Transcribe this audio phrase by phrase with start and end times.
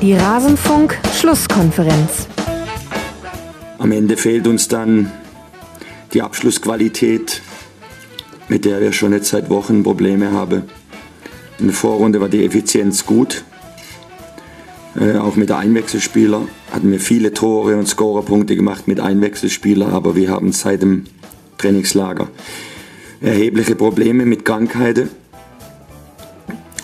[0.00, 2.28] Die Rasenfunk-Schlusskonferenz.
[3.78, 5.10] Am Ende fehlt uns dann
[6.12, 7.42] die Abschlussqualität,
[8.48, 10.62] mit der wir schon jetzt seit Wochen Probleme haben.
[11.58, 13.42] In der Vorrunde war die Effizienz gut.
[14.98, 20.14] Äh, auch mit der Einwechselspieler hatten wir viele Tore und Scorerpunkte gemacht mit Einwechselspieler, aber
[20.14, 21.06] wir haben seit dem
[21.58, 22.28] Trainingslager
[23.20, 25.10] erhebliche Probleme mit Krankheiten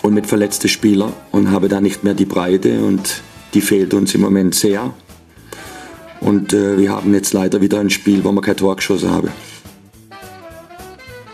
[0.05, 3.23] und mit verletzten Spielern und habe da nicht mehr die Breite und
[3.55, 4.93] die fehlt uns im Moment sehr.
[6.21, 9.29] Und äh, wir haben jetzt leider wieder ein Spiel, wo wir kein Tor geschossen haben.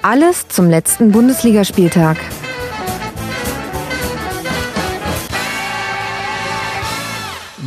[0.01, 2.17] Alles zum letzten Bundesligaspieltag.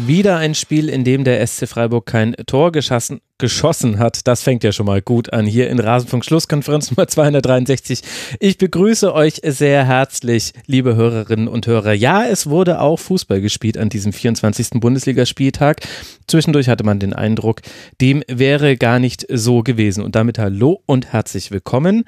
[0.07, 4.29] Wieder ein Spiel, in dem der SC Freiburg kein Tor geschossen, geschossen hat.
[4.29, 8.03] Das fängt ja schon mal gut an hier in Rasenfunk Schlusskonferenz Nummer 263.
[8.39, 11.95] Ich begrüße euch sehr herzlich, liebe Hörerinnen und Hörer.
[11.95, 14.81] Ja, es wurde auch Fußball gespielt an diesem 24.
[14.81, 15.81] Bundesligaspieltag.
[16.29, 17.63] Zwischendurch hatte man den Eindruck,
[18.01, 20.05] dem wäre gar nicht so gewesen.
[20.05, 22.05] Und damit hallo und herzlich willkommen.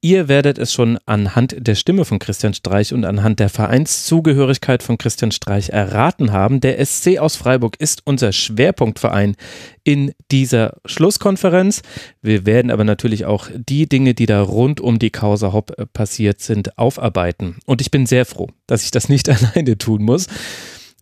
[0.00, 4.96] Ihr werdet es schon anhand der Stimme von Christian Streich und anhand der Vereinszugehörigkeit von
[4.96, 6.60] Christian Streich erraten haben.
[6.60, 9.36] Der SC aus Freiburg ist unser Schwerpunktverein
[9.84, 11.82] in dieser Schlusskonferenz.
[12.22, 15.86] Wir werden aber natürlich auch die Dinge, die da rund um die Causa Hopp äh,
[15.86, 17.56] passiert sind, aufarbeiten.
[17.66, 20.26] Und ich bin sehr froh, dass ich das nicht alleine tun muss.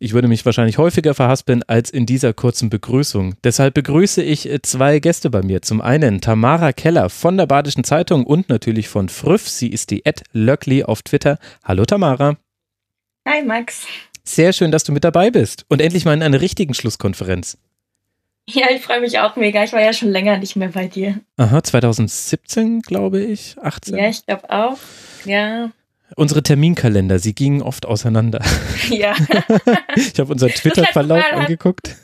[0.01, 3.35] Ich würde mich wahrscheinlich häufiger verhaspeln als in dieser kurzen Begrüßung.
[3.43, 5.63] Deshalb begrüße ich äh, zwei Gäste bei mir.
[5.63, 9.49] Zum einen Tamara Keller von der Badischen Zeitung und natürlich von Früff.
[9.49, 11.39] Sie ist die Ed Löckli auf Twitter.
[11.65, 12.37] Hallo Tamara.
[13.27, 13.87] Hi Max.
[14.25, 17.59] Sehr schön, dass du mit dabei bist und endlich mal in einer richtigen Schlusskonferenz.
[18.53, 19.63] Ja, ich freue mich auch mega.
[19.63, 21.21] Ich war ja schon länger nicht mehr bei dir.
[21.37, 23.97] Aha, 2017, glaube ich, 18.
[23.97, 24.79] Ja, ich glaube auch.
[25.25, 25.71] Ja.
[26.17, 28.43] Unsere Terminkalender, sie gingen oft auseinander.
[28.89, 29.15] Ja.
[29.97, 31.95] ich habe unseren Twitter-Verlauf angeguckt.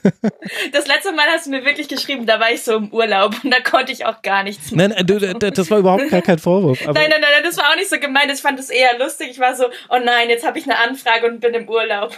[0.72, 3.50] Das letzte Mal hast du mir wirklich geschrieben, da war ich so im Urlaub und
[3.50, 4.92] da konnte ich auch gar nichts machen.
[4.94, 6.84] Nein, du, das war überhaupt gar kein Vorwurf.
[6.84, 8.30] nein, nein, nein, das war auch nicht so gemeint.
[8.30, 9.28] Ich fand es eher lustig.
[9.30, 12.14] Ich war so, oh nein, jetzt habe ich eine Anfrage und bin im Urlaub.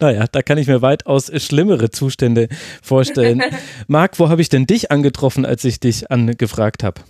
[0.00, 2.48] Naja, da kann ich mir weitaus schlimmere Zustände
[2.82, 3.42] vorstellen.
[3.86, 7.02] Marc, wo habe ich denn dich angetroffen, als ich dich angefragt habe?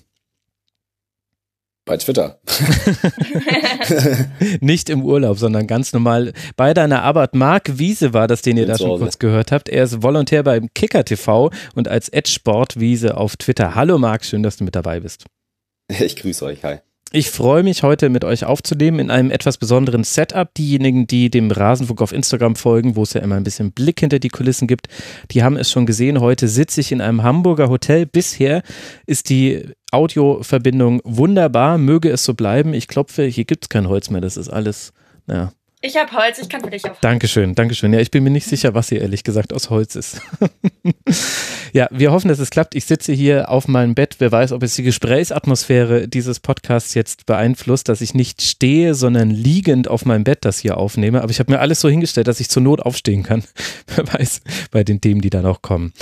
[1.86, 2.38] Bei Twitter.
[4.60, 7.34] Nicht im Urlaub, sondern ganz normal bei deiner Arbeit.
[7.34, 9.68] Marc Wiese war das, den ihr da schon kurz gehört habt.
[9.68, 13.74] Er ist Volontär beim Kicker TV und als Edge Sportwiese auf Twitter.
[13.74, 15.24] Hallo Marc, schön, dass du mit dabei bist.
[15.88, 16.78] Ich grüße euch, hi.
[17.12, 20.54] Ich freue mich heute mit euch aufzunehmen in einem etwas besonderen Setup.
[20.54, 24.20] Diejenigen, die dem Rasenfunk auf Instagram folgen, wo es ja immer ein bisschen Blick hinter
[24.20, 24.86] die Kulissen gibt,
[25.32, 26.20] die haben es schon gesehen.
[26.20, 28.06] Heute sitze ich in einem Hamburger Hotel.
[28.06, 28.62] Bisher
[29.06, 31.78] ist die Audioverbindung wunderbar.
[31.78, 32.74] Möge es so bleiben.
[32.74, 34.20] Ich klopfe, hier gibt es kein Holz mehr.
[34.20, 34.92] Das ist alles,
[35.26, 37.00] naja, ich habe Holz, ich kann für dich auf.
[37.00, 37.92] Dankeschön, Dankeschön.
[37.92, 40.20] Ja, ich bin mir nicht sicher, was hier ehrlich gesagt aus Holz ist.
[41.72, 42.74] ja, wir hoffen, dass es klappt.
[42.74, 44.16] Ich sitze hier auf meinem Bett.
[44.18, 49.30] Wer weiß, ob es die Gesprächsatmosphäre dieses Podcasts jetzt beeinflusst, dass ich nicht stehe, sondern
[49.30, 51.22] liegend auf meinem Bett das hier aufnehme.
[51.22, 53.42] Aber ich habe mir alles so hingestellt, dass ich zur Not aufstehen kann.
[53.94, 55.94] Wer weiß, bei den Themen, die da noch kommen.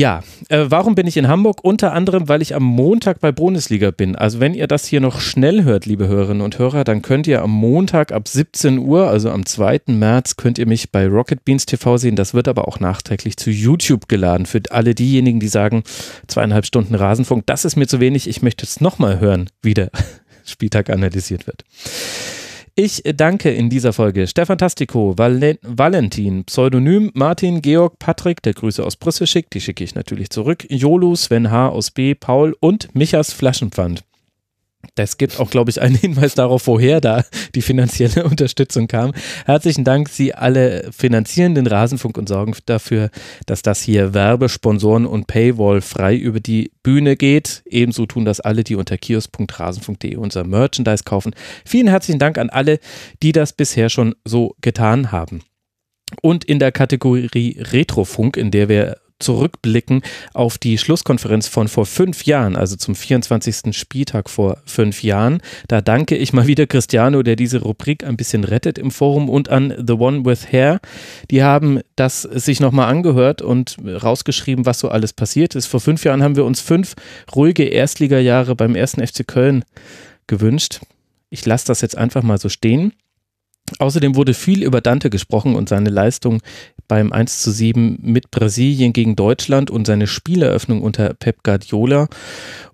[0.00, 1.62] Ja, äh, warum bin ich in Hamburg?
[1.62, 4.16] Unter anderem, weil ich am Montag bei Bundesliga bin.
[4.16, 7.42] Also wenn ihr das hier noch schnell hört, liebe Hörerinnen und Hörer, dann könnt ihr
[7.42, 9.82] am Montag ab 17 Uhr, also am 2.
[9.88, 12.16] März, könnt ihr mich bei Rocket Beans TV sehen.
[12.16, 14.46] Das wird aber auch nachträglich zu YouTube geladen.
[14.46, 15.82] Für alle diejenigen, die sagen,
[16.28, 18.26] zweieinhalb Stunden Rasenfunk, das ist mir zu wenig.
[18.26, 19.90] Ich möchte es nochmal hören, wie der
[20.46, 21.62] Spieltag analysiert wird.
[22.74, 28.84] Ich danke in dieser Folge Stefan Tastico, Val Valentin, Pseudonym Martin, Georg, Patrick, der Grüße
[28.84, 31.68] aus Brüssel schickt, die schicke ich natürlich zurück, Jolu, Sven H.
[31.68, 34.04] aus B, Paul und Michas Flaschenpfand.
[34.94, 37.24] Das gibt auch, glaube ich, einen Hinweis darauf, woher da
[37.54, 39.12] die finanzielle Unterstützung kam.
[39.46, 40.08] Herzlichen Dank.
[40.08, 43.10] Sie alle finanzieren den Rasenfunk und sorgen dafür,
[43.46, 47.62] dass das hier Werbesponsoren und Paywall frei über die Bühne geht.
[47.66, 51.34] Ebenso tun das alle, die unter kiosk.rasenfunk.de unser Merchandise kaufen.
[51.64, 52.78] Vielen herzlichen Dank an alle,
[53.22, 55.42] die das bisher schon so getan haben.
[56.22, 60.02] Und in der Kategorie Retrofunk, in der wir zurückblicken
[60.34, 63.76] auf die Schlusskonferenz von vor fünf Jahren, also zum 24.
[63.76, 65.40] Spieltag vor fünf Jahren.
[65.68, 69.48] Da danke ich mal wieder Cristiano, der diese Rubrik ein bisschen rettet im Forum und
[69.48, 70.80] an The One with Hair.
[71.30, 75.66] Die haben das sich nochmal angehört und rausgeschrieben, was so alles passiert ist.
[75.66, 76.94] Vor fünf Jahren haben wir uns fünf
[77.34, 79.64] ruhige Erstligajahre beim ersten FC Köln
[80.26, 80.80] gewünscht.
[81.30, 82.92] Ich lasse das jetzt einfach mal so stehen.
[83.78, 86.42] Außerdem wurde viel über Dante gesprochen und seine Leistung
[86.90, 92.08] beim 1 zu 7 mit Brasilien gegen Deutschland und seine Spieleröffnung unter Pep Guardiola.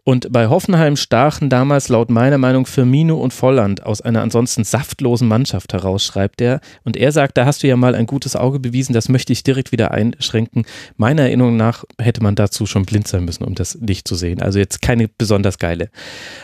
[0.05, 5.29] Und bei Hoffenheim stachen damals laut meiner Meinung Firmino und Volland aus einer ansonsten saftlosen
[5.29, 6.61] Mannschaft heraus, schreibt er.
[6.85, 9.43] Und er sagt, da hast du ja mal ein gutes Auge bewiesen, das möchte ich
[9.43, 10.65] direkt wieder einschränken.
[10.97, 14.41] Meiner Erinnerung nach hätte man dazu schon blind sein müssen, um das nicht zu sehen.
[14.41, 15.91] Also jetzt keine besonders geile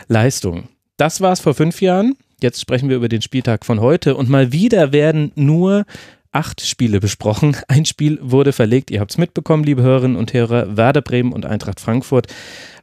[0.07, 0.67] Leistung.
[0.97, 2.17] Das war es vor fünf Jahren.
[2.43, 5.85] Jetzt sprechen wir über den Spieltag von heute und mal wieder werden nur
[6.33, 7.55] acht Spiele besprochen.
[7.67, 10.75] Ein Spiel wurde verlegt, ihr habt es mitbekommen, liebe Hörerinnen und Hörer.
[10.75, 12.27] Werder Bremen und Eintracht Frankfurt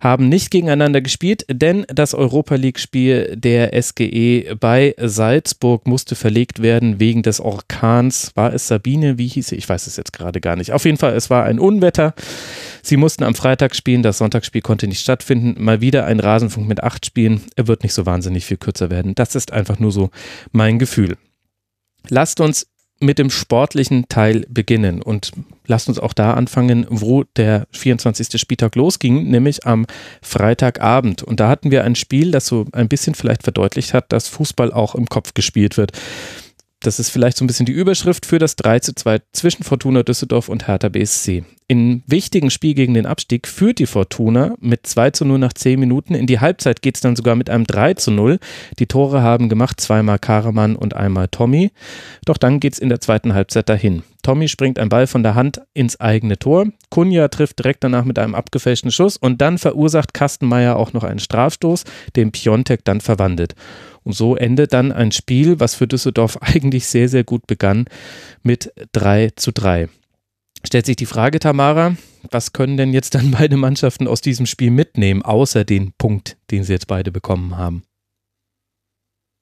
[0.01, 6.99] haben nicht gegeneinander gespielt, denn das Europa League-Spiel der SGE bei Salzburg musste verlegt werden
[7.01, 8.33] wegen des Orkans.
[8.35, 9.19] War es Sabine?
[9.19, 9.57] Wie hieß sie?
[9.57, 10.73] Ich weiß es jetzt gerade gar nicht.
[10.73, 12.15] Auf jeden Fall, es war ein Unwetter.
[12.83, 15.63] Sie mussten am Freitag spielen, das Sonntagsspiel konnte nicht stattfinden.
[15.63, 17.43] Mal wieder ein Rasenfunk mit acht Spielen.
[17.57, 19.15] Er wird nicht so wahnsinnig viel kürzer werden.
[19.15, 20.11] Das ist einfach nur so
[20.53, 21.19] mein Gefühl.
[22.09, 22.70] Lasst uns
[23.01, 25.33] mit dem sportlichen Teil beginnen und
[25.67, 28.39] lasst uns auch da anfangen, wo der 24.
[28.39, 29.87] Spieltag losging, nämlich am
[30.21, 31.23] Freitagabend.
[31.23, 34.73] Und da hatten wir ein Spiel, das so ein bisschen vielleicht verdeutlicht hat, dass Fußball
[34.73, 35.93] auch im Kopf gespielt wird.
[36.83, 40.03] Das ist vielleicht so ein bisschen die Überschrift für das 3 zu 2 zwischen Fortuna
[40.03, 41.45] Düsseldorf und Hertha BSC.
[41.69, 45.79] Im wichtigen Spiel gegen den Abstieg führt die Fortuna mit 2 zu 0 nach 10
[45.79, 46.15] Minuten.
[46.15, 48.39] In die Halbzeit geht es dann sogar mit einem 3 zu 0.
[48.79, 51.71] Die Tore haben gemacht zweimal Karaman und einmal Tommy.
[52.25, 54.03] Doch dann geht es in der zweiten Halbzeit dahin.
[54.23, 56.67] Tommy springt ein Ball von der Hand ins eigene Tor.
[56.89, 61.21] Kunja trifft direkt danach mit einem abgefälschten Schuss und dann verursacht Kastenmeier auch noch einen
[61.21, 61.85] Strafstoß,
[62.17, 63.55] den Piontek dann verwandelt.
[64.05, 67.87] Und so endet dann ein Spiel, was für Düsseldorf eigentlich sehr, sehr gut begann,
[68.43, 69.89] mit 3 zu 3.
[70.65, 71.97] Stellt sich die Frage, Tamara,
[72.31, 76.65] was können denn jetzt dann beide Mannschaften aus diesem Spiel mitnehmen, außer den Punkt, den
[76.65, 77.83] sie jetzt beide bekommen haben?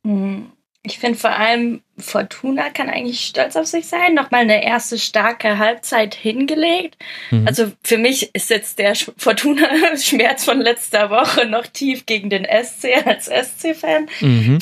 [0.06, 0.52] Hm.
[0.88, 4.14] Ich finde vor allem, Fortuna kann eigentlich stolz auf sich sein.
[4.14, 6.96] Nochmal eine erste starke Halbzeit hingelegt.
[7.31, 7.46] Mhm.
[7.46, 13.06] Also für mich ist jetzt der Fortuna-Schmerz von letzter Woche noch tief gegen den SC
[13.06, 14.08] als SC-Fan.
[14.20, 14.58] Mhm.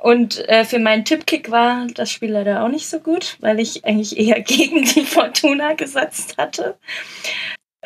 [0.00, 3.84] Und äh, für meinen Tippkick war das Spiel leider auch nicht so gut, weil ich
[3.84, 6.78] eigentlich eher gegen die Fortuna gesetzt hatte.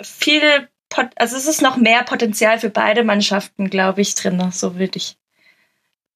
[0.02, 4.50] Viele, Pot also es ist noch mehr Potenzial für beide Mannschaften, glaube ich, drin.
[4.52, 5.16] So würde ich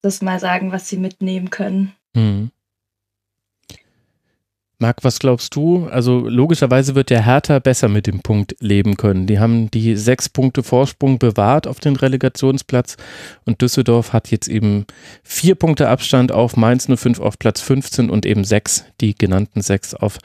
[0.03, 1.93] das mal sagen, was sie mitnehmen können.
[2.15, 2.51] Mhm.
[4.79, 5.87] Marc, was glaubst du?
[5.87, 9.27] Also logischerweise wird der Hertha besser mit dem Punkt leben können.
[9.27, 12.99] Die haben die sechs Punkte Vorsprung bewahrt auf den Relegationsplatz
[13.47, 14.85] und Düsseldorf hat jetzt eben
[15.23, 19.95] vier Punkte Abstand auf Mainz 05 auf Platz 15 und eben sechs, die genannten sechs
[19.95, 20.19] auf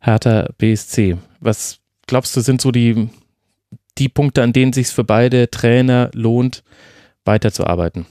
[0.00, 1.18] Hertha BSC.
[1.40, 3.10] Was glaubst du, sind so die,
[3.98, 6.64] die Punkte, an denen sich für beide Trainer lohnt,
[7.26, 8.06] weiterzuarbeiten?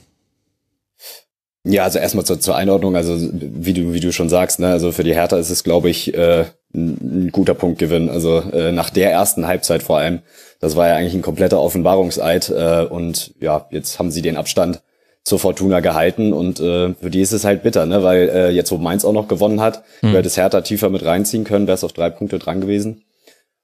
[1.64, 4.92] Ja, also erstmal zur, zur Einordnung, also wie du, wie du schon sagst, ne, also
[4.92, 6.44] für die Hertha ist es, glaube ich, äh,
[6.74, 8.08] ein guter Punktgewinn.
[8.08, 10.20] Also äh, nach der ersten Halbzeit vor allem,
[10.60, 14.82] das war ja eigentlich ein kompletter Offenbarungseid äh, und ja, jetzt haben sie den Abstand
[15.24, 18.70] zur Fortuna gehalten und äh, für die ist es halt bitter, ne, weil äh, jetzt
[18.70, 20.12] wo Mainz auch noch gewonnen hat, mhm.
[20.12, 23.02] wäre das Hertha tiefer mit reinziehen können, wäre es auf drei Punkte dran gewesen.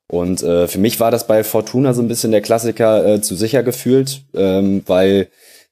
[0.07, 3.35] Und äh, für mich war das bei Fortuna so ein bisschen der Klassiker äh, zu
[3.35, 5.29] sicher gefühlt, ähm, weil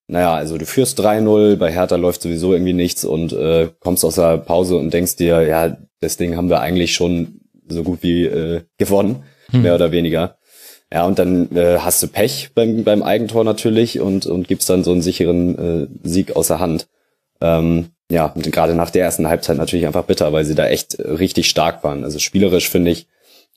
[0.08, 4.16] naja, also du führst 3-0, bei Hertha läuft sowieso irgendwie nichts und äh, kommst aus
[4.16, 8.24] der Pause und denkst dir, ja, das Ding haben wir eigentlich schon so gut wie
[8.24, 9.62] äh, gewonnen, hm.
[9.62, 10.36] mehr oder weniger.
[10.92, 14.84] Ja, und dann äh, hast du Pech beim, beim Eigentor natürlich und, und gibst dann
[14.84, 16.88] so einen sicheren äh, Sieg außer Hand.
[17.40, 20.98] Ähm, ja, und gerade nach der ersten Halbzeit natürlich einfach bitter, weil sie da echt
[20.98, 22.04] richtig stark waren.
[22.04, 23.06] Also spielerisch, finde ich,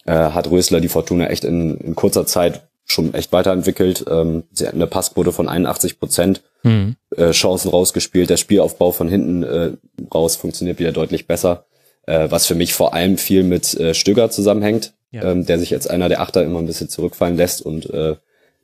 [0.05, 4.05] äh, hat Rösler die Fortuna echt in, in kurzer Zeit schon echt weiterentwickelt.
[4.09, 6.95] Ähm, sie hatten eine Passquote von 81 Prozent, mhm.
[7.15, 8.29] äh, Chancen rausgespielt.
[8.29, 9.71] Der Spielaufbau von hinten äh,
[10.13, 11.65] raus funktioniert wieder deutlich besser.
[12.05, 15.23] Äh, was für mich vor allem viel mit äh, Stöger zusammenhängt, ja.
[15.23, 18.15] ähm, der sich als einer der Achter immer ein bisschen zurückfallen lässt und äh,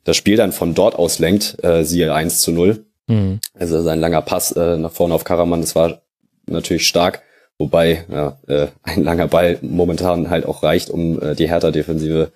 [0.04, 2.84] das Spiel dann von dort aus lenkt, äh, siehe 1 zu 0.
[3.08, 3.40] Mhm.
[3.54, 6.02] Also sein langer Pass äh, nach vorne auf Karaman, das war
[6.46, 7.22] natürlich stark.
[7.58, 12.32] Wobei ja, äh, ein langer Ball momentan halt auch reicht, um äh, die Hertha-Defensive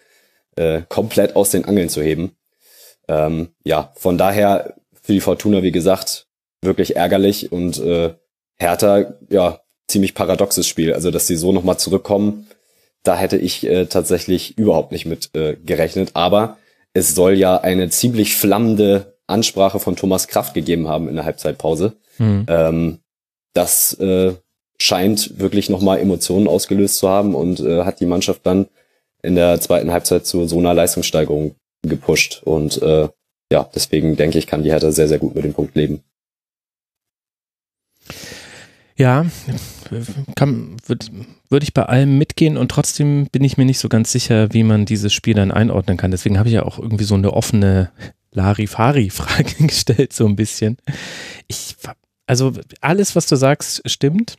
[0.57, 2.37] äh, komplett aus den Angeln zu heben.
[3.09, 6.27] Ähm, ja, von daher für die Fortuna, wie gesagt,
[6.63, 8.15] wirklich ärgerlich und äh,
[8.57, 10.93] Hertha, ja, ziemlich paradoxes Spiel.
[10.93, 12.49] Also, dass sie so nochmal zurückkommen,
[13.03, 16.11] da hätte ich äh, tatsächlich überhaupt nicht mit äh, gerechnet.
[16.15, 16.59] Aber
[16.93, 21.95] es soll ja eine ziemlich flammende Ansprache von Thomas Kraft gegeben haben in der Halbzeitpause.
[22.19, 22.47] Mhm.
[22.49, 22.99] Ähm,
[23.53, 24.35] das äh,
[24.79, 28.67] scheint wirklich nochmal Emotionen ausgelöst zu haben und äh, hat die Mannschaft dann
[29.27, 32.43] in der zweiten Halbzeit zu so einer Leistungssteigerung gepusht.
[32.45, 33.09] Und äh,
[33.51, 36.03] ja, deswegen denke ich, kann die Hertha sehr, sehr gut mit dem Punkt leben.
[38.97, 39.27] Ja,
[39.91, 41.07] würde
[41.51, 44.63] würd ich bei allem mitgehen und trotzdem bin ich mir nicht so ganz sicher, wie
[44.63, 46.13] man dieses Spiel dann einordnen kann.
[46.13, 47.91] Deswegen habe ich ja auch irgendwie so eine offene
[48.31, 50.79] Larifari-Frage gestellt, so ein bisschen.
[51.49, 51.77] Ich,
[52.27, 54.37] also alles, was du sagst, stimmt.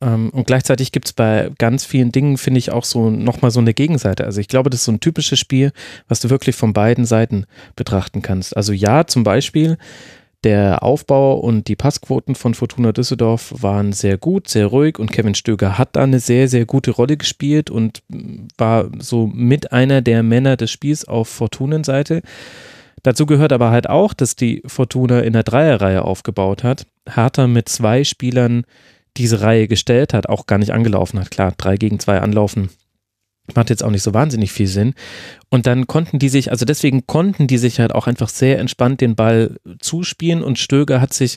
[0.00, 3.60] Ähm, und gleichzeitig gibt es bei ganz vielen Dingen, finde ich, auch so nochmal so
[3.60, 4.24] eine Gegenseite.
[4.24, 5.72] Also ich glaube, das ist so ein typisches Spiel,
[6.08, 7.46] was du wirklich von beiden Seiten
[7.76, 8.56] betrachten kannst.
[8.56, 9.78] Also ja, zum Beispiel,
[10.44, 15.34] der Aufbau und die Passquoten von Fortuna Düsseldorf waren sehr gut, sehr ruhig und Kevin
[15.34, 18.02] Stöger hat da eine sehr, sehr gute Rolle gespielt und
[18.58, 22.20] war so mit einer der Männer des Spiels auf Fortunenseite.
[23.02, 26.86] Dazu gehört aber halt auch, dass die Fortuna in der Dreierreihe aufgebaut hat.
[27.08, 28.64] Hertha mit zwei Spielern
[29.16, 31.30] diese Reihe gestellt hat, auch gar nicht angelaufen hat.
[31.30, 32.70] Klar, drei gegen zwei anlaufen
[33.54, 34.94] macht jetzt auch nicht so wahnsinnig viel Sinn.
[35.50, 39.00] Und dann konnten die sich, also deswegen konnten die sich halt auch einfach sehr entspannt
[39.00, 41.36] den Ball zuspielen und Stöger hat sich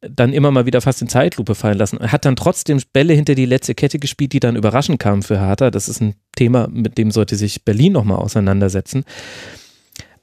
[0.00, 1.98] dann immer mal wieder fast in Zeitlupe fallen lassen.
[1.98, 5.40] Er hat dann trotzdem Bälle hinter die letzte Kette gespielt, die dann überraschend kamen für
[5.40, 5.70] Hertha.
[5.70, 9.04] Das ist ein Thema, mit dem sollte sich Berlin nochmal auseinandersetzen.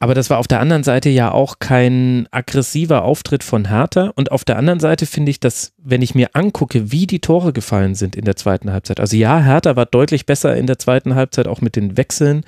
[0.01, 4.11] Aber das war auf der anderen Seite ja auch kein aggressiver Auftritt von Hertha.
[4.15, 7.53] Und auf der anderen Seite finde ich, dass, wenn ich mir angucke, wie die Tore
[7.53, 8.99] gefallen sind in der zweiten Halbzeit.
[8.99, 12.43] Also ja, Hertha war deutlich besser in der zweiten Halbzeit, auch mit den Wechseln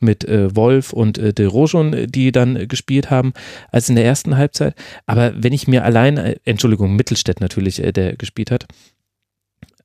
[0.00, 3.34] mit äh, Wolf und äh, De Rojon, die dann äh, gespielt haben,
[3.70, 4.74] als in der ersten Halbzeit.
[5.06, 8.66] Aber wenn ich mir allein, äh, Entschuldigung, Mittelstädt natürlich, äh, der gespielt hat.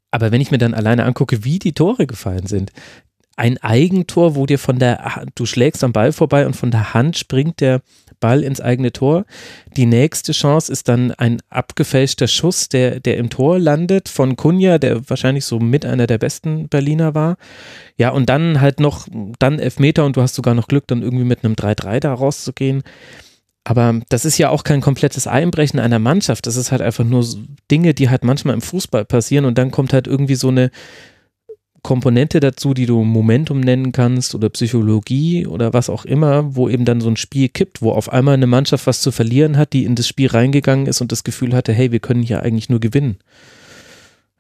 [0.10, 2.72] Aber wenn ich mir dann alleine angucke, wie die Tore gefallen sind,
[3.38, 7.18] ein Eigentor, wo dir von der, du schlägst am Ball vorbei und von der Hand
[7.18, 7.82] springt der
[8.20, 9.26] Ball ins eigene Tor.
[9.76, 14.78] Die nächste Chance ist dann ein abgefälschter Schuss, der, der im Tor landet von Kunja,
[14.78, 17.38] der wahrscheinlich so mit einer der besten Berliner war.
[17.98, 19.08] Ja, und dann halt noch,
[19.40, 22.84] dann Elfmeter und du hast sogar noch Glück, dann irgendwie mit einem 3-3 da rauszugehen.
[23.64, 26.48] Aber das ist ja auch kein komplettes Einbrechen einer Mannschaft.
[26.48, 27.26] Das ist halt einfach nur
[27.70, 30.72] Dinge, die halt manchmal im Fußball passieren und dann kommt halt irgendwie so eine,
[31.84, 36.86] Komponente dazu, die du Momentum nennen kannst oder Psychologie oder was auch immer, wo eben
[36.86, 39.86] dann so ein Spiel kippt, wo auf einmal eine Mannschaft was zu verlieren hat, die
[39.86, 42.80] in das Spiel reingegangen ist und das Gefühl hatte, hey, wir können hier eigentlich nur
[42.80, 43.18] gewinnen.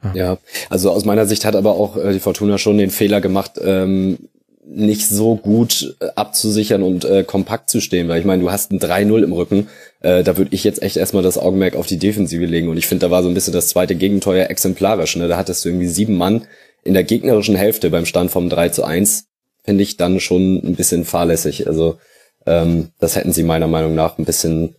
[0.03, 0.37] Ja, ja
[0.69, 4.17] also aus meiner Sicht hat aber auch äh, die Fortuna schon den Fehler gemacht, ähm,
[4.63, 8.71] nicht so gut äh, abzusichern und äh, kompakt zu stehen, weil ich meine, du hast
[8.71, 9.67] ein 3-0 im Rücken,
[10.01, 12.87] äh, da würde ich jetzt echt erstmal das Augenmerk auf die Defensive legen und ich
[12.87, 15.27] finde, da war so ein bisschen das zweite Gegentor ja exemplarisch, ne?
[15.27, 16.43] da hattest du irgendwie sieben Mann,
[16.83, 19.27] in der gegnerischen Hälfte beim Stand vom 3 zu 1
[19.63, 21.67] finde ich dann schon ein bisschen fahrlässig.
[21.67, 21.99] Also
[22.45, 24.75] ähm, das hätten sie meiner Meinung nach ein bisschen,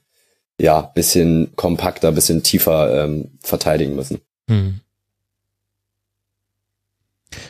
[0.61, 4.21] ja, bisschen kompakter, bisschen tiefer ähm, verteidigen müssen.
[4.49, 4.81] Hm.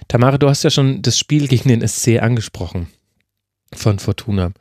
[0.09, 2.89] Tamara, du hast ja schon das Spiel gegen den SC angesprochen
[3.75, 4.53] von Fortuna.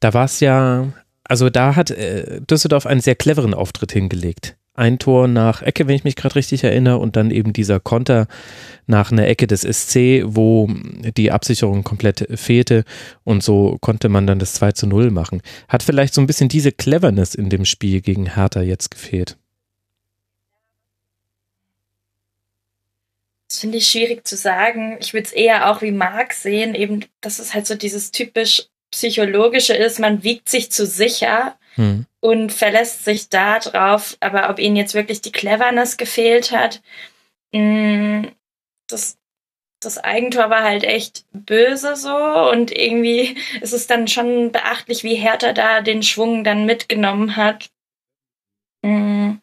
[0.00, 0.92] Da war es ja,
[1.24, 5.96] also da hat äh, Düsseldorf einen sehr cleveren Auftritt hingelegt ein Tor nach Ecke, wenn
[5.96, 8.26] ich mich gerade richtig erinnere, und dann eben dieser Konter
[8.86, 10.68] nach einer Ecke des SC, wo
[11.16, 12.84] die Absicherung komplett fehlte
[13.24, 15.42] und so konnte man dann das 2 zu 0 machen.
[15.68, 19.36] Hat vielleicht so ein bisschen diese Cleverness in dem Spiel gegen Hertha jetzt gefehlt?
[23.48, 24.98] Das finde ich schwierig zu sagen.
[25.00, 28.66] Ich würde es eher auch wie Marc sehen, eben, dass es halt so dieses typisch
[28.90, 32.06] psychologische ist, man wiegt sich zu sicher hm.
[32.20, 34.16] und verlässt sich da drauf.
[34.20, 36.82] Aber ob ihnen jetzt wirklich die Cleverness gefehlt hat,
[37.52, 38.32] mh, mm,
[38.88, 39.18] das,
[39.80, 42.16] das Eigentor war halt echt böse so
[42.50, 47.70] und irgendwie ist es dann schon beachtlich, wie Hertha da den Schwung dann mitgenommen hat.
[48.82, 48.90] Mh.
[48.90, 49.40] Mm.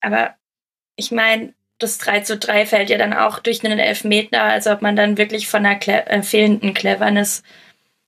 [0.00, 0.34] Aber
[0.96, 4.82] ich meine, das 3 zu 3 fällt ja dann auch durch einen Elfmeter, also ob
[4.82, 7.42] man dann wirklich von einer Cle äh, fehlenden Cleverness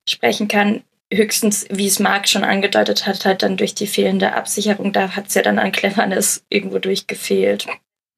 [0.07, 4.91] sprechen kann höchstens, wie es Marc schon angedeutet hat, halt dann durch die fehlende Absicherung,
[4.91, 7.67] da hat es ja dann an Cleverness irgendwo durchgefehlt.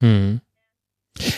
[0.01, 0.41] Hm.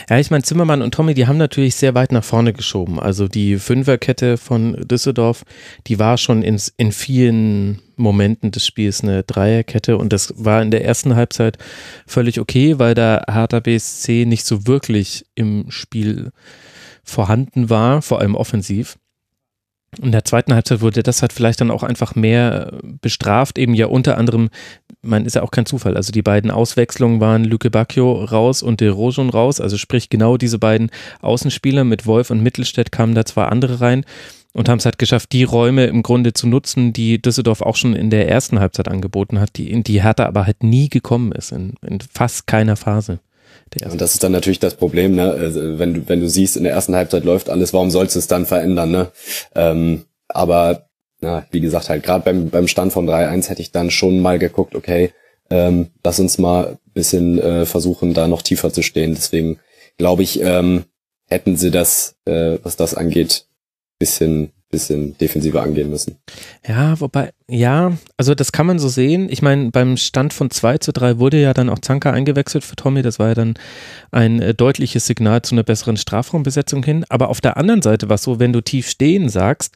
[0.10, 3.00] Ja, ich meine, Zimmermann und Tommy, die haben natürlich sehr weit nach vorne geschoben.
[3.00, 5.44] Also die Fünferkette von Düsseldorf,
[5.88, 10.72] die war schon in, in vielen Momenten des Spiels eine Dreierkette und das war in
[10.72, 11.58] der ersten Halbzeit
[12.06, 16.32] völlig okay, weil da Hertha BSC nicht so wirklich im Spiel
[17.04, 18.98] vorhanden war, vor allem offensiv.
[20.02, 23.88] In der zweiten Halbzeit wurde das halt vielleicht dann auch einfach mehr bestraft, eben ja
[23.88, 24.50] unter anderem,
[25.02, 28.82] man ist ja auch kein Zufall, also die beiden Auswechslungen waren Lüke Bacchio raus und
[28.82, 30.92] De Rojon raus, also sprich genau diese beiden
[31.22, 34.06] Außenspieler mit Wolf und Mittelstädt kamen da zwei andere rein
[34.54, 37.96] und haben es halt geschafft, die Räume im Grunde zu nutzen, die Düsseldorf auch schon
[37.96, 41.52] in der ersten Halbzeit angeboten hat, die in die Hertha aber halt nie gekommen ist,
[41.52, 43.20] in, in fast keiner Phase.
[43.92, 45.32] Und das ist dann natürlich das Problem, ne?
[45.32, 48.20] Also, wenn du, wenn du siehst, in der ersten Halbzeit läuft alles, warum sollst du
[48.20, 49.12] es dann verändern, ne?
[49.56, 50.90] Ähm, aber,
[51.22, 54.40] na, wie gesagt, halt gerade beim, beim Stand von 3-1 hätte ich dann schon mal
[54.40, 55.12] geguckt, okay,
[55.50, 59.16] ähm, lass uns mal bisschen äh, versuchen, da noch tiefer zu stehen.
[59.16, 59.60] Deswegen
[59.98, 60.86] glaube ich, ähm,
[61.28, 63.48] hätten sie das, äh, was das angeht,
[64.00, 66.18] bisschen bisschen defensiver angehen müssen.
[66.68, 69.28] Ja, wobei, ja, also das kann man so sehen.
[69.30, 72.76] Ich meine, beim Stand von 2 zu 3 wurde ja dann auch Zanka eingewechselt für
[72.76, 73.02] Tommy.
[73.02, 73.56] Das war ja dann
[74.12, 77.04] ein äh, deutliches Signal zu einer besseren Strafraumbesetzung hin.
[77.10, 79.76] Aber auf der anderen Seite war es so, wenn du tief stehen sagst,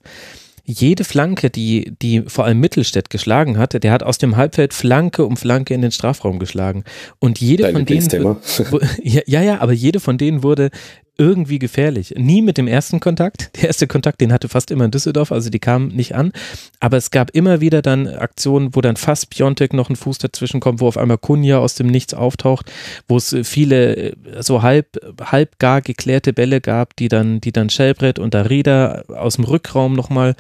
[0.66, 5.26] jede Flanke, die, die vor allem Mittelstädt geschlagen hatte, der hat aus dem Halbfeld Flanke
[5.26, 6.86] um Flanke in den Strafraum geschlagen.
[7.20, 8.38] Und jede Dein von denen.
[9.04, 10.70] ja, ja, aber jede von denen wurde
[11.18, 12.16] irgendwie gefährlich.
[12.18, 13.52] Nie mit dem ersten Kontakt.
[13.58, 16.32] Der erste Kontakt, den hatte fast immer in Düsseldorf, also die kamen nicht an.
[16.80, 20.60] Aber es gab immer wieder dann Aktionen, wo dann fast Piontek noch ein Fuß dazwischen
[20.60, 22.72] kommt, wo auf einmal Kunja aus dem Nichts auftaucht,
[23.08, 24.88] wo es viele äh, so halb,
[25.22, 29.94] halb gar geklärte Bälle gab, die dann, die dann Schellbrett und Darida aus dem Rückraum
[29.94, 30.36] nochmal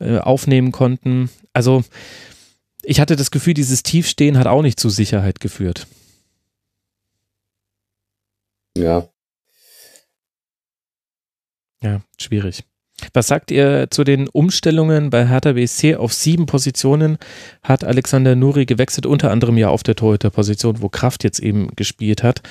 [0.00, 1.30] äh, aufnehmen konnten.
[1.54, 1.82] Also
[2.82, 5.86] ich hatte das Gefühl, dieses Tiefstehen hat auch nicht zu Sicherheit geführt.
[8.76, 9.09] Ja,
[11.82, 12.64] ja, schwierig.
[13.14, 15.96] Was sagt ihr zu den Umstellungen bei Hertha BSC?
[15.96, 17.18] Auf sieben Positionen
[17.62, 22.22] hat Alexander Nuri gewechselt, unter anderem ja auf der Torhüterposition, wo Kraft jetzt eben gespielt
[22.22, 22.42] hat.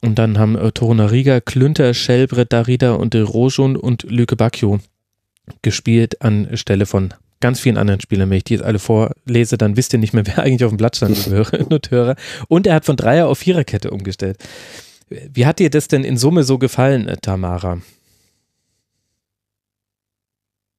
[0.00, 4.80] Und dann haben äh, Torunariga, Klünter, Schellbrett, Darida und De Rojun und Lüke Bacchio
[5.62, 8.30] gespielt anstelle von ganz vielen anderen Spielern.
[8.30, 10.78] Wenn ich die jetzt alle vorlese, dann wisst ihr nicht mehr, wer eigentlich auf dem
[10.78, 12.16] Blatt stand, und Hörer.
[12.48, 14.38] Und er hat von Dreier auf Viererkette umgestellt.
[15.08, 17.80] Wie hat dir das denn in Summe so gefallen, äh, Tamara?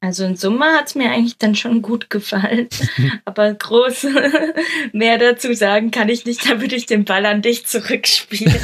[0.04, 2.68] Also in Summe hat es mir eigentlich dann schon gut gefallen.
[3.26, 4.08] Aber groß
[4.94, 8.60] mehr dazu sagen kann ich nicht, da würde ich den Ball an dich zurückspielen.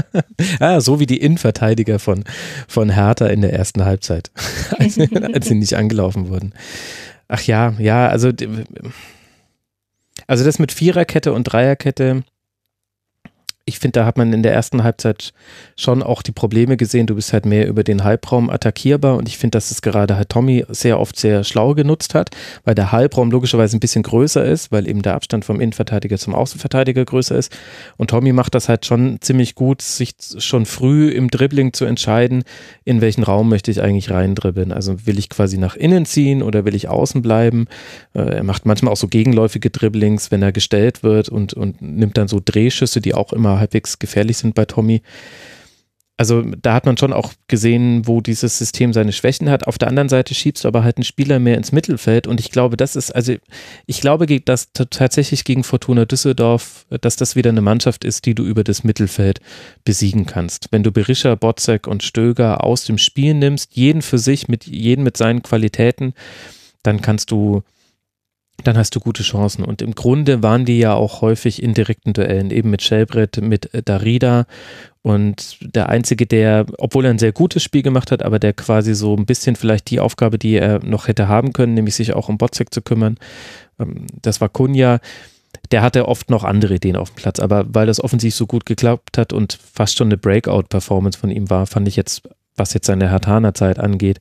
[0.60, 2.24] ah, so wie die Innenverteidiger von,
[2.66, 4.32] von Hertha in der ersten Halbzeit,
[4.76, 6.52] als, als sie nicht angelaufen wurden.
[7.28, 8.32] Ach ja, ja, also,
[10.26, 12.24] also das mit Viererkette und Dreierkette,
[13.64, 15.32] ich finde, da hat man in der ersten Halbzeit
[15.76, 17.06] schon auch die Probleme gesehen.
[17.06, 20.30] Du bist halt mehr über den Halbraum attackierbar und ich finde, dass es gerade halt
[20.30, 22.30] Tommy sehr oft sehr schlau genutzt hat,
[22.64, 26.34] weil der Halbraum logischerweise ein bisschen größer ist, weil eben der Abstand vom Innenverteidiger zum
[26.34, 27.56] Außenverteidiger größer ist.
[27.96, 32.42] Und Tommy macht das halt schon ziemlich gut, sich schon früh im Dribbling zu entscheiden,
[32.84, 34.72] in welchen Raum möchte ich eigentlich reindribbeln.
[34.72, 37.66] Also will ich quasi nach innen ziehen oder will ich außen bleiben?
[38.12, 42.18] Äh, er macht manchmal auch so gegenläufige Dribblings, wenn er gestellt wird und, und nimmt
[42.18, 45.02] dann so Drehschüsse, die auch immer halbwegs gefährlich sind bei Tommy.
[46.18, 49.66] Also da hat man schon auch gesehen, wo dieses System seine Schwächen hat.
[49.66, 52.50] Auf der anderen Seite schiebst du aber halt einen Spieler mehr ins Mittelfeld und ich
[52.50, 53.34] glaube, das ist, also
[53.86, 58.44] ich glaube, dass tatsächlich gegen Fortuna Düsseldorf, dass das wieder eine Mannschaft ist, die du
[58.44, 59.40] über das Mittelfeld
[59.84, 60.68] besiegen kannst.
[60.70, 65.02] Wenn du Berischer, Botzek und Stöger aus dem Spiel nimmst, jeden für sich, mit jeden
[65.02, 66.12] mit seinen Qualitäten,
[66.84, 67.62] dann kannst du
[68.64, 69.64] dann hast du gute Chancen.
[69.64, 73.72] Und im Grunde waren die ja auch häufig in direkten Duellen, eben mit Schellbrett, mit
[73.74, 74.46] äh, Darida.
[75.02, 78.94] Und der Einzige, der, obwohl er ein sehr gutes Spiel gemacht hat, aber der quasi
[78.94, 82.28] so ein bisschen vielleicht die Aufgabe, die er noch hätte haben können, nämlich sich auch
[82.28, 83.18] um Botzek zu kümmern,
[83.78, 85.00] ähm, das war Kunja.
[85.70, 88.64] Der hatte oft noch andere Ideen auf dem Platz, aber weil das offensiv so gut
[88.64, 92.22] geklappt hat und fast schon eine Breakout-Performance von ihm war, fand ich jetzt,
[92.56, 94.20] was jetzt seine Hartana-Zeit angeht,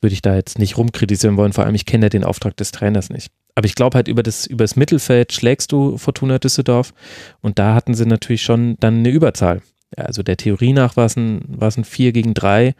[0.00, 1.52] würde ich da jetzt nicht rumkritisieren wollen.
[1.52, 3.32] Vor allem, ich kenne ja den Auftrag des Trainers nicht.
[3.58, 6.94] Aber ich glaube halt, über das, über das Mittelfeld schlägst du Fortuna Düsseldorf
[7.40, 9.62] und da hatten sie natürlich schon dann eine Überzahl.
[9.96, 12.76] Also der Theorie nach war es ein, war es ein 4 gegen 3,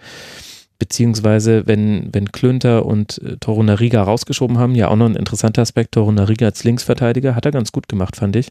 [0.79, 5.63] beziehungsweise wenn, wenn Klünter und äh, Toruna Riga rausgeschoben haben, ja auch noch ein interessanter
[5.63, 8.51] Aspekt, Toruna Riga als Linksverteidiger, hat er ganz gut gemacht, fand ich.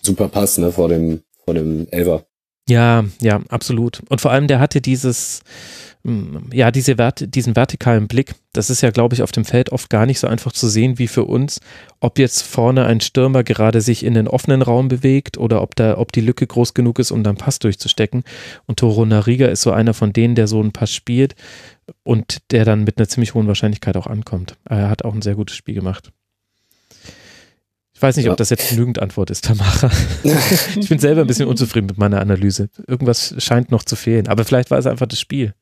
[0.00, 2.24] Super Pass, ne, vor dem, vor dem Elver.
[2.70, 4.00] Ja, ja, absolut.
[4.08, 5.42] Und vor allem, der hatte dieses,
[6.52, 9.90] ja, diese Vert diesen vertikalen Blick, das ist ja, glaube ich, auf dem Feld oft
[9.90, 11.60] gar nicht so einfach zu sehen wie für uns,
[12.00, 15.98] ob jetzt vorne ein Stürmer gerade sich in den offenen Raum bewegt oder ob da,
[15.98, 18.24] ob die Lücke groß genug ist, um dann Pass durchzustecken.
[18.66, 21.34] Und Toro Nariga ist so einer von denen, der so einen Pass spielt
[22.02, 24.56] und der dann mit einer ziemlich hohen Wahrscheinlichkeit auch ankommt.
[24.64, 26.12] Er hat auch ein sehr gutes Spiel gemacht.
[27.92, 28.32] Ich weiß nicht, ja.
[28.32, 29.90] ob das jetzt genügend Antwort ist, Tamara.
[30.80, 32.70] ich bin selber ein bisschen unzufrieden mit meiner Analyse.
[32.86, 34.28] Irgendwas scheint noch zu fehlen.
[34.28, 35.52] Aber vielleicht war es einfach das Spiel.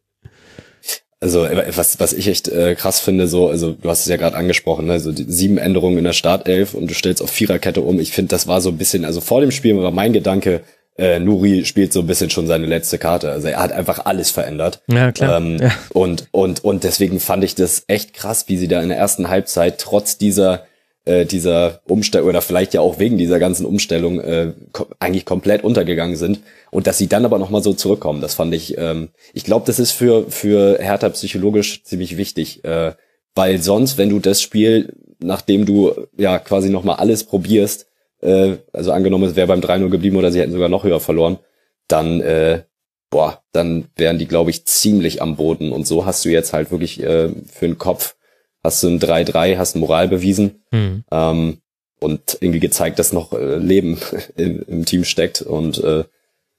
[1.21, 4.17] Also äh, was, was ich echt äh, krass finde, so, also du hast es ja
[4.17, 4.93] gerade angesprochen, ne?
[4.93, 7.99] also die sieben Änderungen in der Startelf und du stellst auf Viererkette um.
[7.99, 10.63] Ich finde, das war so ein bisschen, also vor dem Spiel war mein Gedanke,
[10.97, 13.31] äh, Nuri spielt so ein bisschen schon seine letzte Karte.
[13.31, 14.83] Also er hat einfach alles verändert.
[14.89, 15.39] Ja, klar.
[15.39, 15.71] Ähm, ja.
[15.91, 19.29] Und, und, und deswegen fand ich das echt krass, wie sie da in der ersten
[19.29, 20.67] Halbzeit trotz dieser
[21.09, 25.65] äh, dieser Umstellung oder vielleicht ja auch wegen dieser ganzen Umstellung äh, ko eigentlich komplett
[25.65, 26.41] untergegangen sind
[26.71, 28.77] und dass sie dann aber noch mal so zurückkommen, das fand ich.
[28.77, 32.93] Ähm, ich glaube, das ist für für Hertha psychologisch ziemlich wichtig, äh,
[33.35, 37.87] weil sonst, wenn du das Spiel, nachdem du ja quasi noch mal alles probierst,
[38.21, 41.39] äh, also angenommen, es wäre beim 3-0 geblieben oder sie hätten sogar noch höher verloren,
[41.87, 42.65] dann, äh,
[43.11, 45.73] boah, dann wären die, glaube ich, ziemlich am Boden.
[45.73, 48.17] Und so hast du jetzt halt wirklich äh, für den Kopf,
[48.63, 51.05] hast du ein 3-3, hast Moral bewiesen mhm.
[51.11, 51.59] ähm,
[52.01, 53.99] und irgendwie gezeigt, dass noch äh, Leben
[54.37, 55.43] im, im Team steckt.
[55.43, 56.05] Und äh,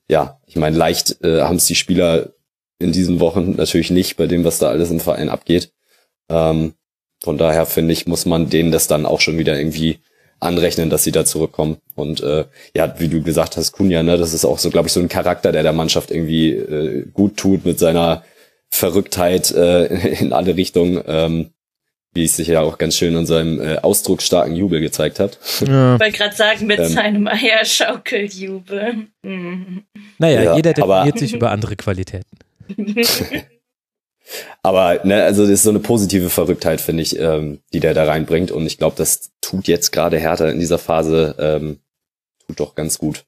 [0.07, 2.29] ja, ich meine, leicht äh, haben es die Spieler
[2.79, 5.71] in diesen Wochen natürlich nicht, bei dem, was da alles im Verein abgeht.
[6.29, 6.73] Ähm,
[7.21, 9.99] von daher finde ich, muss man denen das dann auch schon wieder irgendwie
[10.39, 11.77] anrechnen, dass sie da zurückkommen.
[11.95, 14.93] Und äh, ja, wie du gesagt hast, Kunja, ne, das ist auch so, glaube ich,
[14.93, 18.23] so ein Charakter, der der Mannschaft irgendwie äh, gut tut mit seiner
[18.69, 19.85] Verrücktheit äh,
[20.21, 21.03] in alle Richtungen.
[21.05, 21.49] Ähm,
[22.19, 25.39] wie es sich ja auch ganz schön in seinem äh, ausdrucksstarken Jubel gezeigt hat.
[25.65, 25.95] Ja.
[25.95, 29.07] Ich wollte gerade sagen, mit ähm, seinem Eierschaukeljubel.
[29.23, 29.83] Mhm.
[30.17, 32.37] Naja, ja, jeder definiert sich über andere Qualitäten.
[34.61, 38.03] Aber ne, also das ist so eine positive Verrücktheit, finde ich, ähm, die der da
[38.03, 38.51] reinbringt.
[38.51, 41.79] Und ich glaube, das tut jetzt gerade Hertha in dieser Phase, ähm,
[42.47, 43.23] tut doch ganz gut.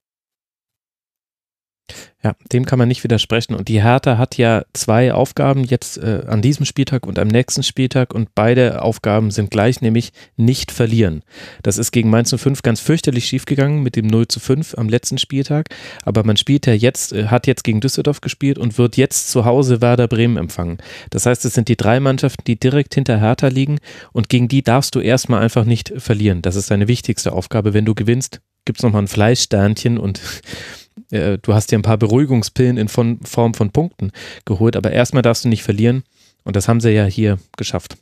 [2.24, 3.56] Ja, dem kann man nicht widersprechen.
[3.56, 7.64] Und die Hertha hat ja zwei Aufgaben jetzt äh, an diesem Spieltag und am nächsten
[7.64, 11.24] Spieltag und beide Aufgaben sind gleich, nämlich nicht verlieren.
[11.64, 15.18] Das ist gegen Mainz 05 ganz fürchterlich schiefgegangen mit dem 0 zu 5 am letzten
[15.18, 15.70] Spieltag.
[16.04, 19.46] Aber man spielt ja jetzt, äh, hat jetzt gegen Düsseldorf gespielt und wird jetzt zu
[19.46, 20.78] Hause Werder Bremen empfangen.
[21.10, 23.80] Das heißt, es sind die drei Mannschaften, die direkt hinter Hertha liegen
[24.12, 26.44] und gegen die darfst du erstmal einfach nicht verlieren.
[26.44, 27.74] Das ist deine wichtigste Aufgabe.
[27.74, 30.22] Wenn du gewinnst, gibt es nochmal ein Fleischsternchen und
[31.12, 34.12] äh, du hast dir ein paar Beruhigungspillen in von, Form von Punkten
[34.46, 36.04] geholt, aber erstmal darfst du nicht verlieren
[36.44, 37.98] und das haben sie ja hier geschafft.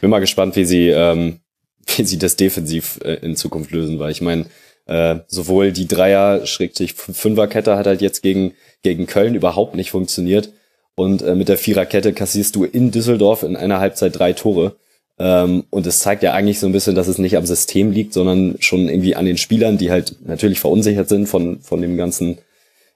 [0.00, 1.40] Bin mal gespannt, wie sie, ähm,
[1.96, 4.46] wie sie das defensiv äh, in Zukunft lösen, weil ich meine,
[4.86, 10.52] äh, sowohl die Dreier-Fünfer-Kette hat halt jetzt gegen, gegen Köln überhaupt nicht funktioniert
[10.94, 14.76] und äh, mit der Viererkette kassierst du in Düsseldorf in einer Halbzeit drei Tore.
[15.22, 18.12] Ähm, und es zeigt ja eigentlich so ein bisschen, dass es nicht am System liegt,
[18.12, 22.38] sondern schon irgendwie an den Spielern, die halt natürlich verunsichert sind von, von dem ganzen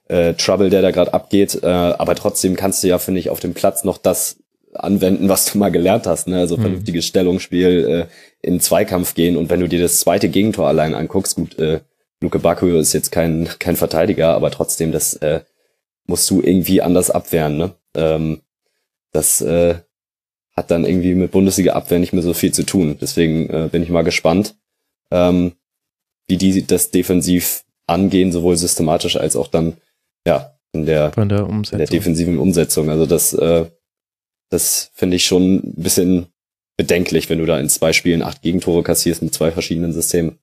[0.09, 1.63] äh, Trouble, der da gerade abgeht.
[1.63, 4.39] Äh, aber trotzdem kannst du ja, finde ich, auf dem Platz noch das
[4.73, 6.27] anwenden, was du mal gelernt hast.
[6.27, 6.37] Ne?
[6.37, 6.61] Also mhm.
[6.63, 9.37] vernünftiges Stellungsspiel, äh, in Zweikampf gehen.
[9.37, 11.79] Und wenn du dir das zweite Gegentor allein anguckst, gut, äh,
[12.19, 15.41] Luke Baku ist jetzt kein, kein Verteidiger, aber trotzdem, das äh,
[16.07, 17.57] musst du irgendwie anders abwehren.
[17.57, 17.71] Ne?
[17.95, 18.41] Ähm,
[19.13, 19.75] das äh,
[20.57, 22.97] hat dann irgendwie mit Bundesliga-Abwehr nicht mehr so viel zu tun.
[22.99, 24.55] Deswegen äh, bin ich mal gespannt,
[25.11, 25.53] ähm,
[26.27, 29.77] wie die das defensiv angehen, sowohl systematisch als auch dann
[30.25, 32.89] ja in der, Von der, in der defensiven Umsetzung.
[32.89, 33.65] Also das, äh,
[34.49, 36.27] das finde ich schon ein bisschen
[36.75, 40.39] bedenklich, wenn du da in zwei Spielen acht Gegentore kassierst mit zwei verschiedenen Systemen.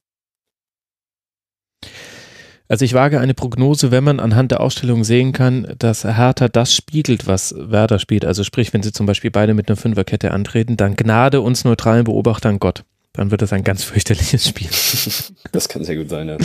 [2.67, 6.75] Also ich wage eine Prognose, wenn man anhand der Ausstellung sehen kann, dass Hertha das
[6.75, 8.25] spiegelt, was Werder spielt.
[8.25, 12.05] Also sprich, wenn sie zum Beispiel beide mit einer Fünferkette antreten, dann gnade uns neutralen
[12.05, 12.85] Beobachtern Gott.
[13.13, 14.69] Dann wird es ein ganz fürchterliches Spiel.
[15.53, 16.37] Das kann sehr gut sein, ja.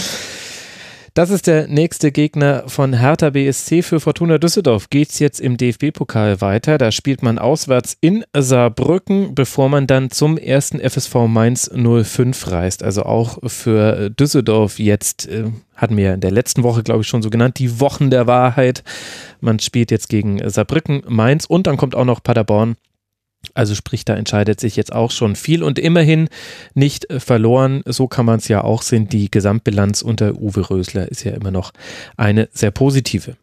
[1.14, 3.82] Das ist der nächste Gegner von Hertha BSC.
[3.82, 6.78] Für Fortuna Düsseldorf geht es jetzt im DFB-Pokal weiter.
[6.78, 12.84] Da spielt man auswärts in Saarbrücken, bevor man dann zum ersten FSV Mainz 05 reist.
[12.84, 15.46] Also auch für Düsseldorf jetzt, äh,
[15.76, 18.84] hatten wir in der letzten Woche, glaube ich, schon so genannt, die Wochen der Wahrheit.
[19.42, 22.76] Man spielt jetzt gegen Saarbrücken, Mainz und dann kommt auch noch Paderborn
[23.54, 26.30] also sprich, da entscheidet sich jetzt auch schon viel und immerhin
[26.74, 27.82] nicht äh, verloren.
[27.86, 29.08] So kann man es ja auch sehen.
[29.08, 31.72] Die Gesamtbilanz unter Uwe Rösler ist ja immer noch
[32.18, 33.38] eine sehr positive.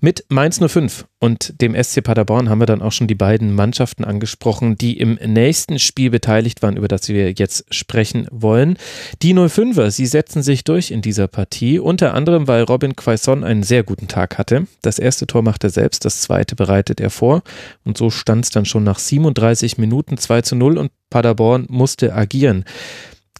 [0.00, 4.04] Mit Mainz 05 und dem SC Paderborn haben wir dann auch schon die beiden Mannschaften
[4.04, 8.76] angesprochen, die im nächsten Spiel beteiligt waren, über das wir jetzt sprechen wollen.
[9.22, 13.62] Die 05er, sie setzen sich durch in dieser Partie, unter anderem, weil Robin Quaison einen
[13.62, 14.66] sehr guten Tag hatte.
[14.82, 17.42] Das erste Tor macht er selbst, das zweite bereitet er vor
[17.84, 22.14] und so stand es dann schon nach 37 Minuten 2 zu 0 und Paderborn musste
[22.14, 22.64] agieren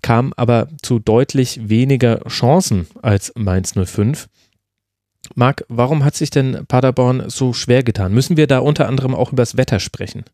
[0.06, 4.28] kam aber zu deutlich weniger Chancen als Mainz 05.
[5.34, 8.12] Marc, warum hat sich denn Paderborn so schwer getan?
[8.12, 10.24] Müssen wir da unter anderem auch über das Wetter sprechen?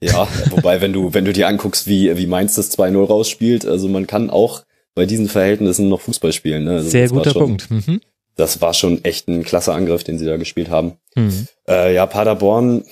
[0.00, 3.88] Ja, wobei, wenn du, wenn du dir anguckst, wie, wie Mainz das 2-0 rausspielt, also
[3.88, 4.64] man kann auch
[4.94, 6.64] bei diesen Verhältnissen noch Fußball spielen.
[6.64, 6.72] Ne?
[6.72, 7.70] Also Sehr guter schon, Punkt.
[7.70, 8.00] Mhm.
[8.36, 10.94] Das war schon echt ein klasse Angriff, den sie da gespielt haben.
[11.14, 11.46] Mhm.
[11.68, 12.84] Äh, ja, Paderborn,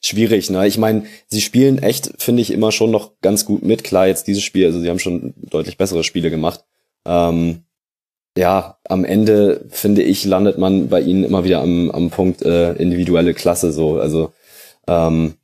[0.00, 0.50] schwierig.
[0.50, 0.66] Ne?
[0.66, 3.84] Ich meine, sie spielen echt, finde ich, immer schon noch ganz gut mit.
[3.84, 6.64] Klar, jetzt dieses Spiel, also sie haben schon deutlich bessere Spiele gemacht.
[7.04, 7.65] Ähm,
[8.36, 12.72] ja, am Ende finde ich, landet man bei ihnen immer wieder am, am Punkt äh,
[12.74, 13.98] individuelle Klasse so.
[13.98, 14.32] Also
[14.86, 15.34] ähm,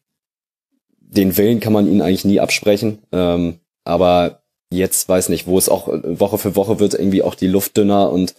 [1.01, 2.99] den Willen kann man ihnen eigentlich nie absprechen.
[3.11, 7.47] Ähm, aber jetzt weiß nicht, wo es auch Woche für Woche wird irgendwie auch die
[7.49, 8.35] Luft dünner und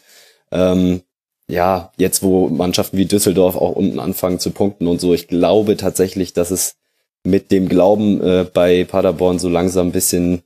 [0.51, 1.01] ähm,
[1.47, 5.77] ja, jetzt wo Mannschaften wie Düsseldorf auch unten anfangen zu punkten und so, ich glaube
[5.77, 6.77] tatsächlich, dass es
[7.23, 10.43] mit dem Glauben äh, bei Paderborn so langsam ein bisschen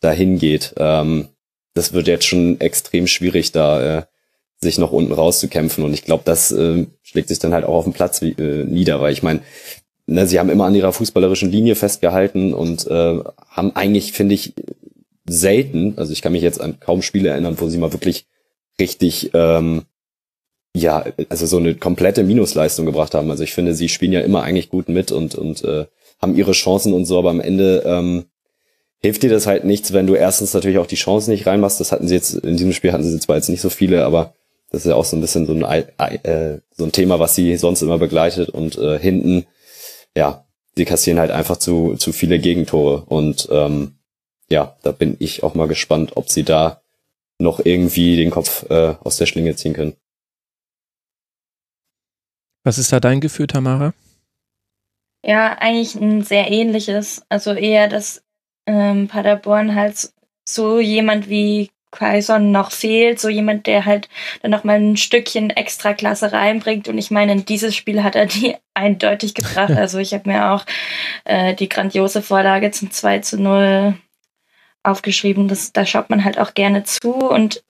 [0.00, 0.74] dahin geht.
[0.76, 1.28] Ähm,
[1.76, 4.02] das wird jetzt schon extrem schwierig, da äh,
[4.60, 5.84] sich noch unten rauszukämpfen.
[5.84, 9.00] Und ich glaube, das äh, schlägt sich dann halt auch auf dem Platz äh, nieder,
[9.00, 9.40] weil ich meine,
[10.06, 14.54] ne, sie haben immer an ihrer fußballerischen Linie festgehalten und äh, haben eigentlich, finde ich,
[15.28, 18.26] selten, also ich kann mich jetzt an kaum Spiele erinnern, wo sie mal wirklich
[18.80, 19.82] richtig, ähm,
[20.74, 23.30] ja, also so eine komplette Minusleistung gebracht haben.
[23.30, 25.86] Also ich finde, sie spielen ja immer eigentlich gut mit und, und äh,
[26.22, 28.24] haben ihre Chancen und so, aber am Ende ähm,
[29.06, 31.78] hilft dir das halt nichts, wenn du erstens natürlich auch die Chancen nicht reinmachst.
[31.78, 34.34] Das hatten sie jetzt, in diesem Spiel hatten sie zwar jetzt nicht so viele, aber
[34.70, 37.56] das ist ja auch so ein bisschen so ein, äh, so ein Thema, was sie
[37.56, 39.46] sonst immer begleitet und äh, hinten,
[40.16, 43.94] ja, sie kassieren halt einfach zu, zu viele Gegentore und ähm,
[44.50, 46.82] ja, da bin ich auch mal gespannt, ob sie da
[47.38, 49.94] noch irgendwie den Kopf äh, aus der Schlinge ziehen können.
[52.64, 53.94] Was ist da dein Gefühl, Tamara?
[55.22, 57.22] Ja, eigentlich ein sehr ähnliches.
[57.28, 58.25] Also eher, dass
[58.66, 60.10] ähm, Paderborn halt
[60.44, 64.08] so jemand wie Quaison noch fehlt, so jemand, der halt
[64.42, 66.88] dann noch mal ein Stückchen extra Klasse reinbringt.
[66.88, 69.70] Und ich meine, in dieses Spiel hat er die eindeutig gebracht.
[69.76, 70.64] Also ich habe mir auch
[71.24, 73.94] äh, die grandiose Vorlage zum 2 zu 0
[74.82, 75.48] aufgeschrieben.
[75.48, 77.12] Das, da schaut man halt auch gerne zu.
[77.14, 77.62] Und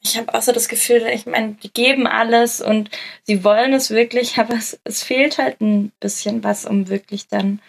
[0.00, 2.90] ich habe auch so das Gefühl, ich meine, die geben alles und
[3.24, 7.60] sie wollen es wirklich, aber es, es fehlt halt ein bisschen was, um wirklich dann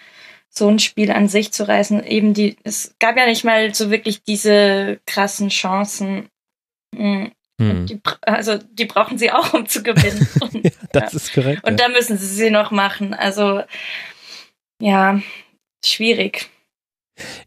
[0.50, 2.04] so ein Spiel an sich zu reißen.
[2.04, 6.30] Eben die, es gab ja nicht mal so wirklich diese krassen Chancen.
[6.96, 7.32] Mhm.
[7.60, 7.86] Hm.
[7.88, 10.28] Die, also die brauchen sie auch, um zu gewinnen.
[10.40, 11.18] Und, ja, das ja.
[11.18, 11.64] ist korrekt.
[11.66, 11.88] Und ja.
[11.88, 13.14] da müssen sie sie noch machen.
[13.14, 13.64] Also
[14.82, 15.22] ja,
[15.86, 16.50] schwierig.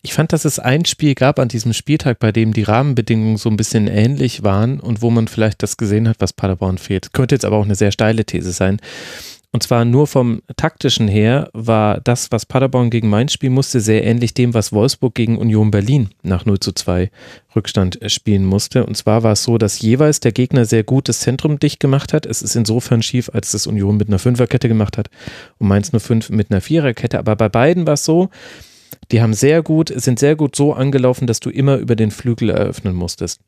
[0.03, 3.49] Ich fand, dass es ein Spiel gab an diesem Spieltag, bei dem die Rahmenbedingungen so
[3.49, 7.15] ein bisschen ähnlich waren und wo man vielleicht das gesehen hat, was Paderborn fehlt.
[7.15, 8.81] Könnte jetzt aber auch eine sehr steile These sein.
[9.55, 14.03] Und zwar nur vom taktischen her war das, was Paderborn gegen Mainz spielen musste, sehr
[14.03, 17.11] ähnlich dem, was Wolfsburg gegen Union Berlin nach 0 zu 2
[17.55, 18.87] Rückstand spielen musste.
[18.87, 22.15] Und zwar war es so, dass jeweils der Gegner sehr gut das Zentrum dicht gemacht
[22.15, 22.25] hat.
[22.25, 25.11] Es ist insofern schief, als das Union mit einer Fünferkette gemacht hat
[25.59, 27.19] und Mainz nur fünf mit einer Viererkette.
[27.19, 28.31] Aber bei beiden war es so,
[29.11, 32.49] die haben sehr gut, sind sehr gut so angelaufen, dass du immer über den Flügel
[32.49, 33.43] eröffnen musstest.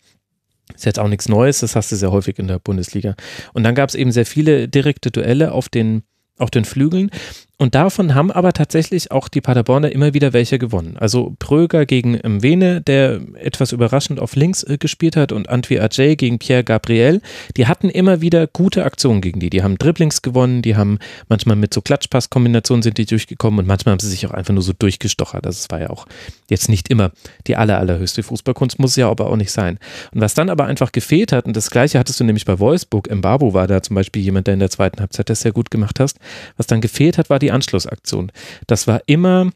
[0.74, 3.14] Ist jetzt auch nichts Neues, das hast du sehr häufig in der Bundesliga.
[3.52, 6.02] Und dann gab es eben sehr viele direkte Duelle auf den,
[6.38, 7.10] auf den Flügeln.
[7.56, 10.96] Und davon haben aber tatsächlich auch die Paderborner immer wieder welche gewonnen.
[10.98, 16.16] Also Pröger gegen Mwene, der etwas überraschend auf links äh, gespielt hat, und Antwi Ajay
[16.16, 17.20] gegen Pierre Gabriel.
[17.56, 19.50] Die hatten immer wieder gute Aktionen gegen die.
[19.50, 23.92] Die haben Dribblings gewonnen, die haben manchmal mit so Klatschpass-Kombinationen sind die durchgekommen und manchmal
[23.92, 25.46] haben sie sich auch einfach nur so durchgestochert.
[25.46, 26.06] Das war ja auch
[26.50, 27.12] jetzt nicht immer
[27.46, 29.78] die aller, allerhöchste Fußballkunst, muss ja aber auch nicht sein.
[30.12, 33.14] Und was dann aber einfach gefehlt hat, und das gleiche hattest du nämlich bei Wolfsburg,
[33.14, 36.00] Mbabo war da zum Beispiel jemand, der in der zweiten Halbzeit das sehr gut gemacht
[36.00, 36.18] hast,
[36.56, 38.32] was dann gefehlt hat, war die Anschlussaktion.
[38.66, 39.50] Das war immer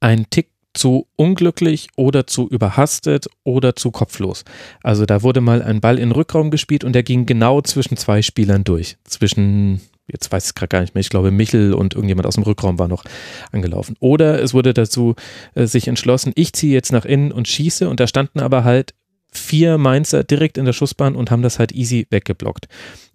[0.00, 4.44] ein Tick zu unglücklich oder zu überhastet oder zu kopflos.
[4.82, 7.96] Also da wurde mal ein Ball in den Rückraum gespielt und der ging genau zwischen
[7.96, 8.96] zwei Spielern durch.
[9.04, 12.44] Zwischen, jetzt weiß ich gerade gar nicht mehr, ich glaube Michel und irgendjemand aus dem
[12.44, 13.04] Rückraum war noch
[13.52, 13.96] angelaufen.
[14.00, 15.14] Oder es wurde dazu
[15.54, 18.94] äh, sich entschlossen, ich ziehe jetzt nach innen und schieße und da standen aber halt
[19.32, 22.68] vier Mainzer direkt in der Schussbahn und haben das halt easy weggeblockt.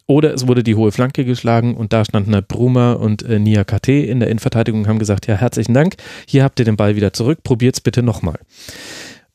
[0.08, 3.90] Oder es wurde die hohe Flanke geschlagen und da standen Bruma und äh, Nia KT
[3.90, 5.96] in der Innenverteidigung und haben gesagt, ja, herzlichen Dank,
[6.28, 8.40] hier habt ihr den Ball wieder zurück, probiert's bitte nochmal.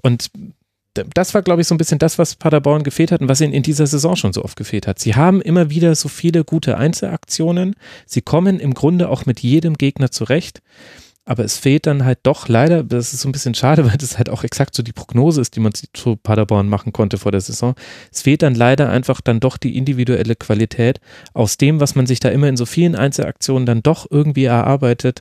[0.03, 0.31] Und
[1.15, 3.53] das war, glaube ich, so ein bisschen das, was Paderborn gefehlt hat und was ihnen
[3.53, 4.99] in dieser Saison schon so oft gefehlt hat.
[4.99, 7.75] Sie haben immer wieder so viele gute Einzelaktionen.
[8.07, 10.63] Sie kommen im Grunde auch mit jedem Gegner zurecht.
[11.29, 14.17] Aber es fehlt dann halt doch leider, das ist so ein bisschen schade, weil das
[14.17, 17.41] halt auch exakt so die Prognose ist, die man zu Paderborn machen konnte vor der
[17.41, 17.75] Saison.
[18.11, 21.01] Es fehlt dann leider einfach dann doch die individuelle Qualität
[21.35, 25.21] aus dem, was man sich da immer in so vielen Einzelaktionen dann doch irgendwie erarbeitet,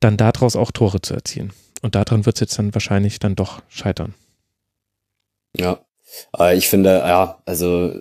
[0.00, 1.52] dann daraus auch Tore zu erzielen.
[1.82, 4.14] Und daran wird es jetzt dann wahrscheinlich dann doch scheitern.
[5.56, 5.80] Ja,
[6.52, 8.00] ich finde, ja, also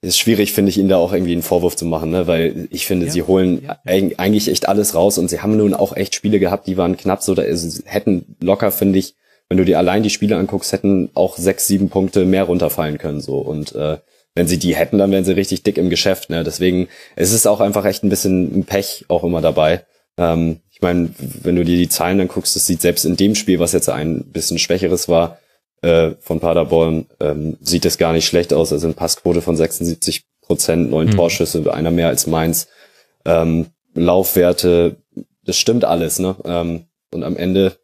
[0.00, 2.26] ist schwierig, finde ich, ihnen da auch irgendwie einen Vorwurf zu machen, ne?
[2.26, 3.12] weil ich finde, ja.
[3.12, 3.78] sie holen ja.
[3.84, 7.22] eigentlich echt alles raus und sie haben nun auch echt Spiele gehabt, die waren knapp
[7.22, 9.16] so, da ist, hätten locker, finde ich,
[9.48, 13.20] wenn du dir allein die Spiele anguckst, hätten auch sechs, sieben Punkte mehr runterfallen können
[13.20, 13.98] so und äh,
[14.34, 16.30] wenn sie die hätten, dann wären sie richtig dick im Geschäft.
[16.30, 16.44] Ne?
[16.44, 19.84] Deswegen es ist auch einfach echt ein bisschen ein Pech auch immer dabei.
[20.16, 21.10] Ähm, ich meine,
[21.42, 23.88] wenn du dir die Zahlen dann guckst, das sieht selbst in dem Spiel, was jetzt
[23.88, 25.38] ein bisschen schwächeres war,
[25.82, 28.72] äh, von Paderborn ähm, sieht es gar nicht schlecht aus.
[28.72, 31.12] Also eine Passquote von 76 Prozent, neun mhm.
[31.12, 32.68] Torschüsse, einer mehr als Mainz.
[33.24, 34.96] Ähm, Laufwerte,
[35.44, 36.36] das stimmt alles, ne?
[36.44, 37.76] Ähm, und am Ende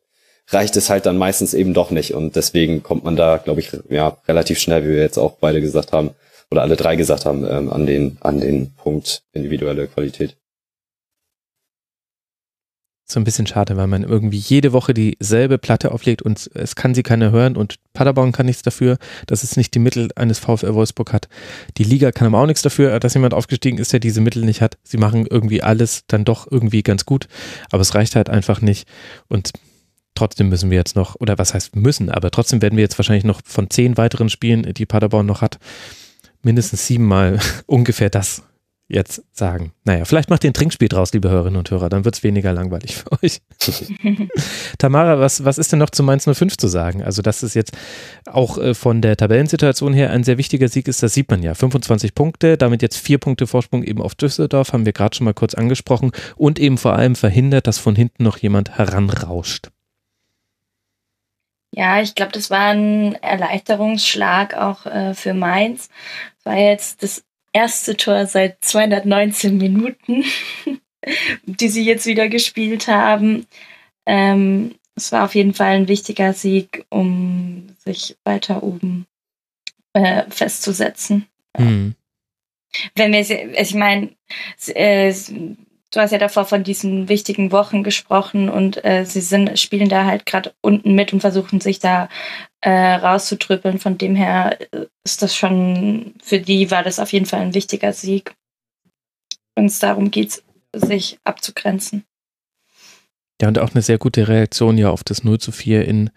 [0.48, 2.14] reicht es halt dann meistens eben doch nicht.
[2.14, 5.60] Und deswegen kommt man da, glaube ich, ja, relativ schnell, wie wir jetzt auch beide
[5.60, 6.10] gesagt haben,
[6.50, 10.36] oder alle drei gesagt haben, ähm, an den, an den Punkt individuelle Qualität.
[13.06, 16.94] So ein bisschen schade, weil man irgendwie jede Woche dieselbe Platte auflegt und es kann
[16.94, 20.72] sie keiner hören und Paderborn kann nichts dafür, dass es nicht die Mittel eines VfL
[20.72, 21.28] Wolfsburg hat.
[21.76, 24.62] Die Liga kann aber auch nichts dafür, dass jemand aufgestiegen ist, der diese Mittel nicht
[24.62, 24.78] hat.
[24.82, 27.28] Sie machen irgendwie alles dann doch irgendwie ganz gut,
[27.70, 28.88] aber es reicht halt einfach nicht
[29.28, 29.52] und
[30.14, 33.24] trotzdem müssen wir jetzt noch, oder was heißt müssen, aber trotzdem werden wir jetzt wahrscheinlich
[33.24, 35.58] noch von zehn weiteren Spielen, die Paderborn noch hat,
[36.42, 38.42] mindestens siebenmal ungefähr das
[38.88, 39.72] jetzt sagen.
[39.84, 42.52] Naja, vielleicht macht ihr ein Trinkspiel draus, liebe Hörerinnen und Hörer, dann wird es weniger
[42.52, 43.40] langweilig für euch.
[44.78, 47.02] Tamara, was, was ist denn noch zu Mainz 05 zu sagen?
[47.02, 47.72] Also, dass es jetzt
[48.26, 51.54] auch äh, von der Tabellensituation her ein sehr wichtiger Sieg ist, das sieht man ja.
[51.54, 55.34] 25 Punkte, damit jetzt vier Punkte Vorsprung eben auf Düsseldorf, haben wir gerade schon mal
[55.34, 59.70] kurz angesprochen und eben vor allem verhindert, dass von hinten noch jemand heranrauscht.
[61.76, 65.88] Ja, ich glaube, das war ein Erleichterungsschlag auch äh, für Mainz.
[66.44, 70.24] War jetzt das erste Tor seit 219 Minuten,
[71.46, 73.46] die sie jetzt wieder gespielt haben.
[74.04, 79.06] Ähm, es war auf jeden Fall ein wichtiger Sieg, um sich weiter oben
[79.94, 81.26] äh, festzusetzen.
[81.56, 81.94] Mhm.
[82.94, 84.10] Wenn wir, also ich meine,
[85.94, 90.04] du hast ja davor von diesen wichtigen Wochen gesprochen und äh, sie sind, spielen da
[90.04, 92.08] halt gerade unten mit und versuchen sich da
[92.60, 93.78] äh, rauszutrüppeln.
[93.78, 97.54] Von dem her äh, ist das schon, für die war das auf jeden Fall ein
[97.54, 98.34] wichtiger Sieg.
[99.54, 102.04] Wenn es darum geht, sich abzugrenzen.
[103.40, 106.10] Ja, und auch eine sehr gute Reaktion ja auf das 0 zu 4 in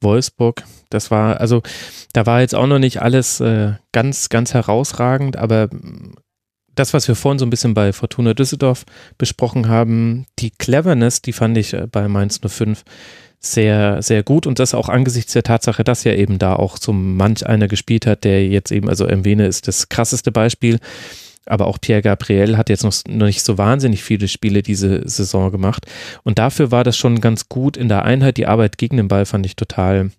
[0.00, 0.64] Wolfsburg.
[0.90, 1.62] Das war, also
[2.12, 5.68] da war jetzt auch noch nicht alles äh, ganz, ganz herausragend, aber
[6.74, 8.84] das, was wir vorhin so ein bisschen bei Fortuna Düsseldorf
[9.18, 12.84] besprochen haben, die Cleverness, die fand ich äh, bei Mainz 05
[13.44, 16.92] sehr, sehr gut und das auch angesichts der Tatsache, dass ja eben da auch so
[16.92, 20.78] manch einer gespielt hat, der jetzt eben, also Mwene ist das krasseste Beispiel,
[21.46, 25.50] aber auch Pierre Gabriel hat jetzt noch, noch nicht so wahnsinnig viele Spiele diese Saison
[25.50, 25.86] gemacht
[26.22, 28.36] und dafür war das schon ganz gut in der Einheit.
[28.36, 30.12] Die Arbeit gegen den Ball fand ich total,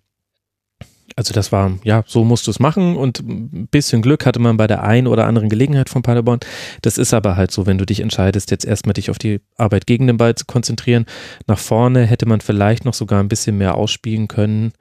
[1.16, 4.56] also das war, ja, so musst du es machen und ein bisschen Glück hatte man
[4.56, 6.40] bei der einen oder anderen Gelegenheit von Paderborn.
[6.82, 9.86] Das ist aber halt so, wenn du dich entscheidest, jetzt erstmal dich auf die Arbeit
[9.86, 11.06] gegen den Ball zu konzentrieren.
[11.46, 14.72] Nach vorne hätte man vielleicht noch sogar ein bisschen mehr ausspielen können.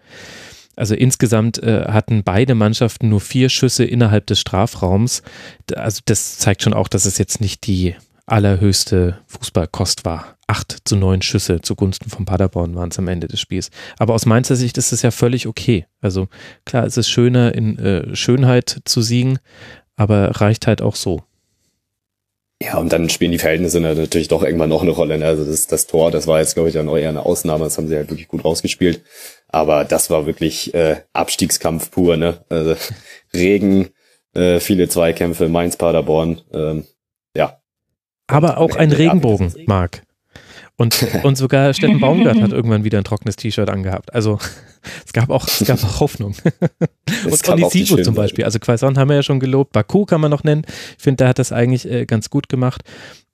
[0.75, 5.21] Also insgesamt äh, hatten beide Mannschaften nur vier Schüsse innerhalb des Strafraums.
[5.75, 10.37] Also das zeigt schon auch, dass es jetzt nicht die allerhöchste Fußballkost war.
[10.47, 13.69] Acht zu neun Schüsse zugunsten von Paderborn waren es am Ende des Spiels.
[13.97, 15.85] Aber aus Mainzer Sicht ist es ja völlig okay.
[16.01, 16.27] Also
[16.65, 19.39] klar, es ist schöner in äh, Schönheit zu siegen,
[19.95, 21.23] aber reicht halt auch so.
[22.61, 25.17] Ja, und dann spielen die Verhältnisse natürlich doch irgendwann noch eine Rolle.
[25.17, 25.25] Ne?
[25.25, 27.65] Also das, das Tor, das war jetzt, glaube ich, dann eher eine Ausnahme.
[27.65, 29.01] Das haben sie halt wirklich gut rausgespielt.
[29.49, 32.15] Aber das war wirklich äh, Abstiegskampf pur.
[32.15, 32.45] Ne?
[32.47, 32.75] Also
[33.33, 33.89] Regen,
[34.33, 36.41] äh, viele Zweikämpfe, Mainz, Paderborn.
[36.53, 36.92] Ähm, ja,
[38.27, 40.03] aber auch ein Regenbogen, Marc.
[40.75, 44.13] Und, und sogar Steffen Baumgart hat irgendwann wieder ein trockenes T-Shirt angehabt.
[44.13, 44.39] Also
[45.05, 46.35] es gab auch, es gab auch Hoffnung.
[47.29, 48.45] und Onisivo zum Beispiel.
[48.45, 49.71] Also Quaison haben wir ja schon gelobt.
[49.71, 50.63] Baku kann man noch nennen.
[50.97, 52.83] Ich finde, der hat das eigentlich äh, ganz gut gemacht.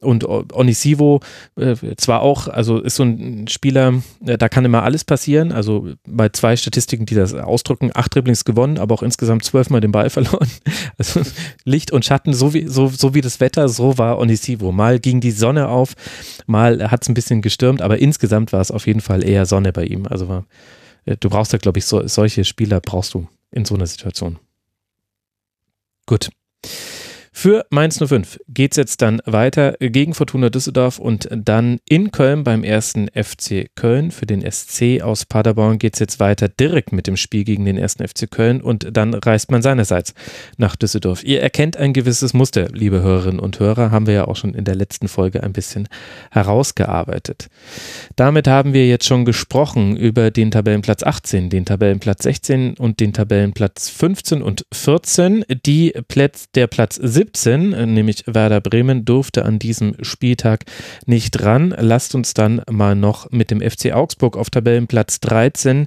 [0.02, 1.20] Und Onisivo
[1.58, 5.52] äh, zwar auch, also ist so ein Spieler, äh, da kann immer alles passieren.
[5.52, 9.92] Also bei zwei Statistiken, die das ausdrücken, acht Dribblings gewonnen, aber auch insgesamt zwölfmal den
[9.92, 10.48] Ball verloren.
[10.98, 11.22] Also
[11.66, 14.72] Licht und Schatten, so wie, so, so wie das Wetter, so war Onisivo.
[14.72, 15.96] Mal ging die Sonne auf,
[16.48, 19.74] mal hat es ein bisschen gestürmt, aber insgesamt war es auf jeden Fall eher Sonne
[19.74, 20.08] bei ihm.
[20.08, 20.46] Also war,
[21.04, 24.40] äh, du brauchst da, glaube ich, so, solche Spieler brauchst du in so einer Situation.
[26.06, 26.30] Gut.
[27.32, 32.44] Für Mainz 05 geht es jetzt dann weiter gegen Fortuna Düsseldorf und dann in Köln
[32.44, 34.12] beim ersten FC Köln.
[34.12, 37.78] Für den SC aus Paderborn geht es jetzt weiter direkt mit dem Spiel gegen den
[37.78, 40.14] ersten FC Köln und dann reist man seinerseits
[40.58, 41.24] nach Düsseldorf.
[41.24, 44.66] Ihr erkennt ein gewisses Muster, liebe Hörerinnen und Hörer, haben wir ja auch schon in
[44.66, 45.88] der letzten Folge ein bisschen
[46.32, 47.50] herausgearbeitet.
[48.16, 53.14] Damit haben wir jetzt schon gesprochen über den Tabellenplatz 18, den Tabellenplatz 16 und den
[53.14, 55.46] Tabellenplatz 15 und 14.
[55.66, 60.64] Die Plätz, der Platz 17 17, äh, nämlich Werder Bremen, durfte an diesem Spieltag
[61.06, 61.76] nicht ran.
[61.78, 65.84] Lasst uns dann mal noch mit dem FC Augsburg auf Tabellenplatz 13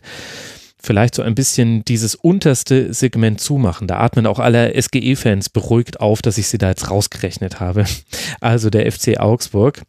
[0.85, 3.87] vielleicht so ein bisschen dieses unterste Segment zumachen.
[3.87, 7.85] Da atmen auch alle SGE-Fans beruhigt auf, dass ich sie da jetzt rausgerechnet habe.
[8.41, 9.83] Also der FC Augsburg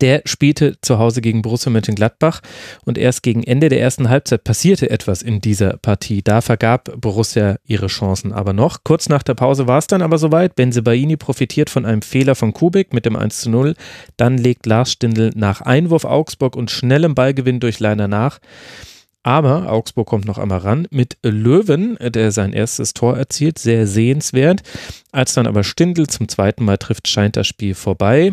[0.00, 2.40] der spielte zu Hause gegen Borussia Mönchengladbach
[2.84, 6.22] und erst gegen Ende der ersten Halbzeit passierte etwas in dieser Partie.
[6.22, 8.84] Da vergab Borussia ihre Chancen aber noch.
[8.84, 10.56] Kurz nach der Pause war es dann aber soweit.
[10.56, 13.74] Benzebaini profitiert von einem Fehler von Kubik mit dem 1 zu 0.
[14.16, 18.38] Dann legt Lars Stindl nach Einwurf Augsburg und schnellem Ballgewinn durch Leiner nach.
[19.22, 24.62] Aber Augsburg kommt noch einmal ran mit Löwen, der sein erstes Tor erzielt, sehr sehenswert.
[25.12, 28.32] Als dann aber Stindl zum zweiten Mal trifft, scheint das Spiel vorbei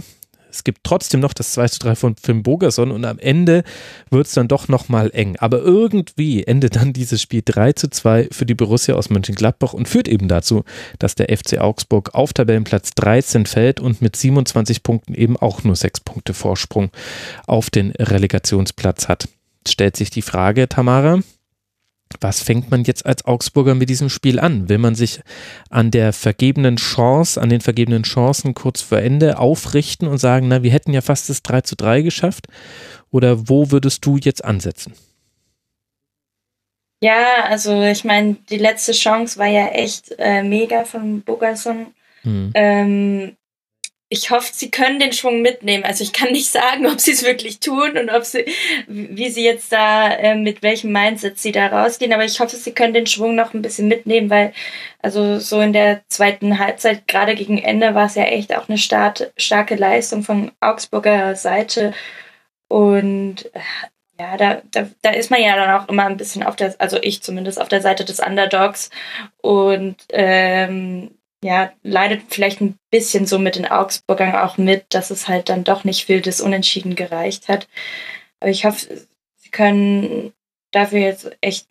[0.51, 3.63] Es gibt trotzdem noch das 2 zu 3 von Finn Bogerson und am Ende
[4.09, 5.37] wird es dann doch nochmal eng.
[5.37, 9.87] Aber irgendwie endet dann dieses Spiel 3 zu 2 für die Borussia aus Mönchengladbach und
[9.87, 10.63] führt eben dazu,
[10.99, 15.75] dass der FC Augsburg auf Tabellenplatz 13 fällt und mit 27 Punkten eben auch nur
[15.75, 16.91] 6 Punkte Vorsprung
[17.47, 19.27] auf den Relegationsplatz hat.
[19.67, 21.19] Stellt sich die Frage, Tamara,
[22.19, 24.69] was fängt man jetzt als Augsburger mit diesem Spiel an?
[24.69, 25.21] Will man sich
[25.69, 30.63] an der vergebenen Chance, an den vergebenen Chancen kurz vor Ende aufrichten und sagen, na,
[30.63, 32.47] wir hätten ja fast das 3 zu 3 geschafft?
[33.11, 34.93] Oder wo würdest du jetzt ansetzen?
[37.03, 41.87] Ja, also ich meine, die letzte Chance war ja echt äh, mega von Bogerson.
[42.21, 42.51] Hm.
[42.53, 43.37] Ähm,
[44.13, 45.85] ich hoffe, sie können den Schwung mitnehmen.
[45.85, 48.45] Also ich kann nicht sagen, ob sie es wirklich tun und ob sie,
[48.87, 52.11] wie sie jetzt da, äh, mit welchem Mindset sie da rausgehen.
[52.11, 54.51] Aber ich hoffe, sie können den Schwung noch ein bisschen mitnehmen, weil
[54.99, 58.77] also so in der zweiten Halbzeit, gerade gegen Ende, war es ja echt auch eine
[58.77, 61.93] start, starke Leistung von Augsburger Seite.
[62.67, 63.49] Und
[64.19, 66.97] ja, da, da, da ist man ja dann auch immer ein bisschen auf der, also
[67.01, 68.89] ich zumindest auf der Seite des Underdogs.
[69.41, 71.11] Und ähm,
[71.43, 75.63] ja, leidet vielleicht ein bisschen so mit den Augsburgern auch mit, dass es halt dann
[75.63, 77.67] doch nicht viel des Unentschieden gereicht hat.
[78.39, 80.33] Aber ich hoffe, sie können
[80.71, 81.67] dafür jetzt echt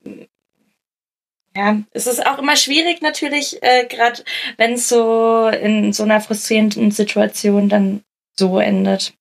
[1.56, 4.22] ja, es ist auch immer schwierig natürlich, äh, gerade
[4.56, 8.02] wenn es so in so einer frustrierenden Situation dann
[8.38, 9.14] so endet.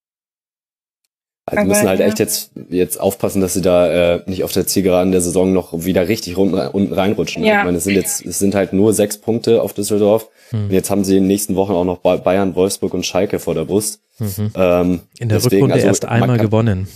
[1.46, 5.10] Also müssen halt echt jetzt, jetzt aufpassen, dass sie da äh, nicht auf der Zielgeraden
[5.10, 7.42] der Saison noch wieder richtig unten reinrutschen.
[7.42, 7.58] Ja.
[7.58, 10.28] Ich meine, es sind jetzt, es sind halt nur sechs Punkte auf Düsseldorf.
[10.50, 10.64] Hm.
[10.64, 13.54] Und jetzt haben sie in den nächsten Wochen auch noch Bayern, Wolfsburg und Schalke vor
[13.54, 14.00] der Brust.
[14.18, 14.52] Mhm.
[14.54, 16.88] Ähm, in der deswegen, Rückrunde also, erst einmal kann, gewonnen.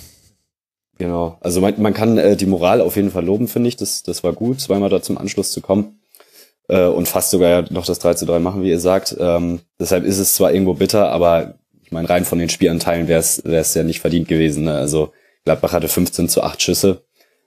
[0.99, 1.39] Genau.
[1.41, 3.77] Also man, man kann äh, die Moral auf jeden Fall loben, finde ich.
[3.77, 6.01] Das, das war gut, zweimal da zum Anschluss zu kommen.
[6.69, 9.17] Äh, und fast sogar ja noch das 3 zu 3 machen, wie ihr sagt.
[9.19, 13.21] Ähm, deshalb ist es zwar irgendwo bitter, aber ich meine, rein von den Spielanteilen wäre
[13.21, 14.65] es ja nicht verdient gewesen.
[14.65, 14.75] Ne?
[14.75, 15.13] Also
[15.45, 17.05] Gladbach hatte 15 zu 8 Schüsse.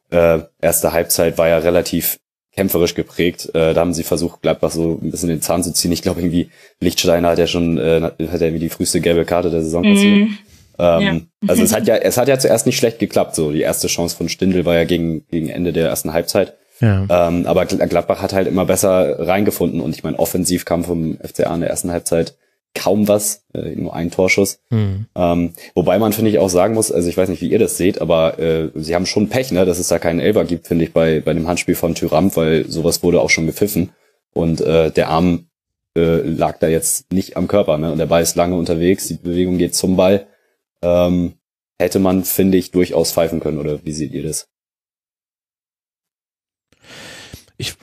[0.09, 2.19] Äh, erste Halbzeit war ja relativ
[2.57, 3.49] kämpferisch geprägt.
[3.53, 5.91] Äh, da haben sie versucht, Gladbach so ein bisschen den Zahn zu ziehen.
[5.91, 6.49] Ich glaube, irgendwie
[6.79, 10.15] Lichtsteiner hat ja schon, äh, hat ja irgendwie die früheste gelbe Karte der Saison passiert.
[10.15, 10.37] Mhm.
[10.79, 11.19] Ähm, ja.
[11.47, 13.35] Also es hat ja, es hat ja zuerst nicht schlecht geklappt.
[13.35, 16.55] So die erste Chance von Stindl war ja gegen gegen Ende der ersten Halbzeit.
[16.79, 17.27] Ja.
[17.27, 21.53] Ähm, aber Gladbach hat halt immer besser reingefunden und ich meine, offensiv kam vom FCA
[21.53, 22.35] in der ersten Halbzeit
[22.77, 24.59] kaum was, äh, nur ein Torschuss.
[24.69, 25.07] Mhm.
[25.15, 27.77] Ähm, wobei man, finde ich, auch sagen muss, also ich weiß nicht, wie ihr das
[27.77, 30.85] seht, aber äh, sie haben schon Pech, ne, dass es da keinen Elber gibt, finde
[30.85, 33.89] ich, bei, bei dem Handspiel von Tyram, weil sowas wurde auch schon gepfiffen.
[34.33, 35.47] Und äh, der Arm
[35.97, 37.91] äh, lag da jetzt nicht am Körper, ne?
[37.91, 40.27] Und der Ball ist lange unterwegs, die Bewegung geht zum Ball.
[40.83, 41.33] Ähm,
[41.79, 44.47] hätte man, finde ich, durchaus pfeifen können, oder wie seht ihr das?
[47.57, 47.73] Ich,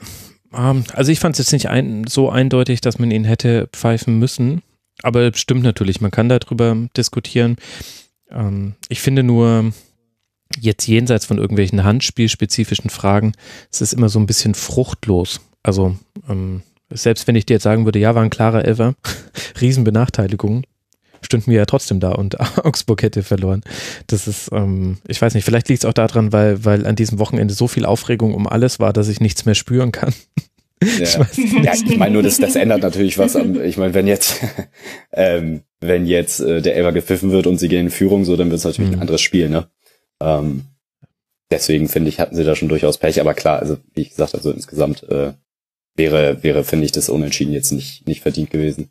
[0.53, 4.17] ähm, also ich fand es jetzt nicht ein, so eindeutig, dass man ihn hätte pfeifen
[4.17, 4.61] müssen.
[5.03, 7.57] Aber stimmt natürlich, man kann darüber diskutieren.
[8.31, 9.73] Ähm, ich finde nur,
[10.59, 13.33] jetzt jenseits von irgendwelchen handspielspezifischen Fragen,
[13.71, 15.41] es ist immer so ein bisschen fruchtlos.
[15.63, 15.97] Also
[16.29, 18.95] ähm, selbst wenn ich dir jetzt sagen würde, ja, war ein klarer Elfer,
[19.61, 20.63] Riesenbenachteiligung,
[21.21, 23.61] stünden wir ja trotzdem da und Augsburg hätte verloren.
[24.07, 27.19] Das ist, ähm, ich weiß nicht, vielleicht liegt es auch daran, weil, weil an diesem
[27.19, 30.13] Wochenende so viel Aufregung um alles war, dass ich nichts mehr spüren kann.
[30.83, 31.27] Ja.
[31.31, 33.35] Ich, ja, ich meine nur, das, das ändert natürlich was.
[33.35, 34.41] Am, ich meine, wenn jetzt,
[35.13, 38.49] ähm, wenn jetzt äh, der Elber gepfiffen wird und sie gehen in Führung, so, dann
[38.49, 38.97] wird es natürlich mhm.
[38.97, 39.69] ein anderes Spiel, ne?
[40.21, 40.65] Ähm,
[41.49, 43.19] deswegen finde ich, hatten sie da schon durchaus Pech.
[43.21, 45.33] Aber klar, also wie ich gesagt, also insgesamt äh,
[45.95, 48.89] wäre, wäre, finde ich, das Unentschieden jetzt nicht, nicht verdient gewesen.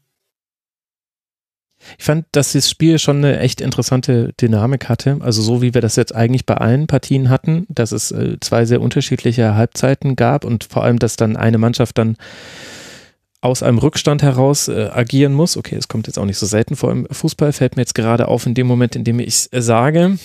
[1.98, 5.18] Ich fand, dass das Spiel schon eine echt interessante Dynamik hatte.
[5.20, 8.64] Also so wie wir das jetzt eigentlich bei allen Partien hatten, dass es äh, zwei
[8.64, 12.16] sehr unterschiedliche Halbzeiten gab und vor allem, dass dann eine Mannschaft dann
[13.40, 15.56] aus einem Rückstand heraus äh, agieren muss.
[15.56, 18.28] Okay, es kommt jetzt auch nicht so selten vor im Fußball, fällt mir jetzt gerade
[18.28, 20.18] auf in dem Moment, in dem ich es sage.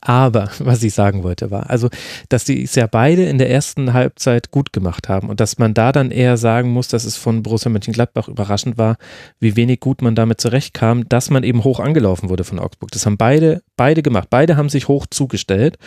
[0.00, 1.88] Aber was ich sagen wollte war, also,
[2.28, 5.74] dass die es ja beide in der ersten Halbzeit gut gemacht haben und dass man
[5.74, 8.96] da dann eher sagen muss, dass es von Borussia Mönchengladbach überraschend war,
[9.40, 12.90] wie wenig gut man damit zurechtkam, dass man eben hoch angelaufen wurde von Augsburg.
[12.90, 14.28] Das haben beide, beide gemacht.
[14.30, 15.78] Beide haben sich hoch zugestellt.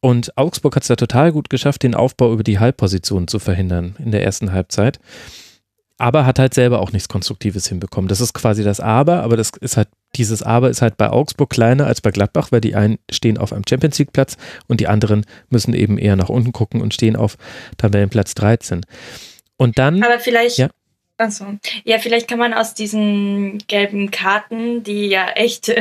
[0.00, 3.94] Und Augsburg hat es ja total gut geschafft, den Aufbau über die Halbposition zu verhindern
[4.04, 4.98] in der ersten Halbzeit
[6.02, 8.08] aber hat halt selber auch nichts Konstruktives hinbekommen.
[8.08, 11.50] Das ist quasi das Aber, aber das ist halt, dieses Aber ist halt bei Augsburg
[11.50, 14.36] kleiner als bei Gladbach, weil die einen stehen auf einem Champions League Platz
[14.68, 17.36] und die anderen müssen eben eher nach unten gucken und stehen auf
[17.78, 18.84] Tabellenplatz 13.
[19.56, 20.02] Und dann.
[20.02, 20.58] Aber vielleicht.
[20.58, 20.68] Ja.
[21.18, 21.44] Achso.
[21.84, 25.72] Ja, vielleicht kann man aus diesen gelben Karten, die ja echt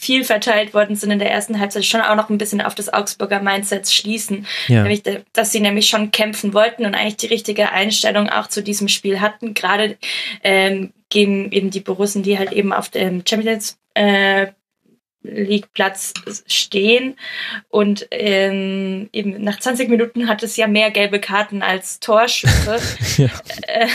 [0.00, 2.92] viel verteilt worden sind in der ersten Halbzeit, schon auch noch ein bisschen auf das
[2.92, 4.46] Augsburger Mindset schließen.
[4.68, 4.84] Ja.
[4.84, 5.02] Nämlich,
[5.32, 9.20] dass sie nämlich schon kämpfen wollten und eigentlich die richtige Einstellung auch zu diesem Spiel
[9.20, 9.54] hatten.
[9.54, 9.98] Gerade
[10.44, 14.48] ähm, gegen eben die Borussen, die halt eben auf dem Champions äh,
[15.22, 16.14] League Platz
[16.46, 17.16] stehen
[17.68, 22.78] und ähm, eben nach 20 Minuten hat es ja mehr gelbe Karten als Torschüsse.
[23.22, 23.28] ja.
[23.66, 23.88] Äh,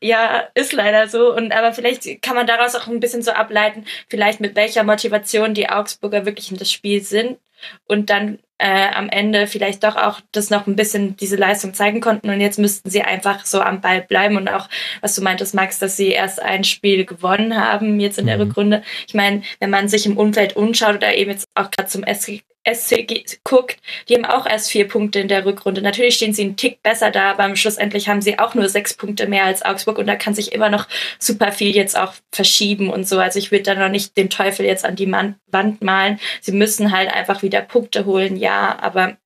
[0.00, 3.84] ja, ist leider so und aber vielleicht kann man daraus auch ein bisschen so ableiten,
[4.08, 7.38] vielleicht mit welcher Motivation die Augsburger wirklich in das Spiel sind
[7.86, 12.00] und dann äh, am Ende vielleicht doch auch das noch ein bisschen diese Leistung zeigen
[12.00, 14.68] konnten und jetzt müssten sie einfach so am Ball bleiben und auch,
[15.00, 18.42] was du meintest, Max, dass sie erst ein Spiel gewonnen haben jetzt in der mhm.
[18.42, 18.82] Rückrunde.
[19.08, 22.42] Ich meine, wenn man sich im Umfeld umschaut oder eben jetzt auch gerade zum SG,
[22.64, 25.82] SCG guckt, die haben auch erst vier Punkte in der Rückrunde.
[25.82, 29.26] Natürlich stehen sie einen Tick besser da, aber schlussendlich haben sie auch nur sechs Punkte
[29.26, 30.86] mehr als Augsburg und da kann sich immer noch
[31.18, 33.18] super viel jetzt auch verschieben und so.
[33.18, 36.20] Also ich würde da noch nicht den Teufel jetzt an die Wand malen.
[36.40, 39.16] Sie müssen halt einfach wieder Punkte holen, ja, aber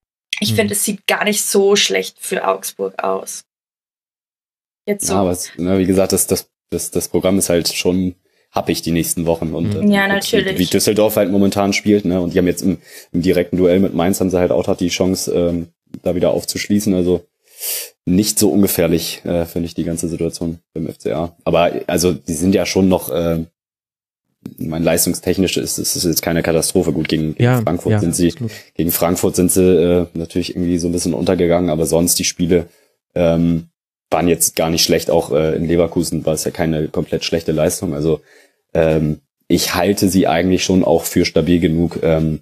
[0.40, 0.56] ich hm.
[0.56, 3.44] finde, es sieht gar nicht so schlecht für Augsburg aus.
[4.86, 5.14] Jetzt so.
[5.14, 8.14] Ja, aber ne, wie gesagt, das, das, das, das Programm ist halt schon
[8.56, 9.54] habe ich die nächsten Wochen.
[9.54, 9.90] Und mhm.
[9.90, 10.54] äh, ja, natürlich.
[10.54, 12.20] Wie, wie, Düsseldorf halt momentan spielt, ne?
[12.20, 12.78] Und die haben jetzt im,
[13.12, 15.68] im direkten Duell mit Mainz haben sie halt auch die Chance, ähm,
[16.02, 16.94] da wieder aufzuschließen.
[16.94, 17.26] Also
[18.06, 21.36] nicht so ungefährlich, äh, finde ich, die ganze Situation beim FCA.
[21.44, 23.44] Aber also die sind ja schon noch, äh,
[24.58, 26.92] mein leistungstechnisch ist es ist jetzt keine Katastrophe.
[26.92, 28.52] Gut, gegen, gegen ja, Frankfurt ja, sind sie, absolut.
[28.74, 32.68] gegen Frankfurt sind sie äh, natürlich irgendwie so ein bisschen untergegangen, aber sonst die Spiele
[33.14, 33.68] ähm,
[34.10, 35.10] waren jetzt gar nicht schlecht.
[35.10, 37.92] Auch äh, in Leverkusen war es ja keine komplett schlechte Leistung.
[37.94, 38.20] Also
[38.76, 42.40] ähm, ich halte sie eigentlich schon auch für stabil genug, ähm,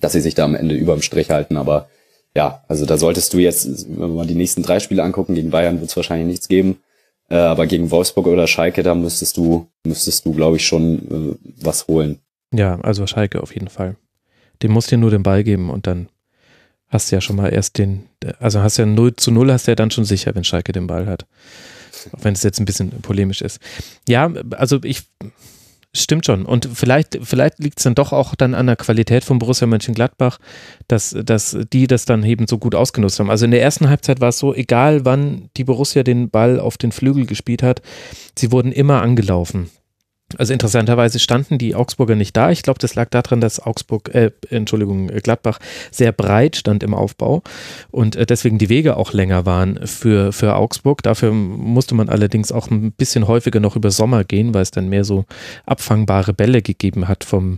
[0.00, 1.56] dass sie sich da am Ende überm Strich halten.
[1.56, 1.88] Aber
[2.34, 5.50] ja, also da solltest du jetzt, wenn wir mal die nächsten drei Spiele angucken, gegen
[5.50, 6.78] Bayern wird es wahrscheinlich nichts geben.
[7.28, 11.62] Äh, aber gegen Wolfsburg oder Schalke, da müsstest du, müsstest du, glaube ich, schon äh,
[11.62, 12.20] was holen.
[12.54, 13.96] Ja, also Schalke auf jeden Fall.
[14.62, 16.08] Dem musst dir nur den Ball geben und dann
[16.88, 18.04] hast du ja schon mal erst den,
[18.40, 20.86] also hast ja 0 zu 0 hast du ja dann schon sicher, wenn Schalke den
[20.86, 21.26] Ball hat.
[22.12, 23.60] Auch wenn es jetzt ein bisschen polemisch ist.
[24.08, 25.02] Ja, also ich,
[25.96, 26.44] Stimmt schon.
[26.44, 30.38] Und vielleicht, vielleicht liegt es dann doch auch dann an der Qualität von Borussia Mönchengladbach,
[30.86, 33.30] dass, dass die das dann eben so gut ausgenutzt haben.
[33.30, 36.76] Also in der ersten Halbzeit war es so, egal wann die Borussia den Ball auf
[36.76, 37.80] den Flügel gespielt hat,
[38.38, 39.70] sie wurden immer angelaufen.
[40.36, 42.50] Also interessanterweise standen die Augsburger nicht da.
[42.50, 45.58] Ich glaube, das lag daran, dass Augsburg, äh, Entschuldigung, äh, Gladbach
[45.90, 47.42] sehr breit stand im Aufbau
[47.90, 51.02] und äh, deswegen die Wege auch länger waren für, für Augsburg.
[51.02, 54.90] Dafür musste man allerdings auch ein bisschen häufiger noch über Sommer gehen, weil es dann
[54.90, 55.24] mehr so
[55.64, 57.56] abfangbare Bälle gegeben hat vom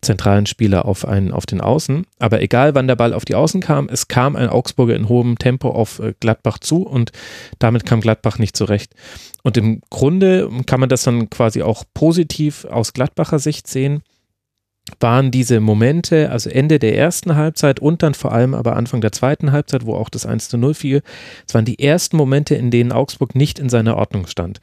[0.00, 2.06] zentralen Spieler auf einen, auf den Außen.
[2.18, 5.38] Aber egal, wann der Ball auf die Außen kam, es kam ein Augsburger in hohem
[5.38, 7.12] Tempo auf äh, Gladbach zu und
[7.58, 8.94] damit kam Gladbach nicht zurecht.
[9.46, 14.02] Und im Grunde kann man das dann quasi auch positiv aus Gladbacher Sicht sehen,
[14.98, 19.12] waren diese Momente, also Ende der ersten Halbzeit und dann vor allem aber Anfang der
[19.12, 21.02] zweiten Halbzeit, wo auch das 1 zu 0 fiel,
[21.46, 24.60] es waren die ersten Momente, in denen Augsburg nicht in seiner Ordnung stand.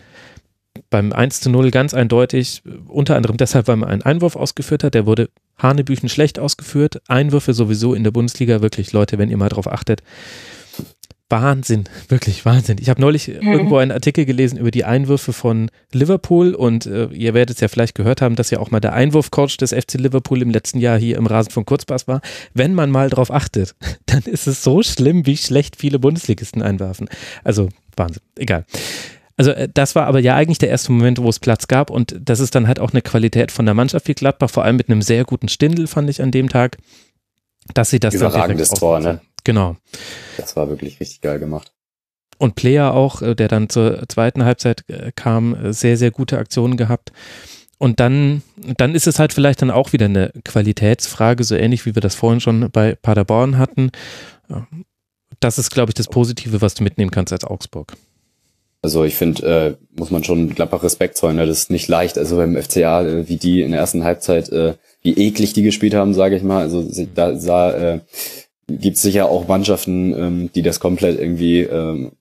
[0.90, 4.96] Beim 1 zu 0 ganz eindeutig, unter anderem deshalb, weil man einen Einwurf ausgeführt hat,
[4.96, 7.02] der wurde Hanebüchen schlecht ausgeführt.
[7.08, 10.04] Einwürfe sowieso in der Bundesliga, wirklich Leute, wenn ihr mal drauf achtet,
[11.30, 12.78] Wahnsinn, wirklich Wahnsinn.
[12.80, 13.52] Ich habe neulich mhm.
[13.52, 17.68] irgendwo einen Artikel gelesen über die Einwürfe von Liverpool und äh, ihr werdet es ja
[17.68, 21.00] vielleicht gehört haben, dass ja auch mal der Einwurfcoach des FC Liverpool im letzten Jahr
[21.00, 22.22] hier im Rasen von Kurzpass war.
[22.54, 23.74] Wenn man mal drauf achtet,
[24.06, 27.10] dann ist es so schlimm, wie schlecht viele Bundesligisten einwerfen.
[27.44, 28.66] Also Wahnsinn, egal.
[29.36, 32.16] Also äh, das war aber ja eigentlich der erste Moment, wo es Platz gab und
[32.22, 34.90] das ist dann halt auch eine Qualität von der Mannschaft wie Gladbach, vor allem mit
[34.90, 36.78] einem sehr guten Stindel fand ich an dem Tag,
[37.74, 39.22] dass sie das Überragendes Tor, ne?
[39.44, 39.76] Genau.
[40.38, 41.74] Das war wirklich richtig geil gemacht.
[42.38, 46.38] Und Player auch, äh, der dann zur zweiten Halbzeit äh, kam, äh, sehr, sehr gute
[46.38, 47.12] Aktionen gehabt.
[47.78, 48.42] Und dann,
[48.78, 52.16] dann ist es halt vielleicht dann auch wieder eine Qualitätsfrage, so ähnlich wie wir das
[52.16, 53.92] vorhin schon bei Paderborn hatten.
[55.42, 57.98] Das ist, glaube ich, das Positive, was du mitnehmen kannst als Augsburg.
[58.84, 61.38] Also ich finde, äh, muss man schon Gladbach Respekt zollen.
[61.38, 61.46] Ne?
[61.46, 62.18] Das ist nicht leicht.
[62.18, 65.94] Also beim FCA, äh, wie die in der ersten Halbzeit, äh, wie eklig die gespielt
[65.94, 66.62] haben, sage ich mal.
[66.64, 66.86] Also
[67.16, 68.00] da sah äh,
[68.68, 72.14] gibt sicher auch Mannschaften, ähm, die das komplett irgendwie ähm,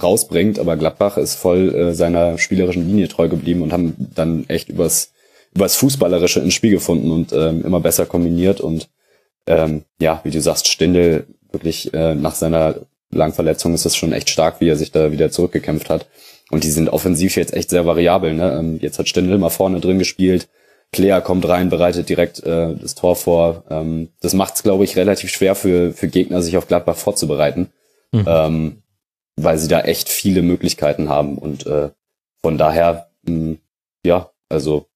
[0.00, 4.68] rausbringt, aber Gladbach ist voll äh, seiner spielerischen Linie treu geblieben und haben dann echt
[4.68, 5.12] übers,
[5.54, 8.88] übers Fußballerische ins Spiel gefunden und ähm, immer besser kombiniert und
[9.46, 12.76] ähm, ja, wie du sagst, Stindel wirklich äh, nach seiner
[13.10, 16.06] Langverletzung ist das schon echt stark, wie er sich da wieder zurückgekämpft hat.
[16.50, 18.34] Und die sind offensiv jetzt echt sehr variabel.
[18.34, 18.56] Ne?
[18.58, 20.48] Ähm, jetzt hat Stindel mal vorne drin gespielt,
[20.92, 23.64] Player kommt rein, bereitet direkt äh, das Tor vor.
[23.70, 27.72] Ähm, das macht es, glaube ich, relativ schwer für, für Gegner, sich auf Gladbach vorzubereiten,
[28.12, 28.24] mhm.
[28.26, 28.82] ähm,
[29.36, 31.38] weil sie da echt viele Möglichkeiten haben.
[31.38, 31.90] Und äh,
[32.42, 33.56] von daher, mh,
[34.04, 34.86] ja, also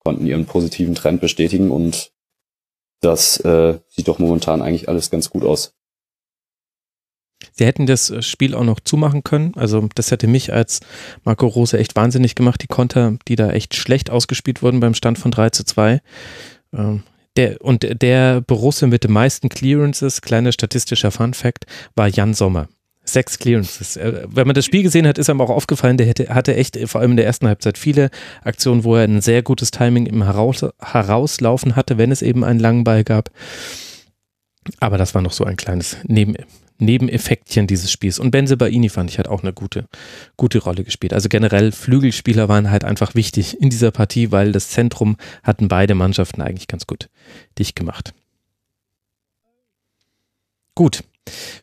[0.00, 2.12] konnten ihren positiven Trend bestätigen und
[3.00, 5.77] das äh, sieht doch momentan eigentlich alles ganz gut aus.
[7.58, 9.52] Die hätten das Spiel auch noch zumachen können.
[9.56, 10.80] Also das hätte mich als
[11.24, 12.62] Marco Rose echt wahnsinnig gemacht.
[12.62, 16.00] Die Konter, die da echt schlecht ausgespielt wurden beim Stand von 3 zu 2.
[16.74, 17.02] Ähm,
[17.36, 22.68] der, und der Borusse mit den meisten Clearances, kleiner statistischer Fun Fact, war Jan Sommer.
[23.04, 23.96] Sechs Clearances.
[23.96, 26.76] Äh, wenn man das Spiel gesehen hat, ist einem auch aufgefallen, der hätte, hatte echt
[26.88, 28.10] vor allem in der ersten Halbzeit viele
[28.42, 32.60] Aktionen, wo er ein sehr gutes Timing im Heraus, Herauslaufen hatte, wenn es eben einen
[32.60, 33.30] langen Ball gab.
[34.80, 36.34] Aber das war noch so ein kleines Neben,
[36.78, 38.18] Nebeneffektchen dieses Spiels.
[38.18, 39.86] Und Benze Baini fand ich hat auch eine gute,
[40.36, 41.12] gute Rolle gespielt.
[41.12, 45.94] Also generell Flügelspieler waren halt einfach wichtig in dieser Partie, weil das Zentrum hatten beide
[45.94, 47.08] Mannschaften eigentlich ganz gut
[47.58, 48.14] dicht gemacht.
[50.74, 51.02] Gut,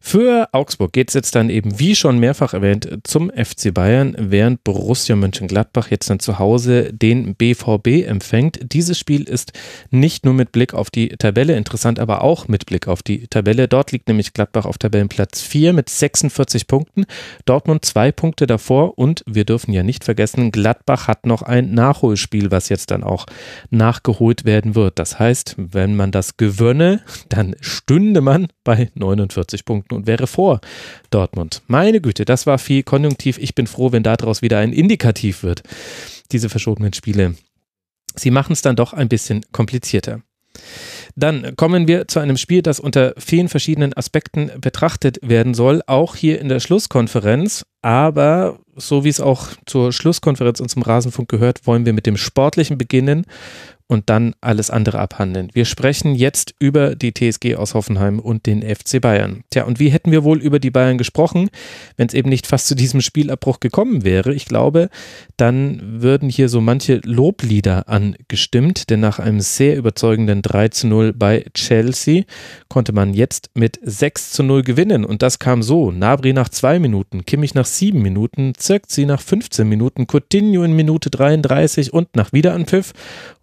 [0.02, 4.64] für Augsburg geht es jetzt dann eben, wie schon mehrfach erwähnt, zum FC Bayern, während
[4.64, 8.74] Borussia Mönchengladbach jetzt dann zu Hause den BVB empfängt.
[8.74, 9.54] Dieses Spiel ist
[9.92, 13.68] nicht nur mit Blick auf die Tabelle interessant, aber auch mit Blick auf die Tabelle.
[13.68, 17.06] Dort liegt nämlich Gladbach auf Tabellenplatz 4 mit 46 Punkten,
[17.46, 22.52] Dortmund zwei Punkte davor und wir dürfen ja nicht vergessen, Gladbach hat noch ein Nachholspiel,
[22.52, 23.26] was jetzt dann auch
[23.70, 25.00] nachgeholt werden wird.
[25.00, 30.28] Das heißt, wenn man das gewönne, dann stünde man bei 49 40 Punkten und wäre
[30.28, 30.60] vor
[31.10, 31.62] Dortmund.
[31.68, 33.38] Meine Güte, das war viel Konjunktiv.
[33.38, 35.64] Ich bin froh, wenn daraus wieder ein Indikativ wird,
[36.32, 37.36] diese verschobenen Spiele.
[38.16, 40.22] Sie machen es dann doch ein bisschen komplizierter.
[41.18, 46.16] Dann kommen wir zu einem Spiel, das unter vielen verschiedenen Aspekten betrachtet werden soll, auch
[46.16, 47.66] hier in der Schlusskonferenz.
[47.82, 52.18] Aber so wie es auch zur Schlusskonferenz und zum Rasenfunk gehört, wollen wir mit dem
[52.18, 53.26] Sportlichen beginnen
[53.88, 55.50] und dann alles andere abhandeln.
[55.54, 59.44] Wir sprechen jetzt über die TSG aus Hoffenheim und den FC Bayern.
[59.52, 61.50] Tja, und wie hätten wir wohl über die Bayern gesprochen,
[61.96, 64.34] wenn es eben nicht fast zu diesem Spielabbruch gekommen wäre?
[64.34, 64.90] Ich glaube,
[65.38, 71.14] dann würden hier so manche Loblieder angestimmt, denn nach einem sehr überzeugenden 3 zu 0
[71.14, 72.24] bei Chelsea
[72.70, 75.06] konnte man jetzt mit 6 zu 0 gewinnen.
[75.06, 75.92] Und das kam so.
[75.92, 81.12] Nabri nach zwei Minuten, Kimmich nach sieben Minuten, Zirkzi nach 15 Minuten, Coutinho in Minute
[81.12, 82.94] 33 und nach Wiederanpfiff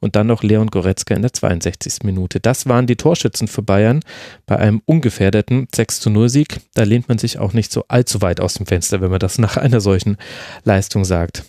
[0.00, 2.04] und dann noch Leon Goretzka in der 62.
[2.04, 2.40] Minute.
[2.40, 4.00] Das waren die Torschützen für Bayern
[4.46, 6.60] bei einem ungefährdeten 6 zu 0 Sieg.
[6.74, 9.38] Da lehnt man sich auch nicht so allzu weit aus dem Fenster, wenn man das
[9.38, 10.16] nach einer solchen
[10.64, 11.44] Leistung sagt.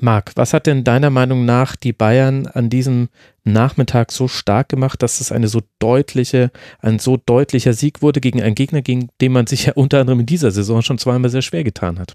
[0.00, 3.08] Marc, was hat denn deiner Meinung nach die Bayern an diesem
[3.44, 6.50] Nachmittag so stark gemacht, dass es eine so deutliche,
[6.80, 10.20] ein so deutlicher Sieg wurde gegen einen Gegner, gegen den man sich ja unter anderem
[10.20, 12.14] in dieser Saison schon zweimal sehr schwer getan hat?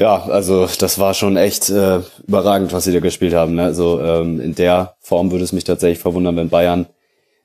[0.00, 3.54] Ja, also das war schon echt äh, überragend, was sie da gespielt haben.
[3.54, 3.64] Ne?
[3.64, 6.86] Also ähm, in der Form würde es mich tatsächlich verwundern, wenn Bayern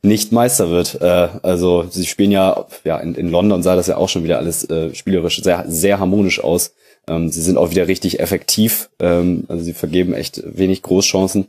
[0.01, 1.01] nicht Meister wird.
[1.01, 4.37] Äh, also sie spielen ja, ja in, in London sah das ja auch schon wieder
[4.37, 6.73] alles äh, spielerisch sehr, sehr harmonisch aus.
[7.09, 8.89] Ähm, sie sind auch wieder richtig effektiv.
[8.99, 11.47] Ähm, also sie vergeben echt wenig Großchancen.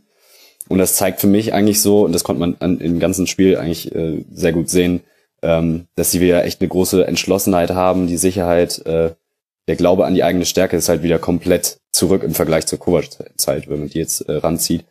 [0.69, 3.57] Und das zeigt für mich eigentlich so, und das konnte man an, im ganzen Spiel
[3.59, 5.03] eigentlich äh, sehr gut sehen,
[5.41, 9.11] ähm, dass sie wieder echt eine große Entschlossenheit haben, die Sicherheit, äh,
[9.69, 13.69] der Glaube an die eigene Stärke ist halt wieder komplett zurück im Vergleich zur Kovac-Zeit,
[13.69, 14.85] wenn man die jetzt äh, ranzieht.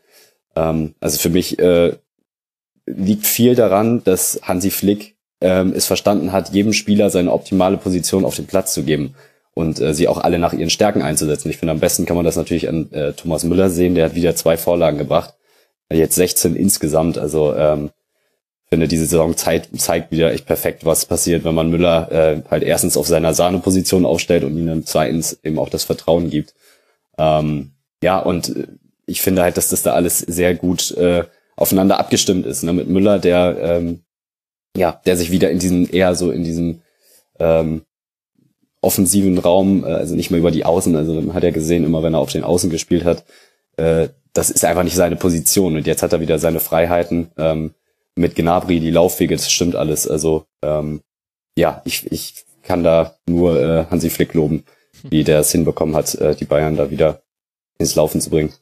[0.55, 1.93] Ähm, also für mich äh,
[2.85, 8.25] liegt viel daran, dass Hansi Flick ähm, es verstanden hat, jedem Spieler seine optimale Position
[8.25, 9.15] auf dem Platz zu geben
[9.53, 11.49] und äh, sie auch alle nach ihren Stärken einzusetzen.
[11.49, 14.15] Ich finde, am besten kann man das natürlich an äh, Thomas Müller sehen, der hat
[14.15, 15.33] wieder zwei Vorlagen gebracht.
[15.91, 17.91] Jetzt 16 insgesamt, also ähm,
[18.69, 22.63] finde, diese Saison zeigt, zeigt wieder echt perfekt, was passiert, wenn man Müller äh, halt
[22.63, 26.53] erstens auf seiner Sahneposition aufstellt und ihm dann zweitens eben auch das Vertrauen gibt.
[27.17, 28.67] Ähm, ja, und äh,
[29.05, 31.23] ich finde halt, dass das da alles sehr gut äh,
[31.55, 32.63] aufeinander abgestimmt ist.
[32.63, 32.73] Ne?
[32.73, 34.01] Mit Müller, der ähm,
[34.75, 36.81] ja, der sich wieder in diesem eher so in diesem
[37.39, 37.83] ähm,
[38.81, 42.03] offensiven Raum, äh, also nicht mehr über die Außen, also man hat ja gesehen, immer
[42.03, 43.23] wenn er auf den Außen gespielt hat,
[43.77, 45.77] äh, das ist einfach nicht seine Position.
[45.77, 47.31] Und jetzt hat er wieder seine Freiheiten.
[47.37, 47.73] Ähm,
[48.15, 50.07] mit Gnabry, die Laufwege, das stimmt alles.
[50.07, 51.01] Also ähm,
[51.57, 54.63] ja, ich, ich kann da nur äh, Hansi Flick loben,
[55.09, 57.23] wie der es hinbekommen hat, äh, die Bayern da wieder
[57.77, 58.53] ins Laufen zu bringen.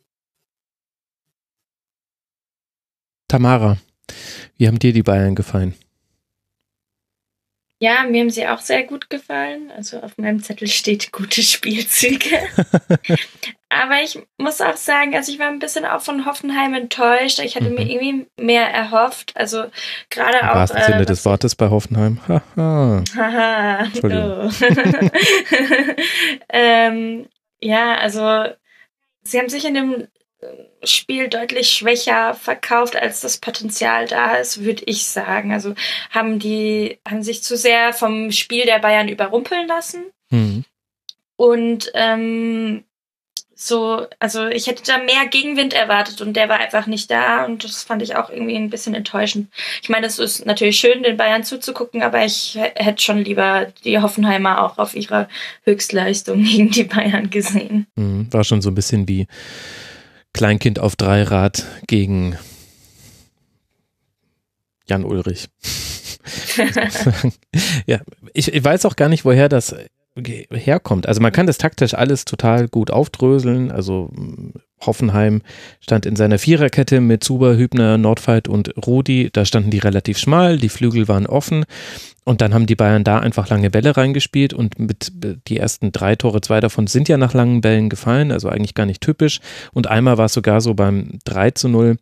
[3.28, 3.78] Tamara,
[4.58, 5.74] wie haben dir die Bayern gefallen?
[7.84, 9.70] Ja, mir haben sie auch sehr gut gefallen.
[9.76, 12.30] Also auf meinem Zettel steht gute Spielzüge.
[13.68, 17.40] Aber ich muss auch sagen, also ich war ein bisschen auch von Hoffenheim enttäuscht.
[17.40, 17.76] Ich hatte mhm.
[17.76, 19.34] mir irgendwie mehr erhofft.
[19.36, 19.66] Also
[20.10, 20.54] gerade auch.
[20.54, 22.22] Im wahrsten äh, Sinne des Wortes bei Hoffenheim.
[22.30, 23.04] Haha.
[23.18, 23.80] Haha.
[23.84, 24.50] Entschuldigung.
[26.56, 27.28] Ähm,
[27.60, 28.46] ja, also
[29.24, 30.08] sie haben sich in dem
[30.84, 35.54] Spiel deutlich schwächer verkauft, als das Potenzial da ist, würde ich sagen.
[35.54, 35.76] Also
[36.10, 40.06] haben die, haben sich zu sehr vom Spiel der Bayern überrumpeln lassen.
[40.30, 40.66] Mhm.
[41.36, 42.84] Und ähm,
[43.56, 47.64] so, also ich hätte da mehr Gegenwind erwartet und der war einfach nicht da und
[47.64, 49.50] das fand ich auch irgendwie ein bisschen enttäuschend.
[49.82, 54.00] Ich meine, es ist natürlich schön, den Bayern zuzugucken, aber ich hätte schon lieber die
[54.00, 55.30] Hoffenheimer auch auf ihrer
[55.64, 57.88] Höchstleistung gegen die Bayern gesehen.
[57.96, 59.28] Mhm, war schon so ein bisschen wie
[60.34, 62.38] Kleinkind auf Dreirad gegen
[64.86, 65.50] Jan Ulrich.
[67.86, 68.00] ja,
[68.34, 69.76] ich, ich weiß auch gar nicht, woher das
[70.52, 71.08] herkommt.
[71.08, 73.72] Also man kann das taktisch alles total gut aufdröseln.
[73.72, 74.12] Also
[74.86, 75.42] Hoffenheim
[75.80, 79.30] stand in seiner Viererkette mit Zuber, Hübner, Nordfight und Rudi.
[79.32, 81.66] Da standen die relativ schmal, die Flügel waren offen.
[82.26, 85.12] Und dann haben die Bayern da einfach lange Bälle reingespielt und mit
[85.48, 88.86] die ersten drei Tore, zwei davon sind ja nach langen Bällen gefallen, also eigentlich gar
[88.86, 89.40] nicht typisch.
[89.74, 91.98] Und einmal war es sogar so beim 3 zu 0,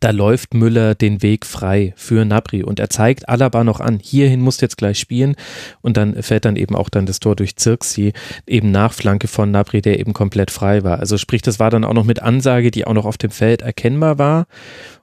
[0.00, 4.40] da läuft Müller den Weg frei für Nabri und er zeigt Alaba noch an, hierhin
[4.40, 5.36] musst du jetzt gleich spielen.
[5.82, 8.12] Und dann fällt dann eben auch dann das Tor durch Zirksi,
[8.46, 10.98] eben nach Flanke von Nabri, der eben komplett frei war.
[10.98, 13.62] Also sprich, das war dann auch noch mit Ansage, die auch noch auf dem Feld
[13.62, 14.46] erkennbar war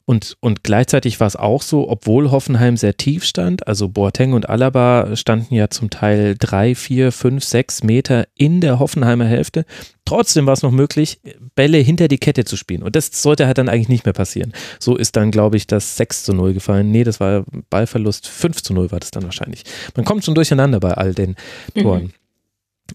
[0.06, 4.50] und, und gleichzeitig war es auch so, obwohl Hoffenheim sehr tief stand, also Boateng und
[4.50, 9.66] Alaba standen ja zum Teil drei, vier, fünf, sechs Meter in der Hoffenheimer Hälfte.
[10.06, 11.22] Trotzdem war es noch möglich,
[11.56, 12.84] Bälle hinter die Kette zu spielen.
[12.84, 14.52] Und das sollte halt dann eigentlich nicht mehr passieren.
[14.80, 16.92] So ist dann, glaube ich, das 6 zu 0 gefallen.
[16.92, 19.64] Nee, das war Ballverlust 5 zu 0 war das dann wahrscheinlich.
[19.96, 21.36] Man kommt schon durcheinander bei all den
[21.76, 22.04] Toren.
[22.04, 22.14] Mhm.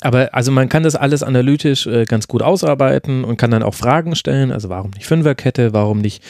[0.00, 3.74] Aber also man kann das alles analytisch äh, ganz gut ausarbeiten und kann dann auch
[3.74, 4.52] Fragen stellen.
[4.52, 6.22] Also warum nicht Fünferkette, warum nicht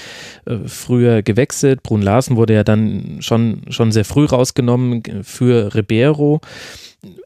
[0.45, 1.83] äh, früher gewechselt?
[1.83, 6.41] Brun Larsen wurde ja dann schon, schon sehr früh rausgenommen für Ribeiro.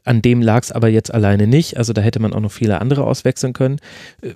[0.03, 1.77] An dem lag es aber jetzt alleine nicht.
[1.77, 3.77] Also da hätte man auch noch viele andere auswechseln können.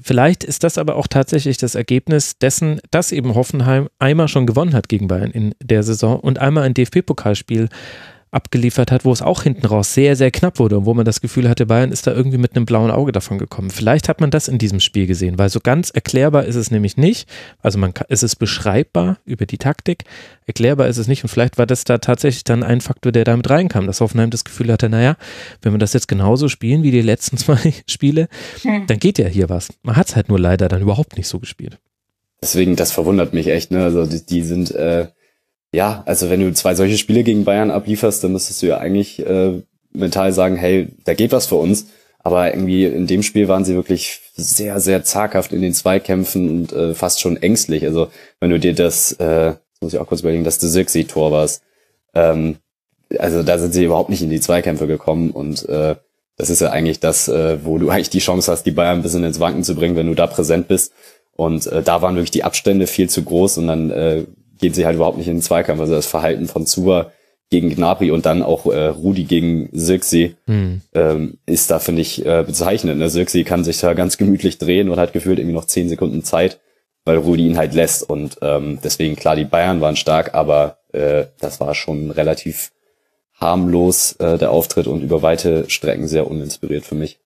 [0.02, 4.74] Vielleicht ist das aber auch tatsächlich das Ergebnis dessen, dass eben Hoffenheim einmal schon gewonnen
[4.74, 7.70] hat gegen Bayern in der Saison und einmal ein DFB-Pokalspiel
[8.36, 11.22] abgeliefert hat, wo es auch hinten raus sehr, sehr knapp wurde und wo man das
[11.22, 13.70] Gefühl hatte, Bayern ist da irgendwie mit einem blauen Auge davon gekommen.
[13.70, 16.98] Vielleicht hat man das in diesem Spiel gesehen, weil so ganz erklärbar ist es nämlich
[16.98, 17.30] nicht.
[17.62, 20.04] Also man kann, es ist beschreibbar über die Taktik,
[20.46, 23.50] erklärbar ist es nicht und vielleicht war das da tatsächlich dann ein Faktor, der damit
[23.50, 25.16] reinkam, dass Hoffenheim das Gefühl hatte, naja,
[25.62, 28.28] wenn wir das jetzt genauso spielen wie die letzten zwei Spiele,
[28.62, 28.86] hm.
[28.88, 29.70] dann geht ja hier was.
[29.82, 31.80] Man hat es halt nur leider dann überhaupt nicht so gespielt.
[32.42, 33.84] Deswegen, das verwundert mich echt, ne?
[33.84, 35.08] Also die, die sind äh
[35.76, 39.26] ja, also wenn du zwei solche Spiele gegen Bayern ablieferst, dann müsstest du ja eigentlich
[39.26, 39.62] äh,
[39.92, 41.88] mental sagen, hey, da geht was für uns.
[42.20, 46.74] Aber irgendwie in dem Spiel waren sie wirklich sehr, sehr zaghaft in den Zweikämpfen und
[46.74, 47.86] äh, fast schon ängstlich.
[47.86, 48.08] Also
[48.40, 51.62] wenn du dir das, äh, muss ich auch kurz überlegen, dass Desirksi-Tor warst,
[52.16, 52.56] ähm,
[53.20, 55.96] also da sind sie überhaupt nicht in die Zweikämpfe gekommen und äh,
[56.38, 59.04] das ist ja eigentlich das, äh, wo du eigentlich die Chance hast, die Bayern ein
[59.04, 60.94] bisschen ins Wanken zu bringen, wenn du da präsent bist.
[61.36, 64.26] Und äh, da waren wirklich die Abstände viel zu groß und dann äh,
[64.60, 65.80] gehen sie halt überhaupt nicht in den Zweikampf.
[65.80, 67.12] Also das Verhalten von Zua
[67.50, 70.82] gegen Gnabry und dann auch äh, Rudi gegen Sirksi hm.
[70.94, 73.00] ähm, ist da, finde ich, äh, bezeichnend.
[73.00, 73.10] Ne?
[73.10, 76.60] Sirksi kann sich da ganz gemütlich drehen und hat gefühlt irgendwie noch zehn Sekunden Zeit,
[77.06, 78.10] weil Rudi ihn halt lässt.
[78.10, 82.72] Und ähm, deswegen, klar, die Bayern waren stark, aber äh, das war schon relativ
[83.36, 87.20] harmlos, äh, der Auftritt und über weite Strecken sehr uninspiriert für mich.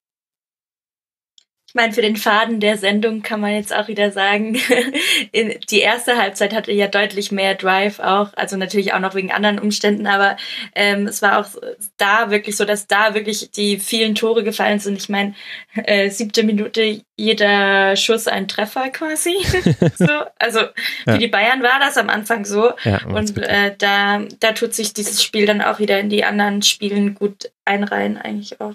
[1.70, 4.58] Ich meine, für den Faden der Sendung kann man jetzt auch wieder sagen,
[5.70, 9.60] die erste Halbzeit hatte ja deutlich mehr Drive auch, also natürlich auch noch wegen anderen
[9.60, 10.36] Umständen, aber
[10.74, 11.48] ähm, es war auch
[11.96, 14.98] da wirklich so, dass da wirklich die vielen Tore gefallen sind.
[14.98, 15.36] Ich meine,
[15.76, 19.36] äh, siebte Minute jeder Schuss ein Treffer quasi.
[19.94, 20.08] so,
[20.40, 20.58] also
[21.04, 21.18] für ja.
[21.18, 25.22] die Bayern war das am Anfang so ja, und äh, da da tut sich dieses
[25.22, 28.74] Spiel dann auch wieder in die anderen Spielen gut einreihen eigentlich auch.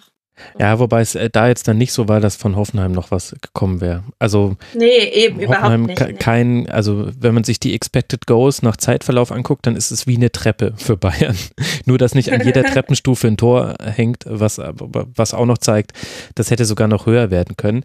[0.60, 3.36] Ja, wobei es äh, da jetzt dann nicht so war, dass von Hoffenheim noch was
[3.42, 4.04] gekommen wäre.
[4.20, 6.20] Also nee, eben Hoffenheim überhaupt nicht.
[6.20, 10.18] Kein, also wenn man sich die Expected Goals nach Zeitverlauf anguckt, dann ist es wie
[10.18, 11.38] eine Treppe für Bayern.
[11.86, 15.94] Nur dass nicht an jeder Treppenstufe ein Tor hängt, was, was auch noch zeigt,
[16.36, 17.84] das hätte sogar noch höher werden können.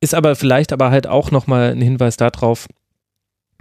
[0.00, 2.66] Ist aber vielleicht aber halt auch nochmal ein Hinweis darauf,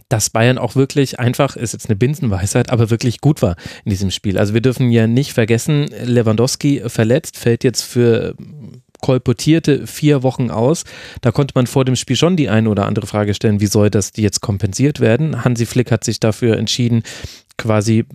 [0.10, 4.12] dass Bayern auch wirklich einfach, ist jetzt eine Binsenweisheit, aber wirklich gut war in diesem
[4.12, 4.38] Spiel.
[4.38, 8.36] Also wir dürfen ja nicht vergessen, Lewandowski verletzt, fällt jetzt für
[9.02, 10.86] kolportierte vier Wochen aus.
[11.22, 13.90] Da konnte man vor dem Spiel schon die eine oder andere Frage stellen, wie soll
[13.90, 15.44] das jetzt kompensiert werden?
[15.44, 17.04] Hansi Flick hat sich dafür entschieden,
[17.58, 18.06] quasi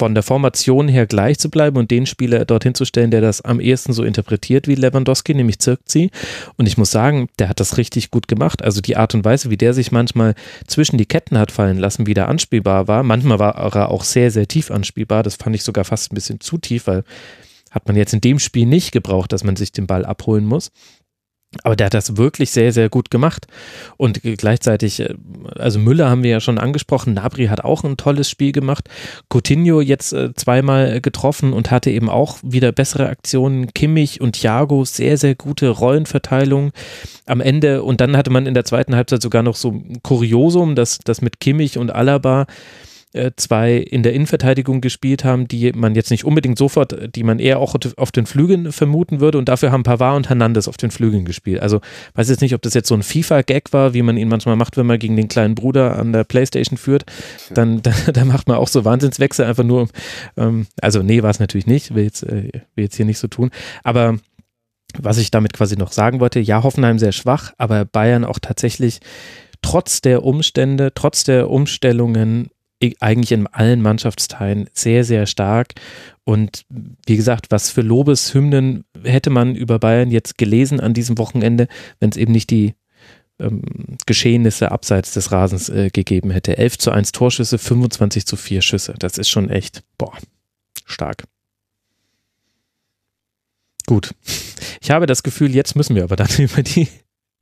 [0.00, 3.42] von der Formation her gleich zu bleiben und den Spieler dorthin zu stellen, der das
[3.42, 6.10] am ehesten so interpretiert wie Lewandowski, nämlich Zirkzi.
[6.56, 8.64] Und ich muss sagen, der hat das richtig gut gemacht.
[8.64, 10.34] Also die Art und Weise, wie der sich manchmal
[10.66, 13.02] zwischen die Ketten hat fallen lassen, wie der anspielbar war.
[13.02, 15.22] Manchmal war er auch sehr, sehr tief anspielbar.
[15.22, 17.04] Das fand ich sogar fast ein bisschen zu tief, weil
[17.70, 20.72] hat man jetzt in dem Spiel nicht gebraucht, dass man sich den Ball abholen muss.
[21.64, 23.48] Aber der hat das wirklich sehr, sehr gut gemacht.
[23.96, 25.14] Und gleichzeitig, äh,
[25.58, 28.88] also Müller haben wir ja schon angesprochen, Nabri hat auch ein tolles Spiel gemacht.
[29.28, 33.74] Coutinho jetzt äh, zweimal getroffen und hatte eben auch wieder bessere Aktionen.
[33.74, 36.70] Kimmich und Thiago, sehr, sehr gute Rollenverteilung
[37.26, 37.82] am Ende.
[37.82, 41.20] Und dann hatte man in der zweiten Halbzeit sogar noch so ein Kuriosum, dass das
[41.20, 42.46] mit Kimmich und Alaba äh,
[43.36, 47.58] zwei in der Innenverteidigung gespielt haben, die man jetzt nicht unbedingt sofort, die man eher
[47.58, 49.38] auch auf den Flügeln vermuten würde.
[49.38, 51.60] Und dafür haben Pavard und Hernandez auf den Flügeln gespielt.
[51.60, 51.80] Also
[52.14, 54.76] weiß jetzt nicht, ob das jetzt so ein FIFA-Gag war, wie man ihn manchmal macht,
[54.76, 57.04] wenn man gegen den kleinen Bruder an der Playstation führt,
[57.52, 59.88] dann da, da macht man auch so Wahnsinnswechsel einfach nur,
[60.36, 63.28] ähm, also nee, war es natürlich nicht, will jetzt, äh, will jetzt hier nicht so
[63.28, 63.50] tun,
[63.82, 64.18] aber
[64.98, 69.00] was ich damit quasi noch sagen wollte, ja, Hoffenheim sehr schwach, aber Bayern auch tatsächlich
[69.62, 72.50] trotz der Umstände, trotz der Umstellungen
[73.00, 75.74] eigentlich in allen Mannschaftsteilen sehr, sehr stark.
[76.24, 76.64] Und
[77.06, 81.68] wie gesagt, was für Lobeshymnen hätte man über Bayern jetzt gelesen an diesem Wochenende,
[81.98, 82.74] wenn es eben nicht die
[83.38, 83.62] ähm,
[84.06, 86.56] Geschehnisse abseits des Rasens äh, gegeben hätte.
[86.58, 88.94] 11 zu 1 Torschüsse, 25 zu 4 Schüsse.
[88.98, 90.16] Das ist schon echt, boah,
[90.84, 91.24] stark.
[93.86, 94.14] Gut.
[94.80, 96.88] Ich habe das Gefühl, jetzt müssen wir aber dann über die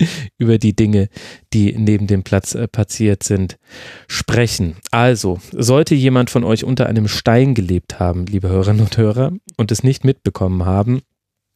[0.39, 1.09] über die Dinge,
[1.53, 3.59] die neben dem Platz äh, passiert sind,
[4.07, 4.77] sprechen.
[4.91, 9.73] Also, sollte jemand von euch unter einem Stein gelebt haben, liebe Hörerinnen und Hörer, und
[9.73, 11.03] es nicht mitbekommen haben,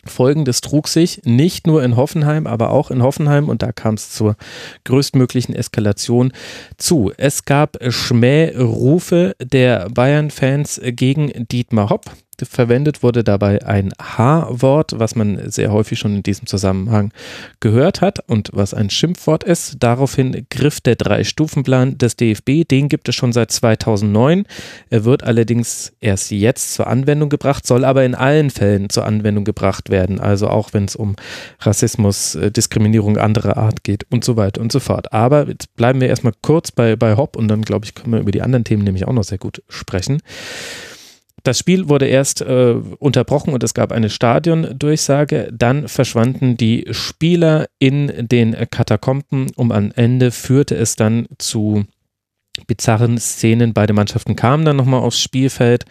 [0.05, 4.11] Folgendes trug sich nicht nur in Hoffenheim, aber auch in Hoffenheim und da kam es
[4.11, 4.36] zur
[4.84, 6.32] größtmöglichen Eskalation
[6.76, 7.12] zu.
[7.16, 12.11] Es gab Schmährufe der Bayern-Fans gegen Dietmar Hopp,
[12.45, 17.12] verwendet wurde dabei ein H-Wort, was man sehr häufig schon in diesem Zusammenhang
[17.61, 19.76] gehört hat und was ein Schimpfwort ist.
[19.80, 22.68] Daraufhin griff der Drei-Stufen-Plan des DFB.
[22.68, 24.45] Den gibt es schon seit 2009.
[24.90, 29.45] Er wird allerdings erst jetzt zur Anwendung gebracht, soll aber in allen Fällen zur Anwendung
[29.45, 30.20] gebracht werden.
[30.20, 31.16] Also auch wenn es um
[31.61, 35.12] Rassismus, äh, Diskriminierung anderer Art geht und so weiter und so fort.
[35.12, 38.20] Aber jetzt bleiben wir erstmal kurz bei, bei Hopp und dann, glaube ich, können wir
[38.20, 40.20] über die anderen Themen nämlich auch noch sehr gut sprechen.
[41.43, 45.51] Das Spiel wurde erst äh, unterbrochen und es gab eine Stadiondurchsage.
[45.53, 51.84] Dann verschwanden die Spieler in den Katakomben und am Ende führte es dann zu
[52.66, 53.72] bizarren Szenen.
[53.72, 55.84] Beide Mannschaften kamen dann nochmal aufs Spielfeld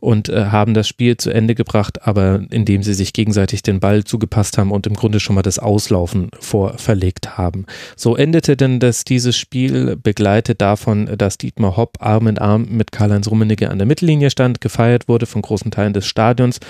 [0.00, 4.04] und äh, haben das Spiel zu Ende gebracht, aber indem sie sich gegenseitig den Ball
[4.04, 7.64] zugepasst haben und im Grunde schon mal das Auslaufen vorverlegt haben.
[7.96, 12.92] So endete denn das, dieses Spiel begleitet davon, dass Dietmar Hopp Arm in Arm mit
[12.92, 16.60] Karl-Heinz Rummenigge an der Mittellinie stand, gefeiert wurde von großen Teilen des Stadions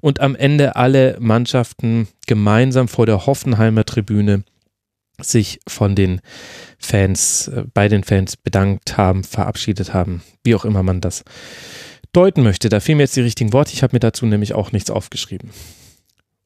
[0.00, 4.44] und am Ende alle Mannschaften gemeinsam vor der Hoffenheimer Tribüne
[5.20, 6.20] sich von den
[6.78, 11.24] Fans, äh, bei den Fans bedankt haben, verabschiedet haben, wie auch immer man das
[12.12, 12.68] deuten möchte.
[12.68, 13.72] Da fehlen mir jetzt die richtigen Worte.
[13.72, 15.50] Ich habe mir dazu nämlich auch nichts aufgeschrieben.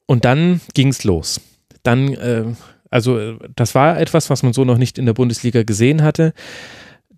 [0.05, 1.41] Und dann ging es los.
[1.83, 2.45] Dann, äh,
[2.89, 6.33] also äh, das war etwas, was man so noch nicht in der Bundesliga gesehen hatte.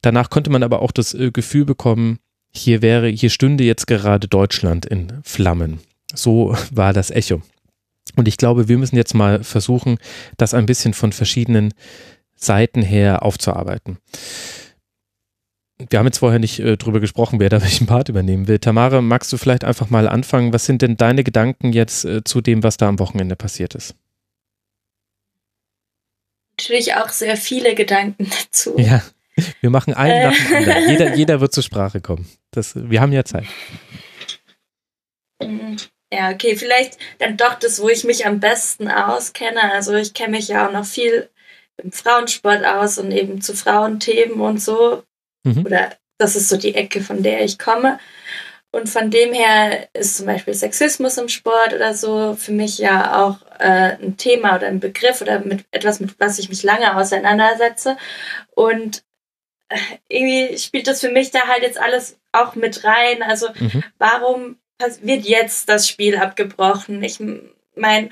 [0.01, 2.19] Danach konnte man aber auch das äh, Gefühl bekommen,
[2.55, 5.79] hier wäre, hier stünde jetzt gerade Deutschland in Flammen.
[6.13, 7.41] So war das Echo.
[8.15, 9.97] Und ich glaube, wir müssen jetzt mal versuchen,
[10.37, 11.73] das ein bisschen von verschiedenen
[12.35, 13.97] Seiten her aufzuarbeiten.
[15.89, 18.59] Wir haben jetzt vorher nicht äh, drüber gesprochen, wer da welchen Part übernehmen will.
[18.59, 20.53] Tamara, magst du vielleicht einfach mal anfangen?
[20.53, 23.95] Was sind denn deine Gedanken jetzt äh, zu dem, was da am Wochenende passiert ist?
[26.59, 28.77] Natürlich auch sehr viele Gedanken dazu.
[28.77, 29.01] Ja,
[29.61, 30.27] wir machen einen äh.
[30.27, 30.89] nach dem anderen.
[30.89, 32.27] Jeder, jeder wird zur Sprache kommen.
[32.51, 33.45] Das, wir haben ja Zeit.
[35.41, 35.77] Mhm.
[36.13, 39.71] Ja, okay, vielleicht dann doch das, wo ich mich am besten auskenne.
[39.73, 41.27] Also ich kenne mich ja auch noch viel
[41.77, 45.03] im Frauensport aus und eben zu Frauenthemen und so.
[45.43, 45.65] Mhm.
[45.65, 47.97] Oder das ist so die Ecke, von der ich komme.
[48.71, 53.23] Und von dem her ist zum Beispiel Sexismus im Sport oder so für mich ja
[53.23, 56.95] auch äh, ein Thema oder ein Begriff oder mit etwas, mit was ich mich lange
[56.95, 57.97] auseinandersetze.
[58.51, 59.03] Und
[59.69, 63.23] äh, irgendwie spielt das für mich da halt jetzt alles auch mit rein.
[63.23, 63.83] Also mhm.
[63.97, 64.57] warum
[65.01, 67.03] wird jetzt das Spiel abgebrochen.
[67.03, 67.19] Ich
[67.75, 68.09] meine,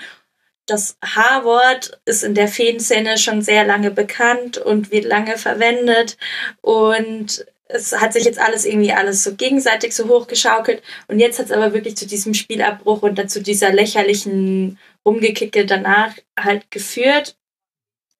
[0.65, 6.17] das H-Wort ist in der Feenszene schon sehr lange bekannt und wird lange verwendet
[6.61, 11.47] und es hat sich jetzt alles irgendwie alles so gegenseitig so hochgeschaukelt und jetzt hat
[11.47, 17.38] es aber wirklich zu diesem Spielabbruch und dann zu dieser lächerlichen Rumgekicke danach halt geführt.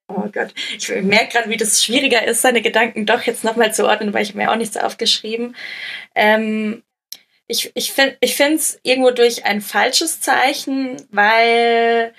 [0.08, 3.88] Oh Gott, ich merke gerade, wie das schwieriger ist, seine Gedanken doch jetzt nochmal zu
[3.88, 5.56] ordnen, weil ich mir auch nichts aufgeschrieben.
[6.16, 6.84] Ähm,
[7.52, 12.14] ich, ich finde ich finde es irgendwo durch ein falsches Zeichen, weil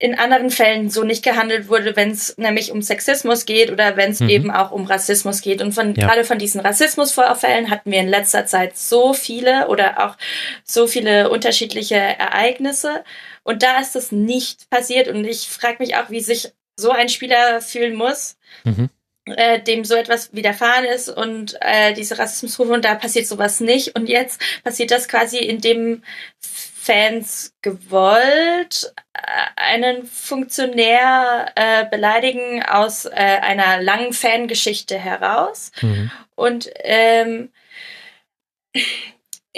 [0.00, 4.12] in anderen Fällen so nicht gehandelt wurde, wenn es nämlich um Sexismus geht oder wenn
[4.12, 4.28] es mhm.
[4.28, 5.60] eben auch um Rassismus geht.
[5.60, 6.06] Und von ja.
[6.06, 10.16] gerade von diesen Rassismusvorfällen hatten wir in letzter Zeit so viele oder auch
[10.62, 13.02] so viele unterschiedliche Ereignisse.
[13.42, 15.08] Und da ist das nicht passiert.
[15.08, 18.90] Und ich frage mich auch, wie sich so ein Spieler fühlen muss, mhm.
[19.32, 23.96] Äh, dem so etwas widerfahren ist und äh, diese Rassismusrufe und da passiert sowas nicht.
[23.96, 26.02] Und jetzt passiert das quasi in dem
[26.40, 29.20] Fans gewollt äh,
[29.56, 35.70] einen Funktionär äh, beleidigen aus äh, einer langen Fangeschichte heraus.
[35.82, 36.10] Mhm.
[36.34, 37.50] Und ähm,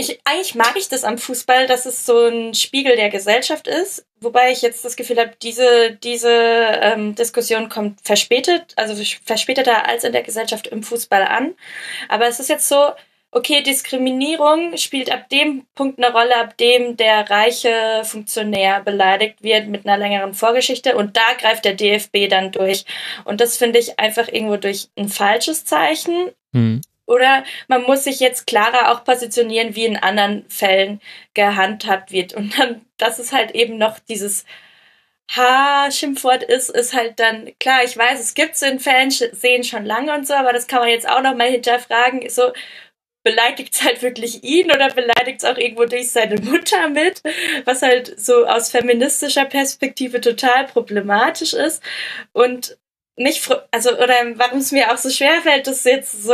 [0.00, 4.04] ich, eigentlich mag ich das am Fußball, dass es so ein Spiegel der Gesellschaft ist,
[4.20, 10.04] wobei ich jetzt das Gefühl habe, diese, diese ähm, Diskussion kommt verspätet, also verspäteter als
[10.04, 11.54] in der Gesellschaft im Fußball an.
[12.08, 12.90] Aber es ist jetzt so,
[13.32, 19.68] okay, Diskriminierung spielt ab dem Punkt eine Rolle, ab dem der reiche Funktionär beleidigt wird
[19.68, 22.84] mit einer längeren Vorgeschichte und da greift der DFB dann durch.
[23.24, 26.30] Und das finde ich einfach irgendwo durch ein falsches Zeichen.
[26.52, 26.80] Mhm.
[27.10, 31.00] Oder man muss sich jetzt klarer auch positionieren, wie in anderen Fällen
[31.34, 32.34] gehandhabt wird.
[32.34, 34.44] Und dann, das ist halt eben noch dieses
[35.32, 39.84] H-Schimpfwort ist, ist halt dann, klar, ich weiß, es gibt es in Fällen, sehen schon
[39.84, 42.28] lange und so, aber das kann man jetzt auch noch mal hinterfragen.
[42.28, 42.52] So,
[43.22, 47.22] beleidigt es halt wirklich ihn oder beleidigt es auch irgendwo durch seine Mutter mit,
[47.64, 51.82] was halt so aus feministischer Perspektive total problematisch ist
[52.32, 52.78] und
[53.20, 56.32] mich, also, oder warum es mir auch so schwer fällt, das jetzt so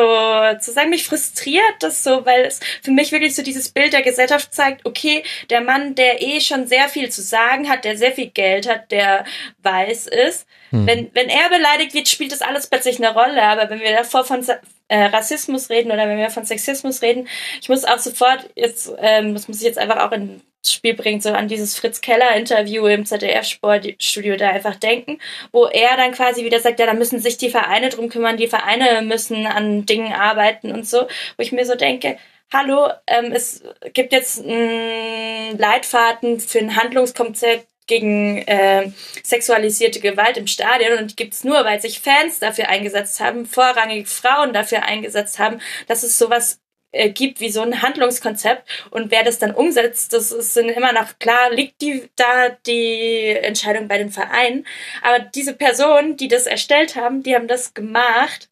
[0.61, 4.03] zu sagen, mich frustriert das so, weil es für mich wirklich so dieses Bild der
[4.03, 8.13] Gesellschaft zeigt, okay, der Mann, der eh schon sehr viel zu sagen hat, der sehr
[8.13, 9.25] viel Geld hat, der
[9.63, 10.87] weiß ist, hm.
[10.87, 14.25] wenn, wenn er beleidigt wird, spielt das alles plötzlich eine Rolle, aber wenn wir davor
[14.25, 14.47] von
[14.89, 17.29] äh, Rassismus reden oder wenn wir von Sexismus reden,
[17.61, 20.41] ich muss auch sofort jetzt, ähm, das muss ich jetzt einfach auch ins
[20.73, 25.19] Spiel bringen, so an dieses Fritz Keller Interview im ZDF Sportstudio da einfach denken,
[25.53, 28.49] wo er dann quasi wieder sagt, ja, da müssen sich die Vereine drum kümmern, die
[28.49, 32.19] Vereine müssen an Dingen arbeiten und so, wo ich mir so denke,
[32.53, 33.63] hallo, ähm, es
[33.93, 38.91] gibt jetzt einen Leitfaden für ein Handlungskonzept gegen äh,
[39.23, 44.09] sexualisierte Gewalt im Stadion und die gibt's nur, weil sich Fans dafür eingesetzt haben, vorrangig
[44.09, 46.61] Frauen dafür eingesetzt haben, dass es sowas
[46.97, 51.19] äh, gibt wie so ein Handlungskonzept und wer das dann umsetzt, das ist immer noch
[51.19, 54.67] klar, liegt die da die Entscheidung bei den Vereinen.
[55.03, 58.49] Aber diese Personen, die das erstellt haben, die haben das gemacht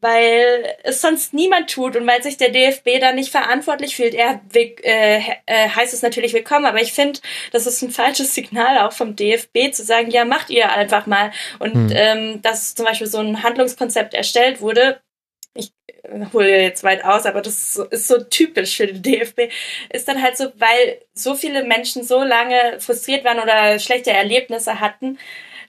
[0.00, 4.14] weil es sonst niemand tut und weil sich der DFB da nicht verantwortlich fühlt.
[4.14, 7.20] Er äh, äh, heißt es natürlich willkommen, aber ich finde,
[7.52, 11.32] das ist ein falsches Signal auch vom DFB zu sagen, ja, macht ihr einfach mal.
[11.58, 11.92] Und hm.
[11.92, 15.00] ähm, dass zum Beispiel so ein Handlungskonzept erstellt wurde,
[16.32, 19.50] hole jetzt weit aus, aber das ist so typisch für den DFB,
[19.90, 24.80] ist dann halt so, weil so viele Menschen so lange frustriert waren oder schlechte Erlebnisse
[24.80, 25.18] hatten,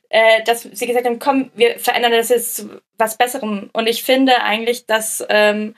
[0.10, 3.70] äh, dass sie gesagt haben, komm, wir verändern das jetzt zu was Besserem.
[3.74, 5.76] Und ich finde eigentlich, dass ähm,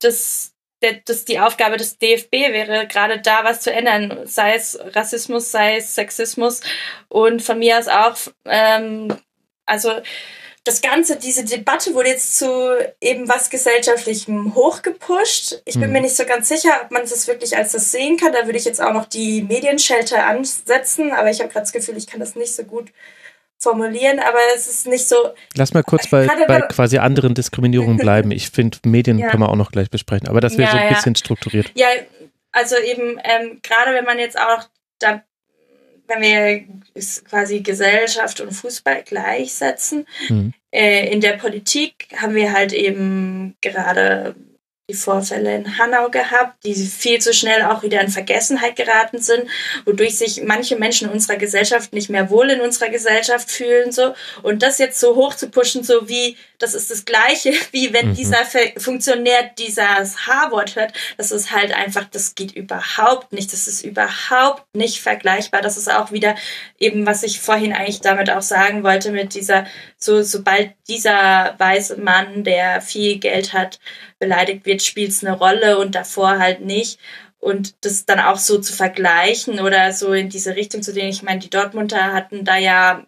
[0.00, 5.50] das dass die Aufgabe des DFB wäre, gerade da was zu ändern, sei es Rassismus,
[5.50, 6.60] sei es Sexismus
[7.08, 9.16] und von mir aus auch, ähm,
[9.66, 10.00] also
[10.64, 15.62] das Ganze, diese Debatte wurde jetzt zu eben was Gesellschaftlichem hochgepusht.
[15.64, 15.92] Ich bin hm.
[15.92, 18.32] mir nicht so ganz sicher, ob man das wirklich als das sehen kann.
[18.32, 21.96] Da würde ich jetzt auch noch die Medienschelte ansetzen, aber ich habe gerade das Gefühl,
[21.96, 22.92] ich kann das nicht so gut
[23.58, 25.16] formulieren, aber es ist nicht so.
[25.54, 28.30] Lass mal kurz bei, bei quasi anderen Diskriminierungen bleiben.
[28.30, 29.28] Ich finde, Medien ja.
[29.28, 31.70] können wir auch noch gleich besprechen, aber das wäre ja, so ein bisschen strukturiert.
[31.74, 31.88] Ja,
[32.52, 34.64] also eben, ähm, gerade wenn man jetzt auch
[34.98, 35.22] da,
[36.08, 36.64] wenn wir
[37.28, 40.52] quasi Gesellschaft und Fußball gleichsetzen, mhm.
[40.72, 44.34] äh, in der Politik haben wir halt eben gerade
[44.88, 49.44] die Vorfälle in Hanau gehabt, die viel zu schnell auch wieder in Vergessenheit geraten sind,
[49.84, 54.14] wodurch sich manche Menschen in unserer Gesellschaft nicht mehr wohl in unserer Gesellschaft fühlen so
[54.42, 58.10] und das jetzt so hoch zu pushen, so wie das ist das gleiche, wie wenn
[58.10, 58.14] mhm.
[58.14, 58.44] dieser
[58.76, 64.74] Funktionär dieses H-Wort hört, das ist halt einfach, das geht überhaupt nicht, das ist überhaupt
[64.74, 65.62] nicht vergleichbar.
[65.62, 66.34] Das ist auch wieder
[66.78, 69.66] eben, was ich vorhin eigentlich damit auch sagen wollte, mit dieser,
[69.96, 73.78] so sobald dieser weiße Mann, der viel Geld hat,
[74.18, 76.98] beleidigt wird, spielt es eine Rolle und davor halt nicht.
[77.38, 81.08] Und das dann auch so zu vergleichen oder so in diese Richtung zu gehen.
[81.08, 83.06] Ich meine, die Dortmunder hatten da ja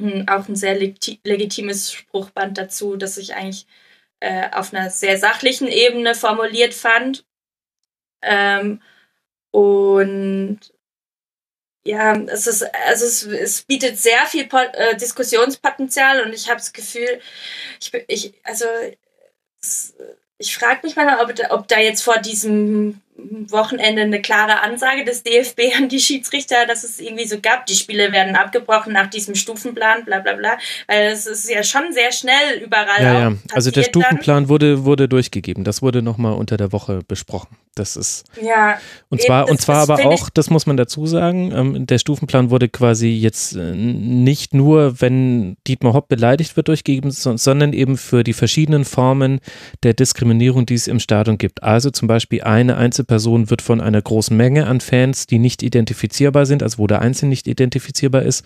[0.00, 3.66] hm, auch ein sehr legitimes Spruchband dazu, das ich eigentlich
[4.20, 7.24] äh, auf einer sehr sachlichen Ebene formuliert fand.
[8.22, 8.82] Ähm,
[9.50, 10.60] und
[11.84, 16.72] ja, es ist, also es, es bietet sehr viel äh, Diskussionspotenzial und ich habe das
[16.72, 17.20] Gefühl,
[17.80, 18.66] ich, ich also
[19.62, 19.94] es,
[20.40, 23.00] ich frage mich manchmal, ob, ob da jetzt vor diesem
[23.48, 27.74] Wochenende eine klare Ansage des DFB an die Schiedsrichter, dass es irgendwie so gab, die
[27.74, 30.58] Spiele werden abgebrochen nach diesem Stufenplan, bla bla bla.
[30.86, 33.02] Weil es ist ja schon sehr schnell überall.
[33.02, 33.32] Ja, ja.
[33.52, 35.64] Also der Stufenplan wurde, wurde durchgegeben.
[35.64, 37.56] Das wurde nochmal unter der Woche besprochen.
[37.76, 38.24] Das ist.
[38.42, 38.78] Ja.
[39.10, 42.50] Und zwar, das, und zwar aber auch, das muss man dazu sagen, ähm, der Stufenplan
[42.50, 48.24] wurde quasi jetzt äh, nicht nur, wenn Dietmar Hopp beleidigt wird, durchgegeben, sondern eben für
[48.24, 49.40] die verschiedenen Formen
[49.84, 51.62] der Diskriminierung, die es im Stadion gibt.
[51.62, 53.09] Also zum Beispiel eine Einzelperson
[53.50, 57.30] wird von einer großen Menge an Fans, die nicht identifizierbar sind, also wo der Einzelne
[57.30, 58.44] nicht identifizierbar ist,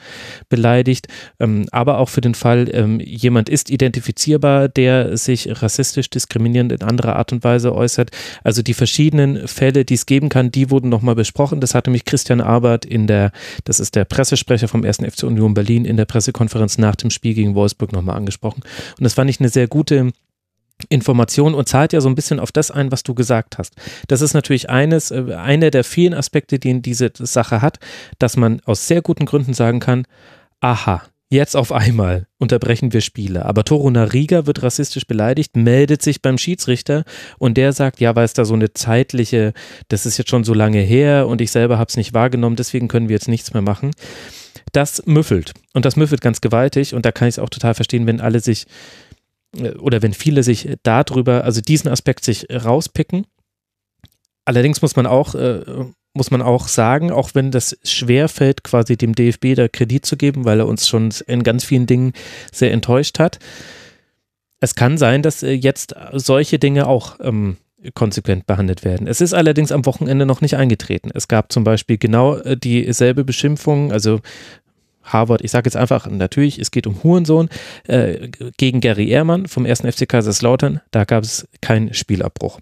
[0.48, 1.08] beleidigt.
[1.38, 6.82] Ähm, aber auch für den Fall, ähm, jemand ist identifizierbar, der sich rassistisch diskriminierend in
[6.82, 8.10] anderer Art und Weise äußert.
[8.42, 11.60] Also die verschiedenen verschiedenen Fälle, die es geben kann, die wurden nochmal besprochen.
[11.60, 13.32] Das hatte mich Christian Arbert in der,
[13.64, 14.98] das ist der Pressesprecher vom 1.
[14.98, 18.62] FC Union Berlin, in der Pressekonferenz nach dem Spiel gegen Wolfsburg nochmal angesprochen.
[18.98, 20.12] Und das fand ich eine sehr gute
[20.88, 23.74] Information und zahlt ja so ein bisschen auf das ein, was du gesagt hast.
[24.08, 27.78] Das ist natürlich eines, äh, einer der vielen Aspekte, die diese Sache hat,
[28.18, 30.04] dass man aus sehr guten Gründen sagen kann,
[30.60, 31.02] aha,
[31.34, 33.44] Jetzt auf einmal unterbrechen wir Spiele.
[33.44, 37.02] Aber Toruna Riga wird rassistisch beleidigt, meldet sich beim Schiedsrichter
[37.38, 39.52] und der sagt, ja, weil es da so eine zeitliche,
[39.88, 42.86] das ist jetzt schon so lange her und ich selber habe es nicht wahrgenommen, deswegen
[42.86, 43.90] können wir jetzt nichts mehr machen.
[44.70, 45.54] Das müffelt.
[45.72, 48.38] Und das müffelt ganz gewaltig und da kann ich es auch total verstehen, wenn alle
[48.38, 48.66] sich
[49.78, 53.26] oder wenn viele sich darüber, also diesen Aspekt sich rauspicken.
[54.44, 55.62] Allerdings muss man auch äh,
[56.14, 60.16] muss man auch sagen, auch wenn das schwer fällt, quasi dem DFB da Kredit zu
[60.16, 62.12] geben, weil er uns schon in ganz vielen Dingen
[62.52, 63.40] sehr enttäuscht hat.
[64.60, 67.56] Es kann sein, dass äh, jetzt solche Dinge auch ähm,
[67.94, 69.06] konsequent behandelt werden.
[69.06, 71.10] Es ist allerdings am Wochenende noch nicht eingetreten.
[71.12, 74.20] Es gab zum Beispiel genau äh, dieselbe Beschimpfung, also
[75.04, 77.48] Harvard, ich sage jetzt einfach, natürlich, es geht um Hurensohn,
[77.86, 79.82] äh, gegen Gary Ehrmann vom 1.
[79.82, 82.58] FC Kaiserslautern, da gab es keinen Spielabbruch.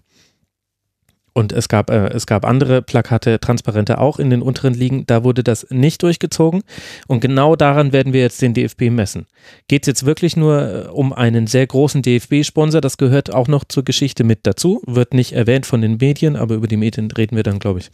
[1.33, 5.05] Und es gab, äh, es gab andere Plakate, Transparente auch in den unteren Ligen.
[5.07, 6.61] Da wurde das nicht durchgezogen.
[7.07, 9.25] Und genau daran werden wir jetzt den DFB messen.
[9.67, 12.81] Geht es jetzt wirklich nur äh, um einen sehr großen DFB-Sponsor?
[12.81, 14.81] Das gehört auch noch zur Geschichte mit dazu.
[14.85, 17.89] Wird nicht erwähnt von den Medien, aber über die Medien reden wir dann, glaube ich,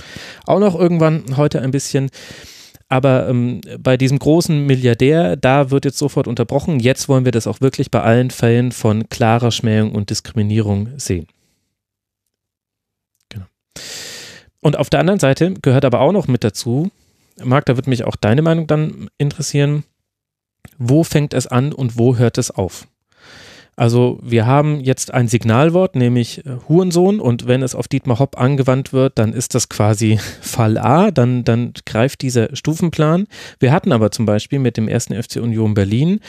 [0.46, 2.10] auch noch irgendwann heute ein bisschen.
[2.90, 6.80] Aber ähm, bei diesem großen Milliardär, da wird jetzt sofort unterbrochen.
[6.80, 11.28] Jetzt wollen wir das auch wirklich bei allen Fällen von klarer Schmähung und Diskriminierung sehen.
[14.62, 16.92] Und auf der anderen Seite gehört aber auch noch mit dazu,
[17.42, 19.84] Marc, da würde mich auch deine Meinung dann interessieren,
[20.78, 22.88] wo fängt es an und wo hört es auf?
[23.80, 28.38] Also wir haben jetzt ein Signalwort, nämlich äh, Hurensohn und wenn es auf Dietmar Hopp
[28.38, 33.28] angewandt wird, dann ist das quasi Fall A, dann, dann greift dieser Stufenplan.
[33.58, 36.20] Wir hatten aber zum Beispiel mit dem ersten FC Union Berlin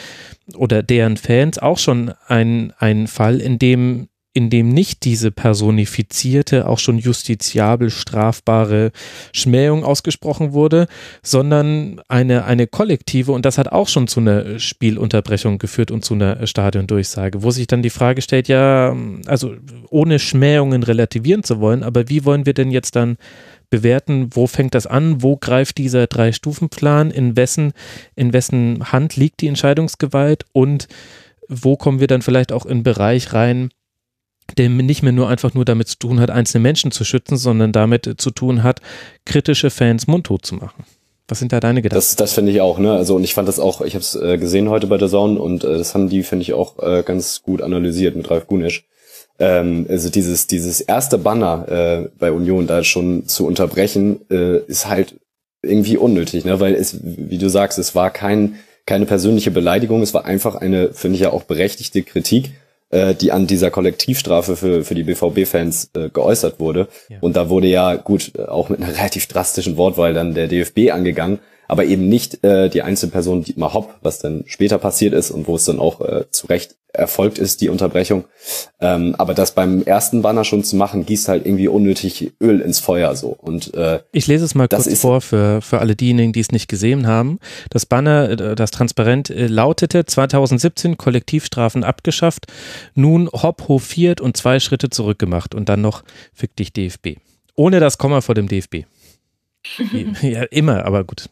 [0.54, 6.68] oder deren Fans auch schon einen, einen Fall, in dem in dem nicht diese personifizierte,
[6.68, 8.92] auch schon justiziabel strafbare
[9.32, 10.86] Schmähung ausgesprochen wurde,
[11.22, 16.14] sondern eine, eine kollektive und das hat auch schon zu einer Spielunterbrechung geführt und zu
[16.14, 19.54] einer Stadiondurchsage, wo sich dann die Frage stellt, ja, also
[19.88, 23.16] ohne Schmähungen relativieren zu wollen, aber wie wollen wir denn jetzt dann
[23.68, 27.72] bewerten, wo fängt das an, wo greift dieser Drei-Stufen-Plan, in wessen,
[28.14, 30.86] in wessen Hand liegt die Entscheidungsgewalt und
[31.48, 33.70] wo kommen wir dann vielleicht auch in Bereich rein,
[34.58, 37.72] der nicht mehr nur einfach nur damit zu tun hat, einzelne Menschen zu schützen, sondern
[37.72, 38.80] damit zu tun hat,
[39.24, 40.84] kritische Fans mundtot zu machen.
[41.28, 42.00] Was sind da deine Gedanken?
[42.00, 42.92] Das, das finde ich auch, ne?
[42.92, 45.38] Also und ich fand das auch, ich habe es äh, gesehen heute bei der Zone
[45.38, 48.84] und äh, das haben die, finde ich, auch äh, ganz gut analysiert mit Ralf Gunisch.
[49.38, 54.88] Ähm, also dieses, dieses erste Banner äh, bei Union da schon zu unterbrechen, äh, ist
[54.88, 55.20] halt
[55.62, 56.58] irgendwie unnötig, ne?
[56.58, 60.92] Weil es, wie du sagst, es war kein, keine persönliche Beleidigung, es war einfach eine,
[60.92, 62.54] finde ich ja auch berechtigte Kritik
[62.90, 66.88] äh, die an dieser Kollektivstrafe für, für die BVB-Fans äh, geäußert wurde.
[67.08, 67.18] Ja.
[67.20, 70.90] Und da wurde ja gut, äh, auch mit einer relativ drastischen Wortwahl dann der DFB
[70.92, 71.38] angegangen,
[71.68, 75.54] aber eben nicht äh, die Einzelperson Dietmar Hopp, was dann später passiert ist und wo
[75.54, 78.24] es dann auch äh, zu Recht erfolgt ist, die Unterbrechung.
[78.80, 82.80] Ähm, aber das beim ersten Banner schon zu machen, gießt halt irgendwie unnötig Öl ins
[82.80, 83.28] Feuer so.
[83.28, 86.68] Und äh, ich lese es mal kurz vor für, für alle diejenigen, die es nicht
[86.68, 87.38] gesehen haben.
[87.70, 92.46] Das Banner, äh, das Transparent äh, lautete 2017 Kollektivstrafen abgeschafft,
[92.94, 97.18] nun Hopp hofiert und zwei Schritte zurückgemacht und dann noch Fick dich DFB.
[97.54, 98.84] Ohne das Komma vor dem DFB.
[100.22, 101.28] ja, immer, aber gut.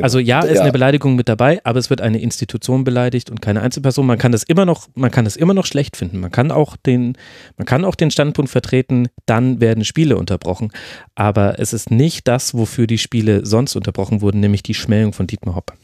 [0.00, 0.62] Also ja, ist ja.
[0.62, 4.06] eine Beleidigung mit dabei, aber es wird eine Institution beleidigt und keine Einzelperson.
[4.06, 6.20] Man kann das immer noch, man kann das immer noch schlecht finden.
[6.20, 7.16] Man kann auch den,
[7.56, 10.72] man kann auch den Standpunkt vertreten, dann werden Spiele unterbrochen.
[11.14, 15.26] Aber es ist nicht das, wofür die Spiele sonst unterbrochen wurden, nämlich die Schmähung von
[15.26, 15.74] Dietmar Hopp.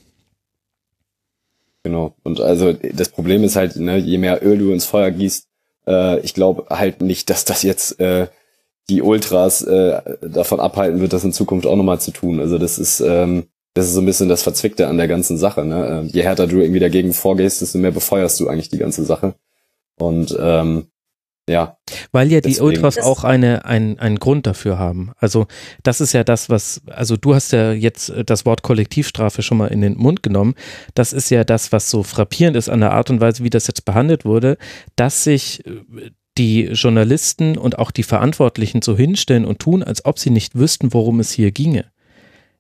[1.83, 2.15] Genau.
[2.23, 5.47] Und also das Problem ist halt, ne, je mehr Öl du ins Feuer gießt,
[5.87, 8.29] äh, ich glaube halt nicht, dass das jetzt äh,
[8.91, 12.41] die Ultras äh, davon abhalten wird, das in Zukunft auch nochmal zu tun.
[12.41, 13.45] Also das ist, ähm,
[13.75, 15.65] das ist so ein bisschen das Verzwickte an der ganzen Sache.
[15.65, 16.05] Ne?
[16.05, 19.35] Äh, je härter du irgendwie dagegen vorgehst, desto mehr befeuerst du eigentlich die ganze Sache.
[19.97, 20.87] Und ähm,
[21.49, 21.79] ja.
[22.13, 22.67] Weil ja die Deswegen.
[22.67, 25.13] Ultras auch eine, ein, einen Grund dafür haben.
[25.19, 25.47] Also
[25.83, 29.69] das ist ja das, was, also du hast ja jetzt das Wort Kollektivstrafe schon mal
[29.69, 30.55] in den Mund genommen.
[30.95, 33.67] Das ist ja das, was so frappierend ist an der Art und Weise, wie das
[33.67, 34.59] jetzt behandelt wurde,
[34.95, 36.11] dass sich äh,
[36.41, 40.95] die Journalisten und auch die Verantwortlichen so hinstellen und tun, als ob sie nicht wüssten,
[40.95, 41.85] worum es hier ginge.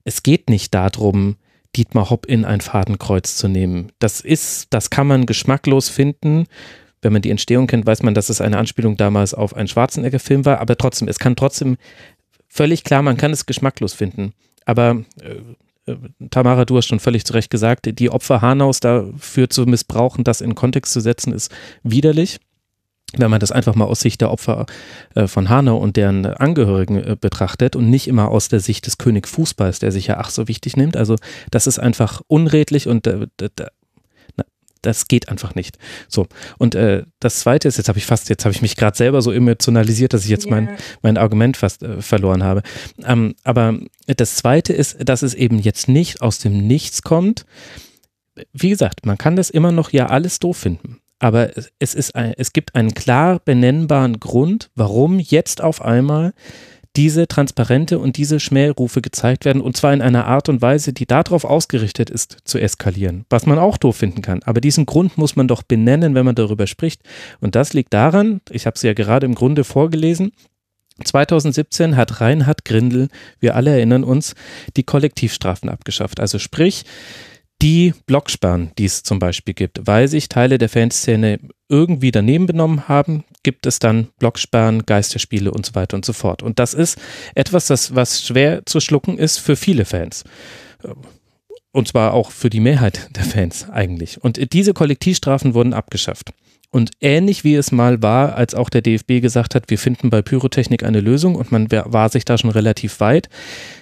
[0.04, 1.36] Es geht nicht darum,
[1.74, 3.90] Dietmar Hopp in ein Fadenkreuz zu nehmen.
[3.98, 6.44] Das ist, das kann man geschmacklos finden.
[7.00, 10.44] Wenn man die Entstehung kennt, weiß man, dass es eine Anspielung damals auf einen Schwarzenegger-Film
[10.44, 11.78] war, aber trotzdem, es kann trotzdem
[12.48, 14.34] völlig klar, man kann es geschmacklos finden.
[14.66, 15.96] Aber äh, äh
[16.28, 20.42] Tamara, du hast schon völlig zu Recht gesagt, die Opfer Hanaus dafür zu missbrauchen, das
[20.42, 21.50] in Kontext zu setzen, ist
[21.82, 22.40] widerlich
[23.16, 24.66] wenn man das einfach mal aus Sicht der Opfer
[25.14, 28.98] äh, von Hanau und deren Angehörigen äh, betrachtet und nicht immer aus der Sicht des
[28.98, 30.96] König Fußballs, der sich ja ach so wichtig nimmt.
[30.96, 31.16] Also
[31.50, 33.26] das ist einfach unredlich und äh,
[34.82, 35.76] das geht einfach nicht.
[36.08, 36.26] So
[36.58, 39.20] und äh, das Zweite ist, jetzt habe ich fast, jetzt habe ich mich gerade selber
[39.20, 40.54] so emotionalisiert, dass ich jetzt yeah.
[40.54, 42.62] mein mein Argument fast äh, verloren habe.
[43.04, 47.44] Ähm, aber das Zweite ist, dass es eben jetzt nicht aus dem Nichts kommt.
[48.52, 52.34] Wie gesagt, man kann das immer noch ja alles doof finden aber es, ist ein,
[52.36, 56.32] es gibt einen klar benennbaren Grund, warum jetzt auf einmal
[56.96, 61.06] diese Transparente und diese Schmährufe gezeigt werden und zwar in einer Art und Weise, die
[61.06, 64.42] darauf ausgerichtet ist, zu eskalieren, was man auch doof finden kann.
[64.42, 67.02] Aber diesen Grund muss man doch benennen, wenn man darüber spricht.
[67.40, 70.32] Und das liegt daran, ich habe es ja gerade im Grunde vorgelesen,
[71.04, 74.34] 2017 hat Reinhard Grindel, wir alle erinnern uns,
[74.76, 76.20] die Kollektivstrafen abgeschafft.
[76.20, 76.84] Also sprich,
[77.62, 81.38] die Blocksperren, die es zum Beispiel gibt, weil sich Teile der Fanszene
[81.68, 86.42] irgendwie daneben benommen haben, gibt es dann Blocksperren, Geisterspiele und so weiter und so fort.
[86.42, 86.98] Und das ist
[87.34, 90.24] etwas, das, was schwer zu schlucken ist für viele Fans.
[91.72, 94.22] Und zwar auch für die Mehrheit der Fans eigentlich.
[94.22, 96.32] Und diese Kollektivstrafen wurden abgeschafft.
[96.72, 100.22] Und ähnlich wie es mal war, als auch der DFB gesagt hat, wir finden bei
[100.22, 103.28] Pyrotechnik eine Lösung und man war sich da schon relativ weit,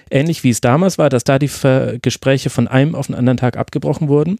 [0.09, 1.51] ähnlich wie es damals war, dass da die
[2.01, 4.39] Gespräche von einem auf den anderen Tag abgebrochen wurden,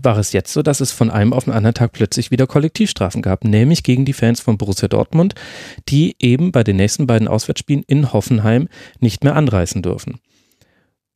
[0.00, 3.22] war es jetzt so, dass es von einem auf den anderen Tag plötzlich wieder Kollektivstrafen
[3.22, 5.34] gab, nämlich gegen die Fans von Borussia Dortmund,
[5.88, 8.68] die eben bei den nächsten beiden Auswärtsspielen in Hoffenheim
[9.00, 10.20] nicht mehr anreisen dürfen.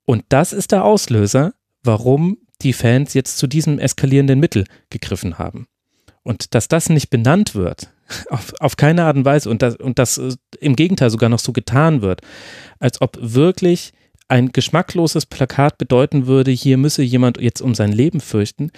[0.07, 5.67] Und das ist der Auslöser, warum die Fans jetzt zu diesem eskalierenden Mittel gegriffen haben.
[6.25, 7.91] Und dass das nicht benannt wird,
[8.31, 11.39] auf, auf keine Art und Weise, und das, und das äh, im Gegenteil sogar noch
[11.39, 12.23] so getan wird,
[12.81, 13.93] als ob wirklich
[14.27, 18.71] ein geschmackloses Plakat bedeuten würde, hier müsse jemand jetzt um sein Leben fürchten,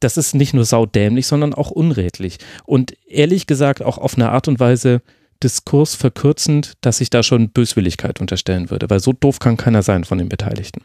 [0.00, 2.38] das ist nicht nur saudämlich, sondern auch unredlich.
[2.64, 5.02] Und ehrlich gesagt auch auf eine Art und Weise
[5.42, 10.04] Diskurs verkürzend, dass ich da schon Böswilligkeit unterstellen würde, weil so doof kann keiner sein
[10.04, 10.84] von den Beteiligten.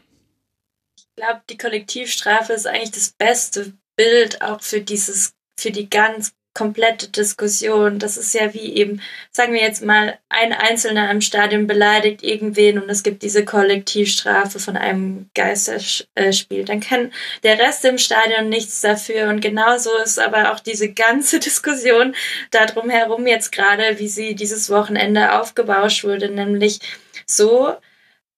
[0.96, 6.32] Ich glaube, die Kollektivstrafe ist eigentlich das beste Bild auch für dieses für die ganz
[6.58, 8.00] komplette Diskussion.
[8.00, 12.82] Das ist ja wie eben, sagen wir jetzt mal, ein Einzelner im Stadion beleidigt irgendwen
[12.82, 16.64] und es gibt diese Kollektivstrafe von einem Geisterspiel.
[16.64, 17.12] Dann kann
[17.44, 19.28] der Rest im Stadion nichts dafür.
[19.28, 22.16] Und genauso ist aber auch diese ganze Diskussion
[22.50, 26.80] darum herum jetzt gerade, wie sie dieses Wochenende aufgebauscht wurde, nämlich
[27.24, 27.76] so,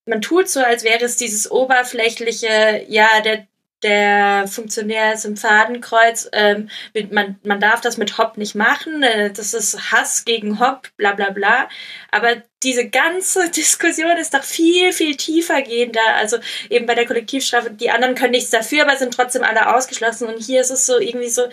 [0.04, 3.46] man tut so, als wäre es dieses oberflächliche, ja, der
[3.82, 6.68] der Funktionär ist im Fadenkreuz, ähm,
[7.10, 11.12] man, man darf das mit Hopp nicht machen, äh, das ist Hass gegen Hopp, bla
[11.12, 11.68] bla bla.
[12.10, 16.14] Aber diese ganze Diskussion ist doch viel, viel tiefer gehender.
[16.16, 16.38] Also
[16.68, 20.28] eben bei der Kollektivstrafe, die anderen können nichts dafür, aber sind trotzdem alle ausgeschlossen.
[20.28, 21.48] Und hier ist es so irgendwie so,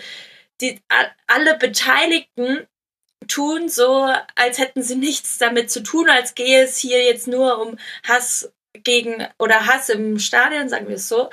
[0.60, 0.80] die,
[1.26, 2.66] alle Beteiligten
[3.26, 7.60] tun so, als hätten sie nichts damit zu tun, als gehe es hier jetzt nur
[7.60, 8.52] um Hass
[8.88, 11.28] gegen oder Hass im Stadion, sagen wir es so.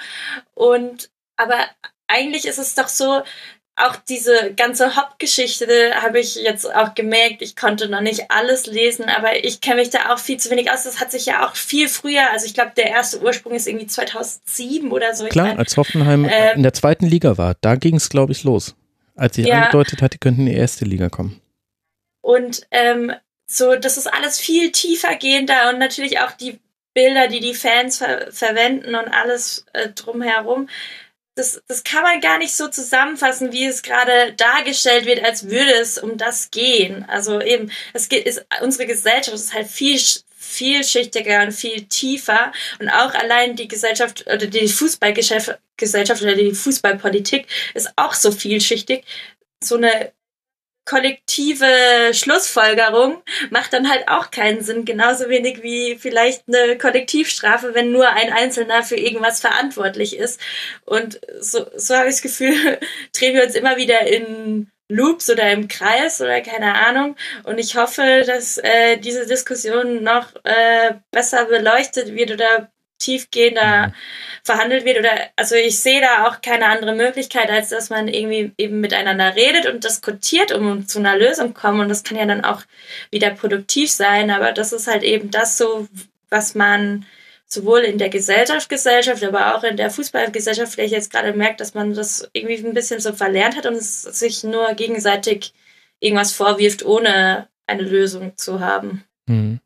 [0.56, 1.56] Und aber
[2.07, 3.23] eigentlich ist es doch so,
[3.77, 7.41] auch diese ganze Hop-Geschichte habe ich jetzt auch gemerkt.
[7.41, 10.69] Ich konnte noch nicht alles lesen, aber ich kenne mich da auch viel zu wenig
[10.72, 10.84] aus.
[10.84, 13.88] Das hat sich ja auch viel früher, also ich glaube, der erste Ursprung ist irgendwie
[13.88, 15.26] 2007 oder so.
[15.26, 18.44] Klar, mein, als Hoffenheim äh, in der zweiten Liga war, da ging es, glaube ich,
[18.44, 18.76] los.
[19.15, 21.41] Als sie ja, angedeutet hat, die könnten in die erste Liga kommen.
[22.22, 23.14] Und ähm,
[23.48, 26.60] so, das ist alles viel tiefer gehender und natürlich auch die
[26.95, 30.67] Bilder, die die Fans ver verwenden und alles äh, drumherum.
[31.35, 35.73] Das, das kann man gar nicht so zusammenfassen, wie es gerade dargestellt wird, als würde
[35.73, 37.05] es um das gehen.
[37.09, 39.99] Also eben, es geht, ist, unsere Gesellschaft ist halt viel
[40.38, 47.47] vielschichtiger und viel tiefer und auch allein die Gesellschaft oder die Fußballgesellschaft oder die Fußballpolitik
[47.73, 49.03] ist auch so vielschichtig.
[49.61, 50.13] So eine
[50.85, 54.85] kollektive Schlussfolgerung macht dann halt auch keinen Sinn.
[54.85, 60.39] Genauso wenig wie vielleicht eine Kollektivstrafe, wenn nur ein Einzelner für irgendwas verantwortlich ist.
[60.85, 62.79] Und so, so habe ich das Gefühl,
[63.17, 67.15] drehen wir uns immer wieder in Loops oder im Kreis oder keine Ahnung.
[67.43, 73.93] Und ich hoffe, dass äh, diese Diskussion noch äh, besser beleuchtet wird oder tiefgehender mhm.
[74.43, 78.51] verhandelt wird oder also ich sehe da auch keine andere Möglichkeit, als dass man irgendwie
[78.57, 82.45] eben miteinander redet und diskutiert, um zu einer Lösung kommen und das kann ja dann
[82.45, 82.61] auch
[83.11, 85.88] wieder produktiv sein, aber das ist halt eben das so,
[86.30, 87.05] was man
[87.47, 91.73] sowohl in der Gesellschaft, Gesellschaft, aber auch in der Fußballgesellschaft vielleicht jetzt gerade merkt, dass
[91.73, 95.53] man das irgendwie ein bisschen so verlernt hat und es sich nur gegenseitig
[95.99, 99.03] irgendwas vorwirft, ohne eine Lösung zu haben.
[99.27, 99.59] Hm.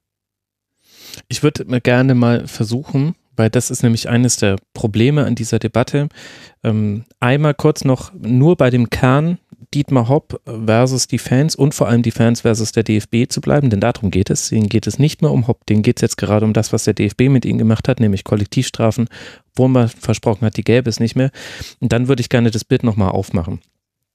[1.27, 6.09] Ich würde gerne mal versuchen, weil das ist nämlich eines der Probleme an dieser Debatte.
[6.63, 9.37] Ähm, einmal kurz noch nur bei dem Kern
[9.73, 13.69] Dietmar Hopp versus die Fans und vor allem die Fans versus der DFB zu bleiben,
[13.69, 14.49] denn darum geht es.
[14.49, 16.85] Denen geht es nicht mehr um Hopp, denen geht es jetzt gerade um das, was
[16.85, 19.07] der DFB mit ihnen gemacht hat, nämlich Kollektivstrafen,
[19.55, 21.29] wo man versprochen hat, die gäbe es nicht mehr.
[21.79, 23.59] Und dann würde ich gerne das Bild nochmal aufmachen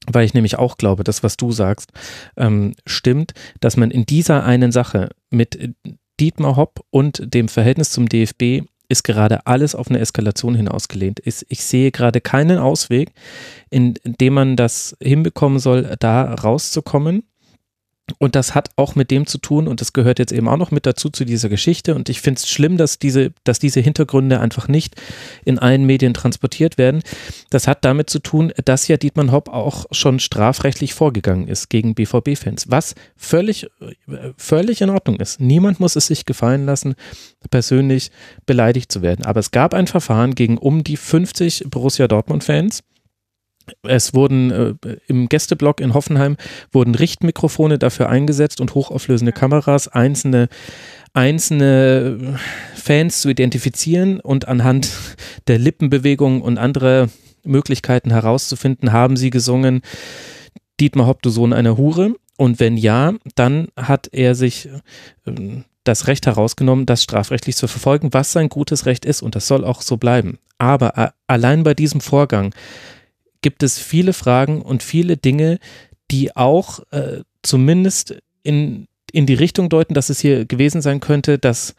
[0.06, 1.90] weil ich nämlich auch glaube, das, was du sagst,
[2.36, 5.74] ähm, stimmt, dass man in dieser einen Sache mit
[6.20, 11.20] Dietmar Hopp und dem Verhältnis zum DFB ist gerade alles auf eine Eskalation hinausgelehnt.
[11.24, 13.12] Ich sehe gerade keinen Ausweg,
[13.70, 17.24] in dem man das hinbekommen soll, da rauszukommen.
[18.18, 20.70] Und das hat auch mit dem zu tun, und das gehört jetzt eben auch noch
[20.70, 21.94] mit dazu zu dieser Geschichte.
[21.94, 24.94] Und ich finde es schlimm, dass diese, dass diese Hintergründe einfach nicht
[25.44, 27.02] in allen Medien transportiert werden.
[27.48, 31.94] Das hat damit zu tun, dass ja Dietmar Hopp auch schon strafrechtlich vorgegangen ist gegen
[31.94, 33.68] BVB-Fans, was völlig,
[34.36, 35.40] völlig in Ordnung ist.
[35.40, 36.94] Niemand muss es sich gefallen lassen,
[37.50, 38.10] persönlich
[38.44, 39.24] beleidigt zu werden.
[39.24, 42.82] Aber es gab ein Verfahren gegen um die 50 Borussia Dortmund-Fans
[43.82, 44.74] es wurden äh,
[45.06, 46.36] im Gästeblock in Hoffenheim
[46.72, 50.48] wurden Richtmikrofone dafür eingesetzt und hochauflösende Kameras, einzelne
[51.14, 52.38] einzelne
[52.74, 54.90] Fans zu identifizieren und anhand
[55.46, 57.08] der Lippenbewegungen und anderer
[57.44, 59.82] Möglichkeiten herauszufinden, haben sie gesungen,
[60.80, 62.14] Dietmar Hopp, du Sohn einer Hure.
[62.36, 64.68] Und wenn ja, dann hat er sich
[65.24, 69.46] äh, das Recht herausgenommen, das strafrechtlich zu verfolgen, was sein gutes Recht ist und das
[69.46, 70.38] soll auch so bleiben.
[70.58, 72.52] Aber äh, allein bei diesem Vorgang
[73.44, 75.58] gibt es viele Fragen und viele Dinge,
[76.10, 81.38] die auch äh, zumindest in, in die Richtung deuten, dass es hier gewesen sein könnte,
[81.38, 81.74] dass,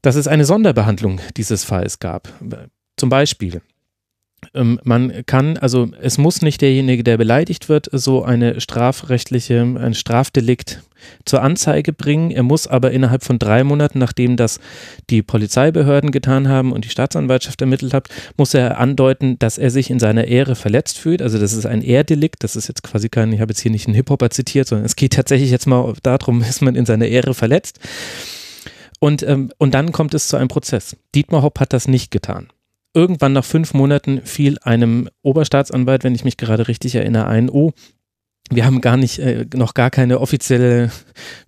[0.00, 2.32] dass es eine Sonderbehandlung dieses Falls gab.
[2.96, 3.60] Zum Beispiel
[4.52, 10.82] man kann, also es muss nicht derjenige, der beleidigt wird, so eine strafrechtliche, ein Strafdelikt
[11.24, 12.30] zur Anzeige bringen.
[12.30, 14.58] Er muss aber innerhalb von drei Monaten, nachdem das
[15.08, 19.90] die Polizeibehörden getan haben und die Staatsanwaltschaft ermittelt hat, muss er andeuten, dass er sich
[19.90, 21.22] in seiner Ehre verletzt fühlt.
[21.22, 22.42] Also das ist ein Ehrdelikt.
[22.42, 24.96] Das ist jetzt quasi kein, ich habe jetzt hier nicht einen Hip-Hopper zitiert, sondern es
[24.96, 27.78] geht tatsächlich jetzt mal darum, ist man in seiner Ehre verletzt.
[28.98, 30.96] Und, ähm, und dann kommt es zu einem Prozess.
[31.14, 32.48] Dietmar Hopp hat das nicht getan
[32.94, 37.72] irgendwann nach fünf Monaten fiel einem Oberstaatsanwalt, wenn ich mich gerade richtig erinnere, ein, oh,
[38.52, 40.90] wir haben gar nicht, äh, noch gar keine offizielle,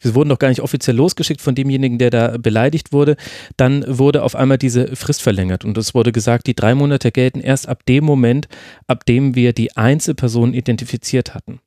[0.00, 3.16] wir wurden noch gar nicht offiziell losgeschickt von demjenigen, der da beleidigt wurde.
[3.56, 7.40] Dann wurde auf einmal diese Frist verlängert und es wurde gesagt, die drei Monate gelten
[7.40, 8.46] erst ab dem Moment,
[8.86, 11.60] ab dem wir die Einzelperson identifiziert hatten.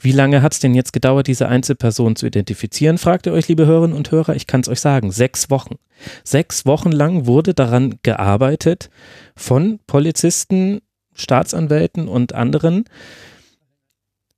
[0.00, 3.66] Wie lange hat es denn jetzt gedauert, diese Einzelperson zu identifizieren, fragt ihr euch, liebe
[3.66, 4.34] Hörerinnen und Hörer.
[4.36, 5.76] Ich kann es euch sagen, sechs Wochen.
[6.24, 8.90] Sechs Wochen lang wurde daran gearbeitet
[9.36, 10.80] von Polizisten,
[11.14, 12.84] Staatsanwälten und anderen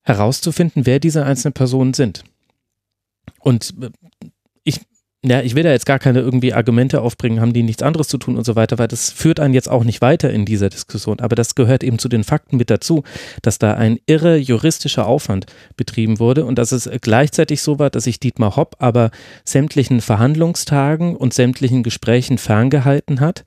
[0.02, 2.24] herauszufinden, wer diese einzelnen Personen sind.
[3.40, 3.90] Und äh,
[5.26, 8.18] ja, ich will da jetzt gar keine irgendwie Argumente aufbringen, haben die nichts anderes zu
[8.18, 11.20] tun und so weiter, weil das führt einen jetzt auch nicht weiter in dieser Diskussion.
[11.20, 13.04] Aber das gehört eben zu den Fakten mit dazu,
[13.40, 15.46] dass da ein irre juristischer Aufwand
[15.78, 19.10] betrieben wurde und dass es gleichzeitig so war, dass sich Dietmar Hopp aber
[19.46, 23.44] sämtlichen Verhandlungstagen und sämtlichen Gesprächen ferngehalten hat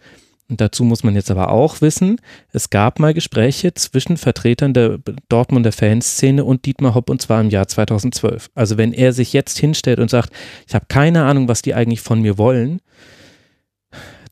[0.50, 2.22] und dazu muss man jetzt aber auch wissen,
[2.54, 7.50] es gab mal Gespräche zwischen Vertretern der Dortmunder Fanszene und Dietmar Hopp und zwar im
[7.50, 8.50] Jahr 2012.
[8.56, 10.32] Also wenn er sich jetzt hinstellt und sagt,
[10.66, 12.80] ich habe keine Ahnung, was die eigentlich von mir wollen,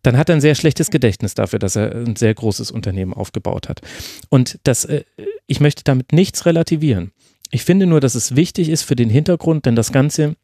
[0.04, 3.68] dann hat er ein sehr schlechtes Gedächtnis dafür, dass er ein sehr großes Unternehmen aufgebaut
[3.68, 3.82] hat.
[4.30, 5.04] Und das, äh,
[5.48, 7.12] ich möchte damit nichts relativieren.
[7.52, 10.36] Ich finde nur, dass es wichtig ist für den Hintergrund, denn das Ganze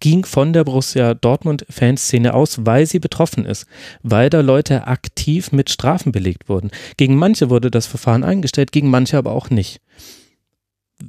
[0.00, 3.66] ging von der Borussia Dortmund Fanszene aus, weil sie betroffen ist,
[4.02, 6.70] weil da Leute aktiv mit Strafen belegt wurden.
[6.96, 9.80] Gegen manche wurde das Verfahren eingestellt, gegen manche aber auch nicht.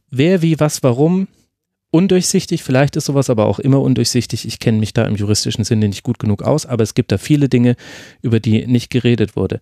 [0.09, 1.27] Wer, wie, was, warum,
[1.91, 4.47] undurchsichtig, vielleicht ist sowas aber auch immer undurchsichtig.
[4.47, 7.17] Ich kenne mich da im juristischen Sinne nicht gut genug aus, aber es gibt da
[7.17, 7.75] viele Dinge,
[8.21, 9.59] über die nicht geredet wurde.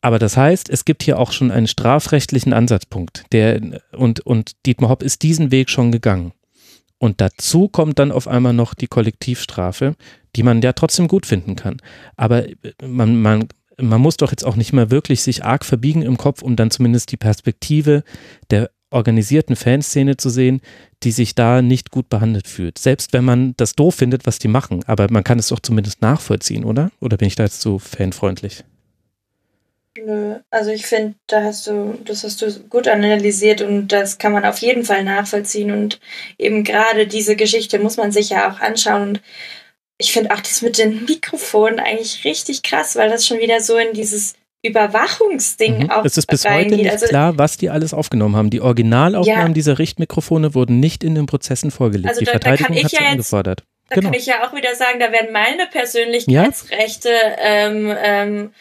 [0.00, 4.90] Aber das heißt, es gibt hier auch schon einen strafrechtlichen Ansatzpunkt, der und, und Dietmar
[4.90, 6.32] Hopp ist diesen Weg schon gegangen.
[6.98, 9.94] Und dazu kommt dann auf einmal noch die Kollektivstrafe,
[10.36, 11.76] die man ja trotzdem gut finden kann.
[12.16, 12.44] Aber
[12.82, 13.48] man, man,
[13.80, 16.70] man muss doch jetzt auch nicht mehr wirklich sich arg verbiegen im Kopf, um dann
[16.70, 18.02] zumindest die Perspektive
[18.50, 20.60] der organisierten Fanszene zu sehen,
[21.02, 22.78] die sich da nicht gut behandelt fühlt.
[22.78, 24.82] Selbst wenn man das doof findet, was die machen.
[24.86, 26.90] Aber man kann es doch zumindest nachvollziehen, oder?
[27.00, 28.64] Oder bin ich da jetzt zu fanfreundlich?
[30.04, 34.32] Nö, also ich finde, da hast du, das hast du gut analysiert und das kann
[34.32, 35.98] man auf jeden Fall nachvollziehen und
[36.38, 39.20] eben gerade diese Geschichte muss man sich ja auch anschauen und
[39.98, 43.76] ich finde auch das mit den Mikrofonen eigentlich richtig krass, weil das schon wieder so
[43.76, 44.34] in dieses
[44.64, 45.90] Überwachungsding mhm.
[45.90, 48.50] auch Es ist bis heute nicht also, klar, was die alles aufgenommen haben.
[48.50, 49.52] Die Originalaufnahmen ja.
[49.52, 52.08] dieser Richtmikrofone wurden nicht in den Prozessen vorgelegt.
[52.08, 53.64] Also die da, Verteidigung hat sie ja angefordert.
[53.88, 54.10] Da genau.
[54.10, 57.36] kann ich ja auch wieder sagen, da werden meine Persönlichkeitsrechte ja?
[57.38, 58.52] ähm, ähm,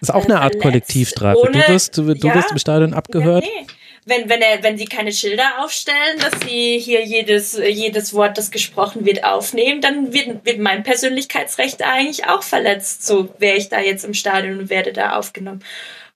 [0.00, 1.38] das ist auch eine Art Kollektivstrafe.
[1.38, 3.44] Ohne, du wirst, du, du ja, wirst im Stadion abgehört.
[3.44, 3.66] Ja, nee
[4.06, 8.50] wenn, wenn, er, wenn sie keine Schilder aufstellen, dass sie hier jedes, jedes Wort, das
[8.50, 13.06] gesprochen wird, aufnehmen, dann wird, wird mein Persönlichkeitsrecht eigentlich auch verletzt.
[13.06, 15.64] So wäre ich da jetzt im Stadion und werde da aufgenommen.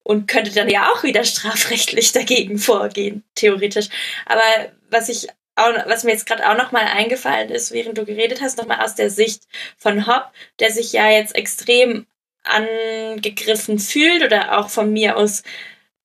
[0.03, 3.89] Und könnte dann ja auch wieder strafrechtlich dagegen vorgehen, theoretisch.
[4.27, 4.43] Aber
[4.91, 5.29] was ich
[5.59, 8.95] auch, was mir jetzt gerade auch nochmal eingefallen ist, während du geredet hast, nochmal aus
[8.95, 9.45] der Sicht
[9.77, 10.31] von Hopp,
[10.61, 12.07] der sich ja jetzt extrem
[12.45, 15.43] angegriffen fühlt oder auch von mir aus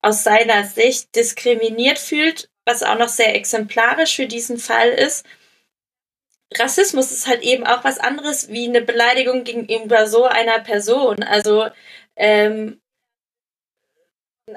[0.04, 5.24] aus seiner Sicht diskriminiert fühlt, was auch noch sehr exemplarisch für diesen Fall ist.
[6.54, 11.22] Rassismus ist halt eben auch was anderes wie eine Beleidigung gegenüber so einer Person.
[11.22, 11.68] Also
[12.16, 12.80] ähm,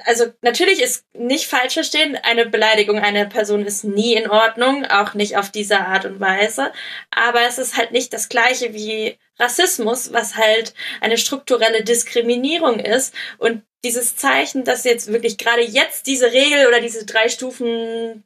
[0.06, 5.14] also natürlich ist nicht falsch verstehen, eine Beleidigung einer Person ist nie in Ordnung, auch
[5.14, 6.72] nicht auf diese Art und Weise.
[7.10, 13.14] Aber es ist halt nicht das gleiche wie Rassismus, was halt eine strukturelle Diskriminierung ist.
[13.38, 18.24] Und dieses Zeichen, dass jetzt wirklich gerade jetzt diese Regel oder diese drei Stufen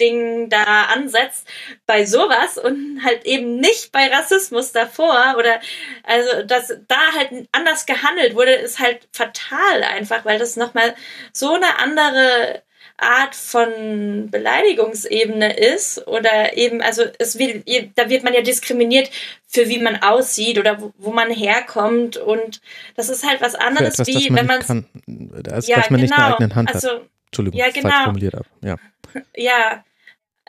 [0.00, 1.46] Ding da ansetzt
[1.86, 5.60] bei sowas und halt eben nicht bei Rassismus davor oder
[6.02, 10.94] also dass da halt anders gehandelt wurde, ist halt fatal einfach, weil das nochmal
[11.32, 12.62] so eine andere
[13.00, 17.66] Art von Beleidigungsebene ist oder eben, also es wird,
[17.96, 19.10] da wird man ja diskriminiert
[19.46, 22.60] für wie man aussieht oder wo, wo man herkommt und
[22.96, 26.02] das ist halt was anderes, etwas, wie wenn man kann, das, ja, was man genau,
[26.02, 26.32] nicht genau.
[26.34, 27.02] eigenen Hand also, hat.
[27.26, 27.88] Entschuldigung, ja, genau.
[27.88, 28.46] falsch formuliert ab.
[28.62, 28.76] Ja.
[29.34, 29.84] Ja,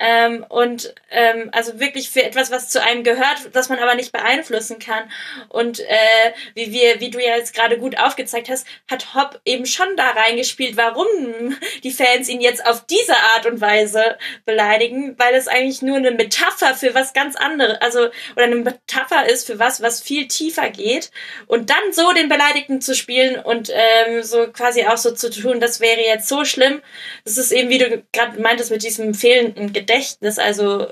[0.04, 4.12] ähm, und ähm, also wirklich für etwas, was zu einem gehört, das man aber nicht
[4.12, 5.12] beeinflussen kann.
[5.48, 9.68] Und äh, wie wir, wie du ja jetzt gerade gut aufgezeigt hast, hat Hopp eben
[9.68, 11.06] schon da reingespielt, warum
[11.84, 16.10] die Fans ihn jetzt auf diese Art und Weise beleidigen, weil es eigentlich nur eine
[16.10, 20.72] Metapher für was ganz anderes, also oder eine Metapher ist für was, was viel tiefer
[20.72, 21.12] geht.
[21.46, 25.60] Und dann so den Beleidigten zu spielen und ähm, so quasi auch so zu tun,
[25.60, 26.82] das wäre jetzt so schlimm.
[27.24, 30.40] Das ist eben, wie du gerade meintest, mit diesem fehlenden Gedächtnis Gedächtnis.
[30.40, 30.88] Also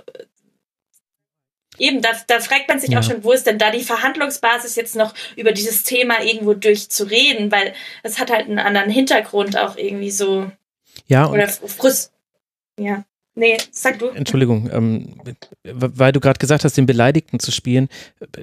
[1.77, 2.99] eben, da, da fragt man sich ja.
[2.99, 7.51] auch schon, wo ist denn da die Verhandlungsbasis jetzt noch über dieses Thema irgendwo durchzureden,
[7.51, 7.73] weil
[8.03, 10.51] es hat halt einen anderen Hintergrund auch irgendwie so.
[11.07, 11.29] Ja.
[11.29, 12.11] Oder Frust.
[12.79, 13.03] Ja.
[13.35, 14.07] Nee, sag du.
[14.07, 15.21] Entschuldigung, ähm,
[15.63, 17.87] weil du gerade gesagt hast, den Beleidigten zu spielen.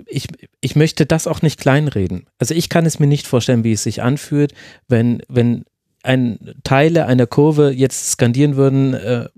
[0.06, 0.28] Ich,
[0.62, 2.26] ich möchte das auch nicht kleinreden.
[2.38, 4.54] Also ich kann es mir nicht vorstellen, wie es sich anfühlt,
[4.88, 5.66] wenn, wenn
[6.02, 9.28] ein Teile einer Kurve jetzt skandieren würden, äh,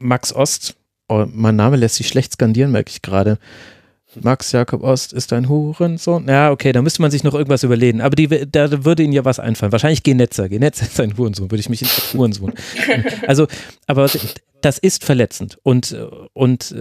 [0.00, 0.74] Max Ost,
[1.08, 3.38] oh, mein Name lässt sich schlecht skandieren, merke ich gerade.
[4.20, 6.26] Max Jakob Ost ist ein Hurensohn.
[6.26, 8.00] Ja, okay, da müsste man sich noch irgendwas überlegen.
[8.00, 9.72] Aber die, da würde ihnen ja was einfallen.
[9.72, 10.48] Wahrscheinlich Genetzer.
[10.48, 12.54] Genetzer ist ein Hurensohn, würde ich mich in Hurensohn.
[13.26, 13.46] also,
[13.86, 14.10] aber
[14.62, 15.58] das ist verletzend.
[15.62, 15.96] Und,
[16.32, 16.74] und,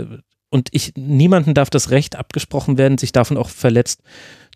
[0.49, 4.01] und ich, niemanden darf das Recht abgesprochen werden, sich davon auch verletzt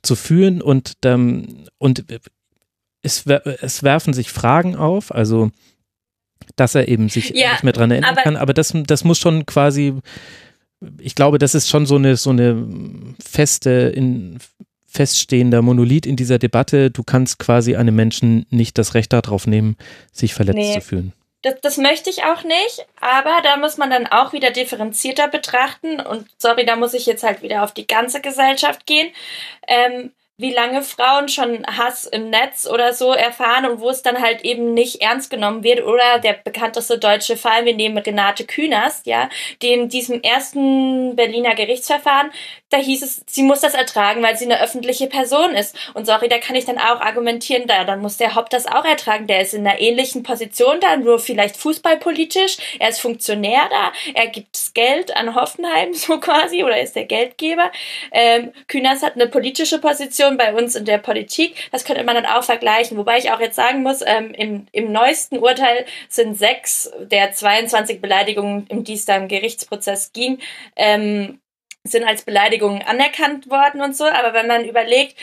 [0.01, 0.61] zu fühlen.
[0.61, 2.05] Und, ähm, und
[3.03, 5.13] es, es werfen sich Fragen auf.
[5.13, 5.51] Also,
[6.55, 8.35] dass er eben sich ja, nicht mehr dran erinnern aber kann.
[8.37, 9.95] Aber das, das muss schon quasi,
[10.99, 12.67] ich glaube, das ist schon so eine, so eine
[13.23, 14.39] feste, in,
[14.87, 16.91] feststehender Monolith in dieser Debatte.
[16.91, 19.75] Du kannst quasi einem Menschen nicht das Recht darauf nehmen,
[20.11, 20.73] sich verletzt nee.
[20.73, 21.13] zu fühlen.
[21.41, 25.99] Das, das möchte ich auch nicht, aber da muss man dann auch wieder differenzierter betrachten
[25.99, 29.09] und sorry, da muss ich jetzt halt wieder auf die ganze Gesellschaft gehen.
[29.67, 34.19] Ähm, wie lange Frauen schon Hass im Netz oder so erfahren und wo es dann
[34.19, 35.85] halt eben nicht ernst genommen wird.
[35.85, 39.29] Oder der bekannteste deutsche Fall, wir nehmen Renate Künast, ja,
[39.61, 42.31] die in diesem ersten Berliner Gerichtsverfahren,
[42.71, 45.77] da hieß es, sie muss das ertragen, weil sie eine öffentliche Person ist.
[45.93, 48.85] Und sorry, da kann ich dann auch argumentieren, da, dann muss der Haupt das auch
[48.85, 49.27] ertragen.
[49.27, 52.57] Der ist in einer ähnlichen Position da, nur vielleicht fußballpolitisch.
[52.79, 57.71] Er ist Funktionär da, er gibt Geld an Hoffenheim, so quasi, oder ist der Geldgeber.
[58.11, 62.15] Ähm, Künast hat eine politische Position Situation bei uns in der Politik, das könnte man
[62.15, 62.97] dann auch vergleichen.
[62.97, 68.01] Wobei ich auch jetzt sagen muss, ähm, im, im neuesten Urteil sind sechs der 22
[68.01, 70.39] Beleidigungen, um die es da im Gerichtsprozess ging,
[70.75, 71.39] ähm,
[71.83, 74.05] sind als Beleidigungen anerkannt worden und so.
[74.05, 75.17] Aber wenn man überlegt,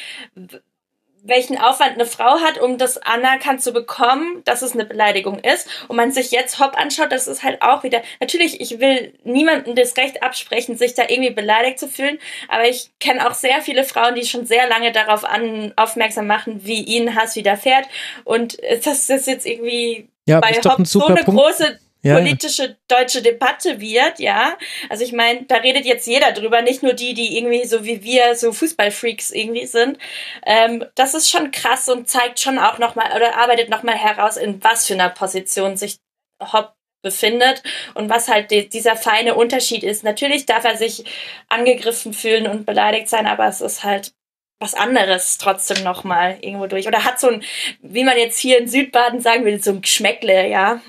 [1.23, 5.69] welchen Aufwand eine Frau hat, um das anerkannt zu bekommen, dass es eine Beleidigung ist.
[5.89, 9.75] Und man sich jetzt Hopp anschaut, das ist halt auch wieder, natürlich, ich will niemandem
[9.75, 12.19] das Recht absprechen, sich da irgendwie beleidigt zu fühlen,
[12.49, 16.61] aber ich kenne auch sehr viele Frauen, die schon sehr lange darauf an, aufmerksam machen,
[16.65, 17.87] wie ihnen Hass widerfährt.
[18.25, 21.41] Und das ist jetzt irgendwie ja, bei Hopp so eine Punkt.
[21.41, 24.57] große ja, politische deutsche Debatte wird, ja.
[24.89, 28.03] Also ich meine, da redet jetzt jeder drüber, nicht nur die, die irgendwie so wie
[28.03, 29.99] wir so Fußballfreaks irgendwie sind.
[30.47, 34.63] Ähm, das ist schon krass und zeigt schon auch nochmal oder arbeitet nochmal heraus, in
[34.63, 35.99] was für einer Position sich
[36.41, 37.63] Hopp befindet
[37.95, 40.05] und was halt die, dieser feine Unterschied ist.
[40.05, 41.05] Natürlich darf er sich
[41.49, 44.13] angegriffen fühlen und beleidigt sein, aber es ist halt
[44.61, 46.87] was anderes trotzdem nochmal irgendwo durch.
[46.87, 47.43] Oder hat so ein,
[47.83, 50.81] wie man jetzt hier in Südbaden sagen will, so ein Geschmäckle, ja.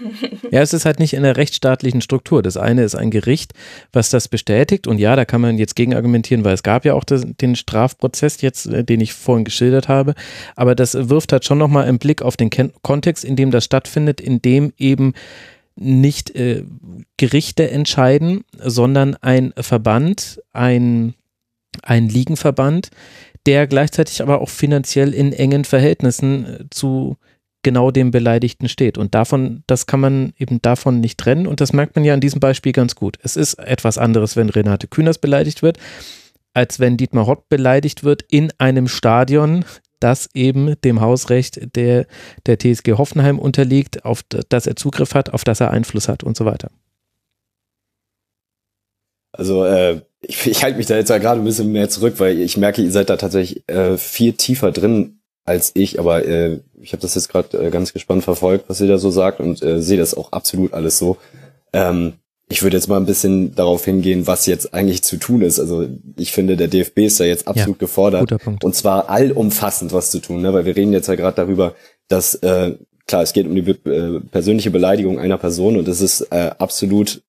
[0.52, 2.44] Ja, es ist halt nicht in der rechtsstaatlichen Struktur.
[2.44, 3.54] Das eine ist ein Gericht,
[3.94, 4.88] was das bestätigt.
[4.88, 7.56] Und ja, da kann man jetzt gegen argumentieren, weil es gab ja auch das, den
[7.56, 10.16] Strafprozess jetzt, äh, den ich vorhin geschildert habe.
[10.58, 13.64] Aber das wirft halt schon nochmal einen Blick auf den Ken Kontext, in dem das
[13.64, 15.14] stattfindet, in dem eben
[15.76, 16.66] nicht äh,
[17.16, 21.14] Gerichte entscheiden, sondern ein Verband, ein,
[21.84, 22.90] ein Ligenverband,
[23.46, 27.18] der gleichzeitig aber auch finanziell in engen Verhältnissen äh, zu
[27.64, 28.98] genau dem Beleidigten steht.
[28.98, 31.48] Und davon, das kann man eben davon nicht trennen.
[31.48, 33.18] Und das merkt man ja an diesem Beispiel ganz gut.
[33.22, 35.78] Es ist etwas anderes, wenn Renate Künast beleidigt wird,
[36.54, 39.64] als wenn Dietmar Hott beleidigt wird in einem Stadion,
[40.00, 42.08] das eben dem Hausrecht der,
[42.48, 46.36] der TSG Hoffenheim unterliegt, auf das er Zugriff hat, auf das er Einfluss hat und
[46.36, 46.72] so weiter.
[49.34, 52.40] Also äh, ich, ich halte mich da jetzt ja gerade ein bisschen mehr zurück, weil
[52.40, 56.94] ich merke, ihr seid da tatsächlich äh, viel tiefer drin als ich, aber äh, ich
[56.94, 59.82] habe das jetzt gerade äh, ganz gespannt verfolgt, was ihr da so sagt und äh,
[59.82, 61.18] sehe das auch absolut alles so.
[61.74, 62.14] Ähm,
[62.48, 65.60] ich würde jetzt mal ein bisschen darauf hingehen, was jetzt eigentlich zu tun ist.
[65.60, 65.88] Also
[66.18, 68.32] ich finde, der DFB ist da jetzt absolut ja, gefordert
[68.62, 70.54] und zwar allumfassend was zu tun, ne?
[70.54, 71.76] weil wir reden jetzt ja gerade darüber,
[72.10, 72.76] dass äh,
[73.08, 77.24] klar, es geht um die äh, persönliche Beleidigung einer Person und es ist äh, absolut,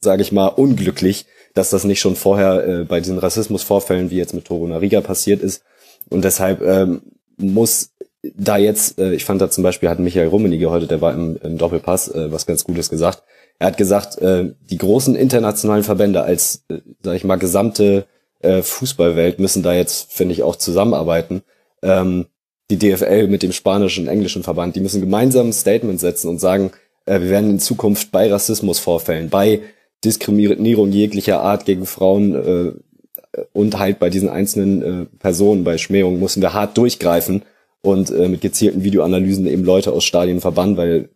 [0.00, 4.34] sage ich mal, unglücklich, dass das nicht schon vorher äh, bei diesen Rassismusvorfällen, wie jetzt
[4.34, 5.62] mit Toruna Riga passiert ist.
[6.08, 7.02] Und deshalb ähm,
[7.36, 7.90] muss
[8.22, 11.36] da jetzt, äh, ich fand da zum Beispiel, hat Michael Rummenigge heute, der war im,
[11.42, 13.22] im Doppelpass, äh, was ganz Gutes gesagt.
[13.58, 18.06] Er hat gesagt, äh, die großen internationalen Verbände als, äh, sag ich mal, gesamte
[18.40, 21.42] äh, Fußballwelt müssen da jetzt, finde ich, auch zusammenarbeiten.
[21.82, 22.26] Ähm,
[22.70, 26.38] die DFL mit dem spanischen und englischen Verband, die müssen gemeinsam ein Statement setzen und
[26.38, 26.72] sagen,
[27.06, 29.60] äh, wir werden in Zukunft bei Rassismusvorfällen, bei
[30.04, 32.72] Diskriminierung jeglicher Art gegen Frauen äh,
[33.52, 37.42] und halt bei diesen einzelnen äh, Personen, bei Schmähungen, mussten wir hart durchgreifen
[37.80, 41.08] und äh, mit gezielten Videoanalysen eben Leute aus Stadien verbannen, weil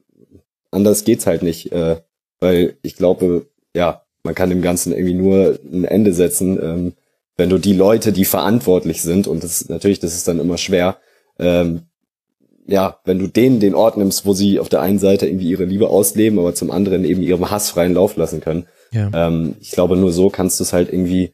[0.71, 1.73] anders geht's halt nicht.
[1.73, 1.97] Äh,
[2.41, 6.93] weil ich glaube, ja, man kann dem Ganzen irgendwie nur ein Ende setzen, ähm,
[7.37, 10.97] wenn du die Leute, die verantwortlich sind, und das natürlich, das ist dann immer schwer,
[11.39, 11.83] ähm,
[12.67, 15.65] ja, wenn du denen den Ort nimmst, wo sie auf der einen Seite irgendwie ihre
[15.65, 18.67] Liebe ausleben, aber zum anderen eben ihrem Hass freien Lauf lassen können,
[18.97, 19.11] ja.
[19.13, 21.33] Ähm, ich glaube, nur so kannst du es halt irgendwie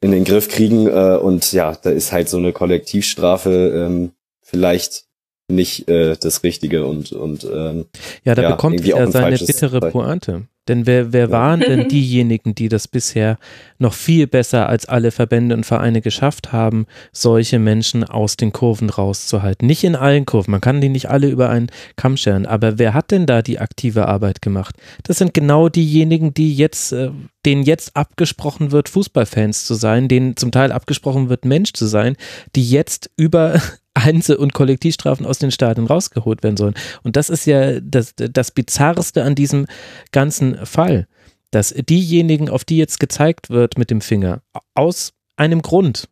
[0.00, 0.86] in den Griff kriegen.
[0.86, 4.12] Äh, und ja, da ist halt so eine Kollektivstrafe ähm,
[4.42, 5.04] vielleicht
[5.50, 7.86] nicht äh, das Richtige und und ähm,
[8.22, 10.46] ja, da ja, bekommt er seine bittere Pointe.
[10.68, 13.38] Denn wer, wer waren denn diejenigen, die das bisher
[13.78, 18.90] noch viel besser als alle Verbände und Vereine geschafft haben, solche Menschen aus den Kurven
[18.90, 19.66] rauszuhalten?
[19.66, 22.94] Nicht in allen Kurven, man kann die nicht alle über einen Kamm scheren, aber wer
[22.94, 24.76] hat denn da die aktive Arbeit gemacht?
[25.02, 27.10] Das sind genau diejenigen, die jetzt, äh,
[27.48, 32.14] denen jetzt abgesprochen wird, Fußballfans zu sein, denen zum Teil abgesprochen wird, Mensch zu sein,
[32.54, 33.58] die jetzt über
[33.94, 36.74] Einzel- und Kollektivstrafen aus den Stadien rausgeholt werden sollen.
[37.02, 39.64] Und das ist ja das, das Bizarrste an diesem
[40.12, 41.08] ganzen Fall,
[41.50, 44.42] dass diejenigen, auf die jetzt gezeigt wird mit dem Finger,
[44.74, 46.10] aus einem Grund,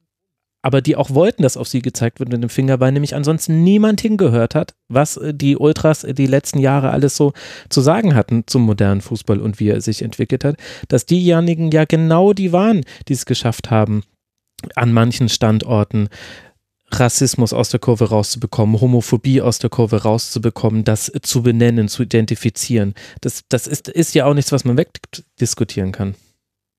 [0.66, 3.62] aber die auch wollten, dass auf sie gezeigt wird mit dem Finger, weil nämlich ansonsten
[3.62, 7.34] niemand hingehört hat, was die Ultras die letzten Jahre alles so
[7.68, 10.56] zu sagen hatten zum modernen Fußball und wie er sich entwickelt hat,
[10.88, 14.02] dass diejenigen ja genau die waren, die es geschafft haben,
[14.74, 16.08] an manchen Standorten
[16.90, 22.94] Rassismus aus der Kurve rauszubekommen, Homophobie aus der Kurve rauszubekommen, das zu benennen, zu identifizieren.
[23.20, 26.16] Das, das ist, ist ja auch nichts, was man wegdiskutieren kann.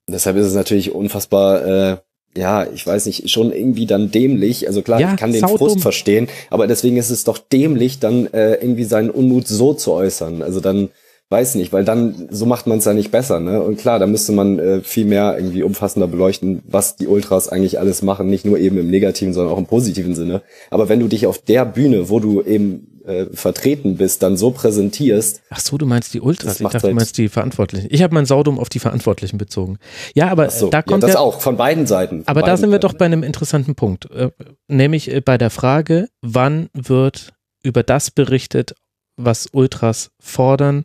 [0.10, 1.98] Deshalb ist es natürlich unfassbar, äh,
[2.38, 4.68] ja, ich weiß nicht, schon irgendwie dann dämlich.
[4.68, 5.82] Also klar, ja, ich kann den Frust dumm.
[5.82, 10.42] verstehen, aber deswegen ist es doch dämlich, dann äh, irgendwie seinen Unmut so zu äußern.
[10.42, 10.90] Also dann
[11.30, 13.62] weiß nicht, weil dann, so macht man es ja nicht besser, ne?
[13.62, 17.80] Und klar, da müsste man äh, viel mehr irgendwie umfassender beleuchten, was die Ultras eigentlich
[17.80, 20.42] alles machen, nicht nur eben im negativen, sondern auch im positiven Sinne.
[20.70, 24.52] Aber wenn du dich auf der Bühne, wo du eben äh, vertreten bist, dann so
[24.52, 25.42] präsentierst.
[25.50, 26.60] Ach so, du meinst die Ultras.
[26.60, 27.88] Ich dachte, halt du meinst die Verantwortlichen.
[27.90, 29.80] Ich habe mein Saudum auf die Verantwortlichen bezogen.
[30.14, 32.18] Ja, aber so, da kommt ja, das ja, auch von beiden Seiten.
[32.18, 32.82] Von aber beiden da sind wir Seiten.
[32.82, 34.30] doch bei einem interessanten Punkt, äh,
[34.68, 38.76] nämlich äh, bei der Frage, wann wird über das berichtet,
[39.16, 40.84] was Ultras fordern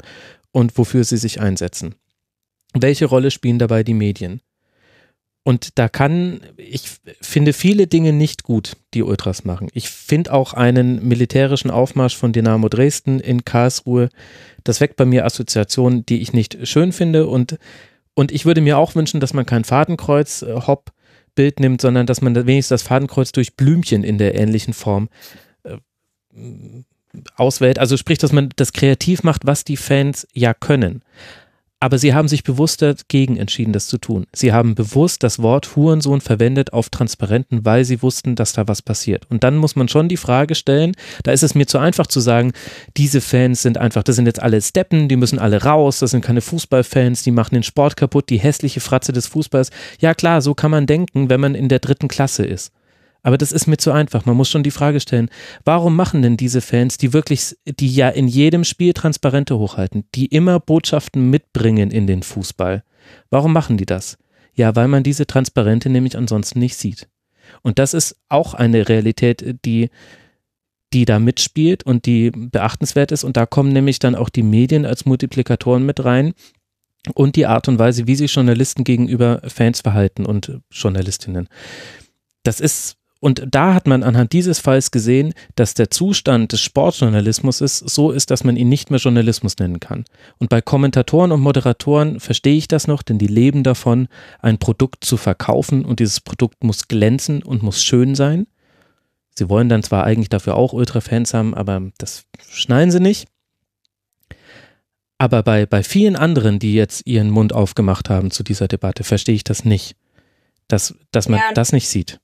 [0.53, 1.97] und wofür sie sich einsetzen.
[2.75, 4.41] Welche Rolle spielen dabei die Medien?
[5.45, 6.83] Und da kann, ich
[7.21, 9.69] finde viele Dinge nicht gut, die Ultras machen.
[9.75, 14.09] Ich finde auch einen militärischen Aufmarsch von Dynamo Dresden in Karlsruhe,
[14.65, 17.27] das weckt bei mir Assoziationen, die ich nicht schön finde.
[17.27, 17.59] Und,
[18.15, 22.81] und ich würde mir auch wünschen, dass man kein Fadenkreuz-Hop-Bild nimmt, sondern dass man wenigstens
[22.81, 25.09] das Fadenkreuz durch Blümchen in der ähnlichen Form
[25.65, 25.79] äh,
[27.35, 27.79] auswählt.
[27.79, 31.03] Also sprich, dass man das kreativ macht, was die Fans ja können.
[31.83, 34.29] Aber sie haben sich bewusst dagegen entschieden, das zu tun.
[34.33, 38.83] Sie haben bewusst das Wort Hurensohn verwendet auf Transparenten, weil sie wussten, dass da was
[38.83, 39.27] passiert.
[39.31, 40.93] Und dann muss man schon die Frage stellen,
[41.25, 42.53] da ist es mir zu einfach zu sagen,
[42.97, 46.25] diese Fans sind einfach, das sind jetzt alle Steppen, die müssen alle raus, das sind
[46.25, 49.71] keine Fußballfans, die machen den Sport kaputt, die hässliche Fratze des Fußballs.
[49.99, 52.71] Ja klar, so kann man denken, wenn man in der dritten Klasse ist.
[53.23, 54.27] Aber das ist mir zu einfach.
[54.27, 55.31] Man muss schon die Frage stellen,
[55.65, 60.27] warum machen denn diese Fans, die wirklich, die ja in jedem Spiel Transparente hochhalten, die
[60.27, 62.83] immer Botschaften mitbringen in den Fußball,
[63.31, 64.19] warum machen die das?
[64.55, 67.09] Ja, weil man diese Transparente nämlich ansonsten nicht sieht.
[67.63, 69.91] Und das ist auch eine Realität, die,
[70.93, 73.25] die da mitspielt und die beachtenswert ist.
[73.25, 76.35] Und da kommen nämlich dann auch die Medien als Multiplikatoren mit rein
[77.15, 81.49] und die Art und Weise, wie sich Journalisten gegenüber Fans verhalten und Journalistinnen.
[82.43, 87.61] Das ist und da hat man anhand dieses Falls gesehen, dass der Zustand des Sportjournalismus
[87.61, 90.05] ist, so ist, dass man ihn nicht mehr Journalismus nennen kann.
[90.39, 94.09] Und bei Kommentatoren und Moderatoren verstehe ich das noch, denn die leben davon,
[94.41, 98.49] ein Produkt zu verkaufen und dieses Produkt muss glänzen und muss schön sein.
[99.39, 103.29] Sie wollen dann zwar eigentlich dafür auch Ultra-Fans haben, aber das schneiden sie nicht.
[105.19, 109.37] Aber bei, bei vielen anderen, die jetzt ihren Mund aufgemacht haben zu dieser Debatte, verstehe
[109.37, 109.95] ich das nicht.
[110.67, 111.53] Dass, dass man ja.
[111.55, 112.19] das nicht sieht.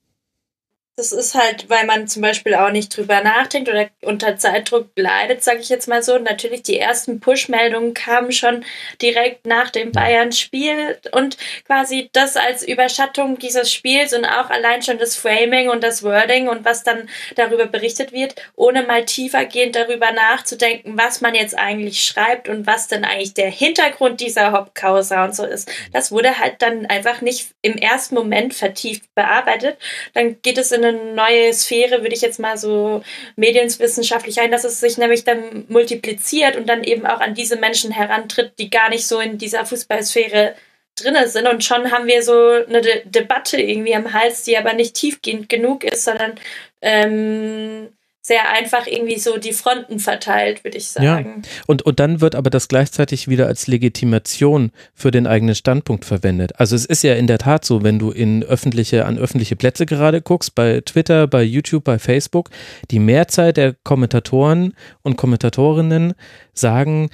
[0.99, 5.41] Das ist halt, weil man zum Beispiel auch nicht drüber nachdenkt oder unter Zeitdruck leidet,
[5.41, 6.17] sage ich jetzt mal so.
[6.17, 8.65] Natürlich, die ersten Push-Meldungen kamen schon
[9.01, 14.97] direkt nach dem Bayern-Spiel und quasi das als Überschattung dieses Spiels und auch allein schon
[14.97, 17.07] das Framing und das Wording und was dann
[17.37, 22.89] darüber berichtet wird, ohne mal tiefergehend darüber nachzudenken, was man jetzt eigentlich schreibt und was
[22.89, 25.71] denn eigentlich der Hintergrund dieser Hauptkausa und so ist.
[25.93, 29.77] Das wurde halt dann einfach nicht im ersten Moment vertieft bearbeitet.
[30.13, 33.03] Dann geht es in eine neue Sphäre, würde ich jetzt mal so
[33.35, 37.91] medienwissenschaftlich ein, dass es sich nämlich dann multipliziert und dann eben auch an diese Menschen
[37.91, 40.55] herantritt, die gar nicht so in dieser Fußballsphäre
[40.95, 41.47] drinne sind.
[41.47, 45.49] Und schon haben wir so eine De Debatte irgendwie am Hals, die aber nicht tiefgehend
[45.49, 46.35] genug ist, sondern
[46.81, 47.89] ähm,
[48.21, 51.43] sehr einfach irgendwie so die Fronten verteilt, würde ich sagen.
[51.43, 51.49] Ja.
[51.67, 56.59] Und, und dann wird aber das gleichzeitig wieder als Legitimation für den eigenen Standpunkt verwendet.
[56.59, 59.85] Also es ist ja in der Tat so, wenn du in öffentliche, an öffentliche Plätze
[59.85, 62.49] gerade guckst, bei Twitter, bei YouTube, bei Facebook,
[62.91, 66.13] die Mehrzahl der Kommentatoren und Kommentatorinnen
[66.53, 67.09] sagen,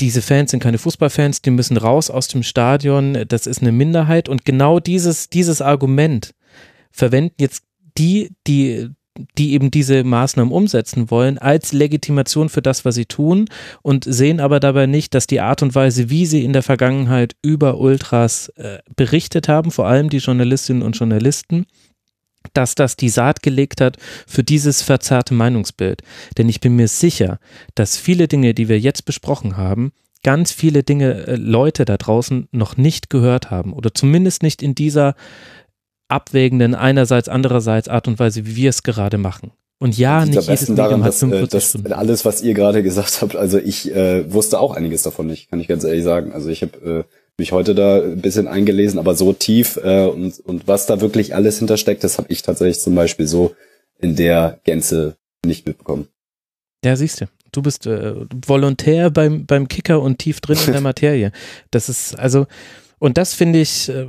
[0.00, 4.28] diese Fans sind keine Fußballfans, die müssen raus aus dem Stadion, das ist eine Minderheit
[4.28, 6.34] und genau dieses, dieses Argument
[6.90, 7.64] verwenden jetzt
[7.98, 8.90] die, die
[9.36, 13.46] die eben diese Maßnahmen umsetzen wollen, als Legitimation für das, was sie tun
[13.82, 17.36] und sehen aber dabei nicht, dass die Art und Weise, wie sie in der Vergangenheit
[17.42, 21.66] über Ultras äh, berichtet haben, vor allem die Journalistinnen und Journalisten,
[22.54, 23.96] dass das die Saat gelegt hat
[24.26, 26.02] für dieses verzerrte Meinungsbild.
[26.38, 27.38] Denn ich bin mir sicher,
[27.74, 29.92] dass viele Dinge, die wir jetzt besprochen haben,
[30.22, 34.74] ganz viele Dinge äh, Leute da draußen noch nicht gehört haben oder zumindest nicht in
[34.74, 35.14] dieser
[36.10, 39.52] abwägenden einerseits, andererseits Art und Weise, wie wir es gerade machen.
[39.78, 42.82] Und ja, nicht jedes Medium daran, hat 45 dass, äh, dass alles, was ihr gerade
[42.82, 46.32] gesagt habt, also ich äh, wusste auch einiges davon nicht, kann ich ganz ehrlich sagen.
[46.32, 50.38] Also ich habe äh, mich heute da ein bisschen eingelesen, aber so tief äh, und,
[50.40, 53.54] und was da wirklich alles hintersteckt, das habe ich tatsächlich zum Beispiel so
[53.98, 55.16] in der Gänze
[55.46, 56.08] nicht mitbekommen.
[56.84, 57.26] Ja, siehst du.
[57.52, 58.14] Du bist äh,
[58.46, 61.32] Volontär beim, beim Kicker und tief drin in der Materie.
[61.70, 62.46] Das ist also,
[62.98, 64.06] und das finde ich, äh,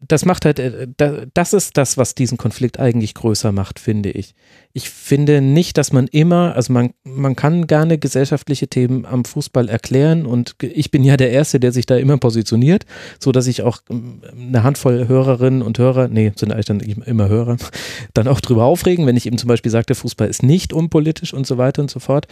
[0.00, 0.86] das macht halt, äh,
[1.34, 4.34] das ist das, was diesen Konflikt eigentlich größer macht, finde ich.
[4.72, 9.68] Ich finde nicht, dass man immer, also man, man kann gerne gesellschaftliche Themen am Fußball
[9.68, 12.86] erklären und ich bin ja der Erste, der sich da immer positioniert,
[13.18, 17.28] so dass ich auch ähm, eine Handvoll Hörerinnen und Hörer, nee, sind eigentlich dann immer
[17.28, 17.56] Hörer,
[18.14, 21.46] dann auch drüber aufregen, wenn ich eben zum Beispiel sagte, Fußball ist nicht unpolitisch und
[21.46, 22.26] so weiter und so fort.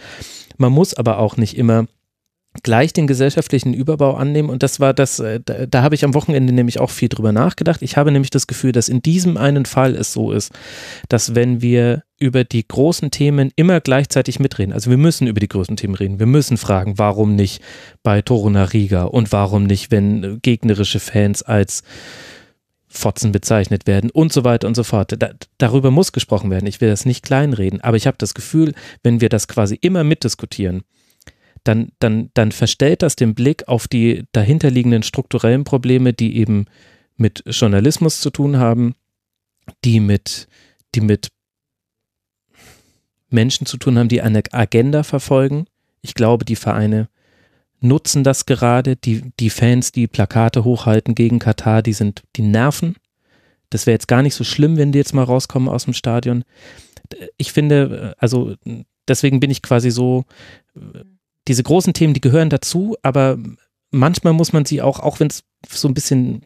[0.57, 1.87] Man muss aber auch nicht immer
[2.63, 4.49] gleich den gesellschaftlichen Überbau annehmen.
[4.49, 7.31] Und das war das, äh, da, da habe ich am Wochenende nämlich auch viel drüber
[7.31, 7.81] nachgedacht.
[7.81, 10.51] Ich habe nämlich das Gefühl, dass in diesem einen Fall es so ist,
[11.09, 15.49] dass wenn wir über die großen Themen immer gleichzeitig mitreden, also wir müssen über die
[15.49, 17.61] großen Themen reden, wir müssen fragen, warum nicht
[18.03, 21.83] bei Toruna Riga und warum nicht, wenn gegnerische Fans als
[22.87, 25.13] Fotzen bezeichnet werden und so weiter und so fort.
[25.17, 26.65] Da, darüber muss gesprochen werden.
[26.65, 28.73] Ich will das nicht kleinreden, aber ich habe das Gefühl,
[29.03, 30.83] wenn wir das quasi immer mitdiskutieren,
[31.65, 36.65] dann, dann, dann verstellt das den Blick auf die dahinterliegenden strukturellen Probleme, die eben
[37.17, 38.93] mit Journalismus zu tun haben,
[39.83, 40.47] die mit,
[40.93, 41.29] die mit
[43.29, 45.65] Menschen zu tun haben, die eine Agenda verfolgen.
[46.01, 47.09] Ich glaube, die Vereine
[47.81, 48.95] nutzen das gerade.
[48.95, 52.95] Die, die Fans, die Plakate hochhalten gegen Katar, die sind, die nerven.
[53.71, 56.43] Das wäre jetzt gar nicht so schlimm, wenn die jetzt mal rauskommen aus dem Stadion.
[57.37, 58.53] Ich finde, also
[59.07, 60.25] deswegen bin ich quasi so
[61.47, 63.37] diese großen Themen, die gehören dazu, aber
[63.91, 66.45] manchmal muss man sie auch, auch wenn es so ein bisschen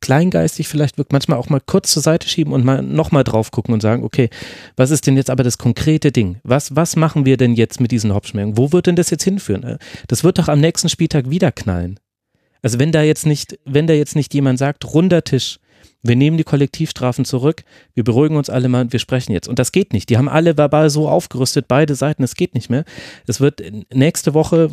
[0.00, 3.74] kleingeistig vielleicht wirkt, manchmal auch mal kurz zur Seite schieben und mal nochmal drauf gucken
[3.74, 4.30] und sagen, okay,
[4.76, 6.38] was ist denn jetzt aber das konkrete Ding?
[6.42, 8.56] Was, was machen wir denn jetzt mit diesen Hauptschmerzen?
[8.56, 9.78] Wo wird denn das jetzt hinführen?
[10.08, 12.00] Das wird doch am nächsten Spieltag wieder knallen.
[12.62, 15.58] Also wenn da jetzt nicht, wenn da jetzt nicht jemand sagt, runder Tisch,
[16.02, 17.62] wir nehmen die Kollektivstrafen zurück,
[17.94, 19.48] wir beruhigen uns alle mal und wir sprechen jetzt.
[19.48, 20.08] Und das geht nicht.
[20.08, 22.84] Die haben alle verbal so aufgerüstet, beide Seiten, es geht nicht mehr.
[23.26, 23.62] Es wird
[23.92, 24.70] nächste Woche,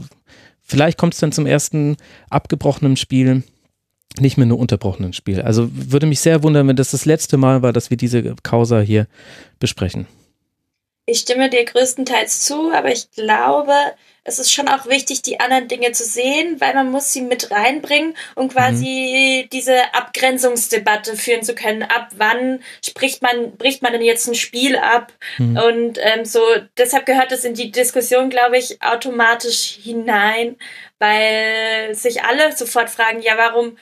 [0.62, 1.98] vielleicht kommt es dann zum ersten
[2.30, 3.44] abgebrochenen Spiel,
[4.20, 5.42] nicht mehr nur unterbrochenen Spiel.
[5.42, 8.80] Also würde mich sehr wundern, wenn das das letzte Mal war, dass wir diese Causa
[8.80, 9.08] hier
[9.60, 10.08] besprechen.
[11.06, 13.74] Ich stimme dir größtenteils zu, aber ich glaube,
[14.28, 17.50] es ist schon auch wichtig, die anderen Dinge zu sehen, weil man muss sie mit
[17.50, 19.50] reinbringen, um quasi mhm.
[19.52, 21.84] diese Abgrenzungsdebatte führen zu können.
[21.84, 25.14] Ab wann spricht man, bricht man denn jetzt ein Spiel ab?
[25.38, 25.58] Mhm.
[25.58, 26.42] Und ähm, so,
[26.78, 30.58] deshalb gehört es in die Diskussion, glaube ich, automatisch hinein,
[31.00, 33.78] weil sich alle sofort fragen, ja, warum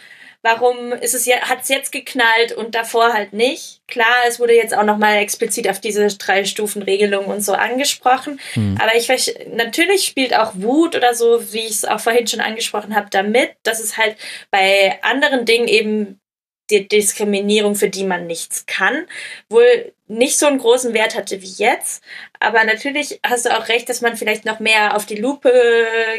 [0.46, 3.82] warum ist es ja, hat es jetzt geknallt und davor halt nicht?
[3.88, 8.40] Klar, es wurde jetzt auch nochmal explizit auf diese drei Stufen Regelung und so angesprochen.
[8.54, 8.78] Hm.
[8.80, 9.10] Aber ich
[9.52, 13.54] natürlich spielt auch Wut oder so, wie ich es auch vorhin schon angesprochen habe, damit,
[13.64, 14.18] dass es halt
[14.52, 16.20] bei anderen Dingen eben
[16.70, 19.06] die Diskriminierung, für die man nichts kann,
[19.50, 22.04] wohl nicht so einen großen Wert hatte wie jetzt.
[22.40, 25.52] Aber natürlich hast du auch recht, dass man vielleicht noch mehr auf die Lupe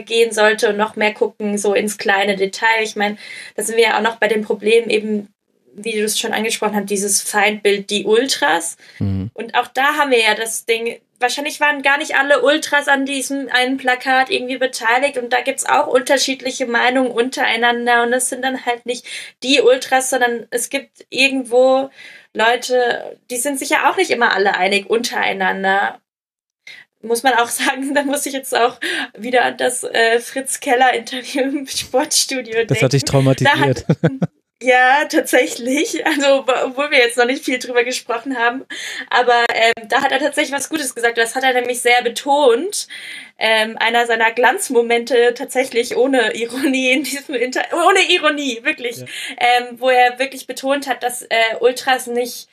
[0.05, 2.83] gehen sollte und noch mehr gucken, so ins kleine Detail.
[2.83, 3.17] Ich meine,
[3.55, 5.29] da sind wir ja auch noch bei dem Problem eben,
[5.75, 8.77] wie du es schon angesprochen hast, dieses Feindbild, die Ultras.
[8.99, 9.31] Mhm.
[9.35, 13.07] Und auch da haben wir ja das Ding, wahrscheinlich waren gar nicht alle Ultras an
[13.07, 18.43] diesem einen Plakat irgendwie beteiligt und da gibt's auch unterschiedliche Meinungen untereinander und es sind
[18.43, 19.07] dann halt nicht
[19.43, 21.91] die Ultras, sondern es gibt irgendwo
[22.33, 26.01] Leute, die sind sich ja auch nicht immer alle einig untereinander.
[27.03, 28.79] Muss man auch sagen, da muss ich jetzt auch
[29.17, 32.75] wieder an das äh, Fritz Keller Interview im Sportstudio denken.
[32.75, 33.55] Das hat dich traumatisiert.
[33.55, 33.87] Da hat,
[34.63, 36.03] Ja, tatsächlich.
[36.07, 38.65] Also, obwohl wir jetzt noch nicht viel drüber gesprochen haben.
[39.11, 41.19] Aber ähm, da hat er tatsächlich was Gutes gesagt.
[41.19, 42.87] Das hat er nämlich sehr betont.
[43.39, 48.99] Ähm, einer seiner Glanzmomente tatsächlich ohne Ironie in diesem Inter ohne Ironie, wirklich.
[48.99, 49.07] Ja.
[49.39, 52.49] Ähm, wo er wirklich betont hat, dass äh, Ultras nicht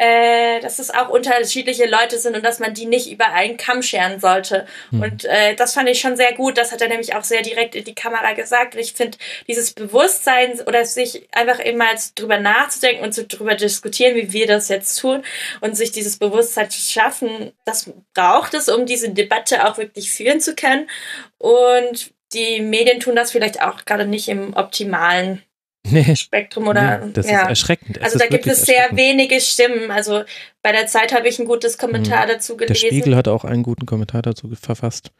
[0.00, 3.82] äh, dass es auch unterschiedliche Leute sind und dass man die nicht über einen Kamm
[3.82, 4.64] scheren sollte.
[4.88, 5.02] Hm.
[5.02, 6.56] Und äh, das fand ich schon sehr gut.
[6.56, 8.74] Das hat er nämlich auch sehr direkt in die Kamera gesagt.
[8.74, 14.14] Und ich finde, dieses Bewusstsein oder sich einfach immer drüber nachzudenken und zu drüber diskutieren,
[14.14, 15.22] wie wir das jetzt tun
[15.60, 20.40] und sich dieses Bewusstsein zu schaffen, das braucht es, um diese Debatte auch wirklich führen
[20.40, 20.88] zu können.
[21.36, 25.42] Und die Medien tun das vielleicht auch gerade nicht im optimalen
[25.86, 27.42] nee, Spektrum oder nee, das ja.
[27.42, 27.96] ist erschreckend.
[27.98, 29.90] Es also da gibt es sehr wenige Stimmen.
[29.90, 30.24] Also
[30.62, 32.30] bei der Zeit habe ich ein gutes Kommentar mhm.
[32.30, 32.80] dazu gelesen.
[32.82, 35.10] Der Spiegel hat auch einen guten Kommentar dazu verfasst.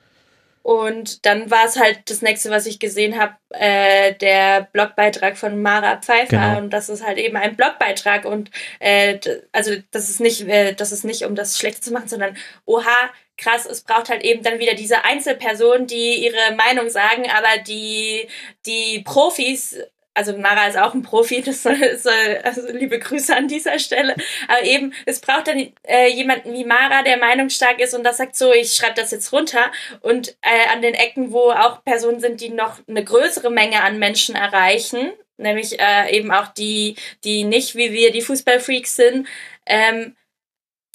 [0.63, 5.63] Und dann war es halt das nächste, was ich gesehen habe, äh, der Blogbeitrag von
[5.63, 6.37] Mara Pfeiffer.
[6.37, 6.59] Genau.
[6.59, 8.27] Und das ist halt eben ein Blogbeitrag.
[8.27, 9.19] Und äh,
[9.53, 13.11] also das ist nicht, äh, das ist nicht, um das schlecht zu machen, sondern oha,
[13.39, 18.29] krass, es braucht halt eben dann wieder diese Einzelpersonen, die ihre Meinung sagen, aber die,
[18.67, 19.79] die Profis
[20.15, 24.17] also Mara ist auch ein Profi, das soll, soll, also liebe Grüße an dieser Stelle.
[24.49, 28.37] Aber eben, es braucht dann äh, jemanden wie Mara, der meinungsstark ist und das sagt
[28.37, 29.71] so, ich schreibe das jetzt runter.
[30.01, 33.99] Und äh, an den Ecken, wo auch Personen sind, die noch eine größere Menge an
[33.99, 39.27] Menschen erreichen, nämlich äh, eben auch die, die nicht wie wir die Fußballfreaks sind,
[39.67, 40.17] ähm,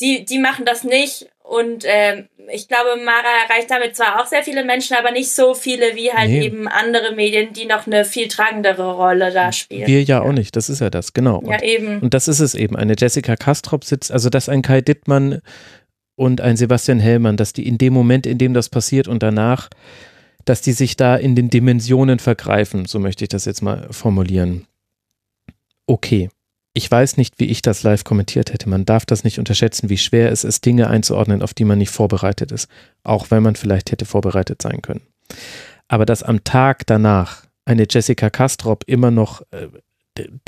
[0.02, 1.30] die, die machen das nicht.
[1.48, 5.54] Und ähm, ich glaube, Mara erreicht damit zwar auch sehr viele Menschen, aber nicht so
[5.54, 6.44] viele wie halt nee.
[6.44, 9.88] eben andere Medien, die noch eine viel tragendere Rolle da spielen.
[9.88, 10.22] Wir ja, ja.
[10.22, 11.44] auch nicht, das ist ja das, genau.
[11.46, 12.00] Ja, und, eben.
[12.00, 12.76] Und das ist es eben.
[12.76, 15.42] Eine Jessica Kastrop sitzt, also dass ein Kai Dittmann
[16.16, 19.70] und ein Sebastian Hellmann, dass die in dem Moment, in dem das passiert und danach
[20.46, 24.68] dass die sich da in den Dimensionen vergreifen, so möchte ich das jetzt mal formulieren.
[25.88, 26.30] Okay.
[26.78, 28.68] Ich weiß nicht, wie ich das live kommentiert hätte.
[28.68, 31.90] Man darf das nicht unterschätzen, wie schwer es ist, Dinge einzuordnen, auf die man nicht
[31.90, 32.68] vorbereitet ist.
[33.02, 35.02] Auch wenn man vielleicht hätte vorbereitet sein können.
[35.88, 39.70] Aber dass am Tag danach eine Jessica Kastrop immer noch äh,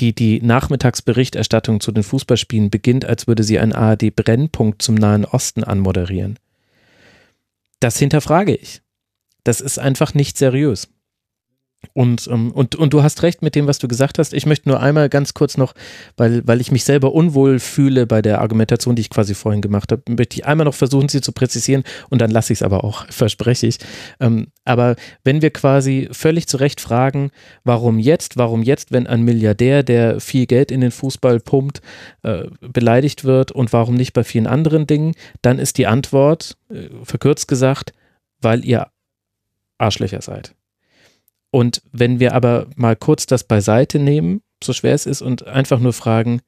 [0.01, 5.63] die, die Nachmittagsberichterstattung zu den Fußballspielen beginnt, als würde sie einen ARD-Brennpunkt zum Nahen Osten
[5.63, 6.37] anmoderieren.
[7.79, 8.81] Das hinterfrage ich.
[9.45, 10.89] Das ist einfach nicht seriös.
[11.93, 14.33] Und, ähm, und, und du hast recht mit dem, was du gesagt hast.
[14.33, 15.73] Ich möchte nur einmal ganz kurz noch,
[16.15, 19.91] weil, weil ich mich selber unwohl fühle bei der Argumentation, die ich quasi vorhin gemacht
[19.91, 22.83] habe, möchte ich einmal noch versuchen, sie zu präzisieren und dann lasse ich es aber
[22.83, 23.77] auch, verspreche ich.
[24.19, 27.31] Ähm, aber wenn wir quasi völlig zu Recht fragen,
[27.63, 31.81] warum jetzt, warum jetzt, wenn ein Milliardär, der viel Geld in den Fußball pumpt,
[32.23, 36.89] äh, beleidigt wird und warum nicht bei vielen anderen Dingen, dann ist die Antwort, äh,
[37.03, 37.93] verkürzt gesagt,
[38.41, 38.87] weil ihr
[39.77, 40.53] Arschlöcher seid.
[41.51, 45.79] Und wenn wir aber mal kurz das beiseite nehmen, so schwer es ist, und einfach
[45.79, 46.41] nur fragen,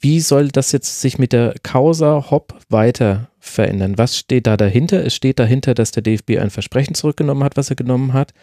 [0.00, 3.96] wie soll das jetzt sich mit der Causa Hopp weiter verändern?
[3.96, 5.04] Was steht da dahinter?
[5.04, 8.34] Es steht dahinter, dass der DFB ein Versprechen zurückgenommen hat, was er genommen hat.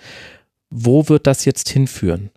[0.69, 2.31] Wo wird das jetzt hinführen?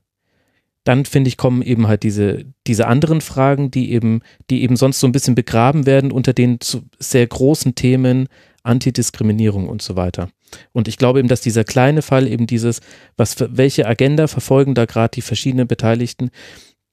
[0.84, 4.20] Dann finde ich, kommen eben halt diese, diese anderen Fragen, die eben,
[4.50, 6.58] die eben sonst so ein bisschen begraben werden unter den
[6.98, 8.28] sehr großen Themen
[8.64, 10.30] Antidiskriminierung und so weiter.
[10.72, 12.80] Und ich glaube eben, dass dieser kleine Fall eben dieses,
[13.16, 16.30] was welche Agenda verfolgen da gerade die verschiedenen Beteiligten,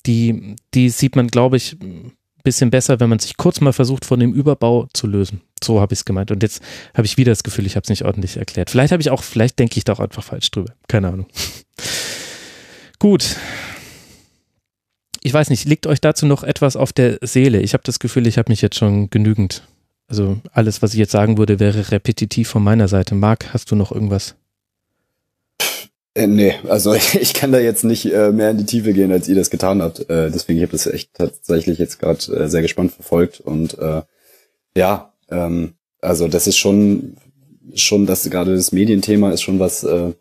[0.06, 2.12] die, die sieht man, glaube ich, ein
[2.44, 5.42] bisschen besser, wenn man sich kurz mal versucht, von dem Überbau zu lösen.
[5.64, 6.32] So habe ich es gemeint.
[6.32, 6.62] Und jetzt
[6.96, 8.70] habe ich wieder das Gefühl, ich habe es nicht ordentlich erklärt.
[8.70, 10.74] Vielleicht habe ich auch, vielleicht denke ich da auch einfach falsch drüber.
[10.88, 11.28] Keine Ahnung.
[13.00, 13.36] Gut.
[15.24, 17.62] Ich weiß nicht, liegt euch dazu noch etwas auf der Seele?
[17.62, 19.64] Ich habe das Gefühl, ich habe mich jetzt schon genügend
[20.12, 23.16] also alles, was ich jetzt sagen würde, wäre repetitiv von meiner Seite.
[23.16, 24.36] Marc, hast du noch irgendwas?
[26.14, 29.30] Äh, nee, also ich kann da jetzt nicht äh, mehr in die Tiefe gehen, als
[29.30, 30.02] ihr das getan habt.
[30.10, 33.40] Äh, deswegen, ich habe das echt tatsächlich jetzt gerade äh, sehr gespannt verfolgt.
[33.40, 34.02] Und äh,
[34.76, 37.16] ja, ähm, also das ist schon,
[37.74, 40.12] schon das gerade das Medienthema ist schon was, äh,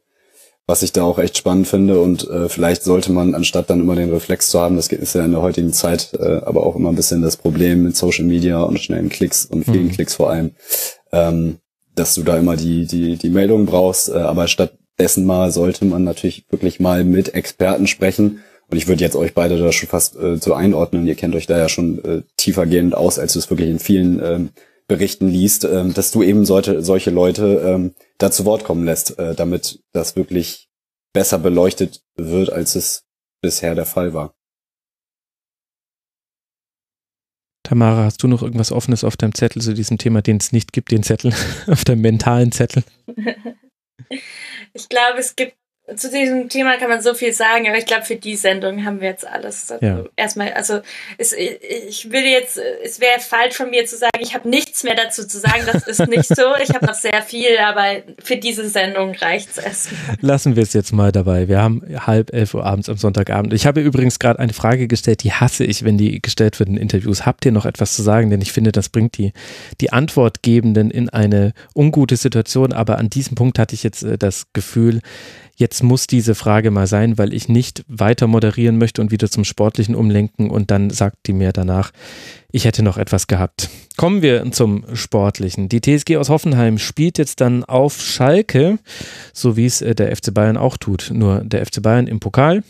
[0.70, 2.00] was ich da auch echt spannend finde.
[2.00, 5.24] Und äh, vielleicht sollte man, anstatt dann immer den Reflex zu haben, das ist ja
[5.24, 8.62] in der heutigen Zeit äh, aber auch immer ein bisschen das Problem mit Social Media
[8.62, 9.90] und schnellen Klicks und vielen mhm.
[9.90, 10.52] Klicks vor allem,
[11.10, 11.58] ähm,
[11.96, 14.10] dass du da immer die, die, die Meldungen brauchst.
[14.10, 18.38] Äh, aber stattdessen mal sollte man natürlich wirklich mal mit Experten sprechen.
[18.70, 21.04] Und ich würde jetzt euch beide da schon fast äh, so einordnen.
[21.04, 24.22] Ihr kennt euch da ja schon äh, tiefergehend aus, als du es wirklich in vielen
[24.22, 24.50] ähm,
[24.86, 29.18] Berichten liest, ähm, dass du eben solche, solche Leute ähm, da zu Wort kommen lässt,
[29.18, 30.68] äh, damit das wirklich
[31.12, 33.04] besser beleuchtet wird, als es
[33.42, 34.34] bisher der Fall war.
[37.64, 40.72] Tamara, hast du noch irgendwas Offenes auf deinem Zettel zu diesem Thema, den es nicht
[40.72, 41.32] gibt, den Zettel,
[41.66, 42.84] auf deinem mentalen Zettel?
[44.72, 45.56] Ich glaube, es gibt
[45.96, 49.00] zu diesem Thema kann man so viel sagen, aber ich glaube, für die Sendung haben
[49.00, 49.70] wir jetzt alles.
[49.70, 50.04] Also ja.
[50.16, 50.80] Erstmal, also
[51.18, 54.94] es, ich würde jetzt, es wäre falsch von mir zu sagen, ich habe nichts mehr
[54.94, 55.62] dazu zu sagen.
[55.66, 56.54] Das ist nicht so.
[56.62, 60.16] Ich habe noch sehr viel, aber für diese Sendung reicht es erstmal.
[60.20, 61.48] Lassen wir es jetzt mal dabei.
[61.48, 63.52] Wir haben halb elf Uhr abends am Sonntagabend.
[63.52, 66.76] Ich habe übrigens gerade eine Frage gestellt, die hasse ich, wenn die gestellt wird in
[66.76, 67.26] Interviews.
[67.26, 68.30] Habt ihr noch etwas zu sagen?
[68.30, 69.32] Denn ich finde, das bringt die,
[69.80, 72.72] die Antwortgebenden in eine ungute Situation.
[72.72, 75.00] Aber an diesem Punkt hatte ich jetzt äh, das Gefühl,
[75.60, 79.44] jetzt muss diese Frage mal sein, weil ich nicht weiter moderieren möchte und wieder zum
[79.44, 81.92] Sportlichen umlenken und dann sagt die mir danach,
[82.50, 83.68] ich hätte noch etwas gehabt.
[83.96, 85.68] Kommen wir zum Sportlichen.
[85.68, 88.78] Die TSG aus Hoffenheim spielt jetzt dann auf Schalke,
[89.34, 91.10] so wie es äh, der FC Bayern auch tut.
[91.12, 92.64] Nur der FC Bayern im Pokal,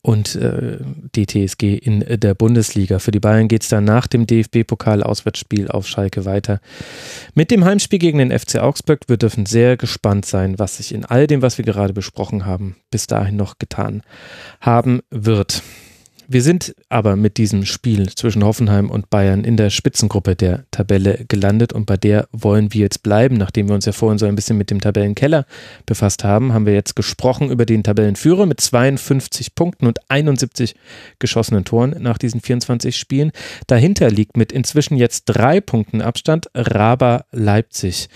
[0.00, 0.78] und äh,
[1.14, 2.98] die TSG in der Bundesliga.
[2.98, 6.60] Für die Bayern geht es dann nach dem DFB-Pokal-Auswärtsspiel auf Schalke weiter.
[7.34, 9.00] Mit dem Heimspiel gegen den FC Augsburg.
[9.08, 12.76] Wir dürfen sehr gespannt sein, was sich in all dem, was wir gerade besprochen haben,
[12.90, 14.02] bis dahin noch getan
[14.60, 15.62] haben wird.
[16.32, 21.26] Wir sind aber mit diesem Spiel zwischen Hoffenheim und Bayern in der Spitzengruppe der Tabelle
[21.28, 23.36] gelandet und bei der wollen wir jetzt bleiben.
[23.36, 25.44] Nachdem wir uns ja vorhin so ein bisschen mit dem Tabellenkeller
[25.84, 30.74] befasst haben, haben wir jetzt gesprochen über den Tabellenführer mit 52 Punkten und 71
[31.18, 33.32] geschossenen Toren nach diesen 24 Spielen.
[33.66, 38.08] Dahinter liegt mit inzwischen jetzt drei Punkten Abstand Raba Leipzig.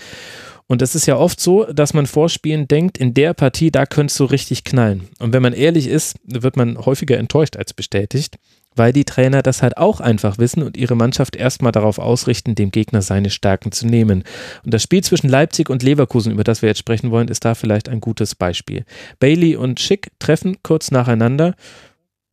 [0.67, 3.85] Und es ist ja oft so, dass man vor Spielen denkt, in der Partie, da
[3.85, 5.07] könntest du richtig knallen.
[5.19, 8.37] Und wenn man ehrlich ist, wird man häufiger enttäuscht als bestätigt,
[8.75, 12.71] weil die Trainer das halt auch einfach wissen und ihre Mannschaft erstmal darauf ausrichten, dem
[12.71, 14.23] Gegner seine Stärken zu nehmen.
[14.65, 17.55] Und das Spiel zwischen Leipzig und Leverkusen, über das wir jetzt sprechen wollen, ist da
[17.55, 18.83] vielleicht ein gutes Beispiel.
[19.19, 21.55] Bailey und Schick treffen kurz nacheinander.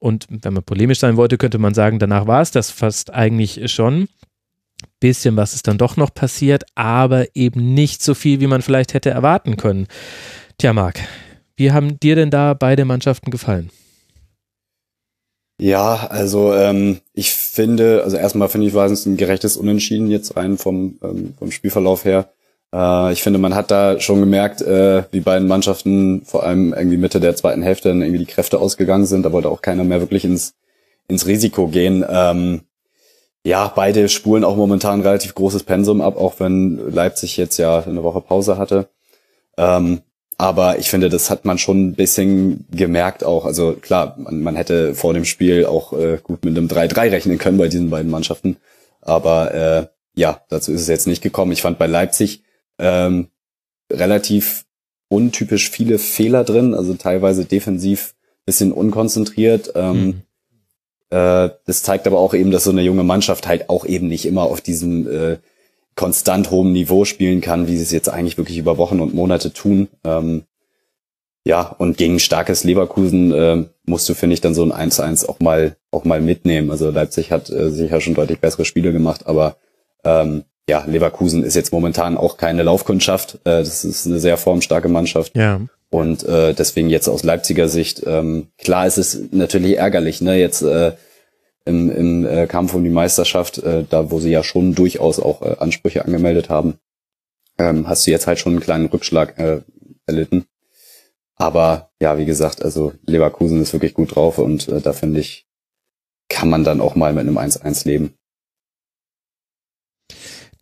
[0.01, 3.73] Und wenn man polemisch sein wollte, könnte man sagen, danach war es das fast eigentlich
[3.73, 4.09] schon.
[5.05, 8.95] Bisschen was ist dann doch noch passiert, aber eben nicht so viel, wie man vielleicht
[8.95, 9.87] hätte erwarten können.
[10.57, 10.99] Tja, Marc,
[11.57, 13.69] wie haben dir denn da beide Mannschaften gefallen?
[15.61, 20.39] Ja, also ähm, ich finde, also erstmal finde ich, war es ein gerechtes Unentschieden jetzt
[20.39, 22.31] rein vom, ähm, vom Spielverlauf her.
[22.73, 26.97] Äh, ich finde, man hat da schon gemerkt, äh, wie beiden Mannschaften vor allem irgendwie
[26.97, 29.23] Mitte der zweiten Hälfte dann irgendwie die Kräfte ausgegangen sind.
[29.27, 30.55] Da wollte auch keiner mehr wirklich ins,
[31.09, 32.07] ins Risiko gehen.
[32.09, 32.63] Ähm,
[33.45, 38.03] ja, beide spulen auch momentan relativ großes Pensum ab, auch wenn Leipzig jetzt ja eine
[38.03, 38.89] Woche Pause hatte.
[39.57, 40.01] Ähm,
[40.37, 43.45] aber ich finde, das hat man schon ein bisschen gemerkt auch.
[43.45, 47.39] Also klar, man, man hätte vor dem Spiel auch äh, gut mit einem 3-3 rechnen
[47.39, 48.57] können bei diesen beiden Mannschaften.
[49.01, 51.53] Aber äh, ja, dazu ist es jetzt nicht gekommen.
[51.53, 52.43] Ich fand bei Leipzig
[52.79, 53.29] ähm,
[53.93, 54.65] relativ
[55.09, 58.15] untypisch viele Fehler drin, also teilweise defensiv
[58.47, 59.73] bisschen unkonzentriert.
[59.75, 60.23] Ähm, mhm.
[61.15, 64.27] Äh, das zeigt aber auch eben, dass so eine junge Mannschaft halt auch eben nicht
[64.27, 65.37] immer auf diesem äh,
[65.95, 69.53] konstant hohem Niveau spielen kann, wie sie es jetzt eigentlich wirklich über Wochen und Monate
[69.53, 69.87] tun.
[70.03, 70.43] Ähm,
[71.45, 75.39] ja, und gegen starkes Leverkusen äh, musst du, finde ich, dann so ein 1-1 auch
[75.39, 76.73] mal auch mal mitnehmen.
[76.73, 79.57] Also Leipzig hat äh, sicher schon deutlich bessere Spiele gemacht, aber
[80.03, 83.37] ähm, ja, Leverkusen ist jetzt momentan auch keine Laufkundschaft.
[83.45, 85.37] Äh, das ist eine sehr formstarke Mannschaft.
[85.37, 85.61] Ja.
[85.95, 90.37] Und äh, deswegen jetzt aus Leipziger Sicht, ähm, klar ist es natürlich ärgerlich, ne?
[90.37, 90.95] Jetzt äh,
[91.65, 95.41] im, im äh, Kampf um die Meisterschaft, äh, da wo sie ja schon durchaus auch
[95.43, 96.81] äh, Ansprüche angemeldet haben,
[97.59, 99.61] ähm, hast du jetzt halt schon einen kleinen Rückschlag äh,
[100.05, 100.47] erlitten.
[101.37, 105.47] Aber ja, wie gesagt, also Leverkusen ist wirklich gut drauf und äh, da finde ich,
[106.29, 108.15] kann man dann auch mal mit einem 1-1 leben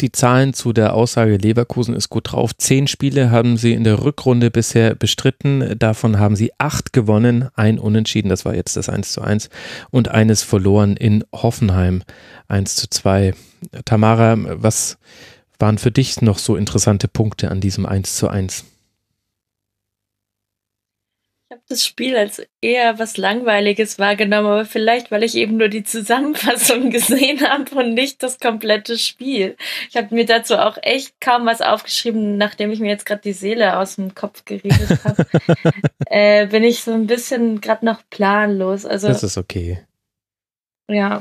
[0.03, 2.55] die Zahlen zu der Aussage, Leverkusen ist gut drauf.
[2.57, 5.79] Zehn Spiele haben sie in der Rückrunde bisher bestritten.
[5.79, 9.49] Davon haben sie acht gewonnen, ein Unentschieden, das war jetzt das 1 zu 1
[9.91, 12.03] und eines verloren in Hoffenheim
[12.49, 13.35] 1 zu 2.
[13.85, 14.99] Tamara, was
[15.59, 18.65] waren für dich noch so interessante Punkte an diesem 1 zu 1?
[21.53, 25.69] Ich habe das Spiel als eher was Langweiliges wahrgenommen, aber vielleicht, weil ich eben nur
[25.69, 29.59] die Zusammenfassung gesehen habe und nicht das komplette Spiel.
[29.91, 33.35] Ich habe mir dazu auch echt kaum was aufgeschrieben, nachdem ich mir jetzt gerade die
[33.35, 35.27] Seele aus dem Kopf geredet habe.
[36.07, 38.87] äh, bin ich so ein bisschen gerade noch planlos.
[38.87, 39.85] Also, das ist okay.
[40.89, 41.19] Ja.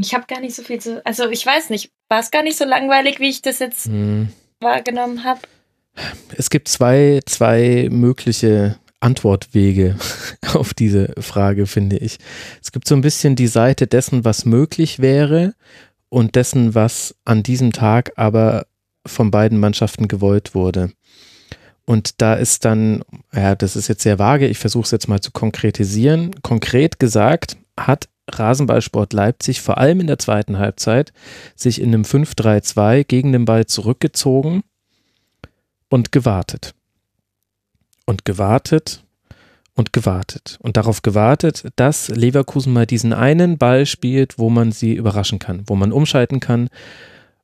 [0.00, 1.06] Ich habe gar nicht so viel zu.
[1.06, 4.28] Also ich weiß nicht, war es gar nicht so langweilig, wie ich das jetzt hm.
[4.58, 5.42] wahrgenommen habe?
[6.36, 9.96] Es gibt zwei, zwei mögliche Antwortwege
[10.54, 12.18] auf diese Frage, finde ich.
[12.62, 15.54] Es gibt so ein bisschen die Seite dessen, was möglich wäre
[16.08, 18.66] und dessen, was an diesem Tag aber
[19.04, 20.92] von beiden Mannschaften gewollt wurde.
[21.84, 23.02] Und da ist dann,
[23.32, 26.32] ja, das ist jetzt sehr vage, ich versuche es jetzt mal zu konkretisieren.
[26.42, 31.12] Konkret gesagt hat Rasenballsport Leipzig vor allem in der zweiten Halbzeit
[31.54, 34.64] sich in einem 5-3-2 gegen den Ball zurückgezogen
[35.88, 36.75] und gewartet
[38.06, 39.04] und gewartet
[39.74, 44.94] und gewartet und darauf gewartet, dass Leverkusen mal diesen einen Ball spielt, wo man sie
[44.94, 46.70] überraschen kann, wo man umschalten kann,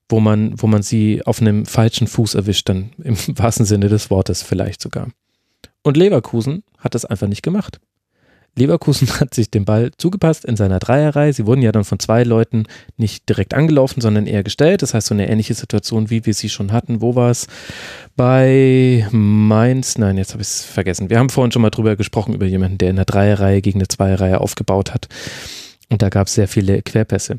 [0.09, 4.10] wo man, wo man sie auf einem falschen Fuß erwischt, dann im wahrsten Sinne des
[4.10, 5.09] Wortes vielleicht sogar.
[5.82, 7.80] Und Leverkusen hat das einfach nicht gemacht.
[8.54, 11.32] Leverkusen hat sich den Ball zugepasst in seiner Dreierreihe.
[11.32, 12.64] Sie wurden ja dann von zwei Leuten
[12.96, 14.82] nicht direkt angelaufen, sondern eher gestellt.
[14.82, 17.00] Das heißt, so eine ähnliche Situation, wie wir sie schon hatten.
[17.00, 17.46] Wo war es?
[18.16, 19.96] Bei Mainz?
[19.98, 21.10] Nein, jetzt habe ich es vergessen.
[21.10, 23.88] Wir haben vorhin schon mal drüber gesprochen, über jemanden, der in der Dreierreihe gegen eine
[23.88, 25.08] Zweierreihe aufgebaut hat.
[25.88, 27.38] Und da gab es sehr viele Querpässe.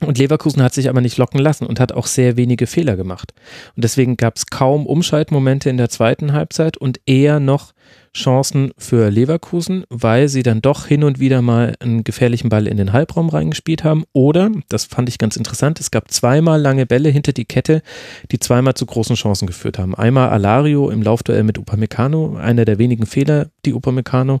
[0.00, 3.34] Und Leverkusen hat sich aber nicht locken lassen und hat auch sehr wenige Fehler gemacht.
[3.74, 7.72] Und deswegen gab es kaum Umschaltmomente in der zweiten Halbzeit und eher noch
[8.14, 12.76] Chancen für Leverkusen, weil sie dann doch hin und wieder mal einen gefährlichen Ball in
[12.76, 14.04] den Halbraum reingespielt haben.
[14.12, 17.82] Oder, das fand ich ganz interessant, es gab zweimal lange Bälle hinter die Kette,
[18.30, 19.94] die zweimal zu großen Chancen geführt haben.
[19.94, 24.40] Einmal Alario im Laufduell mit Upamecano, einer der wenigen Fehler, die Upamecano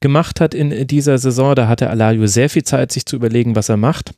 [0.00, 1.54] gemacht hat in dieser Saison.
[1.54, 4.12] Da hatte Alario sehr viel Zeit, sich zu überlegen, was er macht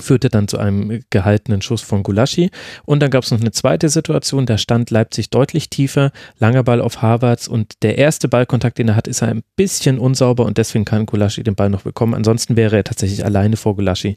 [0.00, 2.50] führte dann zu einem gehaltenen Schuss von Gulaschi.
[2.84, 6.80] Und dann gab es noch eine zweite Situation, da stand Leipzig deutlich tiefer, langer Ball
[6.80, 10.84] auf Harvards und der erste Ballkontakt, den er hat, ist ein bisschen unsauber und deswegen
[10.84, 12.14] kann Gulaschi den Ball noch bekommen.
[12.14, 14.16] Ansonsten wäre er tatsächlich alleine vor Gulaschi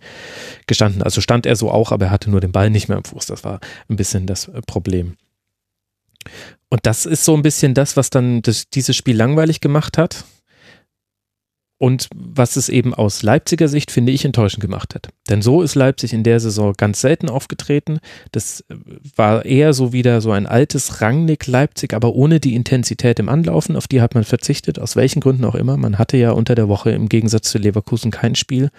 [0.67, 1.01] gestanden.
[1.01, 3.25] Also stand er so auch, aber er hatte nur den Ball nicht mehr am Fuß.
[3.25, 3.59] Das war
[3.89, 5.17] ein bisschen das äh, Problem.
[6.69, 10.23] Und das ist so ein bisschen das, was dann das, dieses Spiel langweilig gemacht hat
[11.81, 15.09] und was es eben aus Leipziger Sicht, finde ich, enttäuschend gemacht hat.
[15.31, 17.97] Denn so ist Leipzig in der Saison ganz selten aufgetreten.
[18.31, 18.75] Das äh,
[19.15, 23.75] war eher so wieder so ein altes Rangnick Leipzig, aber ohne die Intensität im Anlaufen.
[23.75, 25.75] Auf die hat man verzichtet, aus welchen Gründen auch immer.
[25.75, 28.69] Man hatte ja unter der Woche im Gegensatz zu Leverkusen kein Spiel.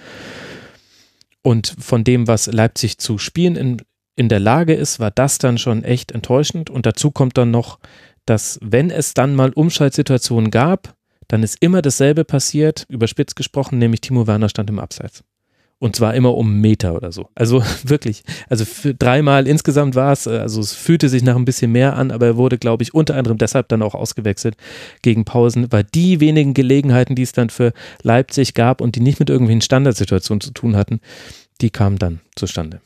[1.43, 3.77] Und von dem, was Leipzig zu spielen in,
[4.15, 6.71] in der Lage ist, war das dann schon echt enttäuschend.
[6.71, 7.81] Und dazu kommt dann noch,
[8.27, 10.95] dass wenn es dann mal Umschaltsituationen gab,
[11.33, 15.25] dann ist immer dasselbe passiert, überspitzt gesprochen, nämlich Timo Werner stand im Abseits.
[15.79, 17.31] Und zwar immer um Meter oder so.
[17.35, 18.67] Also wirklich, also
[18.99, 22.37] dreimal insgesamt war es, also es fühlte sich nach ein bisschen mehr an, aber er
[22.37, 24.59] wurde, glaube ich, unter anderem deshalb dann auch ausgewechselt
[25.01, 27.73] gegen Pausen, weil die wenigen Gelegenheiten, die es dann für
[28.03, 31.01] Leipzig gab und die nicht mit irgendwelchen Standardsituationen zu tun hatten,
[31.63, 32.83] die kamen dann zustande.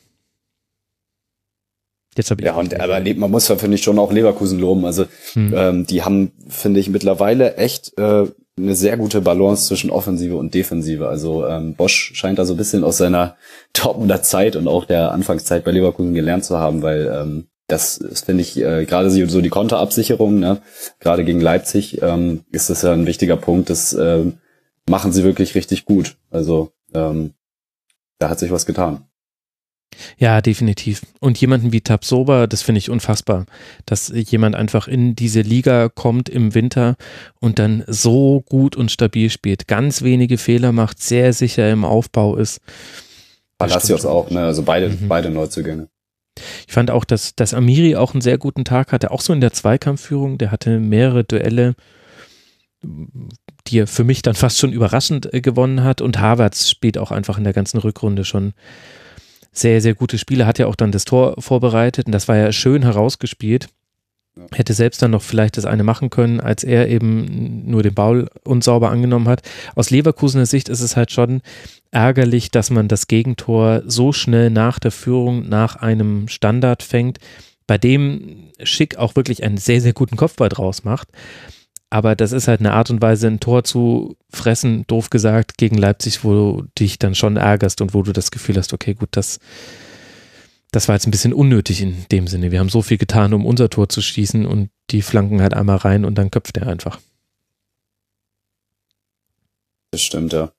[2.17, 2.47] Jetzt habe ich.
[2.47, 4.85] Ja, und aber man muss ja, finde ich, schon auch Leverkusen loben.
[4.85, 5.53] Also hm.
[5.55, 8.25] ähm, die haben, finde ich, mittlerweile echt äh,
[8.57, 11.07] eine sehr gute Balance zwischen Offensive und Defensive.
[11.07, 13.37] Also ähm, Bosch scheint da so ein bisschen aus seiner
[13.73, 18.41] Dortmunder Zeit und auch der Anfangszeit bei Leverkusen gelernt zu haben, weil ähm, das finde
[18.41, 20.61] ich äh, gerade so die Konterabsicherung, ne?
[21.01, 23.69] gerade gegen Leipzig ähm, ist das ja ein wichtiger Punkt.
[23.69, 24.23] Das äh,
[24.89, 26.15] machen sie wirklich richtig gut.
[26.31, 27.33] Also ähm,
[28.19, 29.06] da hat sich was getan.
[30.17, 31.01] Ja, definitiv.
[31.19, 33.45] Und jemanden wie Tabsoba, das finde ich unfassbar,
[33.85, 36.95] dass jemand einfach in diese Liga kommt im Winter
[37.39, 42.35] und dann so gut und stabil spielt, ganz wenige Fehler macht, sehr sicher im Aufbau
[42.35, 42.61] ist.
[43.57, 44.45] Palacios auch, ne?
[44.45, 45.07] Also beide, mhm.
[45.07, 45.87] beide Neuzugänge.
[46.67, 49.41] Ich fand auch, dass, dass Amiri auch einen sehr guten Tag hatte, auch so in
[49.41, 50.37] der Zweikampfführung.
[50.37, 51.75] Der hatte mehrere Duelle,
[53.67, 56.01] die er für mich dann fast schon überraschend äh, gewonnen hat.
[56.01, 58.53] Und Havertz spielt auch einfach in der ganzen Rückrunde schon
[59.57, 62.51] sehr, sehr gute Spiele, hat ja auch dann das Tor vorbereitet und das war ja
[62.51, 63.67] schön herausgespielt.
[64.53, 68.29] Hätte selbst dann noch vielleicht das eine machen können, als er eben nur den Ball
[68.43, 69.41] unsauber angenommen hat.
[69.75, 71.41] Aus Leverkusener Sicht ist es halt schon
[71.89, 77.17] ärgerlich, dass man das Gegentor so schnell nach der Führung, nach einem Standard fängt,
[77.65, 81.09] bei dem Schick auch wirklich einen sehr, sehr guten Kopfball draus macht.
[81.89, 85.77] Aber das ist halt eine Art und Weise, ein Tor zu fressen, doof gesagt, gegen
[85.77, 89.09] Leipzig, wo du dich dann schon ärgerst und wo du das Gefühl hast, okay, gut,
[89.11, 89.39] das,
[90.71, 92.51] das war jetzt ein bisschen unnötig in dem Sinne.
[92.51, 95.77] Wir haben so viel getan, um unser Tor zu schießen und die flanken halt einmal
[95.77, 96.99] rein und dann köpft er einfach.
[99.91, 100.51] Das stimmt, ja.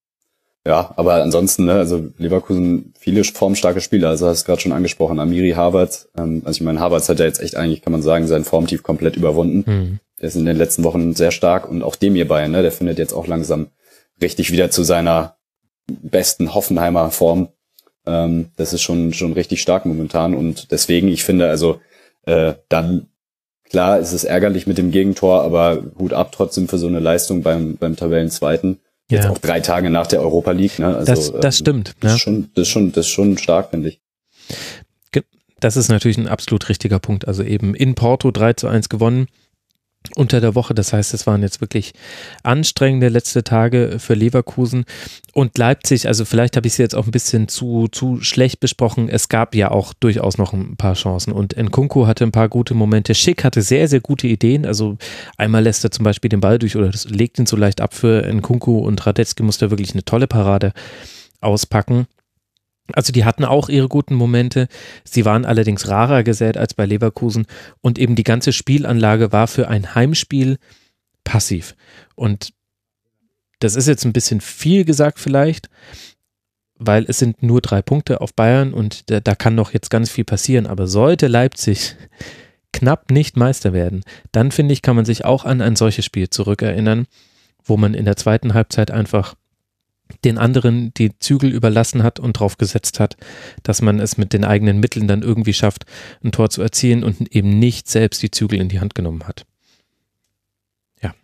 [0.66, 5.18] Ja, aber ansonsten, ne, also Leverkusen viele formstarke Spieler, also hast du gerade schon angesprochen,
[5.18, 8.26] Amiri Harvard, ähm, also ich meine, Harvard hat ja jetzt echt eigentlich, kann man sagen,
[8.26, 9.64] sein Formtief komplett überwunden.
[9.70, 10.00] Mhm.
[10.20, 12.98] Der ist in den letzten Wochen sehr stark und auch dem hierbei, ne, der findet
[12.98, 13.68] jetzt auch langsam
[14.20, 15.36] richtig wieder zu seiner
[15.86, 17.48] besten Hoffenheimer Form.
[18.06, 21.80] Ähm, das ist schon, schon richtig stark momentan und deswegen, ich finde, also
[22.26, 23.08] äh, dann
[23.64, 27.42] klar ist es ärgerlich mit dem Gegentor, aber Hut ab trotzdem für so eine Leistung
[27.42, 28.80] beim, beim Tabellenzweiten.
[29.10, 29.30] Jetzt ja.
[29.30, 30.78] auch drei Tage nach der Europa League.
[30.78, 30.94] Ne?
[30.94, 31.94] Also, das, das ähm, stimmt.
[32.00, 32.14] Das, ja.
[32.16, 34.00] ist schon, das, ist schon, das ist schon stark, finde ich.
[35.60, 37.26] Das ist natürlich ein absolut richtiger Punkt.
[37.26, 39.26] Also eben in Porto 3 zu 1 gewonnen
[40.14, 40.74] unter der Woche.
[40.74, 41.92] Das heißt, es waren jetzt wirklich
[42.42, 44.84] anstrengende letzte Tage für Leverkusen
[45.32, 46.06] und Leipzig.
[46.08, 49.08] Also vielleicht habe ich sie jetzt auch ein bisschen zu, zu schlecht besprochen.
[49.08, 52.74] Es gab ja auch durchaus noch ein paar Chancen und Nkunku hatte ein paar gute
[52.74, 53.14] Momente.
[53.14, 54.66] Schick hatte sehr, sehr gute Ideen.
[54.66, 54.96] Also
[55.36, 58.22] einmal lässt er zum Beispiel den Ball durch oder legt ihn so leicht ab für
[58.32, 60.72] Nkunku und Radetzky musste wirklich eine tolle Parade
[61.40, 62.06] auspacken.
[62.94, 64.69] Also die hatten auch ihre guten Momente.
[65.05, 67.47] Sie waren allerdings rarer gesät als bei Leverkusen
[67.81, 70.59] und eben die ganze Spielanlage war für ein Heimspiel
[71.24, 71.74] passiv.
[72.15, 72.52] Und
[73.60, 75.69] das ist jetzt ein bisschen viel gesagt vielleicht,
[76.77, 80.10] weil es sind nur drei Punkte auf Bayern und da, da kann noch jetzt ganz
[80.10, 80.66] viel passieren.
[80.66, 81.97] Aber sollte Leipzig
[82.73, 84.02] knapp nicht Meister werden,
[84.32, 87.06] dann finde ich, kann man sich auch an ein solches Spiel zurückerinnern,
[87.65, 89.35] wo man in der zweiten Halbzeit einfach
[90.24, 93.16] den anderen die Zügel überlassen hat und drauf gesetzt hat,
[93.62, 95.85] dass man es mit den eigenen Mitteln dann irgendwie schafft,
[96.22, 99.47] ein Tor zu erzielen und eben nicht selbst die Zügel in die Hand genommen hat.
[101.02, 101.14] Ja.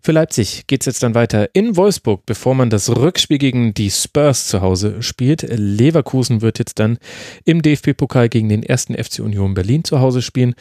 [0.00, 3.90] Für Leipzig geht es jetzt dann weiter in Wolfsburg, bevor man das Rückspiel gegen die
[3.90, 5.42] Spurs zu Hause spielt.
[5.48, 6.98] Leverkusen wird jetzt dann
[7.44, 10.54] im DFB-Pokal gegen den ersten FC Union Berlin zu Hause spielen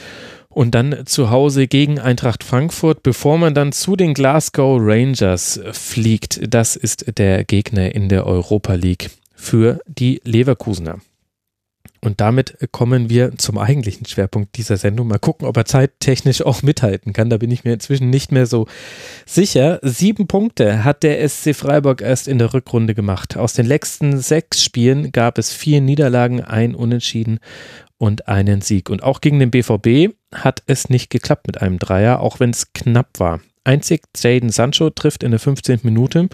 [0.56, 6.40] und dann zu Hause gegen Eintracht Frankfurt, bevor man dann zu den Glasgow Rangers fliegt.
[6.48, 11.00] Das ist der Gegner in der Europa League für die Leverkusener.
[12.02, 15.08] Und damit kommen wir zum eigentlichen Schwerpunkt dieser Sendung.
[15.08, 17.30] Mal gucken, ob er zeittechnisch auch mithalten kann.
[17.30, 18.68] Da bin ich mir inzwischen nicht mehr so
[19.26, 19.80] sicher.
[19.82, 23.38] Sieben Punkte hat der SC Freiburg erst in der Rückrunde gemacht.
[23.38, 27.40] Aus den letzten sechs Spielen gab es vier Niederlagen, ein Unentschieden
[27.98, 28.90] und einen Sieg.
[28.90, 32.74] Und auch gegen den BVB hat es nicht geklappt mit einem Dreier, auch wenn es
[32.74, 33.42] knapp war.
[33.66, 35.82] Einzig Jaden Sancho trifft in der 15.
[35.84, 36.30] Minute.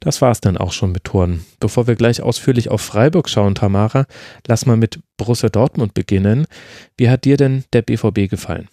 [0.00, 1.44] Das war es dann auch schon mit Toren.
[1.60, 4.06] Bevor wir gleich ausführlich auf Freiburg schauen, Tamara,
[4.46, 6.46] lass mal mit Borussia Dortmund beginnen.
[6.96, 8.68] Wie hat dir denn der BVB gefallen?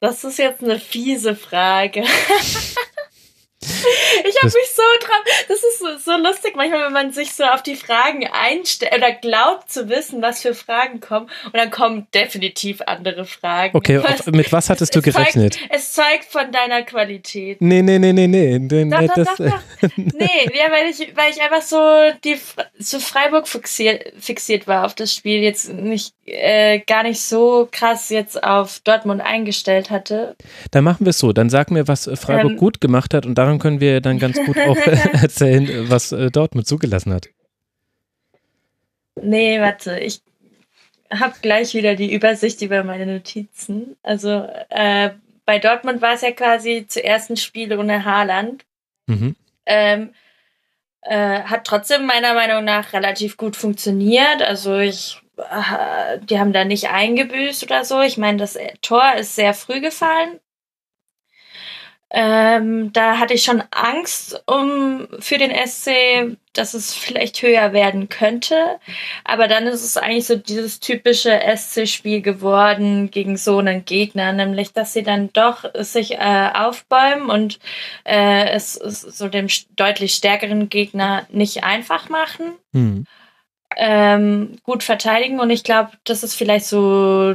[0.00, 2.04] Das ist jetzt eine fiese Frage.
[4.26, 5.46] Ich habe mich so drauf.
[5.48, 9.12] Das ist so, so, lustig manchmal, wenn man sich so auf die Fragen einstellt oder
[9.12, 11.28] glaubt zu wissen, was für Fragen kommen.
[11.44, 13.76] Und dann kommen definitiv andere Fragen.
[13.76, 15.54] Okay, was, mit was hattest du gerechnet?
[15.54, 17.60] Zeigt, es zeugt von deiner Qualität.
[17.60, 18.58] Nee, nee, nee, nee, nee.
[18.58, 19.88] nee doch, doch, das, doch, doch.
[19.96, 21.78] nee, ja, weil ich, weil ich einfach so
[22.24, 22.38] die
[22.78, 25.42] so Freiburg fixiert, fixiert war auf das Spiel.
[25.42, 30.36] Jetzt nicht äh, gar nicht so krass jetzt auf Dortmund eingestellt hatte.
[30.70, 31.32] Dann machen wir es so.
[31.32, 34.38] Dann sag mir, was Freiburg ähm, gut gemacht hat und daran können wir dann ganz
[34.44, 34.76] gut auch
[35.22, 37.28] erzählen, was äh, Dortmund zugelassen hat.
[39.20, 40.20] Nee, warte, ich
[41.12, 43.96] habe gleich wieder die Übersicht über meine Notizen.
[44.02, 45.10] Also äh,
[45.44, 48.64] bei Dortmund war es ja quasi zuerst ein Spiel ohne Haaland.
[49.06, 49.36] Mhm.
[49.66, 50.10] Ähm,
[51.02, 54.42] äh, hat trotzdem meiner Meinung nach relativ gut funktioniert.
[54.42, 58.00] Also ich, äh, die haben da nicht eingebüßt oder so.
[58.00, 60.40] Ich meine, das Tor ist sehr früh gefallen.
[62.16, 68.08] Ähm, da hatte ich schon Angst um für den SC, dass es vielleicht höher werden
[68.08, 68.78] könnte.
[69.24, 74.72] Aber dann ist es eigentlich so dieses typische SC-Spiel geworden gegen so einen Gegner, nämlich
[74.72, 77.58] dass sie dann doch sich äh, aufbäumen und
[78.04, 82.52] äh, es, es so dem deutlich stärkeren Gegner nicht einfach machen.
[82.70, 83.06] Mhm.
[83.76, 87.34] Ähm, gut verteidigen und ich glaube, das ist vielleicht so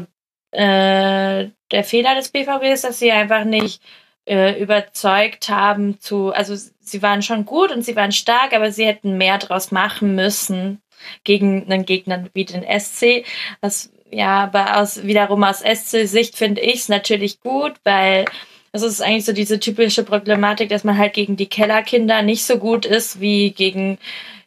[0.52, 3.82] äh, der Fehler des BVB ist, dass sie einfach nicht
[4.30, 8.86] äh, überzeugt haben zu, also sie waren schon gut und sie waren stark, aber sie
[8.86, 10.82] hätten mehr draus machen müssen
[11.24, 13.26] gegen einen Gegner wie den SC.
[13.62, 18.26] Was ja, aber aus wiederum aus SC-Sicht finde ich es natürlich gut, weil
[18.72, 22.58] es ist eigentlich so diese typische Problematik, dass man halt gegen die Kellerkinder nicht so
[22.58, 23.98] gut ist wie gegen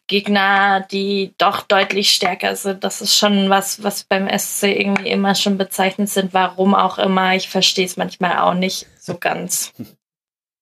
[0.07, 2.83] Gegner, die doch deutlich stärker sind.
[2.83, 7.35] Das ist schon was, was beim SC irgendwie immer schon bezeichnet sind, warum auch immer.
[7.35, 9.73] Ich verstehe es manchmal auch nicht so ganz.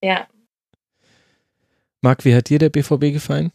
[0.03, 0.26] Ja.
[2.01, 3.51] Marc, wie hat dir der BVB gefallen?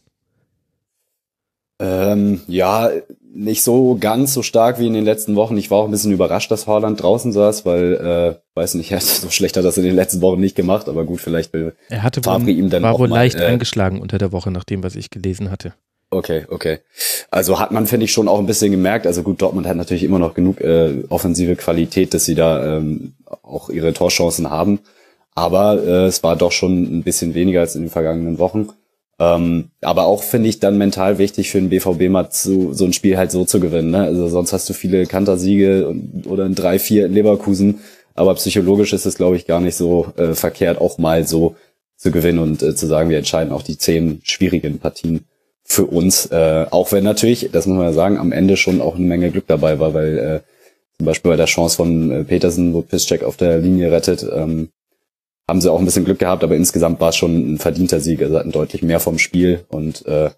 [1.77, 2.89] Ähm, ja,
[3.33, 5.57] nicht so ganz so stark wie in den letzten Wochen.
[5.57, 8.99] Ich war auch ein bisschen überrascht, dass Haaland draußen saß, weil, äh, weiß nicht, er
[8.99, 11.75] hat so schlecht hat das in den letzten Wochen nicht gemacht, aber gut, vielleicht will
[11.89, 14.51] er hatte Fabri wohl, ihm dann war wohl mal, leicht äh, angeschlagen unter der Woche,
[14.51, 15.73] nach dem, was ich gelesen hatte.
[16.09, 16.79] Okay, okay.
[17.29, 19.05] Also hat man, finde ich, schon auch ein bisschen gemerkt.
[19.05, 23.16] Also gut, Dortmund hat natürlich immer noch genug äh, offensive Qualität, dass sie da ähm,
[23.43, 24.79] auch ihre Torchancen haben.
[25.35, 28.69] Aber äh, es war doch schon ein bisschen weniger als in den vergangenen Wochen.
[29.19, 32.93] Ähm, aber auch finde ich dann mental wichtig für den BVB mal zu, so ein
[32.93, 33.91] Spiel halt so zu gewinnen.
[33.91, 34.03] Ne?
[34.03, 35.93] Also sonst hast du viele Kantersiege
[36.25, 37.79] oder ein 3-4 in Leverkusen.
[38.15, 41.55] Aber psychologisch ist es, glaube ich, gar nicht so äh, verkehrt, auch mal so
[41.97, 45.25] zu gewinnen und äh, zu sagen, wir entscheiden auch die zehn schwierigen Partien
[45.63, 46.27] für uns.
[46.27, 49.31] Äh, auch wenn natürlich, das muss man ja sagen, am Ende schon auch eine Menge
[49.31, 50.39] Glück dabei war, weil äh,
[50.97, 54.69] zum Beispiel bei der Chance von äh, Petersen, wo Piszczek auf der Linie rettet, ähm,
[55.47, 58.21] haben sie auch ein bisschen Glück gehabt, aber insgesamt war es schon ein verdienter Sieg.
[58.21, 60.31] Also hatten deutlich mehr vom Spiel und äh,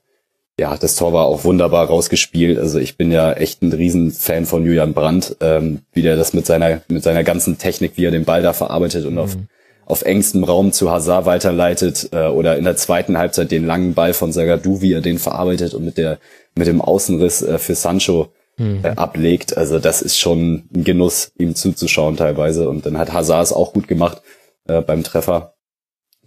[0.60, 2.60] ja, das Tor war auch wunderbar rausgespielt.
[2.60, 6.45] Also ich bin ja echt ein Riesenfan von Julian Brandt, ähm, wie der das mit
[6.45, 9.19] seiner mit seiner ganzen Technik, wie er den Ball da verarbeitet und mhm.
[9.19, 9.38] auf
[9.86, 14.14] auf engstem Raum zu Hazard weiterleitet äh, oder in der zweiten Halbzeit den langen Ball
[14.14, 16.19] von Zagadou, wie er den verarbeitet und mit der
[16.56, 18.27] mit dem Außenriss äh, für Sancho
[18.60, 18.81] mhm.
[18.84, 19.57] äh, ablegt.
[19.57, 22.69] Also das ist schon ein Genuss, ihm zuzuschauen teilweise.
[22.69, 24.22] Und dann hat Hazard es auch gut gemacht
[24.68, 25.56] äh, beim Treffer,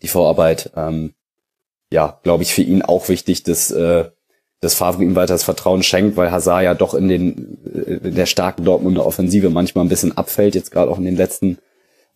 [0.02, 0.72] die Vorarbeit.
[0.74, 1.14] Ähm,
[1.92, 4.10] ja, glaube ich, für ihn auch wichtig, dass äh,
[4.60, 8.14] dass Favre ihm weiter das Vertrauen schenkt, weil Hazard ja doch in den äh, in
[8.14, 11.58] der starken Dortmunder Offensive manchmal ein bisschen abfällt, jetzt gerade auch in den letzten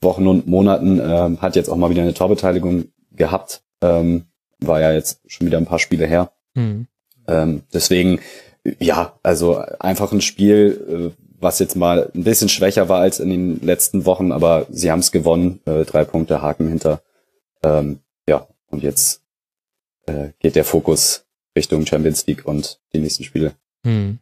[0.01, 3.62] Wochen und Monaten, ähm, hat jetzt auch mal wieder eine Torbeteiligung gehabt.
[3.82, 4.26] Ähm,
[4.60, 6.32] war ja jetzt schon wieder ein paar Spiele her.
[6.55, 6.86] Mhm.
[7.28, 8.20] Ähm, deswegen,
[8.78, 13.30] ja, also einfach ein Spiel, äh, was jetzt mal ein bisschen schwächer war als in
[13.30, 15.60] den letzten Wochen, aber sie haben es gewonnen.
[15.66, 17.02] Äh, drei Punkte Haken hinter.
[17.62, 19.22] Ähm, ja, und jetzt
[20.06, 21.26] äh, geht der Fokus
[21.56, 23.52] Richtung Champions League und die nächsten Spiele.
[23.82, 24.18] Mhm.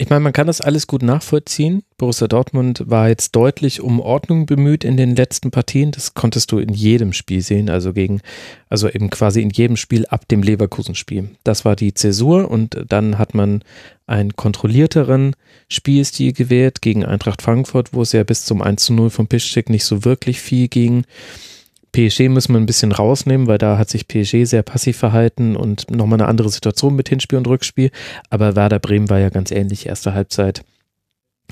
[0.00, 1.82] Ich meine, man kann das alles gut nachvollziehen.
[1.96, 5.90] Borussia Dortmund war jetzt deutlich um Ordnung bemüht in den letzten Partien.
[5.90, 8.20] Das konntest du in jedem Spiel sehen, also gegen,
[8.68, 11.30] also eben quasi in jedem Spiel ab dem Leverkusen-Spiel.
[11.42, 13.64] Das war die Zäsur und dann hat man
[14.06, 15.34] einen kontrollierteren
[15.68, 19.68] Spielstil gewählt gegen Eintracht Frankfurt, wo es ja bis zum 1 zu 0 von Piszczek
[19.68, 21.06] nicht so wirklich viel ging.
[21.98, 25.90] PSG müssen wir ein bisschen rausnehmen, weil da hat sich PSG sehr passiv verhalten und
[25.90, 27.90] nochmal eine andere Situation mit Hinspiel und Rückspiel.
[28.30, 30.62] Aber Werder Bremen war ja ganz ähnlich, erste Halbzeit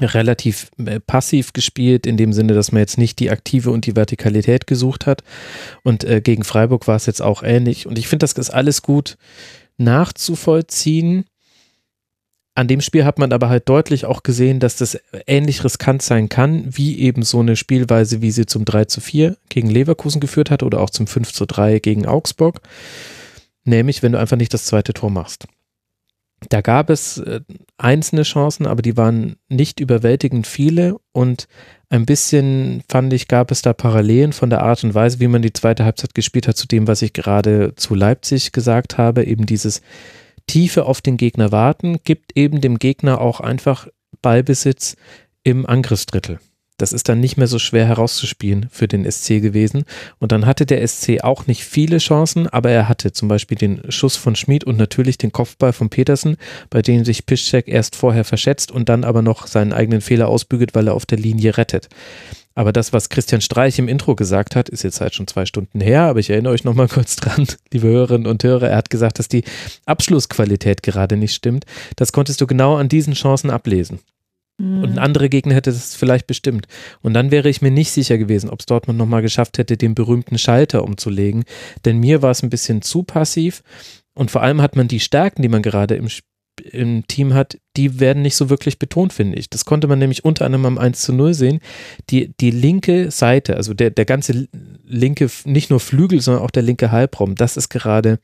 [0.00, 3.96] relativ äh, passiv gespielt, in dem Sinne, dass man jetzt nicht die Aktive und die
[3.96, 5.24] Vertikalität gesucht hat.
[5.82, 7.88] Und äh, gegen Freiburg war es jetzt auch ähnlich.
[7.88, 9.16] Und ich finde, das ist alles gut
[9.78, 11.24] nachzuvollziehen.
[12.56, 16.30] An dem Spiel hat man aber halt deutlich auch gesehen, dass das ähnlich riskant sein
[16.30, 20.50] kann, wie eben so eine Spielweise, wie sie zum 3 zu 4 gegen Leverkusen geführt
[20.50, 22.62] hat oder auch zum 5 zu 3 gegen Augsburg.
[23.64, 25.46] Nämlich, wenn du einfach nicht das zweite Tor machst.
[26.48, 27.40] Da gab es äh,
[27.76, 31.48] einzelne Chancen, aber die waren nicht überwältigend viele und
[31.90, 35.42] ein bisschen, fand ich, gab es da Parallelen von der Art und Weise, wie man
[35.42, 39.24] die zweite Halbzeit gespielt hat, zu dem, was ich gerade zu Leipzig gesagt habe.
[39.24, 39.82] Eben dieses
[40.46, 43.88] Tiefe auf den Gegner warten, gibt eben dem Gegner auch einfach
[44.22, 44.96] Ballbesitz
[45.42, 46.38] im Angriffsdrittel.
[46.78, 49.84] Das ist dann nicht mehr so schwer herauszuspielen für den SC gewesen.
[50.18, 53.90] Und dann hatte der SC auch nicht viele Chancen, aber er hatte zum Beispiel den
[53.90, 56.36] Schuss von Schmid und natürlich den Kopfball von Petersen,
[56.68, 60.74] bei dem sich Piszczek erst vorher verschätzt und dann aber noch seinen eigenen Fehler ausbügelt,
[60.74, 61.88] weil er auf der Linie rettet.
[62.56, 65.80] Aber das, was Christian Streich im Intro gesagt hat, ist jetzt halt schon zwei Stunden
[65.80, 68.70] her, aber ich erinnere euch nochmal kurz dran, liebe Hörerinnen und Hörer.
[68.70, 69.44] Er hat gesagt, dass die
[69.84, 71.66] Abschlussqualität gerade nicht stimmt.
[71.94, 74.00] Das konntest du genau an diesen Chancen ablesen.
[74.58, 76.66] Und ein anderer Gegner hätte das vielleicht bestimmt.
[77.02, 79.94] Und dann wäre ich mir nicht sicher gewesen, ob es Dortmund nochmal geschafft hätte, den
[79.94, 81.44] berühmten Schalter umzulegen.
[81.84, 83.62] Denn mir war es ein bisschen zu passiv.
[84.14, 86.08] Und vor allem hat man die Stärken, die man gerade im,
[86.60, 89.50] im Team hat, die werden nicht so wirklich betont, finde ich.
[89.50, 91.60] Das konnte man nämlich unter anderem am 1 zu 0 sehen.
[92.10, 94.48] Die, die linke Seite, also der, der ganze
[94.84, 98.18] linke, nicht nur Flügel, sondern auch der linke Halbraum, das ist gerade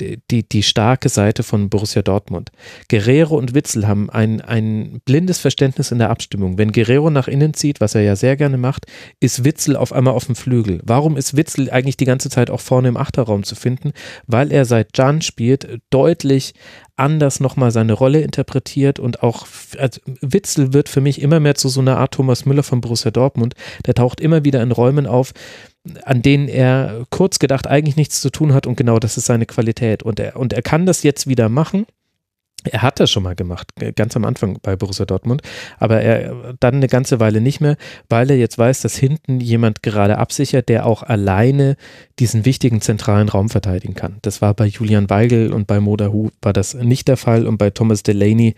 [0.00, 2.50] die, die starke Seite von Borussia Dortmund.
[2.88, 6.58] Guerrero und Witzel haben ein, ein blindes Verständnis in der Abstimmung.
[6.58, 8.86] Wenn Guerrero nach innen zieht, was er ja sehr gerne macht,
[9.20, 10.80] ist Witzel auf einmal auf dem Flügel.
[10.84, 13.92] Warum ist Witzel eigentlich die ganze Zeit auch vorne im Achterraum zu finden?
[14.26, 16.54] Weil er seit Jan spielt deutlich
[16.96, 19.46] anders nochmal seine Rolle interpretiert und auch
[19.78, 23.10] also Witzel wird für mich immer mehr zu so einer Art Thomas Müller von Borussia
[23.10, 23.54] Dortmund.
[23.86, 25.32] Der taucht immer wieder in Räumen auf,
[26.04, 29.46] an denen er kurz gedacht eigentlich nichts zu tun hat und genau das ist seine
[29.46, 30.02] Qualität.
[30.02, 31.86] Und er, und er kann das jetzt wieder machen.
[32.70, 35.42] Er hat das schon mal gemacht, ganz am Anfang bei Borussia Dortmund,
[35.78, 37.76] aber er dann eine ganze Weile nicht mehr,
[38.08, 41.76] weil er jetzt weiß, dass hinten jemand gerade absichert, der auch alleine
[42.18, 44.16] diesen wichtigen zentralen Raum verteidigen kann.
[44.22, 47.70] Das war bei Julian Weigel und bei Modahu war das nicht der Fall und bei
[47.70, 48.54] Thomas Delaney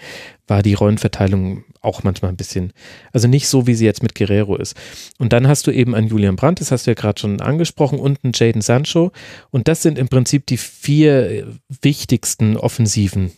[0.47, 2.73] war die Rollenverteilung auch manchmal ein bisschen,
[3.12, 4.77] also nicht so, wie sie jetzt mit Guerrero ist.
[5.18, 7.98] Und dann hast du eben einen Julian Brandt, das hast du ja gerade schon angesprochen,
[7.98, 9.12] und einen Jaden Sancho.
[9.51, 11.47] Und das sind im Prinzip die vier
[11.82, 13.32] wichtigsten Offensiven.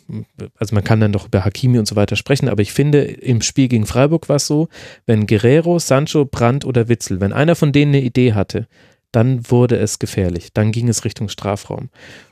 [0.58, 3.42] Also man kann dann doch über Hakimi und so weiter sprechen, aber ich finde, im
[3.42, 4.68] Spiel gegen Freiburg war es so,
[5.06, 8.66] wenn Guerrero, Sancho, Brandt oder Witzel, wenn einer von denen eine Idee hatte,
[9.12, 10.52] dann wurde es gefährlich.
[10.52, 11.88] Dann ging es Richtung Strafraum.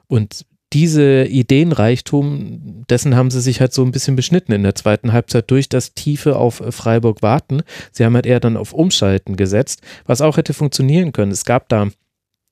[0.08, 0.44] Und
[0.76, 5.50] diese Ideenreichtum, dessen haben sie sich halt so ein bisschen beschnitten in der zweiten Halbzeit
[5.50, 7.62] durch das Tiefe auf Freiburg warten.
[7.92, 11.32] Sie haben halt eher dann auf Umschalten gesetzt, was auch hätte funktionieren können.
[11.32, 11.88] Es gab da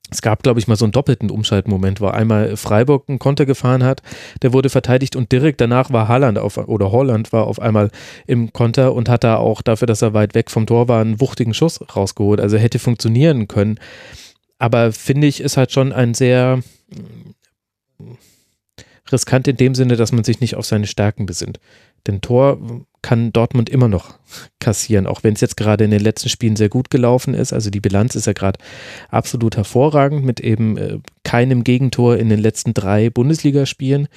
[0.09, 3.83] es gab, glaube ich, mal so einen doppelten Umschaltmoment, wo einmal Freiburg einen Konter gefahren
[3.83, 4.01] hat,
[4.41, 7.89] der wurde verteidigt und direkt danach war Haaland auf, oder Holland war auf einmal
[8.25, 11.19] im Konter und hat da auch dafür, dass er weit weg vom Tor war, einen
[11.21, 12.39] wuchtigen Schuss rausgeholt.
[12.39, 13.79] Also hätte funktionieren können.
[14.59, 16.61] Aber finde ich, ist halt schon ein sehr
[19.11, 21.59] riskant in dem Sinne, dass man sich nicht auf seine Stärken besinnt.
[22.07, 22.59] Denn Tor
[23.01, 24.15] kann Dortmund immer noch
[24.59, 27.53] kassieren, auch wenn es jetzt gerade in den letzten Spielen sehr gut gelaufen ist.
[27.53, 28.59] Also die Bilanz ist ja gerade
[29.09, 34.07] absolut hervorragend mit eben äh, keinem Gegentor in den letzten drei Bundesligaspielen.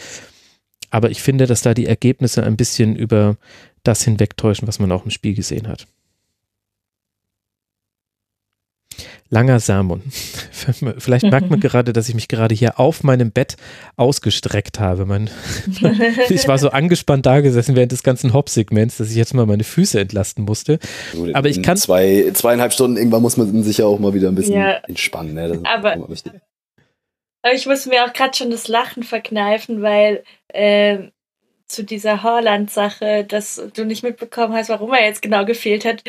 [0.90, 3.36] Aber ich finde, dass da die Ergebnisse ein bisschen über
[3.82, 5.86] das hinwegtäuschen, was man auch im Spiel gesehen hat.
[9.30, 10.02] Langer Sermon.
[10.98, 13.56] Vielleicht merkt man gerade, dass ich mich gerade hier auf meinem Bett
[13.96, 15.06] ausgestreckt habe.
[15.06, 15.30] Mein,
[16.28, 19.64] ich war so angespannt da gesessen während des ganzen Hop-Segments, dass ich jetzt mal meine
[19.64, 20.78] Füße entlasten musste.
[21.32, 21.76] Aber ich kann.
[21.76, 25.34] Zwei, zweieinhalb Stunden irgendwann muss man sich ja auch mal wieder ein bisschen ja, entspannen.
[25.34, 25.60] Ne?
[25.64, 26.08] aber, aber
[27.54, 30.98] ich muss mir auch gerade schon das Lachen verkneifen, weil äh,
[31.66, 36.02] zu dieser Horland-Sache, dass du nicht mitbekommen hast, warum er jetzt genau gefehlt hat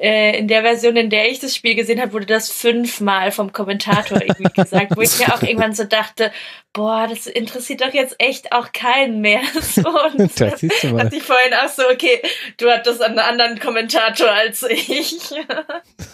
[0.00, 3.52] äh, in der Version, in der ich das Spiel gesehen habe, wurde das fünfmal vom
[3.52, 6.32] Kommentator irgendwie gesagt, wo ich mir auch irgendwann so dachte,
[6.72, 9.40] boah, das interessiert doch jetzt echt auch keinen mehr.
[9.62, 11.04] So, und das siehst du mal.
[11.04, 12.20] hatte ich vorhin auch so, okay,
[12.58, 15.30] du hattest einen anderen Kommentator als ich.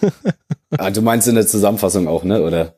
[0.79, 2.77] ah, du meinst in der Zusammenfassung auch, ne, oder?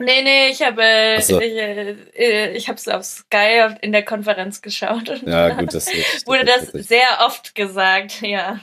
[0.00, 1.40] Nee, nee, ich habe so.
[1.40, 5.84] ich, äh, ich habe es auf Sky in der Konferenz geschaut und ja, gut, das,
[5.84, 8.58] das wurde das sehr oft gesagt, ja.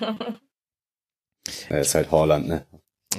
[1.70, 2.66] Ja, ist halt Holland, ne?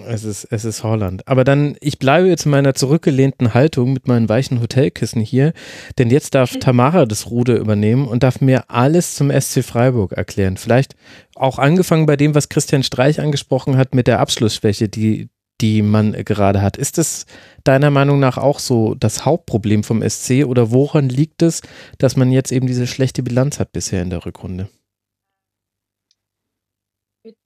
[0.06, 1.28] Es ist, es ist Holland.
[1.28, 5.52] Aber dann, ich bleibe jetzt in meiner zurückgelehnten Haltung mit meinen weichen Hotelkissen hier,
[5.98, 10.56] denn jetzt darf Tamara das Ruder übernehmen und darf mir alles zum SC Freiburg erklären.
[10.56, 10.96] Vielleicht
[11.34, 15.28] auch angefangen bei dem, was Christian Streich angesprochen hat mit der Abschlussschwäche, die,
[15.60, 16.78] die man gerade hat.
[16.78, 17.26] Ist es
[17.62, 21.60] deiner Meinung nach auch so das Hauptproblem vom SC oder woran liegt es,
[21.98, 24.70] dass man jetzt eben diese schlechte Bilanz hat bisher in der Rückrunde?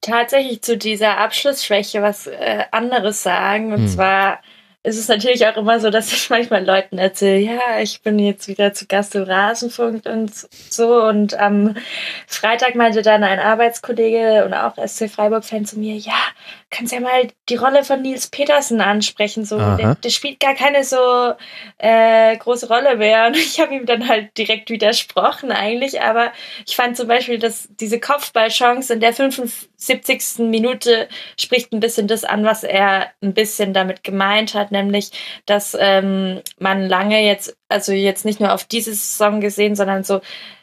[0.01, 3.73] Tatsächlich zu dieser Abschlussschwäche was äh, anderes sagen.
[3.73, 3.89] Und hm.
[3.89, 4.41] zwar
[4.87, 8.47] ist es natürlich auch immer so, dass ich manchmal Leuten erzähle, ja, ich bin jetzt
[8.47, 11.03] wieder zu Gast im Rasenfunk und so.
[11.03, 11.75] Und am
[12.29, 16.15] Freitag meinte dann ein Arbeitskollege und auch SC Freiburg-Fan zu mir, ja,
[16.71, 19.45] kannst ja mal die Rolle von Nils Petersen ansprechen.
[19.45, 21.35] So, der, der, spielt gar keine so
[21.79, 23.27] äh, große Rolle mehr.
[23.27, 26.01] Und ich habe ihm dann halt direkt widersprochen eigentlich.
[26.03, 26.33] Aber
[26.67, 30.39] ich fand zum Beispiel, dass diese Kopfballchance in der 75.
[30.39, 31.09] Minute
[31.39, 35.11] spricht ein bisschen das an, was er ein bisschen damit gemeint hat, nämlich,
[35.47, 40.21] dass ähm, man lange jetzt, also jetzt nicht nur auf diese Saison gesehen, sondern so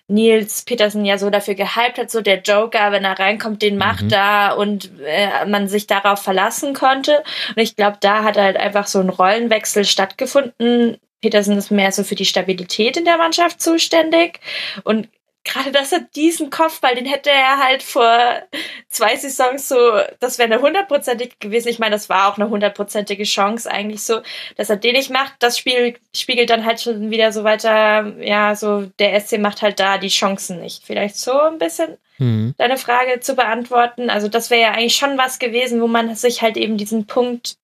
[0.08, 4.04] Nils Petersen ja so dafür gehypt hat, so der Joker, wenn er reinkommt, den macht
[4.04, 4.10] mhm.
[4.10, 7.24] da und äh, man sich darauf verlassen konnte.
[7.50, 10.98] Und ich glaube, da hat halt einfach so ein Rollenwechsel stattgefunden.
[11.22, 14.42] Petersen ist mehr so für die Stabilität in der Mannschaft zuständig
[14.84, 15.08] und
[15.44, 18.42] gerade dass er diesen Kopfball, den hätte er halt vor
[18.90, 19.76] zwei Saisons so,
[20.20, 21.68] das wäre eine hundertprozentige gewesen.
[21.68, 24.22] Ich meine, das war auch eine hundertprozentige Chance eigentlich so,
[24.56, 25.34] dass er den nicht macht.
[25.40, 29.80] Das Spiel spiegelt dann halt schon wieder so weiter, ja, so der SC macht halt
[29.80, 30.84] da die Chancen nicht.
[30.86, 32.56] Vielleicht so ein bisschen mhm.
[32.58, 34.10] deine Frage zu beantworten.
[34.10, 37.58] Also das wäre ja eigentlich schon was gewesen, wo man sich halt eben diesen Punkt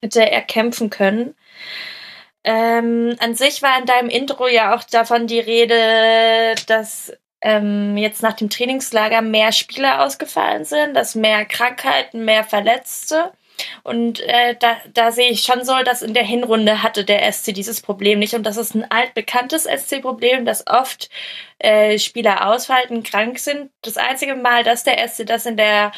[0.00, 1.34] hätte erkämpfen können.
[2.44, 8.22] Ähm, an sich war in deinem Intro ja auch davon die Rede, dass ähm, jetzt
[8.22, 13.32] nach dem Trainingslager mehr Spieler ausgefallen sind, dass mehr Krankheiten, mehr Verletzte.
[13.82, 17.52] Und äh, da, da sehe ich schon so, dass in der Hinrunde hatte der SC
[17.52, 18.34] dieses Problem nicht.
[18.34, 21.10] Und das ist ein altbekanntes SC-Problem, dass oft
[21.58, 23.70] äh, Spieler ausfallen, krank sind.
[23.82, 25.92] Das einzige Mal, dass der SC das in der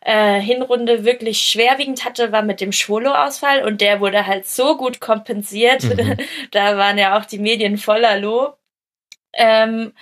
[0.00, 5.00] äh, Hinrunde wirklich schwerwiegend hatte, war mit dem Schwolo-Ausfall und der wurde halt so gut
[5.00, 5.84] kompensiert.
[5.84, 6.16] Mhm.
[6.52, 8.58] da waren ja auch die Medien voller Lob.
[9.34, 9.92] Ähm,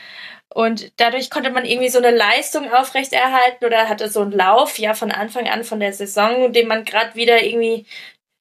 [0.54, 4.94] und dadurch konnte man irgendwie so eine Leistung aufrechterhalten oder hatte so einen Lauf, ja,
[4.94, 7.86] von Anfang an von der Saison, den man gerade wieder irgendwie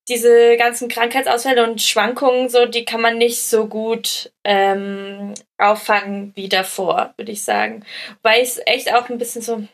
[0.07, 6.47] diese ganzen Krankheitsausfälle und Schwankungen, so, die kann man nicht so gut ähm, auffangen wie
[6.47, 7.85] davor, würde ich sagen.
[8.23, 9.67] Weil ich es echt auch ein bisschen so,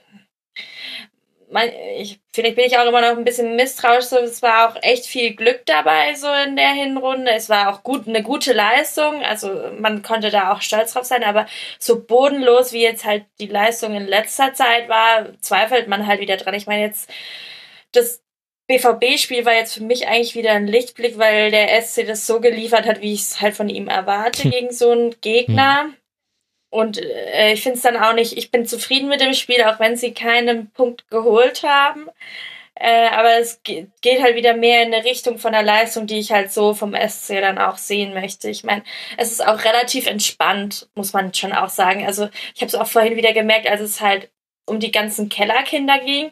[1.53, 4.05] mein, ich, vielleicht bin ich auch immer noch ein bisschen misstrauisch.
[4.05, 7.31] So, es war auch echt viel Glück dabei so in der Hinrunde.
[7.31, 9.23] Es war auch gut, eine gute Leistung.
[9.23, 11.23] Also man konnte da auch stolz drauf sein.
[11.23, 11.45] Aber
[11.79, 16.37] so bodenlos wie jetzt halt die Leistung in letzter Zeit war, zweifelt man halt wieder
[16.37, 16.55] dran.
[16.55, 17.09] Ich meine jetzt
[17.91, 18.23] das
[18.67, 22.87] BVB-Spiel war jetzt für mich eigentlich wieder ein Lichtblick, weil der SC das so geliefert
[22.87, 24.51] hat, wie ich es halt von ihm erwarte hm.
[24.51, 25.83] gegen so einen Gegner.
[25.83, 25.95] Hm.
[26.73, 29.79] Und äh, ich finde es dann auch nicht, ich bin zufrieden mit dem Spiel, auch
[29.79, 32.09] wenn sie keinen Punkt geholt haben.
[32.73, 36.31] Äh, aber es geht halt wieder mehr in eine Richtung von der Leistung, die ich
[36.31, 38.49] halt so vom SC dann auch sehen möchte.
[38.49, 38.81] Ich meine,
[39.17, 42.07] es ist auch relativ entspannt, muss man schon auch sagen.
[42.07, 44.31] Also ich habe es auch vorhin wieder gemerkt, als es halt
[44.65, 46.31] um die ganzen Kellerkinder ging.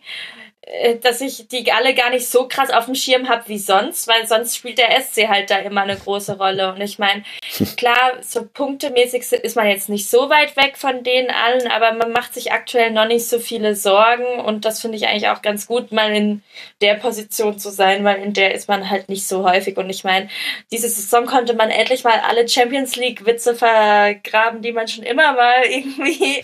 [0.63, 4.07] Äh, dass ich die alle gar nicht so krass auf dem Schirm habe wie sonst,
[4.07, 6.71] weil sonst spielt der SC halt da immer eine große Rolle.
[6.71, 7.23] Und ich meine,
[7.77, 12.11] klar, so punktemäßig ist man jetzt nicht so weit weg von denen allen, aber man
[12.11, 15.65] macht sich aktuell noch nicht so viele Sorgen und das finde ich eigentlich auch ganz
[15.65, 16.43] gut, mal in
[16.81, 19.77] der Position zu sein, weil in der ist man halt nicht so häufig.
[19.77, 20.29] Und ich meine,
[20.71, 25.33] diese Saison konnte man endlich mal alle Champions League Witze vergraben, die man schon immer
[25.33, 26.43] mal irgendwie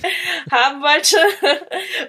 [0.49, 1.17] haben wollte.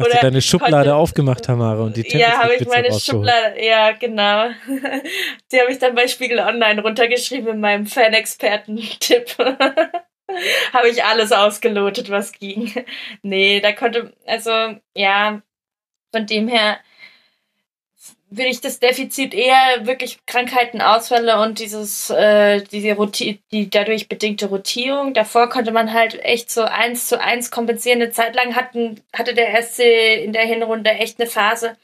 [0.01, 4.50] Oder deine Schublade aufgemacht, Tamara, und die Champions Ja, habe ich meine Schublade, ja, genau.
[5.52, 9.36] Die habe ich dann bei Spiegel Online runtergeschrieben in meinem Fan-Experten-Tipp.
[10.72, 12.72] habe ich alles ausgelotet, was ging.
[13.22, 14.50] Nee, da konnte, also,
[14.94, 15.42] ja,
[16.12, 16.78] von dem her
[18.30, 24.08] würde ich das Defizit eher wirklich Krankheiten, Ausfälle und dieses, äh, diese Roti die dadurch
[24.08, 25.14] bedingte Rotierung.
[25.14, 28.02] Davor konnte man halt echt so eins zu eins kompensieren.
[28.02, 31.76] Eine Zeit lang hatten, hatte der SC in der Hinrunde echt eine Phase,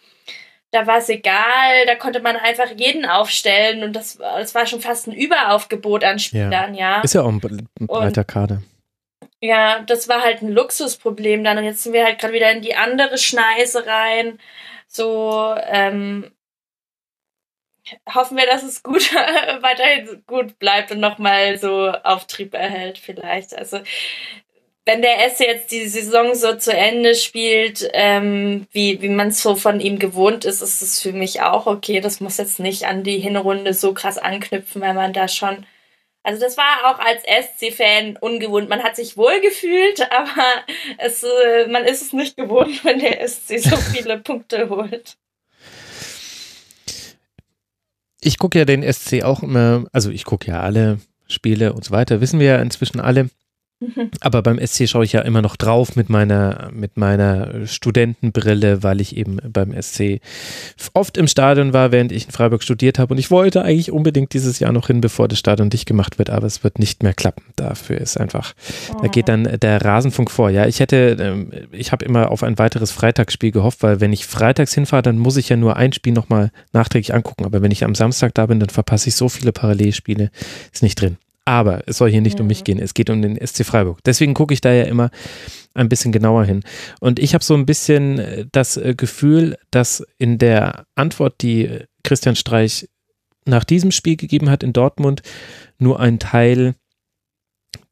[0.74, 4.80] da war es egal, da konnte man einfach jeden aufstellen und das, das war schon
[4.80, 6.96] fast ein Überaufgebot an Spielern, ja.
[6.96, 7.00] ja.
[7.02, 7.40] Ist ja auch ein
[7.78, 8.60] breiter Kader.
[9.40, 12.62] Ja, das war halt ein Luxusproblem dann und jetzt sind wir halt gerade wieder in
[12.62, 14.40] die andere Schneise rein.
[14.88, 16.32] So, ähm,
[18.12, 19.14] hoffen wir, dass es gut
[19.60, 23.54] weiterhin gut bleibt und nochmal so Auftrieb erhält vielleicht.
[23.54, 23.80] Also
[24.86, 29.42] wenn der S jetzt die Saison so zu Ende spielt, ähm, wie, wie man es
[29.42, 32.00] so von ihm gewohnt ist, ist es für mich auch okay.
[32.00, 35.64] Das muss jetzt nicht an die Hinrunde so krass anknüpfen, weil man da schon.
[36.22, 38.68] Also das war auch als SC-Fan ungewohnt.
[38.68, 40.64] Man hat sich wohl gefühlt, aber
[40.98, 45.16] es, äh, man ist es nicht gewohnt, wenn der SC so viele Punkte holt.
[48.20, 51.90] Ich gucke ja den SC auch immer, also ich gucke ja alle Spiele und so
[51.90, 53.30] weiter, wissen wir ja inzwischen alle.
[54.20, 59.00] Aber beim SC schaue ich ja immer noch drauf mit meiner, mit meiner Studentenbrille, weil
[59.00, 60.20] ich eben beim SC
[60.92, 63.14] oft im Stadion war, während ich in Freiburg studiert habe.
[63.14, 66.30] Und ich wollte eigentlich unbedingt dieses Jahr noch hin, bevor das Stadion dicht gemacht wird,
[66.30, 67.44] aber es wird nicht mehr klappen.
[67.56, 68.54] Dafür ist einfach,
[69.02, 70.50] da geht dann der Rasenfunk vor.
[70.50, 74.26] Ja, ich hätte, ähm, ich habe immer auf ein weiteres Freitagsspiel gehofft, weil wenn ich
[74.26, 77.44] freitags hinfahre, dann muss ich ja nur ein Spiel nochmal nachträglich angucken.
[77.44, 80.30] Aber wenn ich am Samstag da bin, dann verpasse ich so viele Parallelspiele.
[80.72, 81.18] Ist nicht drin.
[81.44, 82.40] Aber es soll hier nicht ja.
[82.40, 83.98] um mich gehen, es geht um den SC Freiburg.
[84.04, 85.10] Deswegen gucke ich da ja immer
[85.74, 86.62] ein bisschen genauer hin.
[87.00, 91.80] Und ich habe so ein bisschen äh, das äh, Gefühl, dass in der Antwort, die
[92.02, 92.88] Christian Streich
[93.44, 95.22] nach diesem Spiel gegeben hat in Dortmund,
[95.78, 96.74] nur ein Teil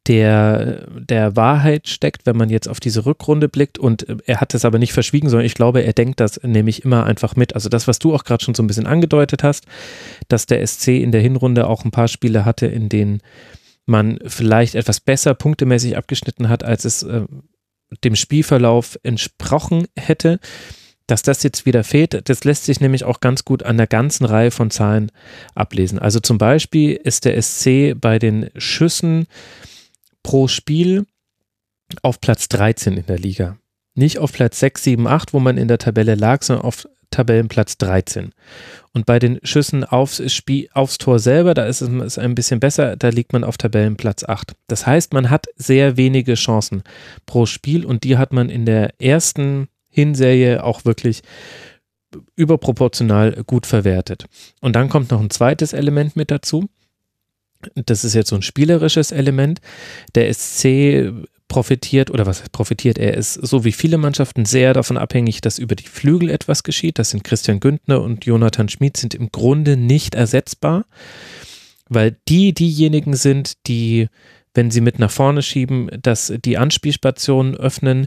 [0.08, 3.78] der, der Wahrheit steckt, wenn man jetzt auf diese Rückrunde blickt.
[3.78, 6.84] Und äh, er hat es aber nicht verschwiegen, sondern ich glaube, er denkt das nämlich
[6.84, 7.54] immer einfach mit.
[7.54, 9.66] Also das, was du auch gerade schon so ein bisschen angedeutet hast,
[10.28, 13.20] dass der SC in der Hinrunde auch ein paar Spiele hatte, in denen
[13.86, 17.22] man vielleicht etwas besser punktemäßig abgeschnitten hat, als es äh,
[18.04, 20.40] dem Spielverlauf entsprochen hätte.
[21.08, 24.24] Dass das jetzt wieder fehlt, das lässt sich nämlich auch ganz gut an der ganzen
[24.24, 25.10] Reihe von Zahlen
[25.54, 25.98] ablesen.
[25.98, 29.26] Also zum Beispiel ist der SC bei den Schüssen
[30.22, 31.06] pro Spiel
[32.02, 33.58] auf Platz 13 in der Liga.
[33.94, 37.76] Nicht auf Platz 6, 7, 8, wo man in der Tabelle lag, sondern auf Tabellenplatz
[37.78, 38.32] 13.
[38.92, 42.96] Und bei den Schüssen aufs, Spiel, aufs Tor selber, da ist es ein bisschen besser,
[42.96, 44.54] da liegt man auf Tabellenplatz 8.
[44.66, 46.82] Das heißt, man hat sehr wenige Chancen
[47.26, 51.22] pro Spiel und die hat man in der ersten Hinserie auch wirklich
[52.34, 54.24] überproportional gut verwertet.
[54.60, 56.68] Und dann kommt noch ein zweites Element mit dazu
[57.74, 59.60] das ist jetzt so ein spielerisches Element.
[60.14, 61.12] Der SC
[61.48, 65.74] profitiert, oder was profitiert, er ist so wie viele Mannschaften sehr davon abhängig, dass über
[65.74, 66.98] die Flügel etwas geschieht.
[66.98, 70.86] Das sind Christian Güntner und Jonathan Schmid sind im Grunde nicht ersetzbar,
[71.88, 74.08] weil die diejenigen sind, die
[74.54, 78.06] wenn sie mit nach vorne schieben, dass die Anspielstationen öffnen,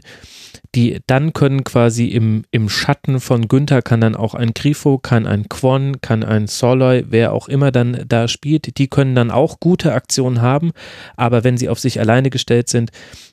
[0.74, 5.26] die dann können quasi im, im Schatten von Günther kann dann auch ein Grifo, kann
[5.26, 9.58] ein Kwon, kann ein Soloy, wer auch immer dann da spielt, die können dann auch
[9.60, 10.72] gute Aktionen haben,
[11.16, 12.90] aber wenn sie auf sich alleine gestellt sind,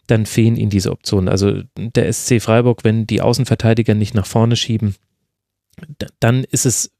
[0.07, 1.29] dann fehlen ihnen diese Optionen.
[1.29, 4.95] Also der SC Freiburg, wenn die Außenverteidiger nicht nach vorne schieben,
[6.19, 6.91] dann ist es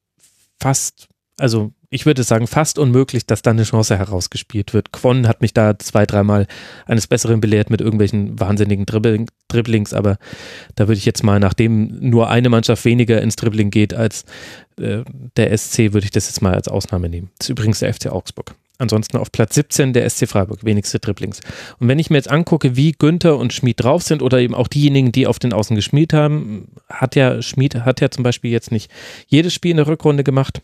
[0.60, 1.07] fast,
[1.38, 4.91] also ich würde sagen, fast unmöglich, dass da eine Chance herausgespielt wird.
[4.91, 6.48] Quon hat mich da zwei, dreimal
[6.88, 10.18] eines Besseren belehrt mit irgendwelchen wahnsinnigen Dribbling, Dribblings, aber
[10.76, 14.26] da würde ich jetzt mal, nachdem nur eine Mannschaft weniger ins Dribbling geht als
[14.80, 15.03] äh,
[15.38, 17.30] der SC, würde ich das jetzt mal als Ausnahme nehmen.
[17.38, 18.56] Das ist übrigens der FC Augsburg.
[18.80, 21.41] Ansonsten auf Platz 17 der SC Freiburg, wenigste Dribblings.
[21.80, 24.68] Und wenn ich mir jetzt angucke, wie Günther und Schmid drauf sind oder eben auch
[24.68, 28.72] diejenigen, die auf den Außen geschmied haben, hat ja Schmid, hat ja zum Beispiel jetzt
[28.72, 28.90] nicht
[29.28, 30.64] jedes Spiel in der Rückrunde gemacht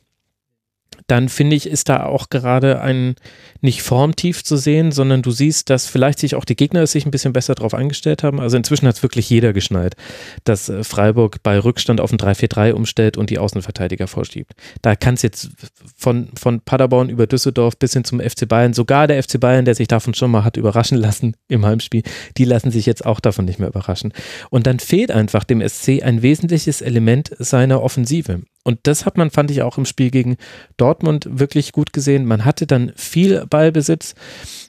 [1.10, 3.16] dann finde ich, ist da auch gerade ein
[3.62, 7.12] nicht formtief zu sehen, sondern du siehst, dass vielleicht sich auch die Gegner sich ein
[7.12, 8.40] bisschen besser darauf eingestellt haben.
[8.40, 9.96] Also inzwischen hat es wirklich jeder geschnallt,
[10.44, 14.54] dass äh, Freiburg bei Rückstand auf ein 3-4-3 umstellt und die Außenverteidiger vorschiebt.
[14.82, 15.50] Da kann es jetzt
[15.98, 19.76] von, von Paderborn über Düsseldorf bis hin zum FC Bayern, sogar der FC Bayern, der
[19.76, 22.04] sich davon schon mal hat überraschen lassen im Heimspiel,
[22.38, 24.14] die lassen sich jetzt auch davon nicht mehr überraschen.
[24.50, 28.42] Und dann fehlt einfach dem SC ein wesentliches Element seiner Offensive.
[28.64, 30.38] Und das hat man, fand ich, auch im Spiel gegen
[30.78, 32.26] Dortmund wirklich gut gesehen.
[32.26, 34.16] Man hatte dann viel Ballbesitz.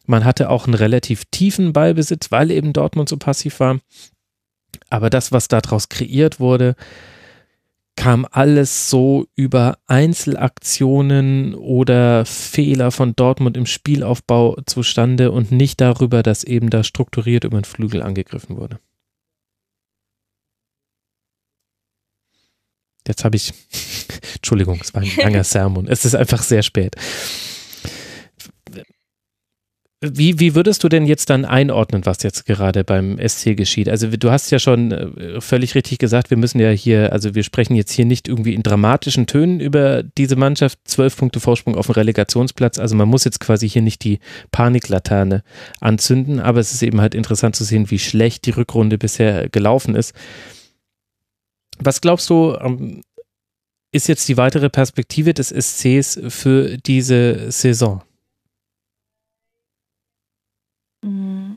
[0.07, 3.81] Man hatte auch einen relativ tiefen Ballbesitz, weil eben Dortmund so passiv war.
[4.89, 6.77] Aber das, was daraus kreiert wurde,
[7.97, 16.23] kam alles so über Einzelaktionen oder Fehler von Dortmund im Spielaufbau zustande und nicht darüber,
[16.23, 18.79] dass eben da strukturiert über den Flügel angegriffen wurde.
[23.11, 23.53] Jetzt habe ich,
[24.37, 25.89] Entschuldigung, es war ein langer Sermon.
[25.89, 26.95] Es ist einfach sehr spät.
[30.03, 33.87] Wie, wie würdest du denn jetzt dann einordnen, was jetzt gerade beim SC geschieht?
[33.87, 37.43] Also du hast ja schon äh, völlig richtig gesagt, wir müssen ja hier, also wir
[37.43, 41.87] sprechen jetzt hier nicht irgendwie in dramatischen Tönen über diese Mannschaft, zwölf Punkte Vorsprung auf
[41.87, 42.78] dem Relegationsplatz.
[42.78, 44.20] Also man muss jetzt quasi hier nicht die
[44.53, 45.43] Paniklaterne
[45.81, 49.97] anzünden, aber es ist eben halt interessant zu sehen, wie schlecht die Rückrunde bisher gelaufen
[49.97, 50.15] ist.
[51.82, 53.02] Was glaubst du, ähm,
[53.93, 58.02] ist jetzt die weitere Perspektive des SCs für diese Saison?
[61.02, 61.55] Mm,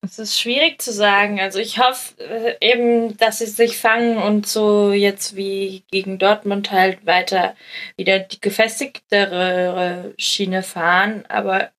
[0.00, 1.38] es ist schwierig zu sagen.
[1.38, 6.70] Also ich hoffe äh, eben, dass sie sich fangen und so jetzt wie gegen Dortmund
[6.70, 7.54] halt weiter
[7.96, 11.24] wieder die gefestigtere Schiene fahren.
[11.28, 11.70] Aber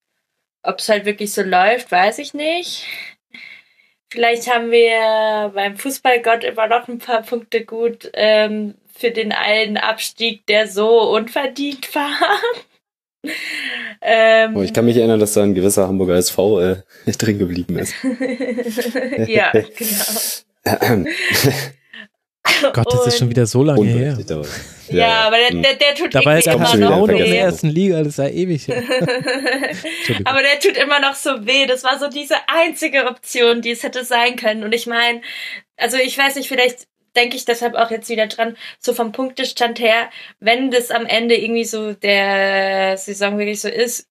[0.63, 2.85] ob es halt wirklich so läuft, weiß ich nicht.
[4.11, 8.09] Vielleicht haben wir beim Fußballgott immer noch ein paar Punkte gut.
[8.13, 12.11] Ähm, für den einen Abstieg, der so unverdient war.
[14.01, 16.75] ähm, oh, ich kann mich erinnern, dass da ein gewisser Hamburger SV äh,
[17.17, 17.95] drin geblieben ist.
[19.27, 21.09] ja, genau.
[22.73, 24.17] Gott, das ist schon wieder so lange her.
[24.91, 27.37] Ja, ja, aber der, der, der tut Dabei ist immer noch in der weh.
[27.37, 28.67] ersten Liga, das ist ja ewig.
[28.67, 28.81] her.
[30.25, 31.67] aber der tut immer noch so weh.
[31.67, 34.63] Das war so diese einzige Option, die es hätte sein können.
[34.63, 35.21] Und ich meine,
[35.77, 39.79] also ich weiß nicht, vielleicht denke ich deshalb auch jetzt wieder dran, so vom Punktestand
[39.79, 40.09] her,
[40.39, 44.07] wenn das am Ende irgendwie so der Saison wirklich so ist,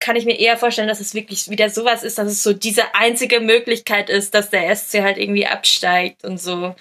[0.00, 2.94] kann ich mir eher vorstellen, dass es wirklich wieder sowas ist, dass es so diese
[2.94, 6.74] einzige Möglichkeit ist, dass der SC halt irgendwie absteigt und so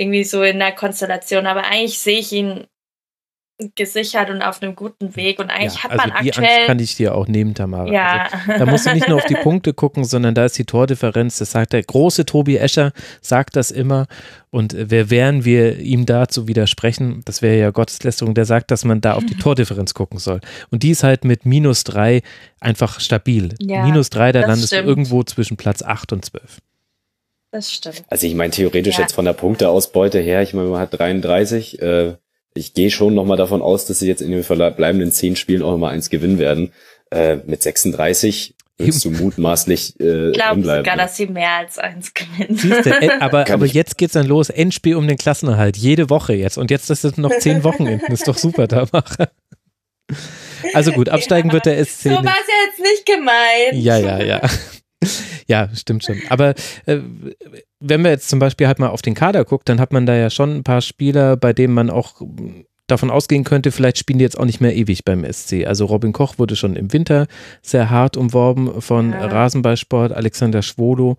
[0.00, 1.46] irgendwie so in der Konstellation.
[1.46, 2.64] Aber eigentlich sehe ich ihn
[3.74, 5.38] gesichert und auf einem guten Weg.
[5.38, 6.48] Und eigentlich Ja, hat also man die aktuell.
[6.48, 7.92] Angst kann ich dir auch nehmen, Tamara.
[7.92, 8.26] ja.
[8.48, 11.36] Also, da musst du nicht nur auf die Punkte gucken, sondern da ist die Tordifferenz.
[11.36, 14.06] Das sagt der große Tobi Escher, sagt das immer.
[14.50, 17.20] Und äh, wer wären wir ihm da zu widersprechen?
[17.26, 18.32] Das wäre ja Gotteslästerung.
[18.34, 20.40] Der sagt, dass man da auf die Tordifferenz gucken soll.
[20.70, 22.22] Und die ist halt mit minus drei
[22.60, 23.54] einfach stabil.
[23.60, 24.86] Ja, minus drei, da landest stimmt.
[24.86, 26.60] du irgendwo zwischen Platz acht und zwölf.
[27.52, 28.02] Das stimmt.
[28.08, 29.02] Also ich meine, theoretisch Ja.
[29.02, 32.14] jetzt von der Punkteausbeute her, ich meine, man hat 33, äh,
[32.54, 35.70] ich gehe schon nochmal davon aus, dass sie jetzt in den verbleibenden zehn Spielen auch
[35.72, 36.72] nochmal eins gewinnen werden.
[37.10, 41.02] Äh, mit 36 würdest du mutmaßlich äh, Ich glaube sogar, ne?
[41.02, 42.56] dass sie mehr als eins gewinnen.
[42.56, 44.48] Siehst du, äh, aber, aber jetzt geht's dann los.
[44.48, 45.76] Endspiel um den Klassenerhalt.
[45.76, 46.56] Jede Woche jetzt.
[46.56, 48.12] Und jetzt ist es noch zehn Wochenenden.
[48.12, 49.28] Ist doch super, Tamara.
[50.74, 52.32] Also gut, absteigen Ja, wird der SC So war nicht.
[52.40, 53.74] es ja jetzt nicht gemeint.
[53.84, 54.40] Ja, ja, ja.
[55.46, 56.20] Ja, stimmt schon.
[56.28, 56.50] Aber
[56.86, 56.98] äh,
[57.80, 60.14] wenn man jetzt zum Beispiel halt mal auf den Kader guckt, dann hat man da
[60.14, 62.20] ja schon ein paar Spieler, bei denen man auch
[62.86, 65.64] davon ausgehen könnte, vielleicht spielen die jetzt auch nicht mehr ewig beim SC.
[65.66, 67.26] Also Robin Koch wurde schon im Winter
[67.62, 69.26] sehr hart umworben von Ja.
[69.26, 70.12] Rasenballsport.
[70.12, 71.16] Alexander Schwodo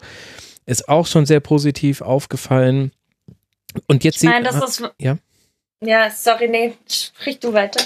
[0.65, 2.91] ist auch schon sehr positiv aufgefallen.
[3.87, 4.83] Und jetzt Ich meine, das ist.
[4.99, 5.17] ja.
[5.83, 7.83] Ja, sorry, nee, sprich du weiter.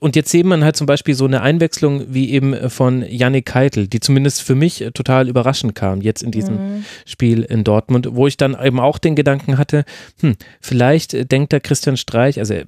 [0.00, 3.88] Und jetzt sieht man halt zum Beispiel so eine Einwechslung wie eben von Yannick Keitel,
[3.88, 6.84] die zumindest für mich total überraschend kam, jetzt in diesem Mhm.
[7.06, 9.86] Spiel in Dortmund, wo ich dann eben auch den Gedanken hatte,
[10.20, 12.66] hm, vielleicht äh, denkt da Christian Streich, also er,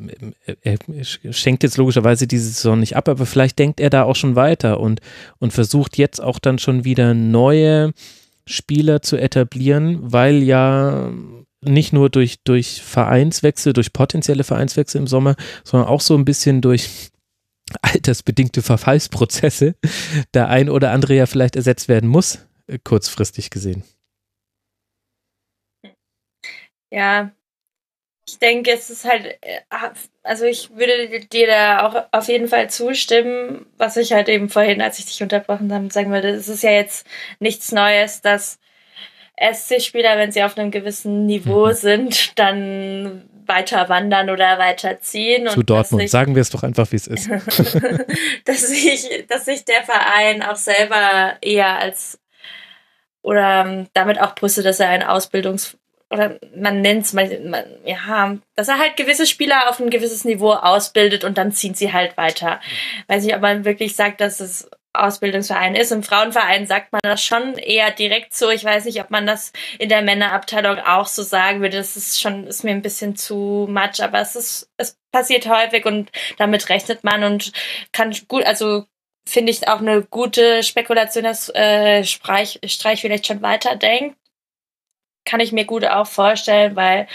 [0.63, 4.17] er, er schenkt jetzt logischerweise diese Saison nicht ab, aber vielleicht denkt er da auch
[4.17, 5.01] schon weiter und,
[5.41, 7.93] und versucht jetzt auch dann schon wieder neue
[8.47, 11.13] Spieler zu etablieren, weil ja
[11.63, 16.61] nicht nur durch, durch Vereinswechsel, durch potenzielle Vereinswechsel im Sommer, sondern auch so ein bisschen
[16.61, 17.11] durch
[17.83, 19.75] altersbedingte Verfallsprozesse
[20.35, 23.85] der ein oder andere ja vielleicht ersetzt werden muss, äh, kurzfristig gesehen.
[26.91, 27.31] Ja,
[28.27, 29.61] ich denke, es ist halt, äh,
[30.23, 34.81] also ich würde dir da auch auf jeden Fall zustimmen, was ich halt eben vorhin,
[34.81, 37.07] als ich dich unterbrochen habe, sagen wollte, es ist ja jetzt
[37.41, 38.60] nichts Neues, dass
[39.41, 41.73] SC-Spieler, wenn sie auf einem gewissen Niveau Mhm.
[41.73, 45.49] sind, dann weiter wandern oder weiterziehen.
[45.49, 46.03] Zu Dortmund.
[46.03, 47.29] sich- Sagen wir es doch einfach, wie es ist.
[48.45, 52.21] dass sich, dass sich der Verein auch selber eher als
[53.23, 55.77] oder ähm, damit auch brüstet, dass er ein Ausbildungs
[56.11, 60.25] oder man nennt es mal, man, ja, dass er halt gewisse Spieler auf ein gewisses
[60.25, 62.61] Niveau ausbildet und dann ziehen sie halt weiter.
[63.07, 65.93] Weiß nicht, ob man wirklich sagt, dass es Ausbildungsverein ist.
[65.93, 68.51] Im Frauenverein sagt man das schon eher direkt so.
[68.51, 71.77] Ich weiß nicht, ob man das in der Männerabteilung auch so sagen würde.
[71.77, 75.87] Das ist schon, ist mir ein bisschen zu much, aber es ist, es passiert häufig
[75.87, 77.53] und damit rechnet man und
[77.93, 78.87] kann gut, also
[79.27, 84.17] finde ich auch eine gute Spekulation, dass äh, Streich, Streich vielleicht schon weiterdenkt.
[85.25, 87.07] Kann ich mir gut auch vorstellen, weil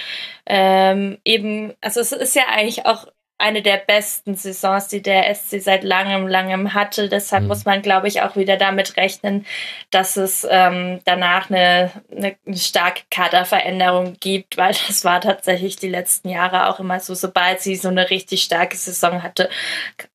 [0.45, 3.07] ähm, eben, also es ist ja eigentlich auch
[3.45, 7.09] eine der besten Saisons, die der SC seit langem, langem hatte.
[7.09, 7.47] Deshalb Mhm.
[7.49, 9.45] muss man, glaube ich, auch wieder damit rechnen,
[9.91, 16.29] dass es ähm, danach eine, eine, starke Kaderveränderung gibt, weil das war tatsächlich die letzten
[16.29, 17.13] Jahre auch immer so.
[17.13, 19.49] Sobald sie so eine richtig starke Saison hatte,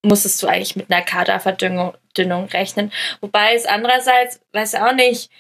[0.03, 2.91] musstest du eigentlich mit einer Kaderverdünnung Dünung rechnen.
[3.21, 5.31] Wobei es andererseits, weiß auch nicht,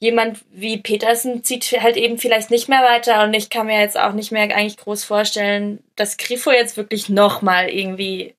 [0.00, 3.98] jemand wie Petersen zieht halt eben vielleicht nicht mehr weiter und ich kann mir jetzt
[3.98, 8.34] auch nicht mehr eigentlich groß vorstellen, dass Grifo jetzt wirklich nochmal irgendwie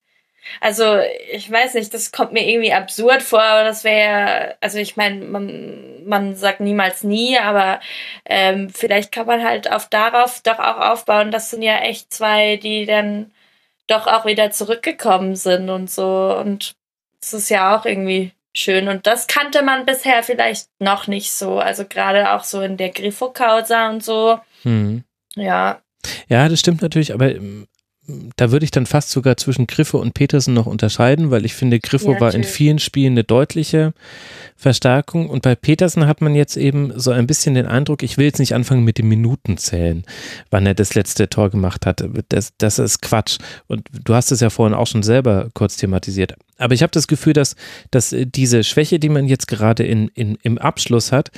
[0.60, 0.98] also,
[1.30, 5.24] ich weiß nicht, das kommt mir irgendwie absurd vor, aber das wäre, also ich meine,
[5.24, 7.80] man, man sagt niemals nie, aber
[8.24, 11.30] ähm, vielleicht kann man halt auf darauf doch auch aufbauen.
[11.30, 13.32] Das sind ja echt zwei, die dann
[13.86, 16.36] doch auch wieder zurückgekommen sind und so.
[16.38, 16.74] Und
[17.22, 18.88] es ist ja auch irgendwie schön.
[18.88, 21.58] Und das kannte man bisher vielleicht noch nicht so.
[21.58, 24.40] Also gerade auch so in der Grifo-Causa und so.
[24.62, 25.04] Hm.
[25.36, 25.80] Ja,
[26.28, 27.66] Ja, das stimmt natürlich, aber ähm,
[28.36, 31.78] da würde ich dann fast sogar zwischen Griffe und Petersen noch unterscheiden, weil ich finde,
[31.78, 33.92] Griffo ja, war in vielen Spielen eine deutliche
[34.56, 38.26] Verstärkung und bei Petersen hat man jetzt eben so ein bisschen den Eindruck, ich will
[38.26, 40.04] jetzt nicht anfangen mit den Minuten zählen,
[40.50, 42.04] wann er das letzte Tor gemacht hat.
[42.30, 43.38] Das, das ist Quatsch.
[43.68, 46.34] Und du hast es ja vorhin auch schon selber kurz thematisiert.
[46.58, 47.54] Aber ich habe das Gefühl, dass,
[47.90, 51.30] dass diese Schwäche, die man jetzt gerade in, in, im Abschluss hat,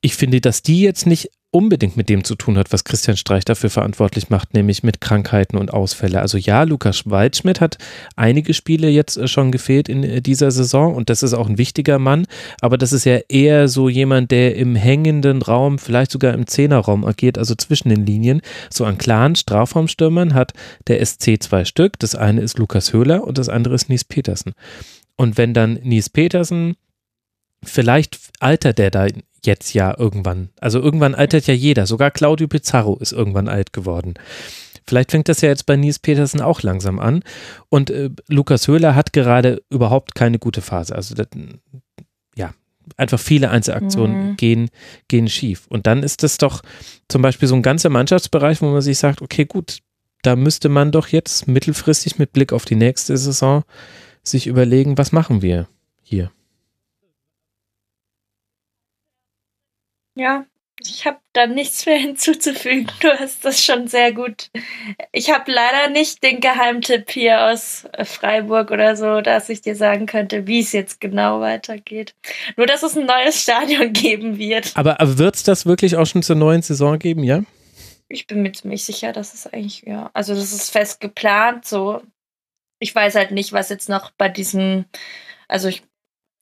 [0.00, 3.44] ich finde, dass die jetzt nicht unbedingt mit dem zu tun hat, was Christian Streich
[3.44, 6.20] dafür verantwortlich macht, nämlich mit Krankheiten und Ausfälle.
[6.20, 7.78] Also ja, Lukas Waldschmidt hat
[8.16, 11.56] einige Spiele jetzt äh, schon gefehlt in äh, dieser Saison und das ist auch ein
[11.56, 12.26] wichtiger Mann,
[12.60, 17.04] aber das ist ja eher so jemand, der im hängenden Raum, vielleicht sogar im Zehnerraum
[17.04, 18.40] agiert, also zwischen den Linien.
[18.68, 20.54] So an klaren Strafraumstürmern hat
[20.88, 22.00] der SC zwei Stück.
[22.00, 24.54] Das eine ist Lukas Höhler und das andere ist Nies Petersen.
[25.16, 26.74] Und wenn dann Nies Petersen
[27.62, 29.06] vielleicht altert der da
[29.46, 30.50] jetzt ja irgendwann.
[30.60, 31.86] Also irgendwann altert ja jeder.
[31.86, 34.14] Sogar Claudio Pizarro ist irgendwann alt geworden.
[34.86, 37.22] Vielleicht fängt das ja jetzt bei Nies Petersen auch langsam an.
[37.68, 40.94] Und äh, Lukas Höhler hat gerade überhaupt keine gute Phase.
[40.94, 41.28] Also das,
[42.36, 42.52] ja,
[42.96, 44.36] einfach viele Einzelaktionen mhm.
[44.36, 44.70] gehen,
[45.08, 45.66] gehen schief.
[45.68, 46.62] Und dann ist das doch
[47.08, 49.78] zum Beispiel so ein ganzer Mannschaftsbereich, wo man sich sagt, okay, gut,
[50.22, 53.62] da müsste man doch jetzt mittelfristig mit Blick auf die nächste Saison
[54.22, 55.68] sich überlegen, was machen wir
[56.02, 56.30] hier.
[60.14, 60.46] Ja,
[60.80, 62.88] ich habe da nichts mehr hinzuzufügen.
[63.00, 64.50] Du hast das schon sehr gut.
[65.12, 69.76] Ich habe leider nicht den Geheimtipp hier aus äh, Freiburg oder so, dass ich dir
[69.76, 72.14] sagen könnte, wie es jetzt genau weitergeht.
[72.56, 74.72] Nur, dass es ein neues Stadion geben wird.
[74.74, 77.42] Aber, aber wird es das wirklich auch schon zur neuen Saison geben, ja?
[78.08, 82.02] Ich bin mir ziemlich sicher, dass es eigentlich, ja, also das ist fest geplant so.
[82.78, 84.84] Ich weiß halt nicht, was jetzt noch bei diesem,
[85.48, 85.82] also ich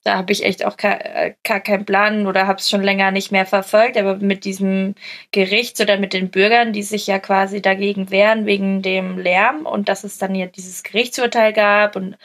[0.03, 3.11] da habe ich echt auch gar, äh, gar keinen Plan oder habe es schon länger
[3.11, 3.97] nicht mehr verfolgt.
[3.97, 4.95] Aber mit diesem
[5.31, 9.87] Gericht oder mit den Bürgern, die sich ja quasi dagegen wehren wegen dem Lärm und
[9.87, 12.17] dass es dann ja dieses Gerichtsurteil gab und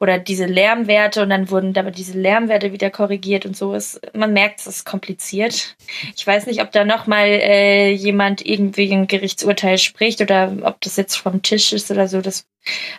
[0.00, 4.00] oder diese Lärmwerte und dann wurden aber diese Lärmwerte wieder korrigiert und so ist.
[4.14, 5.76] Man merkt, es ist kompliziert.
[6.16, 10.80] Ich weiß nicht, ob da noch mal äh, jemand irgendwie ein Gerichtsurteil spricht oder ob
[10.80, 12.22] das jetzt vom Tisch ist oder so.
[12.22, 12.46] Das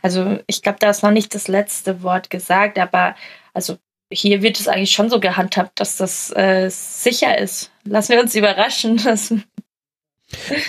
[0.02, 3.16] also ich glaube, da ist noch nicht das letzte Wort gesagt, aber
[3.54, 3.78] also
[4.12, 7.72] hier wird es eigentlich schon so gehandhabt, dass das äh, sicher ist.
[7.84, 9.00] Lassen wir uns überraschen.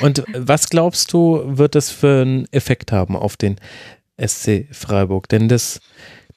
[0.00, 3.56] Und was glaubst du, wird das für einen Effekt haben auf den
[4.18, 5.28] SC Freiburg?
[5.28, 5.80] Denn das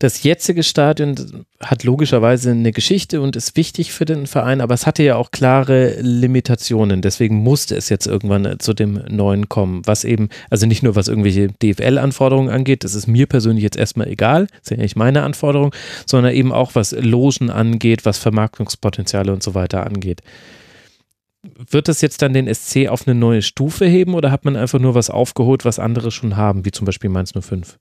[0.04, 4.86] das jetzige Stadion hat logischerweise eine Geschichte und ist wichtig für den Verein, aber es
[4.86, 7.02] hatte ja auch klare Limitationen.
[7.02, 11.08] Deswegen musste es jetzt irgendwann zu dem neuen kommen, was eben, also nicht nur was
[11.08, 15.24] irgendwelche DFL-Anforderungen angeht, das ist mir persönlich jetzt erstmal egal, das ist ja nicht meine
[15.24, 15.74] Anforderung,
[16.06, 20.22] sondern eben auch was Logen angeht, was Vermarktungspotenziale und so weiter angeht.
[21.70, 24.80] Wird das jetzt dann den SC auf eine neue Stufe heben oder hat man einfach
[24.80, 27.78] nur was aufgeholt, was andere schon haben, wie zum Beispiel Mainz 05?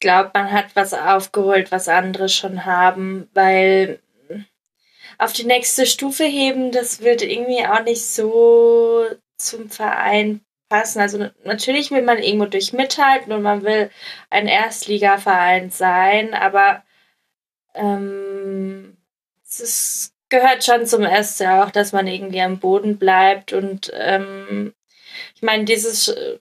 [0.00, 4.00] Glaube, man hat was aufgeholt, was andere schon haben, weil
[5.18, 9.04] auf die nächste Stufe heben, das wird irgendwie auch nicht so
[9.36, 11.00] zum Verein passen.
[11.00, 13.90] Also natürlich will man irgendwo durch mithalten und man will
[14.30, 16.82] ein Erstligaverein sein, aber
[17.74, 18.96] ähm,
[19.46, 24.74] es ist, gehört schon zum SC auch, dass man irgendwie am Boden bleibt und ähm,
[25.34, 26.38] ich meine, dieses äh,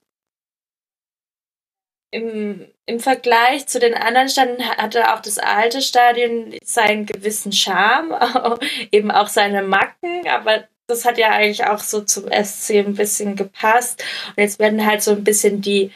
[2.11, 8.17] im, im Vergleich zu den anderen Stadien hatte auch das alte Stadion seinen gewissen Charme,
[8.91, 13.35] eben auch seine Macken, aber das hat ja eigentlich auch so zum SC ein bisschen
[13.35, 14.03] gepasst.
[14.29, 15.91] Und jetzt werden halt so ein bisschen die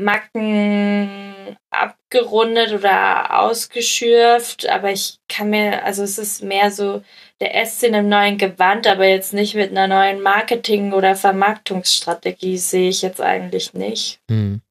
[0.00, 7.02] Macken abgerundet oder ausgeschürft, aber ich kann mir, also es ist mehr so
[7.40, 12.56] der SC in einem neuen Gewand, aber jetzt nicht mit einer neuen Marketing- oder Vermarktungsstrategie
[12.56, 14.20] sehe ich jetzt eigentlich nicht.
[14.30, 14.62] Hm.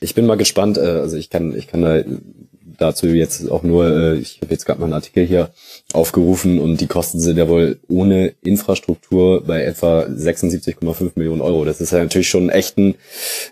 [0.00, 2.02] Ich bin mal gespannt, äh, also ich kann, ich kann da
[2.78, 5.50] dazu jetzt auch nur, äh, ich habe jetzt gerade mal einen Artikel hier
[5.92, 11.64] aufgerufen und die Kosten sind ja wohl ohne Infrastruktur bei etwa 76,5 Millionen Euro.
[11.64, 12.94] Das ist ja natürlich schon echt ein,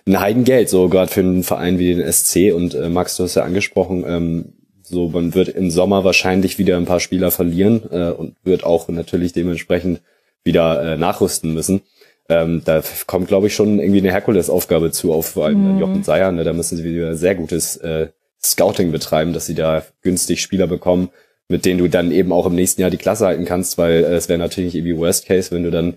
[0.06, 2.52] ein Heidengeld, so gerade für einen Verein wie den SC.
[2.54, 4.44] Und äh, Max, du hast ja angesprochen, ähm,
[4.82, 8.88] so man wird im Sommer wahrscheinlich wieder ein paar Spieler verlieren äh, und wird auch
[8.88, 10.00] natürlich dementsprechend
[10.42, 11.80] wieder äh, nachrüsten müssen.
[12.28, 15.80] Ähm, da kommt, glaube ich, schon irgendwie eine Herkulesaufgabe zu auf vor allem mhm.
[15.80, 16.32] Jochen Seyer.
[16.32, 16.44] Ne?
[16.44, 18.08] Da müssen sie wieder sehr gutes äh,
[18.42, 21.10] Scouting betreiben, dass sie da günstig Spieler bekommen,
[21.48, 24.14] mit denen du dann eben auch im nächsten Jahr die Klasse halten kannst, weil äh,
[24.14, 25.94] es wäre natürlich irgendwie Worst Case, wenn du dann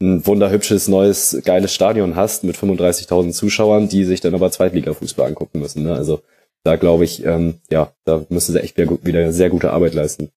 [0.00, 5.60] ein wunderhübsches, neues, geiles Stadion hast mit 35.000 Zuschauern, die sich dann aber Zweitliga-Fußball angucken
[5.60, 5.82] müssen.
[5.82, 5.94] Ne?
[5.94, 6.22] Also
[6.64, 10.30] da glaube ich, ähm, ja, da müsste sie echt wieder, wieder sehr gute Arbeit leisten.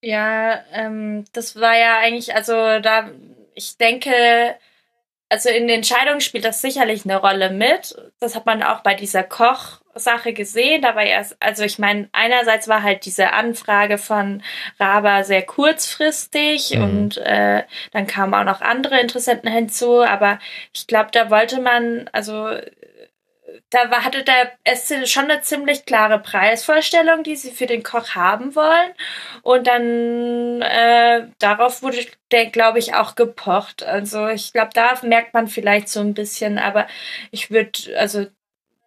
[0.00, 3.10] Ja, ähm, das war ja eigentlich, also da
[3.54, 4.56] ich denke,
[5.28, 7.96] also in Entscheidungen spielt das sicherlich eine Rolle mit.
[8.20, 10.82] Das hat man auch bei dieser Koch-Sache gesehen.
[10.82, 14.42] Da war erst, also ich meine, einerseits war halt diese Anfrage von
[14.78, 16.82] Raba sehr kurzfristig mhm.
[16.82, 20.02] und äh, dann kamen auch noch andere Interessenten hinzu.
[20.02, 20.38] Aber
[20.72, 22.50] ich glaube, da wollte man, also
[23.70, 28.14] da war, hatte der SC schon eine ziemlich klare Preisvorstellung, die sie für den Koch
[28.14, 28.92] haben wollen.
[29.42, 32.06] Und dann äh, darauf wurde
[32.52, 33.84] glaube ich, auch gepocht.
[33.84, 36.86] Also ich glaube, da merkt man vielleicht so ein bisschen, aber
[37.30, 38.26] ich würde, also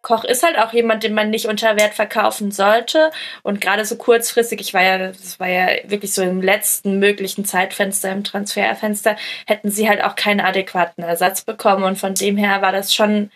[0.01, 3.11] Koch ist halt auch jemand, den man nicht unter Wert verkaufen sollte.
[3.43, 7.45] Und gerade so kurzfristig, ich war ja, das war ja wirklich so im letzten möglichen
[7.45, 11.83] Zeitfenster, im Transferfenster, hätten sie halt auch keinen adäquaten Ersatz bekommen.
[11.83, 13.31] Und von dem her war das schon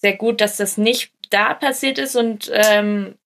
[0.00, 3.16] sehr gut, dass das nicht da passiert ist und ähm,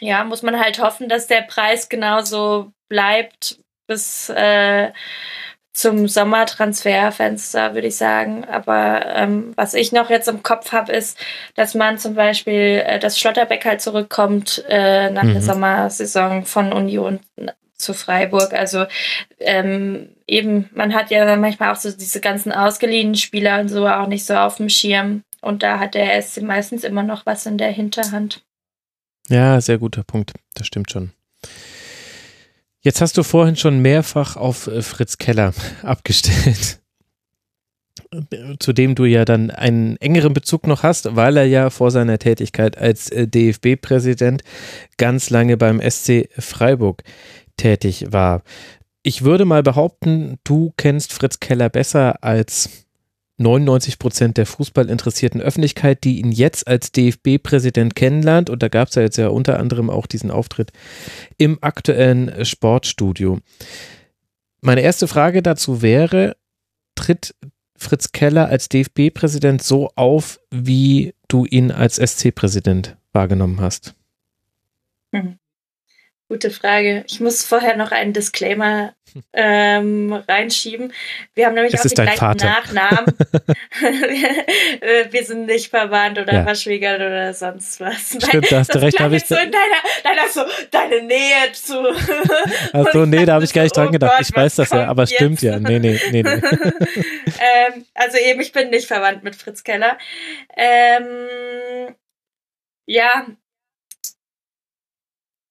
[0.00, 4.90] ja, muss man halt hoffen, dass der Preis genauso bleibt bis äh,
[5.72, 8.44] zum Sommertransferfenster, würde ich sagen.
[8.44, 11.18] Aber ähm, was ich noch jetzt im Kopf habe, ist,
[11.54, 15.32] dass man zum Beispiel, äh, dass Schlotterbeck halt zurückkommt äh, nach mhm.
[15.34, 17.20] der Sommersaison von Union
[17.74, 18.54] zu Freiburg.
[18.54, 18.86] Also
[19.38, 24.06] ähm, eben, man hat ja manchmal auch so diese ganzen ausgeliehenen Spieler und so auch
[24.06, 25.22] nicht so auf dem Schirm.
[25.46, 28.44] Und da hat der SC meistens immer noch was in der Hinterhand.
[29.28, 30.32] Ja, sehr guter Punkt.
[30.54, 31.12] Das stimmt schon.
[32.80, 36.80] Jetzt hast du vorhin schon mehrfach auf äh, Fritz Keller abgestellt,
[38.58, 42.18] zu dem du ja dann einen engeren Bezug noch hast, weil er ja vor seiner
[42.18, 44.42] Tätigkeit als äh, DFB-Präsident
[44.96, 47.04] ganz lange beim SC Freiburg
[47.56, 48.42] tätig war.
[49.04, 52.85] Ich würde mal behaupten, du kennst Fritz Keller besser als
[53.38, 58.48] 99 Prozent der fußballinteressierten Öffentlichkeit, die ihn jetzt als DFB-Präsident kennenlernt.
[58.48, 60.72] Und da gab es ja jetzt ja unter anderem auch diesen Auftritt
[61.36, 63.38] im aktuellen Sportstudio.
[64.62, 66.36] Meine erste Frage dazu wäre,
[66.94, 67.34] tritt
[67.76, 73.94] Fritz Keller als DFB-Präsident so auf, wie du ihn als SC-Präsident wahrgenommen hast?
[75.12, 75.38] Mhm.
[76.28, 77.04] Gute Frage.
[77.06, 78.94] Ich muss vorher noch einen Disclaimer
[79.32, 80.92] ähm, reinschieben.
[81.34, 82.46] Wir haben nämlich es auch den gleichen Vater.
[82.46, 83.14] Nachnamen.
[85.10, 86.42] wir sind nicht verwandt oder ja.
[86.42, 88.18] verschwägert oder sonst was.
[88.20, 88.98] Stimmt, da hast du recht.
[88.98, 91.80] ich so in deiner, deiner so deine Nähe zu.
[92.72, 94.16] Achso, nee, da habe ich gar nicht dran oh gedacht.
[94.18, 95.14] Gott, ich weiß das ja, aber jetzt?
[95.14, 95.58] stimmt ja.
[95.58, 96.22] Nee, nee, nee.
[96.22, 96.28] nee.
[96.40, 99.96] ähm, also eben, ich bin nicht verwandt mit Fritz Keller.
[100.56, 101.94] Ähm,
[102.86, 103.26] ja,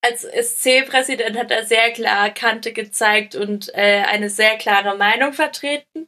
[0.06, 6.08] als SC-Präsident hat er sehr klar Kante gezeigt und äh, eine sehr klare Meinung vertreten.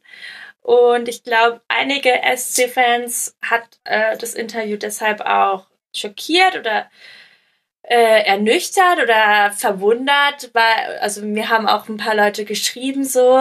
[0.62, 6.90] Und ich glaube, einige SC-Fans hat äh, das Interview deshalb auch schockiert oder
[7.88, 13.40] äh, ernüchtert oder verwundert, weil, also mir haben auch ein paar Leute geschrieben so,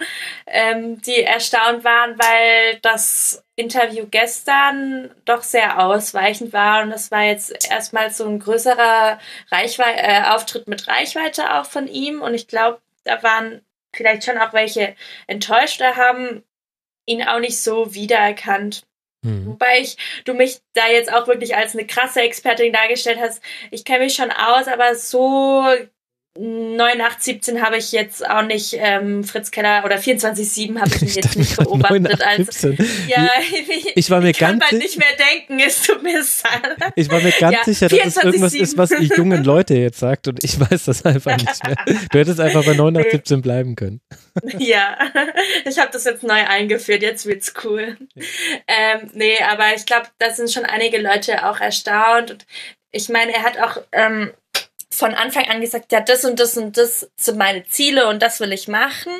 [0.46, 7.24] ähm, die erstaunt waren, weil das Interview gestern doch sehr ausweichend war und das war
[7.24, 9.18] jetzt erstmal so ein größerer
[9.50, 13.62] Reichweite, äh, Auftritt mit Reichweite auch von ihm und ich glaube, da waren
[13.92, 14.94] vielleicht schon auch welche
[15.26, 16.44] enttäuscht, da haben
[17.04, 18.86] ihn auch nicht so wiedererkannt.
[19.22, 19.46] Mhm.
[19.46, 23.42] Wobei ich, du mich da jetzt auch wirklich als eine krasse Expertin dargestellt hast.
[23.70, 25.64] Ich kenne mich schon aus, aber so
[26.40, 31.36] 9817 habe ich jetzt auch nicht ähm, Fritz Keller oder 24-7 habe ich ihn jetzt
[31.36, 32.22] nicht beobachtet.
[32.22, 36.18] Als, ja, ich, ich war mir ich ganz kann nicht mehr denken, es tut mir
[36.78, 36.92] leid.
[36.94, 39.98] Ich war mir ganz ja, sicher, dass es irgendwas ist, was die jungen Leute jetzt
[39.98, 41.76] sagt und ich weiß das einfach nicht mehr.
[42.12, 44.00] Du hättest einfach bei 917 bleiben können.
[44.58, 44.96] Ja,
[45.64, 47.96] ich habe das jetzt neu eingeführt, jetzt wird's cool.
[48.14, 48.24] Ja.
[48.68, 52.46] Ähm, nee, aber ich glaube, da sind schon einige Leute auch erstaunt und
[52.90, 54.32] ich meine, er hat auch ähm,
[54.98, 58.40] von Anfang an gesagt, ja, das und das und das sind meine Ziele und das
[58.40, 59.12] will ich machen.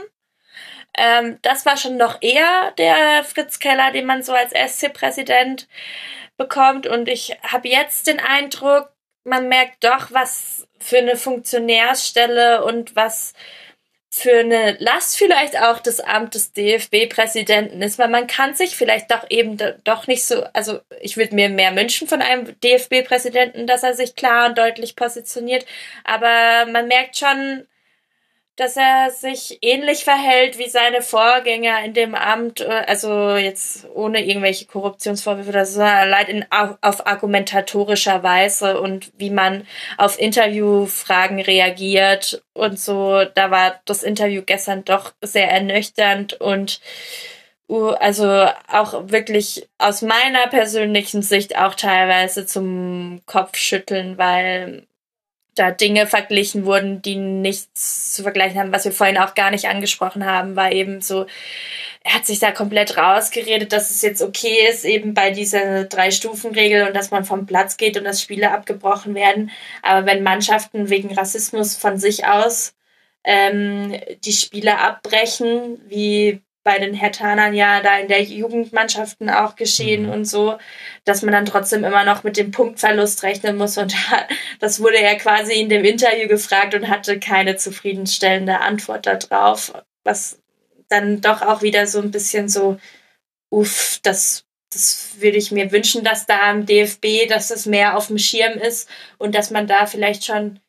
[0.97, 5.69] Ähm, das war schon noch eher der Fritz Keller, den man so als SC-Präsident
[6.37, 6.89] bekommt.
[6.89, 8.91] Und ich habe jetzt den Eindruck,
[9.23, 13.35] man merkt doch, was für eine Funktionärsstelle und was
[14.19, 19.11] für eine Last vielleicht auch das Amt des DFB-Präsidenten ist, weil man kann sich vielleicht
[19.11, 23.83] doch eben doch nicht so, also ich würde mir mehr wünschen von einem DFB-Präsidenten, dass
[23.83, 25.65] er sich klar und deutlich positioniert,
[26.05, 27.67] aber man merkt schon,
[28.59, 34.25] dass er sich ähnlich verhält wie seine Vorgänger in dem Amt, äh, also jetzt ohne
[34.25, 39.65] irgendwelche Korruptionsvorwürfe oder so, leid in, auf, auf argumentatorischer Weise und wie man
[39.97, 43.25] auf Interviewfragen reagiert und so.
[43.33, 46.81] Da war das Interview gestern doch sehr ernüchternd und
[48.01, 54.88] also auch wirklich aus meiner persönlichen Sicht auch teilweise zum Kopfschütteln, weil
[55.59, 59.67] da Dinge verglichen wurden, die nichts zu vergleichen haben, was wir vorhin auch gar nicht
[59.67, 61.27] angesprochen haben, war eben so,
[62.05, 66.87] er hat sich da komplett rausgeredet, dass es jetzt okay ist, eben bei dieser Drei-Stufen-Regel
[66.87, 69.51] und dass man vom Platz geht und dass Spiele abgebrochen werden.
[69.83, 72.75] Aber wenn Mannschaften wegen Rassismus von sich aus
[73.25, 80.05] ähm, die Spiele abbrechen, wie bei den Hertanern ja da in der Jugendmannschaften auch geschehen
[80.05, 80.13] mhm.
[80.13, 80.59] und so,
[81.05, 83.79] dass man dann trotzdem immer noch mit dem Punktverlust rechnen muss.
[83.79, 83.95] Und
[84.61, 89.73] das wurde er quasi in dem Interview gefragt und hatte keine zufriedenstellende Antwort darauf,
[90.05, 90.43] was
[90.91, 92.77] dann doch auch wieder so ein bisschen so,
[93.49, 98.09] uff, das, das würde ich mir wünschen, dass da im DFB, dass es mehr auf
[98.09, 100.61] dem Schirm ist und dass man da vielleicht schon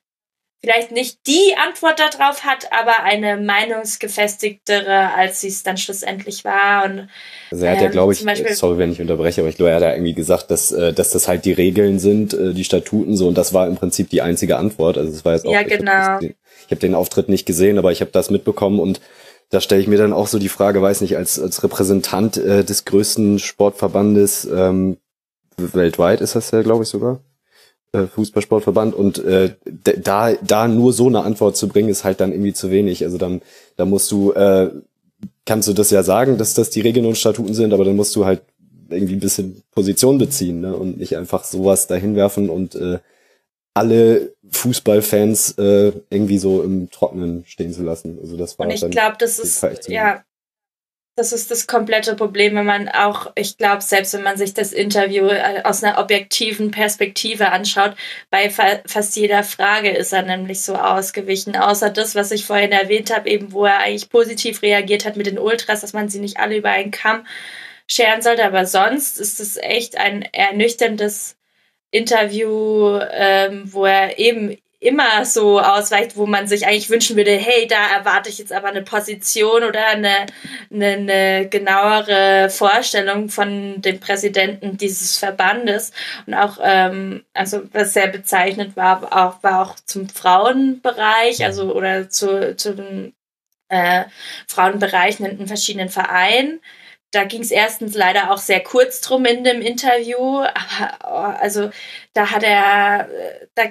[0.62, 6.86] vielleicht nicht die Antwort darauf hat, aber eine meinungsgefestigtere, als sie es dann schlussendlich war.
[6.86, 7.08] Und,
[7.52, 9.70] also er hat ja, ähm, glaube ich, Beispiel, sorry, wenn ich unterbreche, aber ich glaube,
[9.70, 12.66] er hat ja irgendwie gesagt, dass, äh, dass das halt die Regeln sind, äh, die
[12.66, 14.98] Statuten so, und das war im Prinzip die einzige Antwort.
[14.98, 15.54] Also es war jetzt auch.
[15.54, 16.20] Ja, genau.
[16.20, 16.36] Ich habe
[16.72, 19.00] hab den Auftritt nicht gesehen, aber ich habe das mitbekommen und
[19.52, 22.64] da stelle ich mir dann auch so die Frage, weiß nicht, als, als Repräsentant äh,
[22.64, 24.98] des größten Sportverbandes ähm,
[25.58, 27.22] weltweit ist das ja, glaube ich, sogar.
[27.92, 32.32] Äh, Fußballsportverband und äh, da da nur so eine Antwort zu bringen ist halt dann
[32.32, 33.42] irgendwie zu wenig also dann
[33.78, 34.70] da musst du äh,
[35.48, 38.16] kannst du das ja sagen dass das die Regeln und Statuten sind aber dann musst
[38.16, 38.44] du halt
[38.90, 40.76] irgendwie ein bisschen Position beziehen ne?
[40.76, 43.00] und nicht einfach sowas dahin werfen und äh,
[43.74, 48.88] alle Fußballfans äh, irgendwie so im Trockenen stehen zu lassen also das war und ich
[48.88, 50.24] glaube das ist ja
[51.20, 54.72] das ist das komplette Problem, wenn man auch, ich glaube, selbst wenn man sich das
[54.72, 57.96] Interview äh, aus einer objektiven Perspektive anschaut,
[58.32, 61.58] bei fast jeder Frage ist er nämlich so ausgewichen.
[61.58, 65.28] Außer das, was ich vorhin erwähnt habe, eben wo er eigentlich positiv reagiert hat mit
[65.28, 67.28] den Ultras, dass man sie nicht alle über einen Kamm
[67.86, 68.46] scheren sollte.
[68.46, 71.36] Aber sonst ist es echt ein ernüchterndes
[71.92, 77.68] Interview, ähm, wo er eben immer so ausweicht, wo man sich eigentlich wünschen würde, hey,
[77.68, 80.26] da erwarte ich jetzt aber eine Position oder eine,
[80.72, 85.92] eine, eine genauere Vorstellung von dem Präsidenten dieses Verbandes.
[86.26, 92.10] Und auch, ähm, also was sehr bezeichnet war, auch, war auch zum Frauenbereich, also oder
[92.10, 93.14] zu, zu den
[93.70, 94.06] äh,
[94.48, 96.62] Frauenbereichen in verschiedenen Vereinen
[97.12, 101.72] da ging es erstens leider auch sehr kurz drum in dem Interview, aber oh, also
[102.14, 103.64] da hat er, äh, da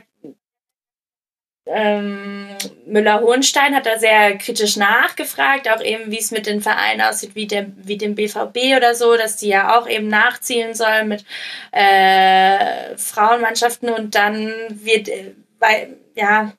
[1.71, 2.49] ähm,
[2.87, 7.47] Müller-Hohenstein hat da sehr kritisch nachgefragt, auch eben, wie es mit den Vereinen aussieht, wie,
[7.47, 11.25] der, wie dem BVB oder so, dass die ja auch eben nachziehen sollen mit
[11.73, 13.91] äh, Frauenmannschaften.
[13.91, 16.53] Und dann wird, äh, weil, ja,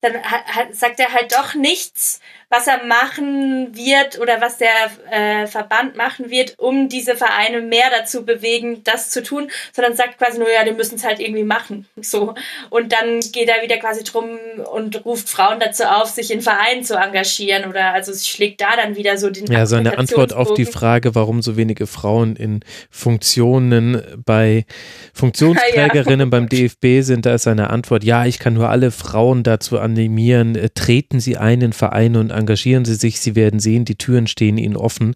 [0.00, 2.20] dann hat, sagt er halt doch nichts,
[2.52, 4.68] was er machen wird oder was der
[5.10, 10.18] äh, Verband machen wird, um diese Vereine mehr dazu bewegen, das zu tun, sondern sagt
[10.18, 11.86] quasi nur, ja, die müssen es halt irgendwie machen.
[11.96, 12.34] So.
[12.68, 14.38] Und dann geht er wieder quasi drum
[14.70, 18.96] und ruft Frauen dazu auf, sich in Vereinen zu engagieren oder also schlägt da dann
[18.96, 24.02] wieder so den Ja, seine Antwort auf die Frage, warum so wenige Frauen in Funktionen
[24.26, 24.66] bei
[25.14, 26.24] Funktionsträgerinnen ja, ja.
[26.26, 30.54] beim DFB sind, da ist seine Antwort, ja, ich kann nur alle Frauen dazu animieren,
[30.54, 34.26] äh, treten sie ein in Vereine und engagieren Sie sich, Sie werden sehen, die Türen
[34.26, 35.14] stehen Ihnen offen.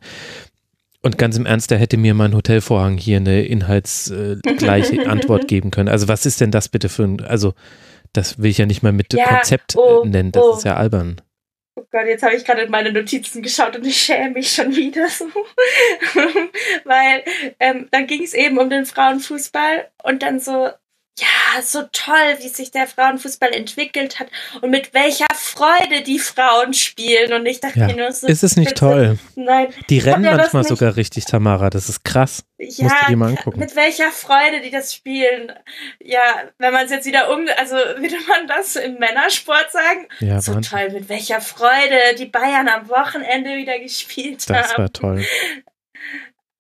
[1.03, 5.89] Und ganz im Ernst, da hätte mir mein Hotelvorhang hier eine inhaltsgleiche Antwort geben können.
[5.89, 7.55] Also was ist denn das bitte für ein, also
[8.13, 10.57] das will ich ja nicht mal mit ja, Konzept oh, nennen, das oh.
[10.57, 11.21] ist ja albern.
[11.79, 14.75] Oh Gott, jetzt habe ich gerade in meine Notizen geschaut und ich schäme mich schon
[14.75, 15.27] wieder so.
[16.85, 17.23] Weil
[17.61, 20.71] ähm, dann ging es eben um den Frauenfußball und dann so,
[21.19, 24.29] ja, so toll, wie sich der Frauenfußball entwickelt hat
[24.61, 27.33] und mit welcher Freude die Frauen spielen.
[27.33, 27.87] Und ich dachte ja.
[27.87, 28.27] mir nur so.
[28.27, 29.19] Ist es nicht toll?
[29.35, 29.69] Nein.
[29.89, 31.71] Die rennen manchmal sogar richtig, Tamara.
[31.71, 32.45] Das ist krass.
[32.59, 33.59] Ja, Musst du die mal angucken.
[33.59, 35.53] mit welcher Freude die das spielen.
[36.03, 36.21] Ja,
[36.59, 40.07] wenn man es jetzt wieder um, also würde man das im Männersport sagen?
[40.21, 40.79] Ja, so Wahnsinn.
[40.79, 44.69] toll, mit welcher Freude die Bayern am Wochenende wieder gespielt das haben.
[44.69, 45.25] Das war toll.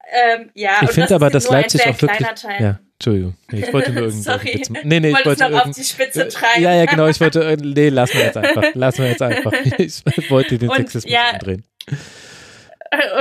[0.08, 2.28] Ähm, ja, ich finde aber, dass Leipzig auch wirklich.
[2.60, 3.34] Ja, Entschuldigung.
[3.50, 4.22] Nee, ich wollte nur irgendwie.
[4.22, 4.62] Sorry.
[4.84, 6.62] Nee, nee, ich wollte noch auf die Spitze treiben.
[6.62, 7.06] Ja, ja, genau.
[7.06, 7.56] Ich wollte.
[7.60, 8.64] Nee, lassen wir jetzt einfach.
[8.74, 9.52] Lassen wir jetzt einfach.
[9.78, 11.64] Ich wollte den Sexismus ja, umdrehen.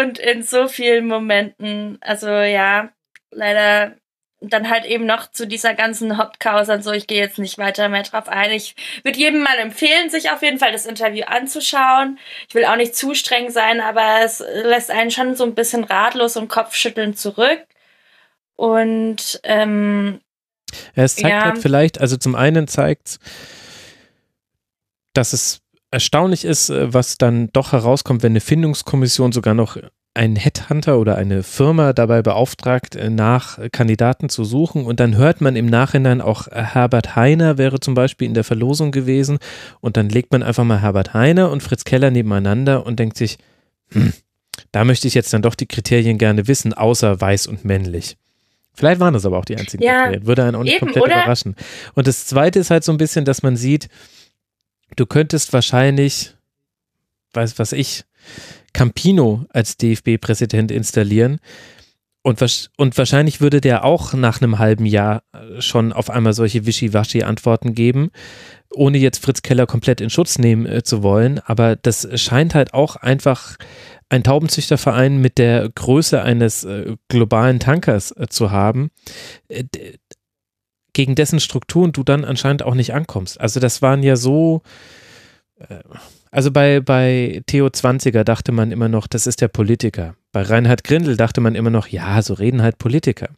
[0.01, 2.89] Und in so vielen Momenten, also ja,
[3.31, 3.95] leider
[4.41, 7.89] dann halt eben noch zu dieser ganzen Hauptcausa und so, ich gehe jetzt nicht weiter
[7.89, 8.51] mehr drauf ein.
[8.51, 12.19] Ich würde jedem mal empfehlen, sich auf jeden Fall das Interview anzuschauen.
[12.47, 15.83] Ich will auch nicht zu streng sein, aber es lässt einen schon so ein bisschen
[15.83, 17.65] ratlos und Kopfschütteln zurück.
[18.55, 20.19] Und ähm,
[20.95, 21.45] ja, es zeigt ja.
[21.45, 23.19] halt vielleicht, also zum einen zeigt
[25.15, 25.61] dass es
[25.91, 29.77] erstaunlich ist, äh, was dann doch herauskommt, wenn eine Findungskommission sogar noch
[30.13, 34.85] ein Headhunter oder eine Firma dabei beauftragt, äh, nach Kandidaten zu suchen.
[34.85, 38.43] Und dann hört man im Nachhinein auch, äh, Herbert Heiner wäre zum Beispiel in der
[38.43, 39.39] Verlosung gewesen.
[39.81, 43.37] Und dann legt man einfach mal Herbert Heiner und Fritz Keller nebeneinander und denkt sich,
[43.91, 44.13] hm,
[44.71, 48.17] da möchte ich jetzt dann doch die Kriterien gerne wissen, außer weiß und männlich.
[48.75, 50.27] Vielleicht waren das aber auch die einzigen ja, Kriterien.
[50.27, 51.15] Würde einen auch nicht eben, komplett oder?
[51.15, 51.55] überraschen.
[51.93, 53.87] Und das Zweite ist halt so ein bisschen, dass man sieht,
[54.95, 56.33] du könntest wahrscheinlich,
[57.33, 58.03] weiß was ich,
[58.73, 61.39] Campino als DFB-Präsident installieren.
[62.25, 62.43] Und,
[62.77, 67.75] und, wahrscheinlich würde der auch nach einem halben Jahr äh, schon auf einmal solche Wischiwaschi-Antworten
[67.75, 68.09] geben,
[68.73, 71.39] ohne jetzt Fritz Keller komplett in Schutz nehmen äh, zu wollen.
[71.45, 73.57] Aber das scheint halt auch einfach
[74.09, 78.89] ein Taubenzüchterverein mit der Größe eines äh, globalen Tankers äh, zu haben,
[79.47, 79.65] äh,
[80.93, 83.39] gegen dessen Strukturen du dann anscheinend auch nicht ankommst.
[83.39, 84.63] Also das waren ja so,
[85.59, 85.83] äh,
[86.31, 90.15] also bei, bei Theo Zwanziger dachte man immer noch, das ist der Politiker.
[90.35, 93.29] Bei Reinhard Grindel dachte man immer noch, ja, so reden halt Politiker.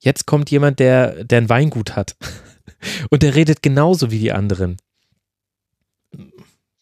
[0.00, 2.16] Jetzt kommt jemand, der, der ein Weingut hat.
[3.10, 4.76] Und der redet genauso wie die anderen.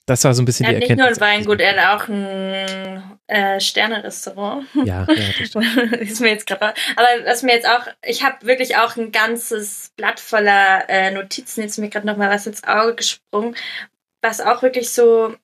[0.06, 1.10] Das war so ein bisschen er die Erkenntnis.
[1.10, 4.66] Nicht nur ein Weingut, er hat auch ein äh, Sterne-Restaurant.
[4.76, 6.72] Ja, ja, das ist mir jetzt gerade.
[6.96, 11.60] Aber was mir jetzt auch, ich habe wirklich auch ein ganzes Blatt voller äh, Notizen.
[11.60, 13.54] Jetzt ist mir gerade noch mal was ins Auge gesprungen,
[14.22, 15.36] was auch wirklich so,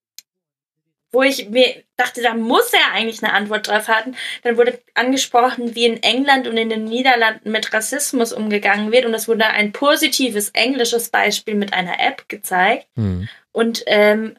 [1.13, 4.15] wo ich mir dachte, da muss er eigentlich eine Antwort drauf haben.
[4.43, 9.07] Dann wurde angesprochen, wie in England und in den Niederlanden mit Rassismus umgegangen wird.
[9.07, 12.87] Und es wurde ein positives englisches Beispiel mit einer App gezeigt.
[12.95, 13.29] Mhm.
[13.53, 14.37] Und ähm,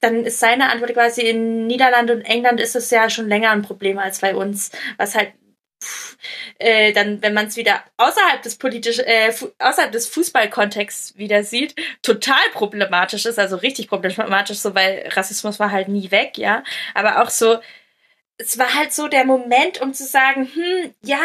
[0.00, 3.62] dann ist seine Antwort quasi in Niederlande und England ist es ja schon länger ein
[3.62, 5.32] Problem als bei uns, was halt
[6.58, 11.74] äh, dann, wenn man es wieder außerhalb des politisch, äh, außerhalb des Fußballkontexts wieder sieht,
[12.02, 16.62] total problematisch ist, also richtig problematisch, so weil Rassismus war halt nie weg, ja,
[16.94, 17.58] aber auch so,
[18.38, 21.20] es war halt so der Moment, um zu sagen, hm, ja,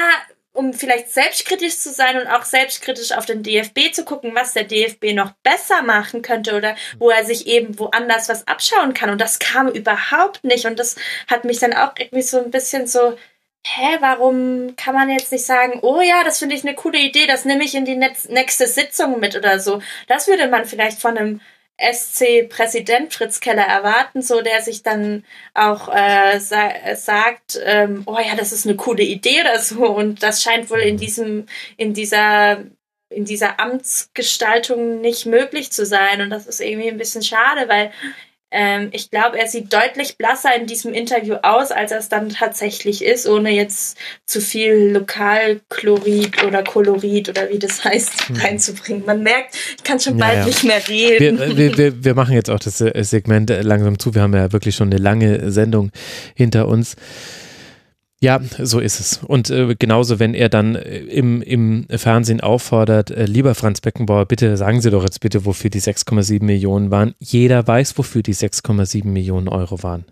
[0.56, 4.64] um vielleicht selbstkritisch zu sein und auch selbstkritisch auf den DFB zu gucken, was der
[4.64, 9.10] DFB noch besser machen könnte oder wo er sich eben woanders was abschauen kann.
[9.10, 10.66] Und das kam überhaupt nicht.
[10.66, 10.96] Und das
[11.28, 13.18] hat mich dann auch irgendwie so ein bisschen so,
[13.66, 17.26] hä, warum kann man jetzt nicht sagen, oh ja, das finde ich eine coole Idee,
[17.26, 19.82] das nehme ich in die nächste Sitzung mit oder so.
[20.08, 21.42] Das würde man vielleicht von einem
[21.78, 28.36] SC-Präsident Fritz Keller erwarten, so der sich dann auch äh, sa sagt, ähm, oh ja,
[28.36, 29.86] das ist eine coole Idee oder so.
[29.88, 32.64] Und das scheint wohl in diesem, in dieser,
[33.10, 36.22] in dieser Amtsgestaltung nicht möglich zu sein.
[36.22, 37.92] Und das ist irgendwie ein bisschen schade, weil
[38.58, 42.30] ähm, ich glaube, er sieht deutlich blasser in diesem Interview aus, als er es dann
[42.30, 48.36] tatsächlich ist, ohne jetzt zu viel Lokalchlorid oder Kolorit oder wie das heißt hm.
[48.38, 49.04] reinzubringen.
[49.06, 50.46] Man merkt, ich kann schon bald ja.
[50.46, 51.38] nicht mehr reden.
[51.38, 54.16] Wir, wir, wir, wir, machen jetzt auch das äh, Segment langsam zu.
[54.16, 55.92] Wir haben ja wirklich schon eine lange Sendung
[56.34, 56.96] hinter uns.
[58.22, 59.18] Ja, so ist es.
[59.18, 64.26] Und äh, genauso, wenn er dann äh, im, im Fernsehen auffordert, äh, lieber Franz Beckenbauer,
[64.26, 67.14] bitte sagen Sie doch jetzt bitte, wofür die 6,7 Millionen waren.
[67.20, 70.06] Jeder weiß, wofür die 6,7 Millionen Euro waren.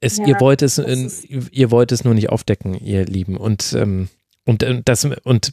[0.00, 1.08] Es, ja, ihr, wollt es, äh,
[1.50, 3.36] ihr wollt es nur nicht aufdecken, ihr Lieben.
[3.36, 4.08] Und, ähm,
[4.44, 5.52] und äh, das und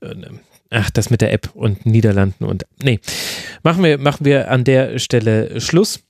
[0.00, 0.14] äh,
[0.70, 3.00] ach, das mit der App und Niederlanden und nee.
[3.62, 6.00] Machen wir, machen wir an der Stelle Schluss.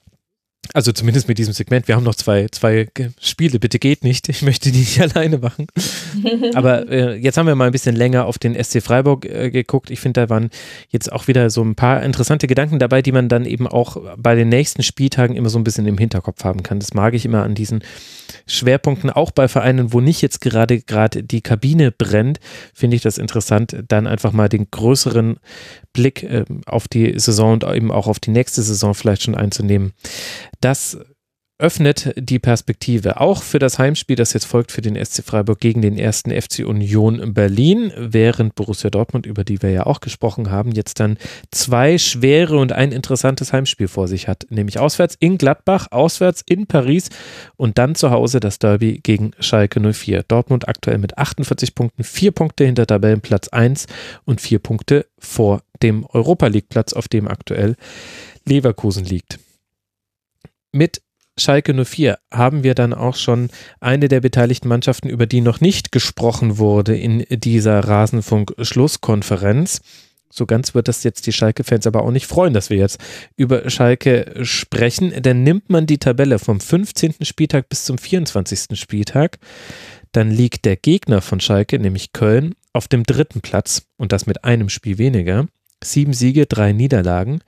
[0.75, 1.89] Also zumindest mit diesem Segment.
[1.89, 2.89] Wir haben noch zwei, zwei
[3.21, 3.59] Spiele.
[3.59, 4.29] Bitte geht nicht.
[4.29, 5.67] Ich möchte die nicht alleine machen.
[6.55, 9.91] Aber äh, jetzt haben wir mal ein bisschen länger auf den SC Freiburg äh, geguckt.
[9.91, 10.51] Ich finde, da waren
[10.89, 14.35] jetzt auch wieder so ein paar interessante Gedanken dabei, die man dann eben auch bei
[14.35, 16.79] den nächsten Spieltagen immer so ein bisschen im Hinterkopf haben kann.
[16.79, 17.83] Das mag ich immer an diesen
[18.47, 22.41] Schwerpunkten, auch bei Vereinen, wo nicht jetzt gerade gerade die Kabine brennt,
[22.75, 25.37] finde ich das interessant, dann einfach mal den größeren
[25.93, 29.93] Blick äh, auf die Saison und eben auch auf die nächste Saison vielleicht schon einzunehmen.
[30.61, 30.99] Das
[31.59, 35.81] öffnet die Perspektive auch für das Heimspiel, das jetzt folgt für den SC Freiburg gegen
[35.81, 40.73] den ersten FC Union Berlin, während Borussia Dortmund, über die wir ja auch gesprochen haben,
[40.73, 41.19] jetzt dann
[41.53, 46.67] zwei schwere und ein interessantes Heimspiel vor sich hat, nämlich auswärts in Gladbach, auswärts in
[46.67, 47.11] Paris
[47.57, 50.25] und dann zu Hause das Derby gegen Schalke 04.
[50.25, 53.87] Dortmund aktuell mit 48 Punkten, vier Punkte hinter Tabellenplatz 1
[54.25, 57.77] und vier Punkte vor dem Europa League Platz, auf dem aktuell
[58.45, 59.39] Leverkusen liegt.
[60.73, 61.03] Mit
[61.39, 63.49] Schalke 04 haben wir dann auch schon
[63.81, 69.81] eine der beteiligten Mannschaften, über die noch nicht gesprochen wurde in dieser Rasenfunk-Schlusskonferenz.
[70.31, 72.99] So ganz wird das jetzt die Schalke-Fans aber auch nicht freuen, dass wir jetzt
[73.37, 75.13] über Schalke sprechen.
[75.23, 77.17] Denn nimmt man die Tabelle vom 15.
[77.23, 78.79] Spieltag bis zum 24.
[78.79, 79.39] Spieltag,
[80.13, 84.45] dann liegt der Gegner von Schalke, nämlich Köln, auf dem dritten Platz und das mit
[84.45, 85.47] einem Spiel weniger.
[85.85, 87.43] Sieben Siege, drei Niederlagen.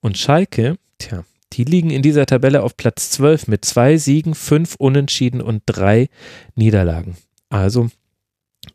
[0.00, 1.24] Und Schalke, tja,
[1.54, 6.08] Die liegen in dieser Tabelle auf Platz 12 mit zwei Siegen, fünf Unentschieden und drei
[6.54, 7.16] Niederlagen.
[7.48, 7.88] Also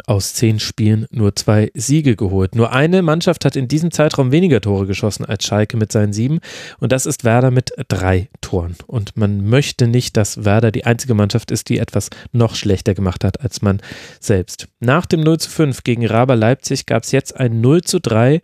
[0.06, 2.56] aus zehn Spielen nur zwei Siege geholt.
[2.56, 6.40] Nur eine Mannschaft hat in diesem Zeitraum weniger Tore geschossen als Schalke mit seinen sieben
[6.80, 8.76] und das ist Werder mit drei Toren.
[8.88, 13.24] Und man möchte nicht, dass Werder die einzige Mannschaft ist, die etwas noch schlechter gemacht
[13.24, 13.82] hat als man
[14.20, 14.68] selbst.
[14.80, 18.42] Nach dem 0 zu 5 gegen Raber Leipzig gab es jetzt ein 0 zu 3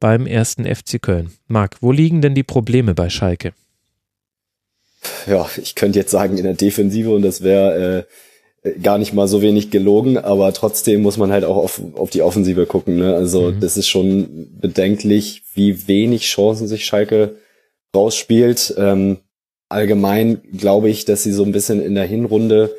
[0.00, 1.30] beim ersten FC Köln.
[1.46, 3.52] Marc, wo liegen denn die Probleme bei Schalke?
[5.26, 8.06] Ja, ich könnte jetzt sagen in der Defensive und das wäre
[8.64, 12.10] äh, gar nicht mal so wenig gelogen, aber trotzdem muss man halt auch auf, auf
[12.10, 12.96] die Offensive gucken.
[12.96, 13.14] Ne?
[13.14, 13.60] Also mhm.
[13.60, 17.36] das ist schon bedenklich, wie wenig Chancen sich Schalke
[17.94, 18.74] rausspielt.
[18.76, 19.18] Ähm,
[19.68, 22.74] allgemein glaube ich, dass sie so ein bisschen in der Hinrunde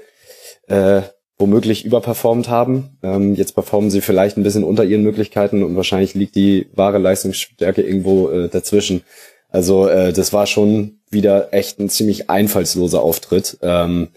[0.67, 1.01] äh,
[1.37, 2.97] womöglich überperformt haben.
[3.03, 6.97] Ähm, jetzt performen sie vielleicht ein bisschen unter ihren Möglichkeiten und wahrscheinlich liegt die wahre
[6.97, 9.03] Leistungsstärke irgendwo äh, dazwischen.
[9.49, 13.57] Also äh, das war schon wieder echt ein ziemlich einfallsloser Auftritt.
[13.61, 14.09] Ähm,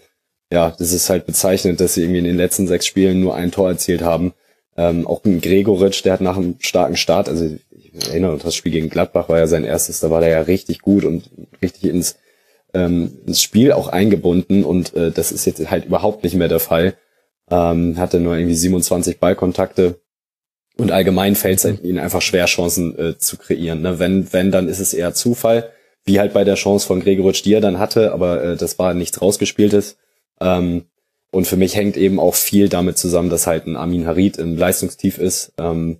[0.51, 3.51] ja, das ist halt bezeichnend, dass sie irgendwie in den letzten sechs Spielen nur ein
[3.51, 4.33] Tor erzielt haben.
[4.77, 8.55] Ähm, auch ein Gregoritsch, der hat nach einem starken Start, also ich erinnere mich, das
[8.55, 11.29] Spiel gegen Gladbach war ja sein erstes, da war der ja richtig gut und
[11.61, 12.17] richtig ins,
[12.73, 16.59] ähm, ins Spiel auch eingebunden und äh, das ist jetzt halt überhaupt nicht mehr der
[16.59, 16.95] Fall.
[17.49, 20.00] Ähm, hatte nur irgendwie 27 Ballkontakte
[20.77, 23.81] und allgemein fällt es halt ihnen einfach schwer, Chancen äh, zu kreieren.
[23.81, 23.99] Ne?
[23.99, 25.69] Wenn, wenn, dann ist es eher Zufall,
[26.05, 28.93] wie halt bei der Chance von Gregoritsch, die er dann hatte, aber äh, das war
[28.93, 29.97] nichts rausgespieltes.
[30.39, 30.85] Ähm,
[31.31, 34.57] und für mich hängt eben auch viel damit zusammen, dass halt ein Amin Harid im
[34.57, 35.53] Leistungstief ist.
[35.57, 35.99] Ähm,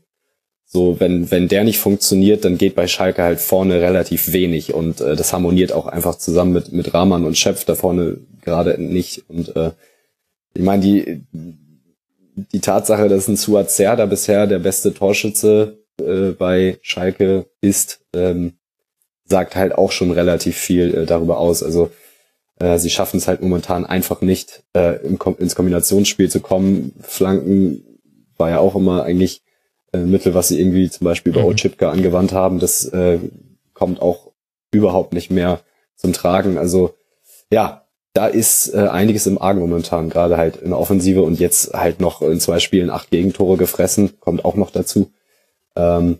[0.65, 5.01] so, wenn, wenn der nicht funktioniert, dann geht bei Schalke halt vorne relativ wenig und
[5.01, 9.25] äh, das harmoniert auch einfach zusammen mit, mit Rahman und Schöpf da vorne gerade nicht.
[9.27, 9.71] Und äh,
[10.53, 11.23] ich meine, die,
[12.51, 18.53] die Tatsache, dass ein Suat Serda bisher der beste Torschütze äh, bei Schalke ist, ähm,
[19.25, 21.63] sagt halt auch schon relativ viel äh, darüber aus.
[21.63, 21.91] Also
[22.59, 26.93] äh, sie schaffen es halt momentan einfach nicht, äh, im Kom ins Kombinationsspiel zu kommen.
[27.01, 27.83] Flanken
[28.37, 29.41] war ja auch immer eigentlich
[29.93, 31.47] äh, Mittel, was sie irgendwie zum Beispiel bei mhm.
[31.47, 32.59] Ochipka angewandt haben.
[32.59, 33.19] Das äh,
[33.73, 34.31] kommt auch
[34.71, 35.61] überhaupt nicht mehr
[35.95, 36.57] zum Tragen.
[36.57, 36.93] Also
[37.51, 41.73] ja, da ist äh, einiges im Argen momentan, gerade halt in der Offensive und jetzt
[41.73, 45.11] halt noch in zwei Spielen acht Gegentore gefressen, kommt auch noch dazu.
[45.75, 46.19] Ähm,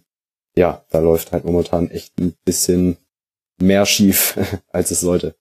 [0.56, 2.98] ja, da läuft halt momentan echt ein bisschen
[3.60, 4.38] mehr schief,
[4.72, 5.36] als es sollte.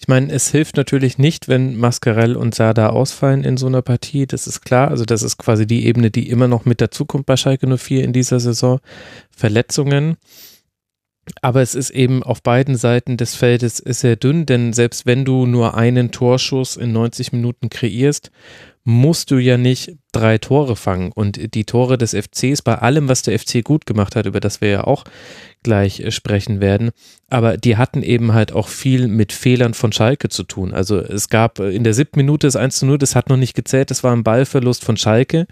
[0.00, 4.26] Ich meine, es hilft natürlich nicht, wenn Mascarell und Sada ausfallen in so einer Partie,
[4.26, 4.88] das ist klar.
[4.88, 8.12] Also das ist quasi die Ebene, die immer noch mit dazukommt bei Schalke 04 in
[8.12, 8.78] dieser Saison.
[9.30, 10.16] Verletzungen.
[11.42, 15.46] Aber es ist eben auf beiden Seiten des Feldes sehr dünn, denn selbst wenn du
[15.46, 18.30] nur einen Torschuss in 90 Minuten kreierst
[18.88, 21.12] musst du ja nicht drei Tore fangen.
[21.12, 24.62] Und die Tore des FCs, bei allem, was der FC gut gemacht hat, über das
[24.62, 25.04] wir ja auch
[25.62, 26.90] gleich äh, sprechen werden,
[27.28, 30.72] aber die hatten eben halt auch viel mit Fehlern von Schalke zu tun.
[30.72, 33.36] Also es gab äh, in der siebten Minute das 1 zu 0, das hat noch
[33.36, 35.46] nicht gezählt, das war ein Ballverlust von Schalke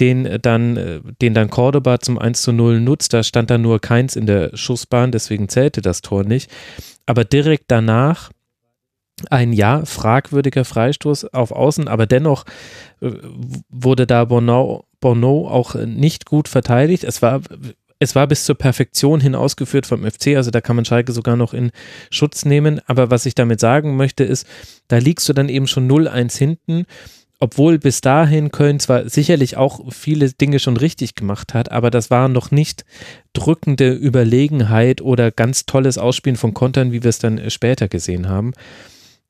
[0.00, 3.12] den äh, dann, den dann Cordoba zum 1 zu 0 nutzt.
[3.12, 6.50] Da stand dann nur keins in der Schussbahn, deswegen zählte das Tor nicht.
[7.06, 8.30] Aber direkt danach
[9.30, 12.44] ein ja fragwürdiger Freistoß auf Außen, aber dennoch
[13.00, 13.12] äh,
[13.68, 17.04] wurde da Bono, Bono auch nicht gut verteidigt.
[17.04, 17.40] Es war
[17.98, 21.36] es war bis zur Perfektion hin ausgeführt vom FC, also da kann man Schalke sogar
[21.36, 21.70] noch in
[22.10, 22.80] Schutz nehmen.
[22.86, 24.46] Aber was ich damit sagen möchte, ist,
[24.88, 26.84] da liegst du dann eben schon 0-1 hinten,
[27.38, 32.10] obwohl bis dahin Köln zwar sicherlich auch viele Dinge schon richtig gemacht hat, aber das
[32.10, 32.84] war noch nicht
[33.32, 38.52] drückende Überlegenheit oder ganz tolles Ausspielen von Kontern, wie wir es dann später gesehen haben.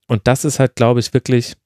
[0.06, 1.56] Und das ist halt, glaube ich, wirklich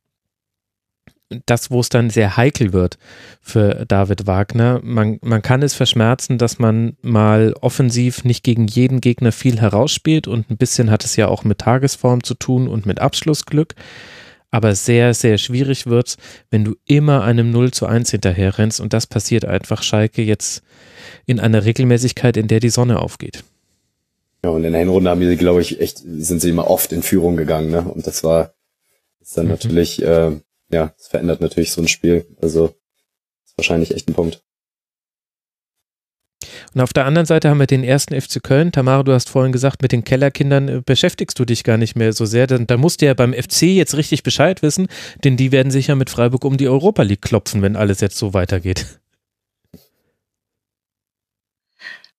[1.47, 2.99] das, wo es dann sehr heikel wird
[3.41, 4.81] für David Wagner.
[4.83, 10.27] Man, man kann es verschmerzen, dass man mal offensiv nicht gegen jeden Gegner viel herausspielt
[10.27, 13.75] und ein bisschen hat es ja auch mit Tagesform zu tun und mit Abschlussglück.
[14.51, 16.17] Aber sehr, sehr schwierig wird
[16.51, 20.63] wenn du immer einem 0 zu 1 hinterher rennst und das passiert einfach Schalke jetzt
[21.27, 23.45] in einer Regelmäßigkeit, in der die Sonne aufgeht.
[24.45, 27.03] Ja, und in der Hinrunde haben sie, glaube ich, echt, sind sie immer oft in
[27.03, 27.83] Führung gegangen, ne?
[27.83, 28.55] Und das war,
[29.21, 29.53] ist dann mhm.
[29.53, 30.33] natürlich, äh,
[30.71, 32.27] ja, es verändert natürlich so ein Spiel.
[32.41, 32.75] Also,
[33.45, 34.43] ist wahrscheinlich echt ein Punkt.
[36.75, 38.73] Und auf der anderen Seite haben wir den ersten FC Köln.
[38.73, 42.13] Tamara, du hast vorhin gesagt, mit den Kellerkindern äh, beschäftigst du dich gar nicht mehr
[42.13, 42.47] so sehr.
[42.47, 44.89] Da musst du ja beim FC jetzt richtig Bescheid wissen,
[45.25, 48.35] denn die werden sicher mit Freiburg um die Europa League klopfen, wenn alles jetzt so
[48.35, 48.87] weitergeht.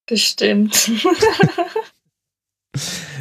[0.06, 0.92] Bestimmt.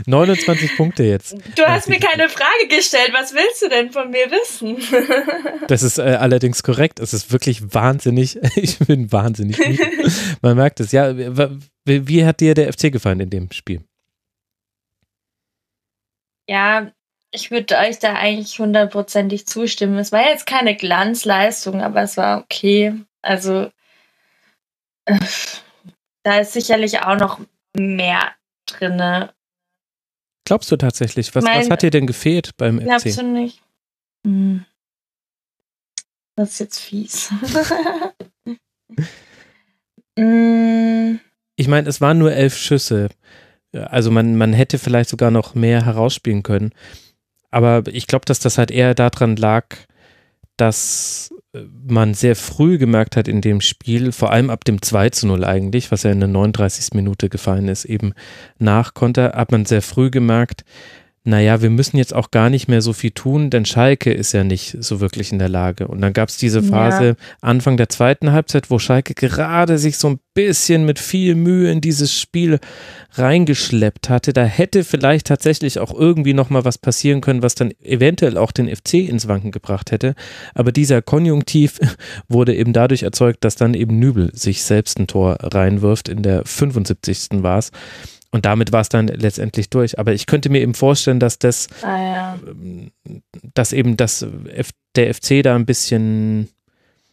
[0.06, 1.36] 29 Punkte jetzt.
[1.56, 3.10] Du hast mir keine Frage gestellt.
[3.12, 4.78] Was willst du denn von mir wissen?
[5.68, 6.98] Das ist äh, allerdings korrekt.
[6.98, 8.38] Es ist wirklich wahnsinnig.
[8.56, 9.58] Ich bin wahnsinnig.
[10.42, 10.92] Man merkt es.
[10.92, 13.84] Ja, wie, wie hat dir der FC gefallen in dem Spiel?
[16.48, 16.90] Ja,
[17.32, 19.98] ich würde euch da eigentlich hundertprozentig zustimmen.
[19.98, 22.94] Es war jetzt keine Glanzleistung, aber es war okay.
[23.22, 23.70] Also
[25.04, 25.18] äh,
[26.24, 27.40] da ist sicherlich auch noch
[27.74, 28.32] mehr
[28.66, 29.32] drinne.
[30.44, 31.34] Glaubst du tatsächlich?
[31.34, 32.84] Was, mein, was hat dir denn gefehlt beim FC?
[32.84, 33.62] Glaubst du nicht?
[34.26, 34.64] Hm.
[36.36, 37.30] Das ist jetzt fies.
[40.18, 41.20] hm.
[41.56, 43.08] Ich meine, es waren nur elf Schüsse.
[43.72, 46.72] Also man, man hätte vielleicht sogar noch mehr herausspielen können.
[47.50, 49.66] Aber ich glaube, dass das halt eher daran lag,
[50.56, 55.26] dass man sehr früh gemerkt hat in dem Spiel, vor allem ab dem 2 zu
[55.26, 56.94] 0 eigentlich, was ja in der 39.
[56.94, 58.12] Minute gefallen ist, eben
[58.58, 60.64] nach Konter, hat man sehr früh gemerkt,
[61.30, 64.42] naja, wir müssen jetzt auch gar nicht mehr so viel tun, denn Schalke ist ja
[64.42, 65.86] nicht so wirklich in der Lage.
[65.86, 67.14] Und dann gab es diese Phase ja.
[67.40, 71.80] Anfang der zweiten Halbzeit, wo Schalke gerade sich so ein bisschen mit viel Mühe in
[71.80, 72.58] dieses Spiel
[73.12, 74.32] reingeschleppt hatte.
[74.32, 78.68] Da hätte vielleicht tatsächlich auch irgendwie nochmal was passieren können, was dann eventuell auch den
[78.68, 80.16] FC ins Wanken gebracht hätte.
[80.54, 81.78] Aber dieser Konjunktiv
[82.28, 86.08] wurde eben dadurch erzeugt, dass dann eben Nübel sich selbst ein Tor reinwirft.
[86.08, 87.42] In der 75.
[87.42, 87.70] war es.
[88.32, 89.98] Und damit war es dann letztendlich durch.
[89.98, 92.38] Aber ich könnte mir eben vorstellen, dass das, ah, ja.
[92.46, 92.92] Ähm,
[93.54, 94.26] dass eben das
[94.96, 96.48] der FC da ein bisschen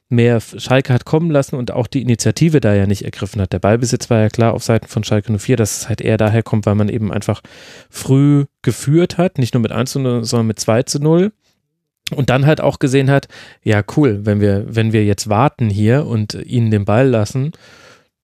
[0.10, 3.52] mehr Schalke hat kommen lassen und auch die Initiative da ja nicht ergriffen hat.
[3.52, 6.44] Der Ballbesitz war ja klar auf Seiten von Schalke 04, dass es halt eher daher
[6.44, 7.42] kommt, weil man eben einfach
[7.90, 11.34] früh geführt hat, nicht nur mit 1 zu 0, sondern mit 2 zu 0.
[12.16, 13.28] Und dann halt auch gesehen hat,
[13.64, 17.52] ja cool, wenn wir, wenn wir jetzt warten hier und ihnen den Ball lassen,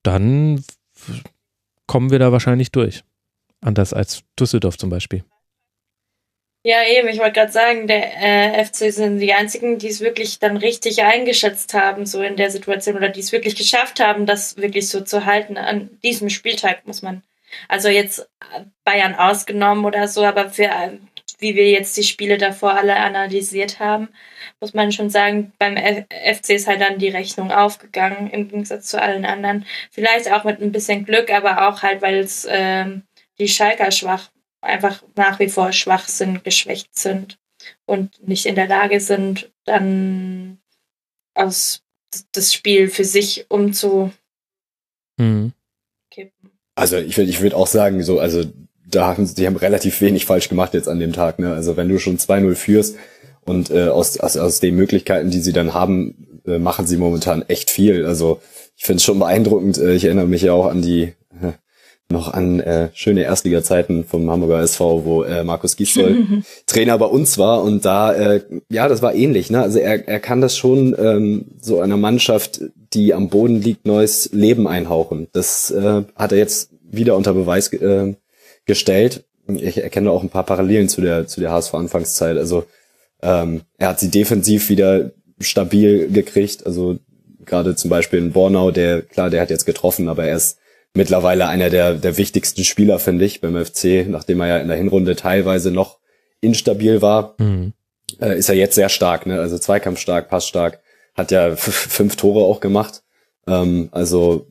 [0.04, 0.64] dann
[1.94, 3.04] kommen wir da wahrscheinlich durch.
[3.62, 5.24] Anders als Düsseldorf zum Beispiel.
[6.64, 10.40] Ja, eben, ich wollte gerade sagen, der äh, FC sind die einzigen, die es wirklich
[10.40, 14.58] dann richtig eingeschätzt haben, so in der Situation, oder die es wirklich geschafft haben, das
[14.58, 15.56] wirklich so zu halten.
[15.56, 17.22] An diesem Spieltag muss man,
[17.68, 18.28] also jetzt
[18.84, 20.72] Bayern ausgenommen oder so, aber für,
[21.44, 24.10] wie wir jetzt die Spiele davor alle analysiert haben,
[24.60, 29.00] muss man schon sagen, beim FC ist halt dann die Rechnung aufgegangen, im Gegensatz zu
[29.00, 29.66] allen anderen.
[29.92, 33.04] Vielleicht auch mit ein bisschen Glück, aber auch halt, weil es ähm,
[33.38, 34.32] die Schalker schwach,
[34.62, 37.38] einfach nach wie vor schwach sind, geschwächt sind
[37.86, 40.58] und nicht in der Lage sind, dann
[41.36, 41.84] aus
[42.32, 44.14] das Spiel für sich umzukippen.
[45.18, 45.54] Mhm.
[46.76, 48.46] Also ich würde ich würd auch sagen, so, also
[48.96, 51.40] da haben sie haben relativ wenig falsch gemacht jetzt an dem Tag.
[51.40, 51.54] Ne?
[51.54, 52.96] Also wenn du schon 2-0 führst,
[53.46, 57.44] und äh, aus, aus, aus den Möglichkeiten, die sie dann haben, äh, machen sie momentan
[57.48, 58.06] echt viel.
[58.06, 58.40] Also
[58.76, 59.78] ich finde es schon beeindruckend.
[59.78, 61.54] Äh, ich erinnere mich ja auch an die äh,
[62.10, 67.38] noch an äh, schöne Erstliga-Zeiten vom Hamburger SV, wo äh, Markus Gisdol Trainer bei uns
[67.38, 69.50] war und da, äh, ja, das war ähnlich.
[69.50, 69.62] Ne?
[69.62, 72.62] Also er, er kann das schon ähm, so einer Mannschaft,
[72.94, 75.28] die am Boden liegt, neues Leben einhauchen.
[75.32, 78.14] Das äh, hat er jetzt wieder unter Beweis äh,
[78.66, 79.26] gestellt.
[79.48, 82.38] Ich erkenne auch ein paar Parallelen zu der zu der HSV-Anfangszeit.
[82.38, 82.66] Also
[83.22, 86.66] ähm, er hat sie defensiv wieder stabil gekriegt.
[86.66, 87.00] Also
[87.46, 90.58] gerade zum Beispiel in Bornau, der, klar, der hat jetzt getroffen, aber er ist
[90.94, 94.78] mittlerweile einer der, der wichtigsten Spieler, finde ich, beim FC, nachdem er ja in der
[94.78, 96.00] Hinrunde teilweise noch
[96.42, 97.74] instabil war, mhm.
[98.20, 99.40] äh, ist er jetzt sehr stark, ne?
[99.40, 100.82] Also zweikampfstark, passstark,
[101.16, 103.04] hat ja fünf Tore auch gemacht.
[103.48, 104.48] Ähm, also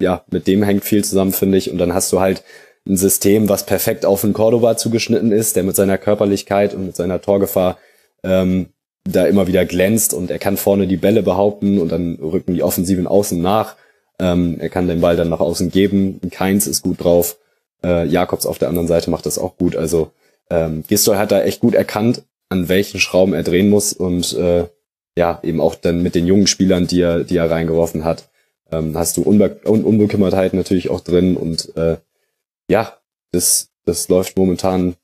[0.00, 1.70] ja, mit dem hängt viel zusammen, finde ich.
[1.70, 2.42] Und dann hast du halt
[2.86, 6.96] ein System, was perfekt auf den Cordoba zugeschnitten ist, der mit seiner Körperlichkeit und mit
[6.96, 7.78] seiner Torgefahr
[8.22, 8.70] ähm,
[9.04, 12.62] da immer wieder glänzt und er kann vorne die Bälle behaupten und dann rücken die
[12.62, 13.76] offensiven Außen nach.
[14.18, 16.20] Ähm, er kann den Ball dann nach außen geben.
[16.30, 17.38] Keins ist gut drauf.
[17.82, 19.76] Äh, Jakobs auf der anderen Seite macht das auch gut.
[19.76, 20.12] Also
[20.50, 24.66] ähm, Gistol hat da echt gut erkannt, an welchen Schrauben er drehen muss und äh,
[25.16, 28.28] ja, eben auch dann mit den jungen Spielern, die er, die er reingeworfen hat,
[28.70, 31.96] ähm, hast du Unbe Un Unbekümmertheit natürlich auch drin und äh,
[32.70, 32.96] ja,
[33.32, 34.94] das, das läuft momentan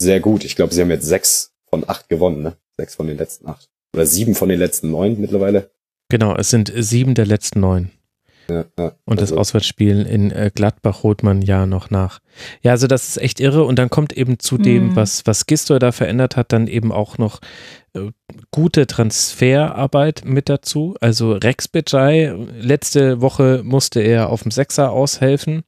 [0.00, 0.44] sehr gut.
[0.44, 2.56] Ich glaube, sie haben jetzt sechs von acht gewonnen, ne?
[2.76, 3.68] Sechs von den letzten acht.
[3.94, 5.70] Oder sieben von den letzten neun mittlerweile.
[6.10, 7.90] Genau, es sind sieben der letzten neun.
[8.48, 12.18] Ja, ja, und das also Auswärtsspiel in äh, Gladbach holt man ja noch nach.
[12.62, 13.64] Ja, also das ist echt irre.
[13.64, 14.96] Und dann kommt eben zu dem, mhm.
[14.96, 17.40] was, was Gistor da verändert hat, dann eben auch noch
[17.94, 18.10] äh,
[18.50, 20.96] gute Transferarbeit mit dazu.
[21.00, 25.62] Also Rex Bejai, letzte Woche musste er auf dem Sechser aushelfen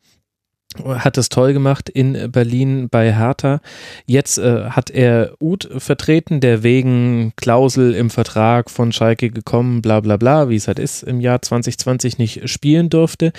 [0.84, 3.60] hat es toll gemacht in Berlin bei Hertha.
[4.06, 10.00] Jetzt äh, hat er Uth vertreten, der wegen Klausel im Vertrag von Schalke gekommen, bla
[10.00, 13.32] bla bla, wie es halt ist, im Jahr 2020 nicht spielen durfte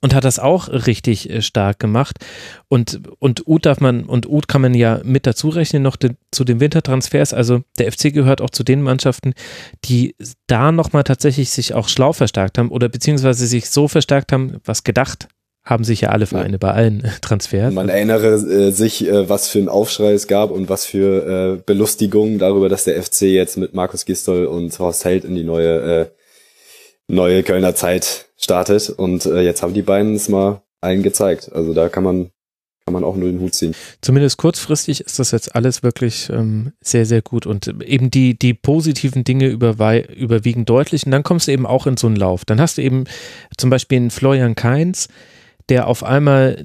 [0.00, 2.18] und hat das auch richtig äh, stark gemacht.
[2.68, 6.12] Und, und Uth darf man, und Uth kann man ja mit dazu rechnen noch de,
[6.30, 7.34] zu den Wintertransfers.
[7.34, 9.34] Also der FC gehört auch zu den Mannschaften,
[9.84, 10.14] die
[10.46, 14.84] da nochmal tatsächlich sich auch schlau verstärkt haben oder beziehungsweise sich so verstärkt haben, was
[14.84, 15.28] gedacht
[15.64, 16.58] haben sich ja alle Vereine ja.
[16.58, 17.72] bei allen Transfers.
[17.72, 21.62] Man erinnere äh, sich, äh, was für ein Aufschrei es gab und was für äh,
[21.64, 26.00] Belustigung darüber, dass der FC jetzt mit Markus Gistol und Horst Held in die neue,
[26.00, 26.06] äh,
[27.08, 28.88] neue Kölner Zeit startet.
[28.90, 31.50] Und äh, jetzt haben die beiden es mal allen gezeigt.
[31.52, 32.30] Also da kann man
[32.86, 33.74] kann man auch nur den Hut ziehen.
[34.00, 38.52] Zumindest kurzfristig ist das jetzt alles wirklich ähm, sehr, sehr gut und eben die, die
[38.52, 42.44] positiven Dinge überwiegen deutlich und dann kommst du eben auch in so einen Lauf.
[42.44, 43.04] Dann hast du eben
[43.56, 45.08] zum Beispiel einen Florian Kainz,
[45.70, 46.64] der auf einmal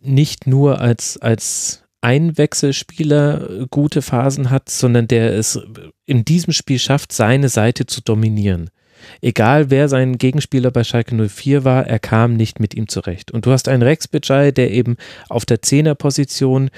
[0.00, 5.60] nicht nur als, als Einwechselspieler gute Phasen hat, sondern der es
[6.06, 8.70] in diesem Spiel schafft, seine Seite zu dominieren.
[9.20, 13.30] Egal wer sein Gegenspieler bei Schalke 04 war, er kam nicht mit ihm zurecht.
[13.30, 14.96] Und du hast einen Rex Bejai, der eben
[15.28, 16.70] auf der Zehnerposition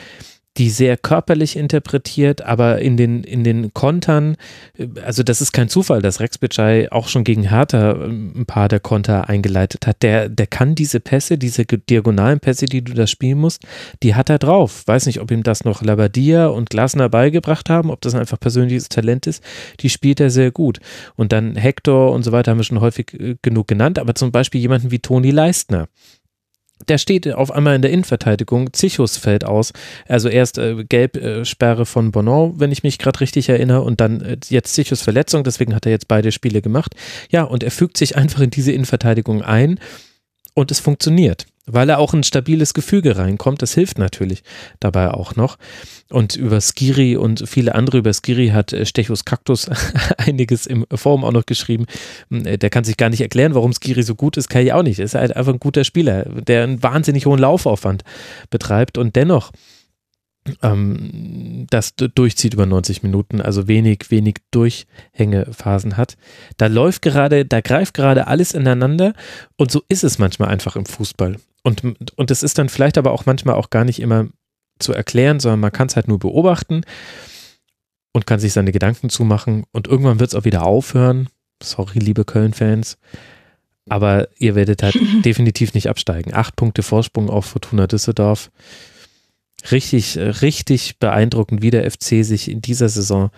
[0.57, 4.37] die sehr körperlich interpretiert, aber in den, in den Kontern,
[4.77, 8.47] äh, also das ist kein Zufall, dass Rex Bitschei auch schon gegen Hertha ähm, ein
[8.47, 10.03] paar der Konter eingeleitet hat.
[10.03, 13.63] Der, der kann diese Pässe, diese diagonalen Pässe, die du da spielen musst,
[14.03, 14.83] die hat er drauf.
[14.87, 18.89] Weiß nicht, ob ihm das noch Labadia und Glasner beigebracht haben, ob das einfach persönliches
[18.89, 19.45] Talent ist.
[19.81, 20.81] Die spielt er sehr gut.
[21.15, 24.33] Und dann Hector und so weiter haben wir schon häufig äh, genug genannt, aber zum
[24.33, 25.87] Beispiel jemanden wie Toni Leistner
[26.89, 29.73] der steht auf einmal in der Innenverteidigung, Zichus fällt aus.
[30.09, 34.21] Also erst äh, Gelbsperre äh, von Bonon, wenn ich mich gerade richtig erinnere, und dann
[34.21, 36.95] äh, jetzt Zichus Verletzung, deswegen hat er jetzt beide Spiele gemacht.
[37.31, 39.79] Ja, und er fügt sich einfach in diese Innenverteidigung ein
[40.55, 43.63] und es funktioniert weil er auch ein stabiles Gefüge reinkommt.
[43.63, 44.43] Das hilft natürlich
[44.79, 45.57] dabei auch noch.
[46.11, 49.69] Und über Skiri und viele andere über Skiri hat äh, Stechus Kaktus
[50.19, 51.87] einiges im Forum auch noch geschrieben.
[52.31, 54.73] Hm, äh, der kann sich gar nicht erklären, warum Skiri so gut ist, kann ich
[54.73, 54.99] auch nicht.
[54.99, 58.03] Er ist halt einfach ein guter Spieler, der einen wahnsinnig hohen Laufaufwand
[58.51, 59.53] betreibt und dennoch
[60.63, 66.17] ähm, das durchzieht über 90 Minuten, also wenig, wenig Durchhängephasen hat.
[66.57, 69.13] Da läuft gerade, da greift gerade alles ineinander
[69.57, 71.37] und so ist es manchmal einfach im Fußball.
[71.63, 71.85] Und,
[72.17, 74.29] und es ist dann vielleicht aber auch manchmal auch gar nicht immer
[74.79, 76.83] zu erklären, sondern man kann es halt nur beobachten
[78.13, 81.29] und kann sich seine Gedanken zumachen und irgendwann wird es auch wieder aufhören.
[81.63, 82.99] Sorry, liebe Köln-Fans.
[83.89, 86.35] Aber ihr werdet halt definitiv nicht absteigen.
[86.35, 88.51] Acht Punkte Vorsprung auf Fortuna Düsseldorf.
[89.71, 93.31] Richtig, richtig beeindruckend, wie der FC sich in dieser Saison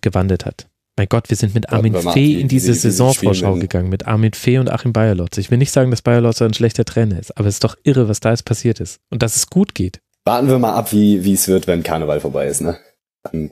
[0.00, 0.69] gewandelt hat.
[1.00, 4.58] Mein Gott, wir sind mit Armin ja, Fee in diese Saisonvorschau gegangen, mit Armin Fee
[4.58, 5.38] und Achim Bayerlotz.
[5.38, 8.10] Ich will nicht sagen, dass Bayerlotz ein schlechter Trainer ist, aber es ist doch irre,
[8.10, 9.00] was da jetzt passiert ist.
[9.08, 10.02] Und dass es gut geht.
[10.26, 12.76] Warten wir mal ab, wie, wie es wird, wenn Karneval vorbei ist, ne?
[13.22, 13.50] Dann,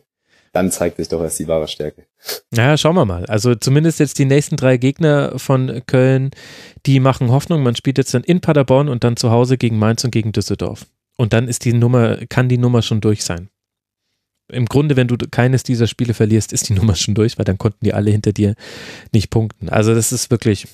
[0.53, 2.05] dann zeigt sich doch erst die wahre Stärke.
[2.51, 3.25] Naja, schauen wir mal.
[3.25, 6.33] Also zumindest jetzt die nächsten drei Gegner von Köln,
[6.85, 7.63] die machen Hoffnung.
[7.63, 10.85] Man spielt jetzt dann in Paderborn und dann zu Hause gegen Mainz und gegen Düsseldorf.
[11.17, 13.49] Und dann ist die Nummer, kann die Nummer schon durch sein
[14.51, 17.59] im Grunde, wenn du keines dieser Spiele verlierst, ist die Nummer schon durch, weil dann
[17.59, 18.55] konnten die alle hinter dir
[19.13, 19.69] nicht punkten.
[19.69, 20.67] Also das ist wirklich,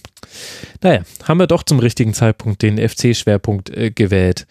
[0.82, 4.46] naja, haben wir doch zum richtigen Zeitpunkt den FC-Schwerpunkt äh, gewählt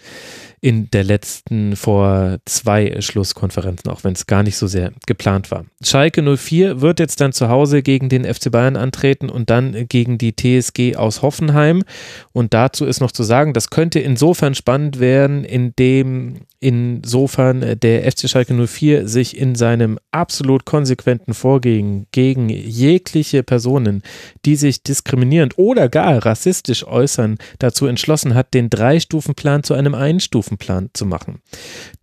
[0.63, 5.65] in der letzten vor zwei Schlusskonferenzen, auch wenn es gar nicht so sehr geplant war.
[5.83, 10.17] Schalke 04 wird jetzt dann zu Hause gegen den FC Bayern antreten und dann gegen
[10.17, 11.83] die TSG aus Hoffenheim.
[12.31, 18.29] Und dazu ist noch zu sagen, das könnte insofern spannend werden, indem insofern der FC
[18.29, 24.01] Schalke 04 sich in seinem absolut konsequenten Vorgehen gegen jegliche Personen,
[24.45, 30.89] die sich diskriminierend oder gar rassistisch äußern, dazu entschlossen hat, den Drei-Stufen-Plan zu einem Ein-Stufen-Plan
[30.93, 31.41] zu machen.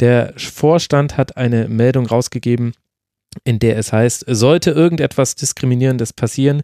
[0.01, 2.73] Der Vorstand hat eine Meldung rausgegeben,
[3.45, 6.63] in der es heißt, sollte irgendetwas Diskriminierendes passieren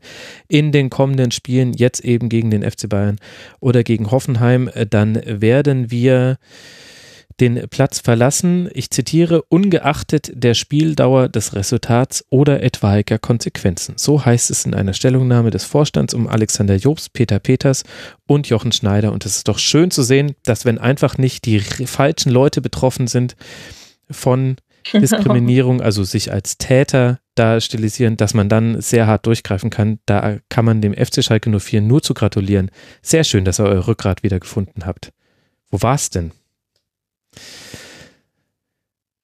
[0.48, 3.18] in den kommenden Spielen, jetzt eben gegen den FC Bayern
[3.60, 6.38] oder gegen Hoffenheim, dann werden wir
[7.40, 13.94] den Platz verlassen, ich zitiere, ungeachtet der Spieldauer des Resultats oder etwaiger Konsequenzen.
[13.96, 17.84] So heißt es in einer Stellungnahme des Vorstands um Alexander Jobs, Peter Peters
[18.26, 19.12] und Jochen Schneider.
[19.12, 23.06] Und es ist doch schön zu sehen, dass wenn einfach nicht die falschen Leute betroffen
[23.06, 23.36] sind
[24.10, 24.56] von
[24.92, 29.98] Diskriminierung, also sich als Täter da stilisieren, dass man dann sehr hart durchgreifen kann.
[30.06, 32.70] Da kann man dem FC Schalke 04 nur zu gratulieren.
[33.02, 35.12] Sehr schön, dass ihr euer Rückgrat wieder gefunden habt.
[35.70, 36.32] Wo war's denn?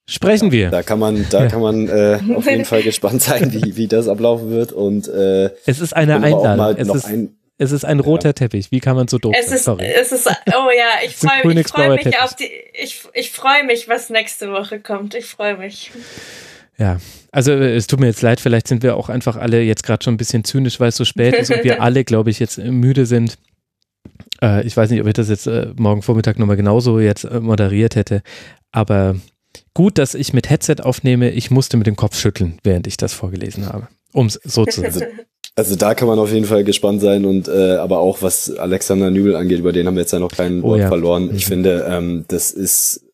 [0.06, 0.70] Sprechen wir.
[0.70, 4.08] Da kann man, da kann man äh, auf jeden Fall gespannt sein, wie, wie das
[4.08, 4.72] ablaufen wird.
[4.72, 6.76] Und äh, es ist eine Einladung.
[6.76, 8.32] Es ist, ein, es ist ein roter ja.
[8.34, 8.70] Teppich.
[8.70, 9.56] Wie kann man so doof es sein?
[9.56, 9.86] Ist, Sorry.
[9.86, 13.88] Es ist, oh ja, ich freue mich, freu mich auf die, ich, ich freue mich,
[13.88, 15.14] was nächste Woche kommt.
[15.14, 15.90] Ich freue mich.
[16.76, 16.98] Ja,
[17.30, 20.02] also äh, es tut mir jetzt leid, vielleicht sind wir auch einfach alle jetzt gerade
[20.02, 22.58] schon ein bisschen zynisch, weil es so spät ist und wir alle, glaube ich, jetzt
[22.58, 23.38] müde sind.
[24.42, 27.40] Äh, ich weiß nicht, ob ich das jetzt äh, morgen Vormittag nochmal genauso jetzt äh,
[27.40, 28.22] moderiert hätte,
[28.72, 29.16] aber
[29.74, 31.30] gut, dass ich mit Headset aufnehme.
[31.30, 33.88] Ich musste mit dem Kopf schütteln, während ich das vorgelesen habe.
[34.12, 35.06] Um es so zu sagen.
[35.54, 39.10] Also da kann man auf jeden Fall gespannt sein und äh, aber auch was Alexander
[39.10, 40.88] Nübel angeht, über den haben wir jetzt ja noch kein oh Wort oh, ja.
[40.88, 41.26] verloren.
[41.26, 41.36] Mhm.
[41.36, 43.04] Ich finde, ähm, das ist,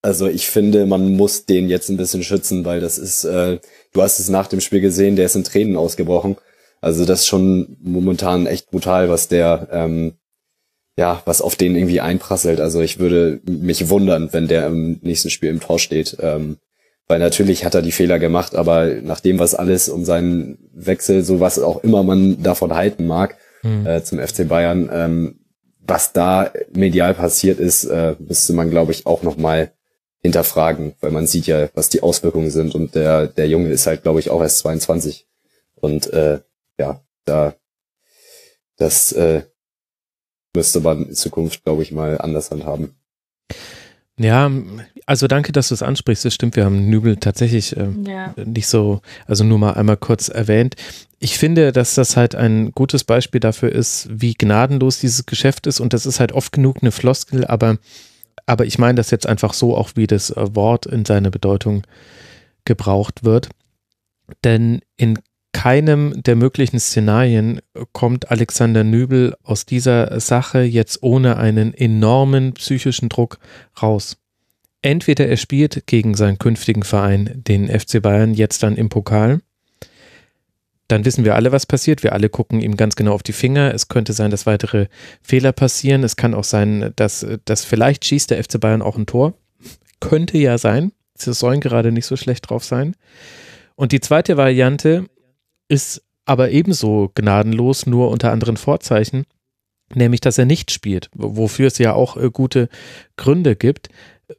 [0.00, 3.58] also ich finde, man muss den jetzt ein bisschen schützen, weil das ist, äh,
[3.92, 6.36] du hast es nach dem Spiel gesehen, der ist in Tränen ausgebrochen.
[6.80, 10.12] Also das ist schon momentan echt brutal, was der, ähm,
[10.96, 12.60] ja, was auf den irgendwie einprasselt.
[12.60, 16.16] Also ich würde mich wundern, wenn der im nächsten Spiel im Tor steht.
[16.20, 16.58] Ähm,
[17.06, 21.24] weil natürlich hat er die Fehler gemacht, aber nach dem, was alles um seinen Wechsel,
[21.24, 23.84] so was auch immer man davon halten mag, mhm.
[23.84, 25.40] äh, zum FC Bayern, ähm,
[25.80, 29.72] was da medial passiert ist, äh, müsste man, glaube ich, auch nochmal
[30.22, 34.02] hinterfragen, weil man sieht ja, was die Auswirkungen sind und der, der Junge ist halt,
[34.02, 35.26] glaube ich, auch erst 22
[35.76, 36.40] und äh,
[36.78, 37.54] ja, da
[38.76, 39.42] das äh,
[40.54, 42.94] müsste man in Zukunft, glaube ich, mal anders handhaben.
[44.18, 44.50] Ja,
[45.06, 46.26] also danke, dass du es ansprichst.
[46.26, 48.34] Das stimmt, wir haben Nübel tatsächlich äh, ja.
[48.44, 50.76] nicht so, also nur mal einmal kurz erwähnt.
[51.18, 55.80] Ich finde, dass das halt ein gutes Beispiel dafür ist, wie gnadenlos dieses Geschäft ist
[55.80, 57.78] und das ist halt oft genug eine Floskel, aber,
[58.44, 61.82] aber ich meine das jetzt einfach so, auch wie das äh, Wort in seiner Bedeutung
[62.66, 63.48] gebraucht wird.
[64.44, 65.18] Denn in
[65.60, 67.60] keinem der möglichen Szenarien
[67.92, 73.38] kommt Alexander Nübel aus dieser Sache jetzt ohne einen enormen psychischen Druck
[73.82, 74.16] raus.
[74.80, 79.42] Entweder er spielt gegen seinen künftigen Verein, den FC Bayern, jetzt dann im Pokal.
[80.88, 82.02] Dann wissen wir alle, was passiert.
[82.02, 83.74] Wir alle gucken ihm ganz genau auf die Finger.
[83.74, 84.86] Es könnte sein, dass weitere
[85.20, 86.04] Fehler passieren.
[86.04, 89.34] Es kann auch sein, dass, dass vielleicht schießt der FC Bayern auch ein Tor.
[90.00, 90.92] Könnte ja sein.
[91.16, 92.96] Sie sollen gerade nicht so schlecht drauf sein.
[93.76, 95.04] Und die zweite Variante,
[95.70, 99.24] ist aber ebenso gnadenlos, nur unter anderen Vorzeichen,
[99.94, 102.68] nämlich dass er nicht spielt, wofür es ja auch äh, gute
[103.16, 103.88] Gründe gibt,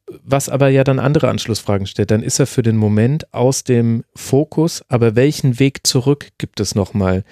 [0.07, 2.11] was aber ja dann andere Anschlussfragen stellt.
[2.11, 6.75] Dann ist er für den Moment aus dem Fokus, aber welchen Weg zurück gibt es
[6.75, 7.23] nochmal?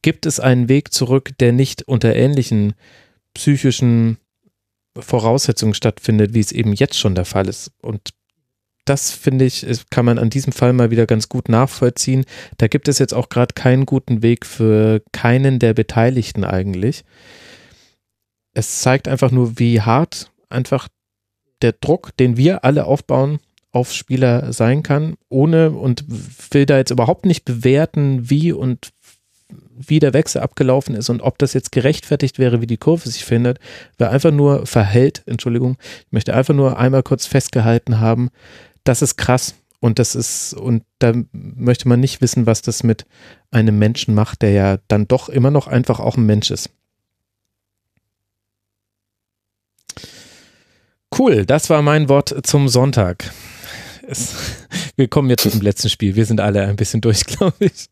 [0.00, 2.74] Gibt es einen Weg zurück, der nicht unter ähnlichen
[3.34, 4.18] psychischen
[4.98, 7.72] Voraussetzungen stattfindet, wie es eben jetzt schon der Fall ist?
[7.82, 8.10] Und
[8.84, 12.24] das finde ich, kann man an diesem Fall mal wieder ganz gut nachvollziehen.
[12.58, 17.04] Da gibt es jetzt auch gerade keinen guten Weg für keinen der Beteiligten eigentlich.
[18.54, 20.88] Es zeigt einfach nur, wie hart einfach
[21.62, 23.38] der Druck, den wir alle aufbauen,
[23.70, 26.04] auf Spieler sein kann, ohne und
[26.50, 28.90] will da jetzt überhaupt nicht bewerten, wie und
[29.74, 33.24] wie der Wechsel abgelaufen ist und ob das jetzt gerechtfertigt wäre, wie die Kurve sich
[33.24, 33.58] findet.
[33.96, 38.30] Wer einfach nur verhält, Entschuldigung, ich möchte einfach nur einmal kurz festgehalten haben,
[38.84, 39.54] das ist krass.
[39.80, 43.04] Und das ist, und da möchte man nicht wissen, was das mit
[43.50, 46.70] einem Menschen macht, der ja dann doch immer noch einfach auch ein Mensch ist.
[51.18, 53.32] Cool, das war mein Wort zum Sonntag.
[54.06, 54.34] Es,
[54.96, 56.14] wir kommen jetzt zum letzten Spiel.
[56.14, 57.88] Wir sind alle ein bisschen durch, glaube ich.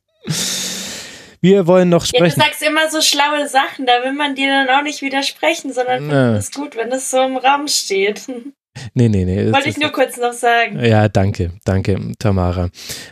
[1.40, 2.26] Wir wollen noch sprechen.
[2.26, 5.72] Ja, du sagst immer so schlaue Sachen, da will man dir dann auch nicht widersprechen,
[5.72, 8.26] sondern es ist gut, wenn es so im Raum steht.
[8.94, 9.52] Nee, nee, nee.
[9.52, 10.78] Wollte ich nur kurz noch sagen.
[10.82, 12.70] Ja, danke, danke, Tamara.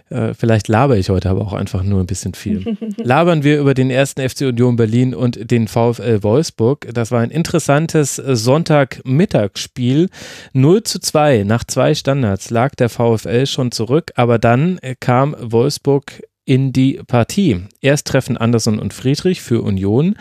[0.09, 2.77] Äh, vielleicht laber ich heute aber auch einfach nur ein bisschen viel.
[2.97, 6.89] Labern wir über den ersten FC Union Berlin und den VfL Wolfsburg.
[6.95, 10.09] Das war ein interessantes Sonntagmittagsspiel.
[10.53, 11.43] 0 zu 2.
[11.45, 17.67] Nach zwei Standards lag der VfL schon zurück, aber dann kam Wolfsburg in die Partie.
[17.83, 20.17] Erst treffen Anderson und Friedrich für Union,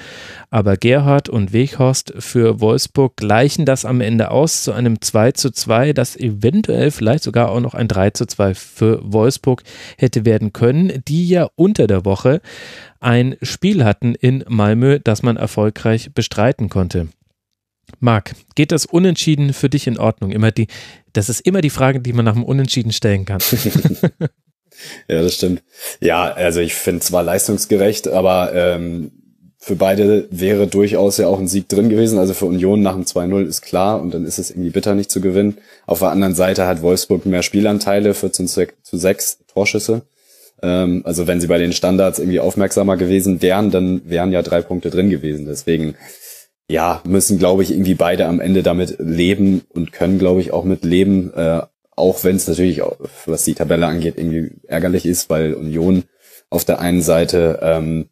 [0.50, 5.52] aber Gerhard und Weghorst für Wolfsburg gleichen das am Ende aus zu einem 2 zu
[5.52, 9.64] 2, das eventuell vielleicht sogar auch noch ein 3 zu 2 für Wolfsburg
[9.98, 12.42] hätte werden können, die ja unter der Woche
[13.00, 17.08] ein Spiel hatten in Malmö, das man erfolgreich bestreiten konnte.
[18.02, 20.32] Marc, geht das Unentschieden für dich in Ordnung?
[20.32, 20.68] Immer die,
[21.14, 23.40] das ist immer die Frage, die man nach dem Unentschieden stellen kann.
[25.08, 25.64] Ja, das stimmt.
[26.00, 29.12] Ja, also ich finde zwar leistungsgerecht, aber ähm,
[29.60, 32.20] für beide wäre durchaus ja auch ein Sieg drin gewesen.
[32.20, 35.12] Also für Union nach dem 2-0 ist klar und dann ist es irgendwie bitter, nicht
[35.12, 35.58] zu gewinnen.
[35.86, 40.04] Auf der anderen Seite hat Wolfsburg mehr Spielanteile, 14 zu 6 Torschüsse.
[40.62, 44.62] Ähm, also wenn sie bei den Standards irgendwie aufmerksamer gewesen wären, dann wären ja drei
[44.62, 45.46] Punkte drin gewesen.
[45.46, 45.96] Deswegen,
[46.70, 50.64] ja, müssen, glaube ich, irgendwie beide am Ende damit leben und können, glaube ich, auch
[50.64, 51.34] mit leben.
[51.34, 51.64] Äh,
[51.98, 52.82] auch wenn es natürlich,
[53.26, 56.04] was die Tabelle angeht, irgendwie ärgerlich ist, weil Union
[56.50, 58.10] auf der einen Seite ähm,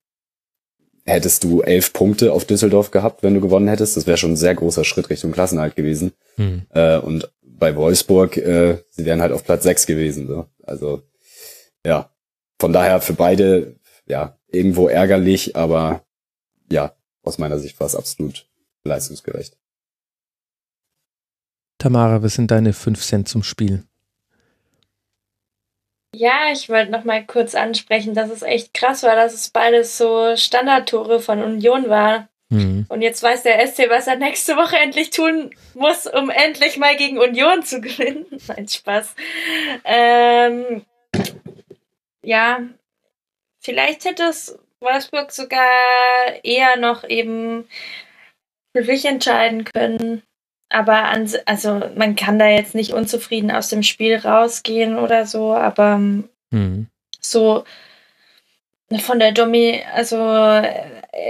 [1.06, 3.96] hättest du elf Punkte auf Düsseldorf gehabt, wenn du gewonnen hättest.
[3.96, 6.14] Das wäre schon ein sehr großer Schritt Richtung Klassenhalt gewesen.
[6.36, 6.64] Hm.
[6.74, 10.28] Äh, und bei Wolfsburg, äh, sie wären halt auf Platz sechs gewesen.
[10.28, 10.48] So.
[10.64, 11.04] Also
[11.86, 12.10] ja,
[12.60, 13.76] von daher für beide
[14.08, 16.04] ja irgendwo ärgerlich, aber
[16.72, 18.48] ja, aus meiner Sicht war es absolut
[18.84, 19.58] leistungsgerecht.
[21.86, 23.84] Tamara, was sind deine fünf Cent zum Spiel?
[26.16, 29.96] Ja, ich wollte noch mal kurz ansprechen, dass es echt krass war, dass es beides
[29.96, 32.28] so Standardtore von Union war.
[32.50, 32.88] Mhm.
[32.90, 36.96] Und jetzt weiß der SC, was er nächste Woche endlich tun muss, um endlich mal
[36.96, 38.26] gegen Union zu gewinnen.
[38.48, 39.14] Nein, Spaß.
[39.84, 40.84] Ähm,
[42.24, 42.62] ja,
[43.60, 45.70] vielleicht hätte es Wolfsburg sogar
[46.42, 47.68] eher noch eben
[48.76, 50.24] für sich entscheiden können.
[50.70, 55.54] Aber an, also man kann da jetzt nicht unzufrieden aus dem Spiel rausgehen oder so,
[55.54, 56.00] aber
[56.52, 56.88] mhm.
[57.20, 57.64] so
[59.00, 60.18] von der Domi, also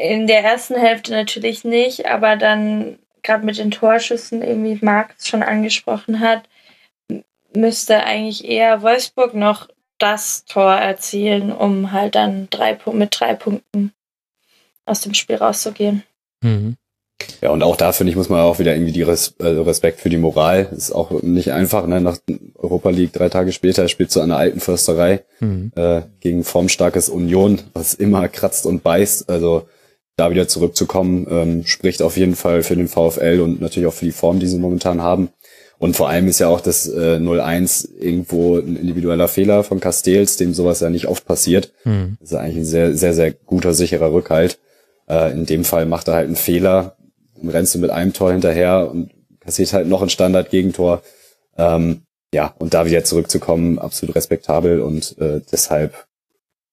[0.08, 5.44] in der ersten Hälfte natürlich nicht, aber dann gerade mit den Torschüssen, irgendwie Marc schon
[5.44, 6.48] angesprochen hat,
[7.54, 13.94] müsste eigentlich eher Wolfsburg noch das Tor erzielen, um halt dann drei, mit drei Punkten
[14.86, 16.04] aus dem Spiel rauszugehen.
[16.42, 16.78] Mhm.
[17.42, 20.02] Ja, und auch da finde ich, muss man auch wieder irgendwie die Res äh, Respekt
[20.02, 20.70] für die Moral.
[20.76, 22.02] Ist auch nicht einfach, ne?
[22.02, 22.18] Nach
[22.56, 25.72] Europa League drei Tage später spielst du an der alten Försterei mhm.
[25.76, 29.30] äh, gegen formstarkes Union, was immer kratzt und beißt.
[29.30, 29.68] Also
[30.18, 34.06] da wieder zurückzukommen, ähm, spricht auf jeden Fall für den VfL und natürlich auch für
[34.06, 35.30] die Form, die sie momentan haben.
[35.78, 40.38] Und vor allem ist ja auch das äh, 0-1 irgendwo ein individueller Fehler von Castells,
[40.38, 41.74] dem sowas ja nicht oft passiert.
[41.84, 42.18] Mhm.
[42.22, 44.58] Das ist eigentlich ein sehr, sehr, sehr guter, sicherer Rückhalt.
[45.10, 46.95] Äh, in dem Fall macht er halt einen Fehler,
[47.44, 51.02] rennst du mit einem Tor hinterher und kassiert halt noch ein Standard-Gegentor.
[51.58, 52.02] Ähm,
[52.34, 56.06] ja, und da wieder zurückzukommen, absolut respektabel und äh, deshalb,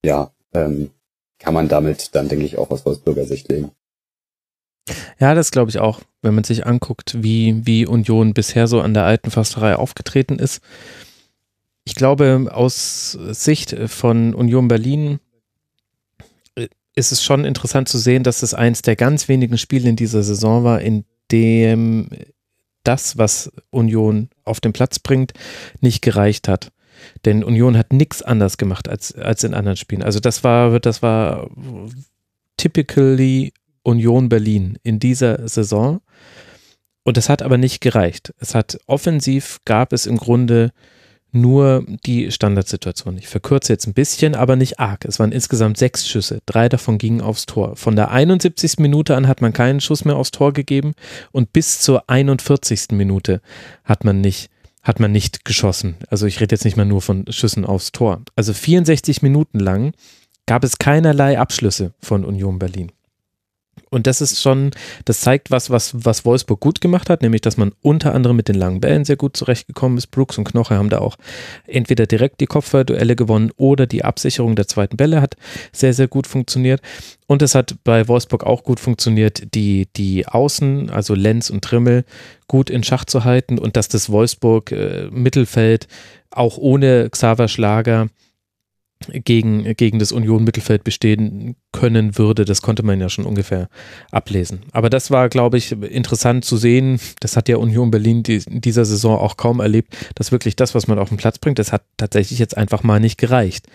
[0.04, 0.90] ja, ähm,
[1.38, 3.72] kann man damit dann, denke ich, auch aus Wolfsburger Sicht legen.
[5.20, 8.94] Ja, das glaube ich auch, wenn man sich anguckt, wie, wie Union bisher so an
[8.94, 10.60] der alten Försterei aufgetreten ist.
[11.84, 15.20] Ich glaube, aus Sicht von Union Berlin
[16.94, 20.22] ist es schon interessant zu sehen, dass es eins der ganz wenigen Spiele in dieser
[20.22, 22.08] Saison war, in dem
[22.84, 25.32] das, was Union auf den Platz bringt,
[25.80, 26.72] nicht gereicht hat.
[27.24, 30.02] Denn Union hat nichts anders gemacht als, als in anderen Spielen.
[30.02, 31.48] Also das war, das war
[32.56, 36.00] typically Union Berlin in dieser Saison.
[37.04, 38.32] Und das hat aber nicht gereicht.
[38.38, 40.72] Es hat offensiv gab es im Grunde
[41.32, 43.18] nur die Standardsituation.
[43.18, 45.04] Ich verkürze jetzt ein bisschen, aber nicht arg.
[45.06, 46.40] Es waren insgesamt sechs Schüsse.
[46.46, 47.76] Drei davon gingen aufs Tor.
[47.76, 48.78] Von der 71.
[48.78, 50.92] Minute an hat man keinen Schuss mehr aufs Tor gegeben
[51.32, 52.88] und bis zur 41.
[52.92, 53.40] Minute
[53.84, 54.50] hat man nicht
[54.82, 55.94] hat man nicht geschossen.
[56.10, 58.22] Also ich rede jetzt nicht mal nur von Schüssen aufs Tor.
[58.34, 59.92] Also 64 Minuten lang
[60.46, 62.90] gab es keinerlei Abschlüsse von Union Berlin.
[63.92, 64.70] Und das ist schon,
[65.04, 68.48] das zeigt was, was, was Wolfsburg gut gemacht hat, nämlich, dass man unter anderem mit
[68.48, 70.06] den langen Bällen sehr gut zurechtgekommen ist.
[70.06, 71.16] Brooks und Knoche haben da auch
[71.66, 75.36] entweder direkt die Kopfballduelle gewonnen oder die Absicherung der zweiten Bälle hat
[75.72, 76.80] sehr, sehr gut funktioniert.
[77.26, 82.04] Und es hat bei Wolfsburg auch gut funktioniert, die, die Außen, also Lenz und Trimmel,
[82.48, 85.86] gut in Schach zu halten und dass das Wolfsburg äh, Mittelfeld
[86.30, 88.08] auch ohne Xaver Schlager
[89.12, 92.44] gegen, gegen das Union-Mittelfeld bestehen können würde.
[92.44, 93.68] Das konnte man ja schon ungefähr
[94.10, 94.60] ablesen.
[94.72, 97.00] Aber das war, glaube ich, interessant zu sehen.
[97.20, 100.74] Das hat ja Union Berlin die, in dieser Saison auch kaum erlebt, dass wirklich das,
[100.74, 103.66] was man auf den Platz bringt, das hat tatsächlich jetzt einfach mal nicht gereicht.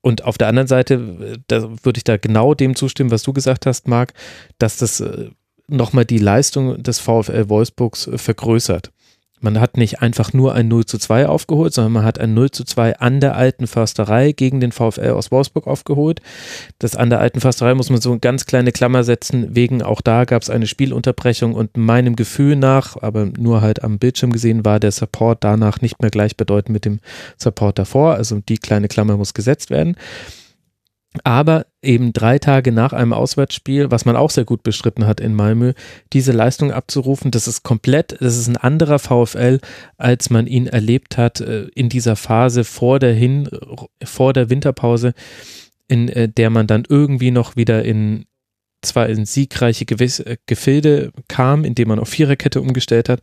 [0.00, 3.66] Und auf der anderen Seite, da würde ich da genau dem zustimmen, was du gesagt
[3.66, 4.14] hast, Marc,
[4.58, 5.30] dass das äh,
[5.66, 8.90] nochmal die Leistung des VfL Wolfsburgs vergrößert.
[9.40, 12.50] Man hat nicht einfach nur ein 0 zu 2 aufgeholt, sondern man hat ein 0
[12.50, 16.20] zu 2 an der alten Försterei gegen den VfL aus Wolfsburg aufgeholt.
[16.78, 20.00] Das an der alten Försterei muss man so eine ganz kleine Klammer setzen, wegen auch
[20.00, 24.64] da gab es eine Spielunterbrechung und meinem Gefühl nach, aber nur halt am Bildschirm gesehen,
[24.64, 27.00] war der Support danach nicht mehr gleichbedeutend mit dem
[27.36, 28.14] Support davor.
[28.14, 29.96] Also die kleine Klammer muss gesetzt werden.
[31.24, 35.34] Aber eben drei Tage nach einem Auswärtsspiel, was man auch sehr gut bestritten hat in
[35.34, 35.72] Malmö,
[36.12, 39.60] diese Leistung abzurufen, das ist komplett, das ist ein anderer VfL,
[39.96, 43.48] als man ihn erlebt hat äh, in dieser Phase vor der Hin,
[44.02, 45.14] vor der Winterpause,
[45.86, 48.26] in äh, der man dann irgendwie noch wieder in,
[48.82, 53.20] zwar in siegreiche Gewiss äh, Gefilde kam, indem man auf Viererkette umgestellt hat,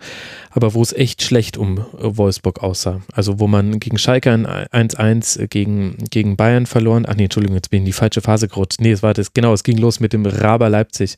[0.51, 3.01] aber wo es echt schlecht um äh, Wolfsburg aussah.
[3.13, 7.69] Also wo man gegen Schalke 1-1 äh, gegen, gegen Bayern verloren, ach nee, Entschuldigung, jetzt
[7.69, 8.81] bin ich in die falsche Phase gerutscht.
[8.81, 11.17] Nee, es war das, genau, es ging los mit dem Raber Leipzig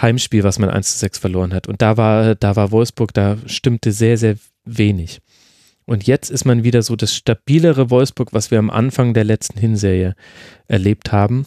[0.00, 1.68] Heimspiel, was man 1 6 verloren hat.
[1.68, 5.20] Und da war, da war Wolfsburg, da stimmte sehr, sehr wenig.
[5.86, 9.58] Und jetzt ist man wieder so das stabilere Wolfsburg, was wir am Anfang der letzten
[9.58, 10.14] Hinserie
[10.66, 11.46] erlebt haben.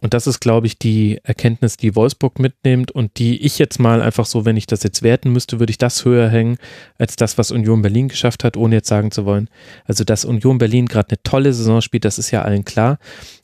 [0.00, 4.00] Und das ist, glaube ich, die Erkenntnis, die Wolfsburg mitnimmt und die ich jetzt mal
[4.02, 6.56] einfach so, wenn ich das jetzt werten müsste, würde ich das höher hängen
[6.98, 9.48] als das, was Union Berlin geschafft hat, ohne jetzt sagen zu wollen.
[9.84, 12.98] Also, dass Union Berlin gerade eine tolle Saison spielt, das ist ja allen klar.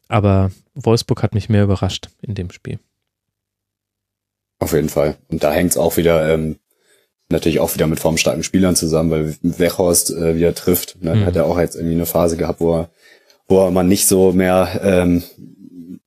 [0.09, 2.78] Aber Wolfsburg hat mich mehr überrascht in dem Spiel.
[4.59, 5.17] Auf jeden Fall.
[5.28, 6.57] Und da hängt es auch wieder ähm,
[7.28, 11.02] natürlich auch wieder mit formstarken Spielern zusammen, weil Wechhorst äh, wieder trifft.
[11.02, 11.15] Ne?
[11.15, 11.26] Mhm.
[11.26, 12.91] Hat er auch jetzt irgendwie eine Phase gehabt, wo er,
[13.49, 15.23] wo er man nicht so mehr ähm,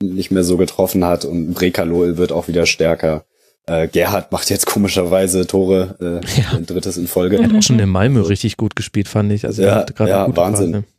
[0.02, 3.26] nicht mehr so getroffen hat und Brekalo wird auch wieder stärker.
[3.66, 6.58] Äh, Gerhard macht jetzt komischerweise Tore, äh, ja.
[6.58, 7.38] ein drittes in Folge.
[7.38, 9.46] Er hat auch schon in Malmö richtig gut gespielt, fand ich.
[9.46, 10.72] Also ja, ja Wahnsinn.
[10.72, 10.90] Part, ne?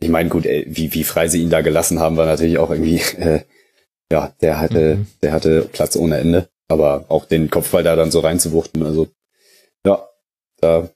[0.00, 2.70] Ich meine, gut, ey, wie, wie frei sie ihn da gelassen haben, war natürlich auch
[2.70, 3.40] irgendwie, äh,
[4.10, 5.06] ja, der hatte, mhm.
[5.22, 6.48] der hatte Platz ohne Ende.
[6.68, 9.08] Aber auch den Kopfball da dann so reinzuwuchten, also
[9.86, 10.04] ja,
[10.60, 10.90] da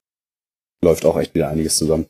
[0.82, 2.06] läuft auch echt wieder einiges zusammen.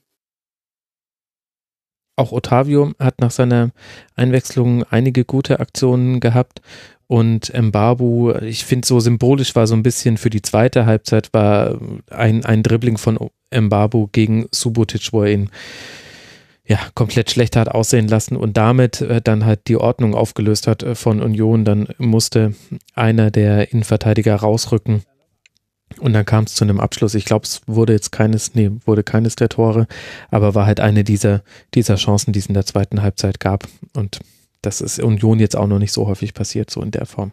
[2.16, 3.70] Auch Otavio hat nach seiner
[4.14, 6.60] Einwechslung einige gute Aktionen gehabt
[7.10, 11.80] und Mbabu, ich finde so symbolisch war so ein bisschen für die zweite Halbzeit war
[12.08, 13.18] ein, ein Dribbling von
[13.52, 15.50] Mbabu gegen Subotic, wo er ihn
[16.64, 20.84] ja, komplett schlecht hat aussehen lassen und damit äh, dann halt die Ordnung aufgelöst hat
[20.84, 21.64] äh, von Union.
[21.64, 22.54] Dann musste
[22.94, 25.02] einer der Innenverteidiger rausrücken
[25.98, 27.14] und dann kam es zu einem Abschluss.
[27.14, 29.86] Ich glaube, es wurde jetzt keines, nee, wurde keines der Tore,
[30.30, 31.42] aber war halt eine dieser,
[31.74, 33.66] dieser Chancen, die es in der zweiten Halbzeit gab.
[33.94, 34.20] Und
[34.62, 37.32] das ist Union jetzt auch noch nicht so häufig passiert, so in der Form.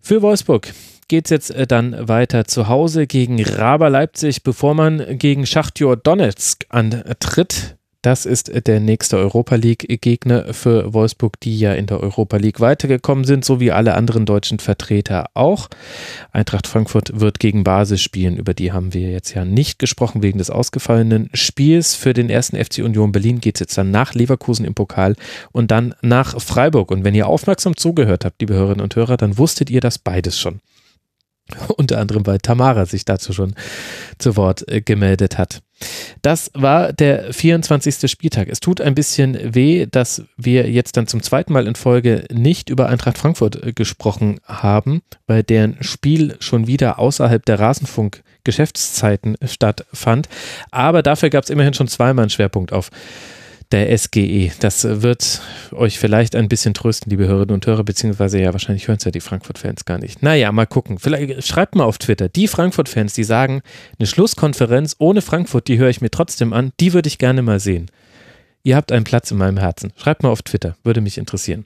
[0.00, 0.72] Für Wolfsburg
[1.08, 5.96] geht es jetzt äh, dann weiter zu Hause gegen Raber Leipzig, bevor man gegen Schachtjor
[5.96, 7.76] Donetsk antritt.
[8.02, 13.22] Das ist der nächste Europa League-Gegner für Wolfsburg, die ja in der Europa League weitergekommen
[13.22, 15.68] sind, so wie alle anderen deutschen Vertreter auch.
[16.32, 20.38] Eintracht Frankfurt wird gegen Basel spielen, über die haben wir jetzt ja nicht gesprochen wegen
[20.38, 21.94] des ausgefallenen Spiels.
[21.94, 25.14] Für den ersten FC Union Berlin geht es jetzt dann nach Leverkusen im Pokal
[25.52, 26.90] und dann nach Freiburg.
[26.90, 30.40] Und wenn ihr aufmerksam zugehört habt, liebe Hörerinnen und Hörer, dann wusstet ihr das beides
[30.40, 30.60] schon.
[31.76, 33.54] Unter anderem, weil Tamara sich dazu schon
[34.18, 35.62] zu Wort äh, gemeldet hat.
[36.22, 38.10] Das war der 24.
[38.10, 38.48] Spieltag.
[38.48, 42.70] Es tut ein bisschen weh, dass wir jetzt dann zum zweiten Mal in Folge nicht
[42.70, 50.28] über Eintracht Frankfurt äh, gesprochen haben, weil deren Spiel schon wieder außerhalb der Rasenfunk-Geschäftszeiten stattfand.
[50.70, 52.90] Aber dafür gab es immerhin schon zweimal einen Schwerpunkt auf
[53.72, 54.52] der SGE.
[54.60, 55.40] Das wird
[55.72, 59.10] euch vielleicht ein bisschen trösten, liebe Hörerinnen und Hörer, beziehungsweise ja, wahrscheinlich hören es ja
[59.10, 60.22] die Frankfurt-Fans gar nicht.
[60.22, 60.98] Naja, mal gucken.
[60.98, 62.28] Vielleicht schreibt mal auf Twitter.
[62.28, 63.62] Die Frankfurt-Fans, die sagen,
[63.98, 67.60] eine Schlusskonferenz ohne Frankfurt, die höre ich mir trotzdem an, die würde ich gerne mal
[67.60, 67.90] sehen.
[68.62, 69.92] Ihr habt einen Platz in meinem Herzen.
[69.96, 71.64] Schreibt mal auf Twitter, würde mich interessieren.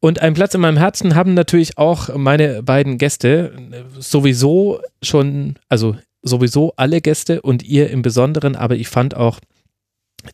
[0.00, 3.52] Und einen Platz in meinem Herzen haben natürlich auch meine beiden Gäste
[3.98, 9.38] sowieso schon, also sowieso alle Gäste und ihr im Besonderen, aber ich fand auch,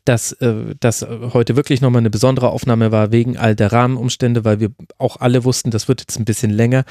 [0.04, 4.60] dass äh, das heute wirklich nochmal eine besondere Aufnahme war wegen all der Rahmenumstände, weil
[4.60, 6.84] wir auch alle wussten, das wird jetzt ein bisschen länger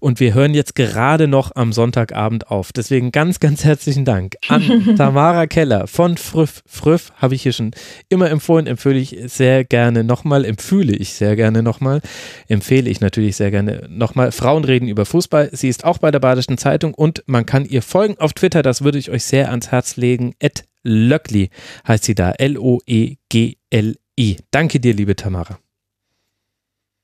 [0.00, 2.72] und wir hören jetzt gerade noch am Sonntagabend auf.
[2.72, 6.62] Deswegen ganz, ganz herzlichen Dank an Tamara Keller von Früff.
[6.66, 7.72] Früff habe ich hier schon
[8.08, 12.00] immer empfohlen, empfehle ich sehr gerne nochmal, empfehle ich sehr gerne nochmal,
[12.48, 14.32] empfehle ich natürlich sehr gerne nochmal.
[14.32, 15.50] Frauen reden über Fußball.
[15.52, 18.82] Sie ist auch bei der Badischen Zeitung und man kann ihr folgen auf Twitter, das
[18.82, 20.34] würde ich euch sehr ans Herz legen.
[20.42, 21.50] At Löckli
[21.86, 22.32] heißt sie da.
[22.32, 22.76] L-O-E-G-L-I.
[24.50, 25.58] Danke dir, liebe Tamara.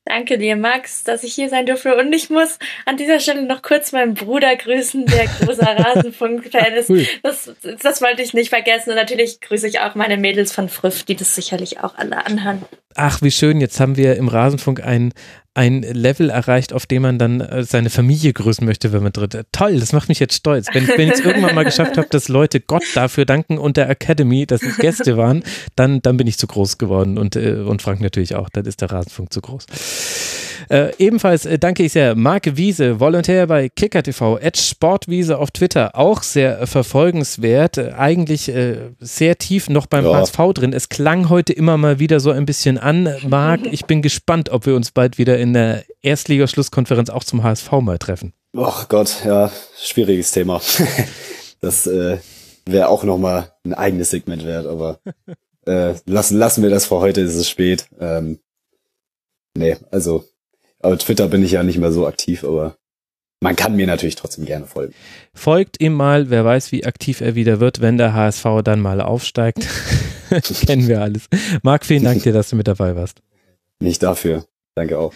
[0.08, 1.94] Danke dir, Max, dass ich hier sein durfte.
[1.94, 6.90] Und ich muss an dieser Stelle noch kurz meinen Bruder grüßen, der großer Rasenfunk-Fan ist.
[7.22, 8.90] Das, das wollte ich nicht vergessen.
[8.90, 12.62] Und natürlich grüße ich auch meine Mädels von Früff, die das sicherlich auch alle anhören.
[12.94, 13.60] Ach, wie schön.
[13.60, 15.12] Jetzt haben wir im Rasenfunk ein,
[15.58, 19.36] ein Level erreicht, auf dem man dann äh, seine Familie grüßen möchte, wenn man tritt.
[19.50, 20.68] Toll, das macht mich jetzt stolz.
[20.72, 23.90] Wenn, wenn ich es irgendwann mal geschafft habe, dass Leute Gott dafür danken und der
[23.90, 25.42] Academy, dass es Gäste waren,
[25.74, 28.48] dann, dann bin ich zu groß geworden und, äh, und Frank natürlich auch.
[28.50, 29.66] Dann ist der Rasenfunk zu groß.
[30.68, 35.96] Äh, ebenfalls äh, danke ich sehr Marc Wiese, Volontär bei Kicker TV, Sportwiese auf Twitter,
[35.96, 40.14] auch sehr äh, verfolgenswert, äh, eigentlich äh, sehr tief noch beim ja.
[40.14, 40.72] HSV drin.
[40.72, 43.08] Es klang heute immer mal wieder so ein bisschen an.
[43.26, 47.72] Marc, ich bin gespannt, ob wir uns bald wieder in der Erstligaschlusskonferenz auch zum HSV
[47.80, 48.34] mal treffen.
[48.56, 50.60] Ach Gott, ja, schwieriges Thema.
[51.60, 55.00] das wäre auch nochmal ein eigenes Segment wert, aber
[56.06, 57.88] lassen, lassen wir das vor heute, ist es spät.
[58.00, 58.38] Ähm,
[59.54, 60.24] nee, also
[60.80, 62.76] auf Twitter bin ich ja nicht mehr so aktiv, aber
[63.40, 64.94] man kann mir natürlich trotzdem gerne folgen.
[65.32, 69.00] Folgt ihm mal, wer weiß, wie aktiv er wieder wird, wenn der HSV dann mal
[69.00, 69.66] aufsteigt.
[70.66, 71.28] Kennen wir alles.
[71.62, 73.20] Marc, vielen Dank dir, dass du mit dabei warst.
[73.80, 74.44] Nicht dafür.
[74.74, 75.12] Danke auch.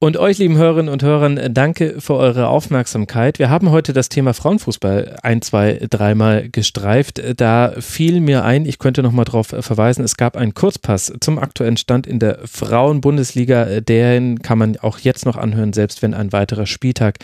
[0.00, 3.40] Und euch, lieben Hörerinnen und Hörern, danke für eure Aufmerksamkeit.
[3.40, 7.20] Wir haben heute das Thema Frauenfußball ein, zwei, dreimal gestreift.
[7.36, 11.76] Da fiel mir ein, ich könnte nochmal darauf verweisen, es gab einen Kurzpass zum aktuellen
[11.76, 13.80] Stand in der Frauenbundesliga.
[13.80, 17.16] Den kann man auch jetzt noch anhören, selbst wenn ein weiterer Spieltag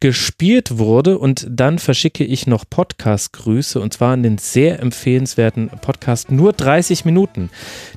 [0.00, 1.18] gespielt wurde.
[1.18, 7.04] Und dann verschicke ich noch Podcast-Grüße und zwar an den sehr empfehlenswerten Podcast Nur 30
[7.04, 7.50] Minuten.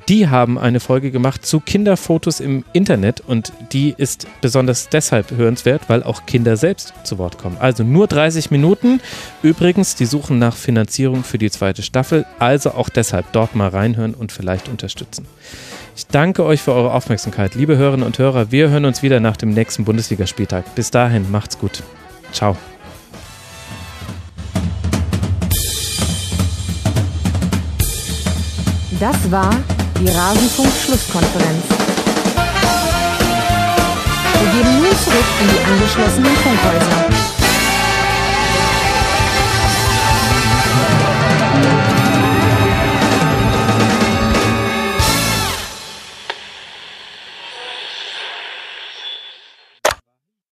[0.08, 5.30] Die haben eine Folge gemacht zu Kinderfotos im Internet und die ist ist besonders deshalb
[5.30, 7.56] hörenswert, weil auch Kinder selbst zu Wort kommen.
[7.58, 9.00] Also nur 30 Minuten.
[9.42, 12.26] Übrigens, die suchen nach Finanzierung für die zweite Staffel.
[12.38, 15.26] Also auch deshalb dort mal reinhören und vielleicht unterstützen.
[15.96, 18.50] Ich danke euch für eure Aufmerksamkeit, liebe Hörerinnen und Hörer.
[18.50, 20.74] Wir hören uns wieder nach dem nächsten Bundesligaspieltag.
[20.74, 21.82] Bis dahin, macht's gut.
[22.32, 22.56] Ciao.
[28.98, 29.56] Das war
[29.98, 31.89] die Rasenfunk-Schlusskonferenz.
[34.52, 37.19] Wir gehen nun zurück in die angeschlossenen Funkhäuser.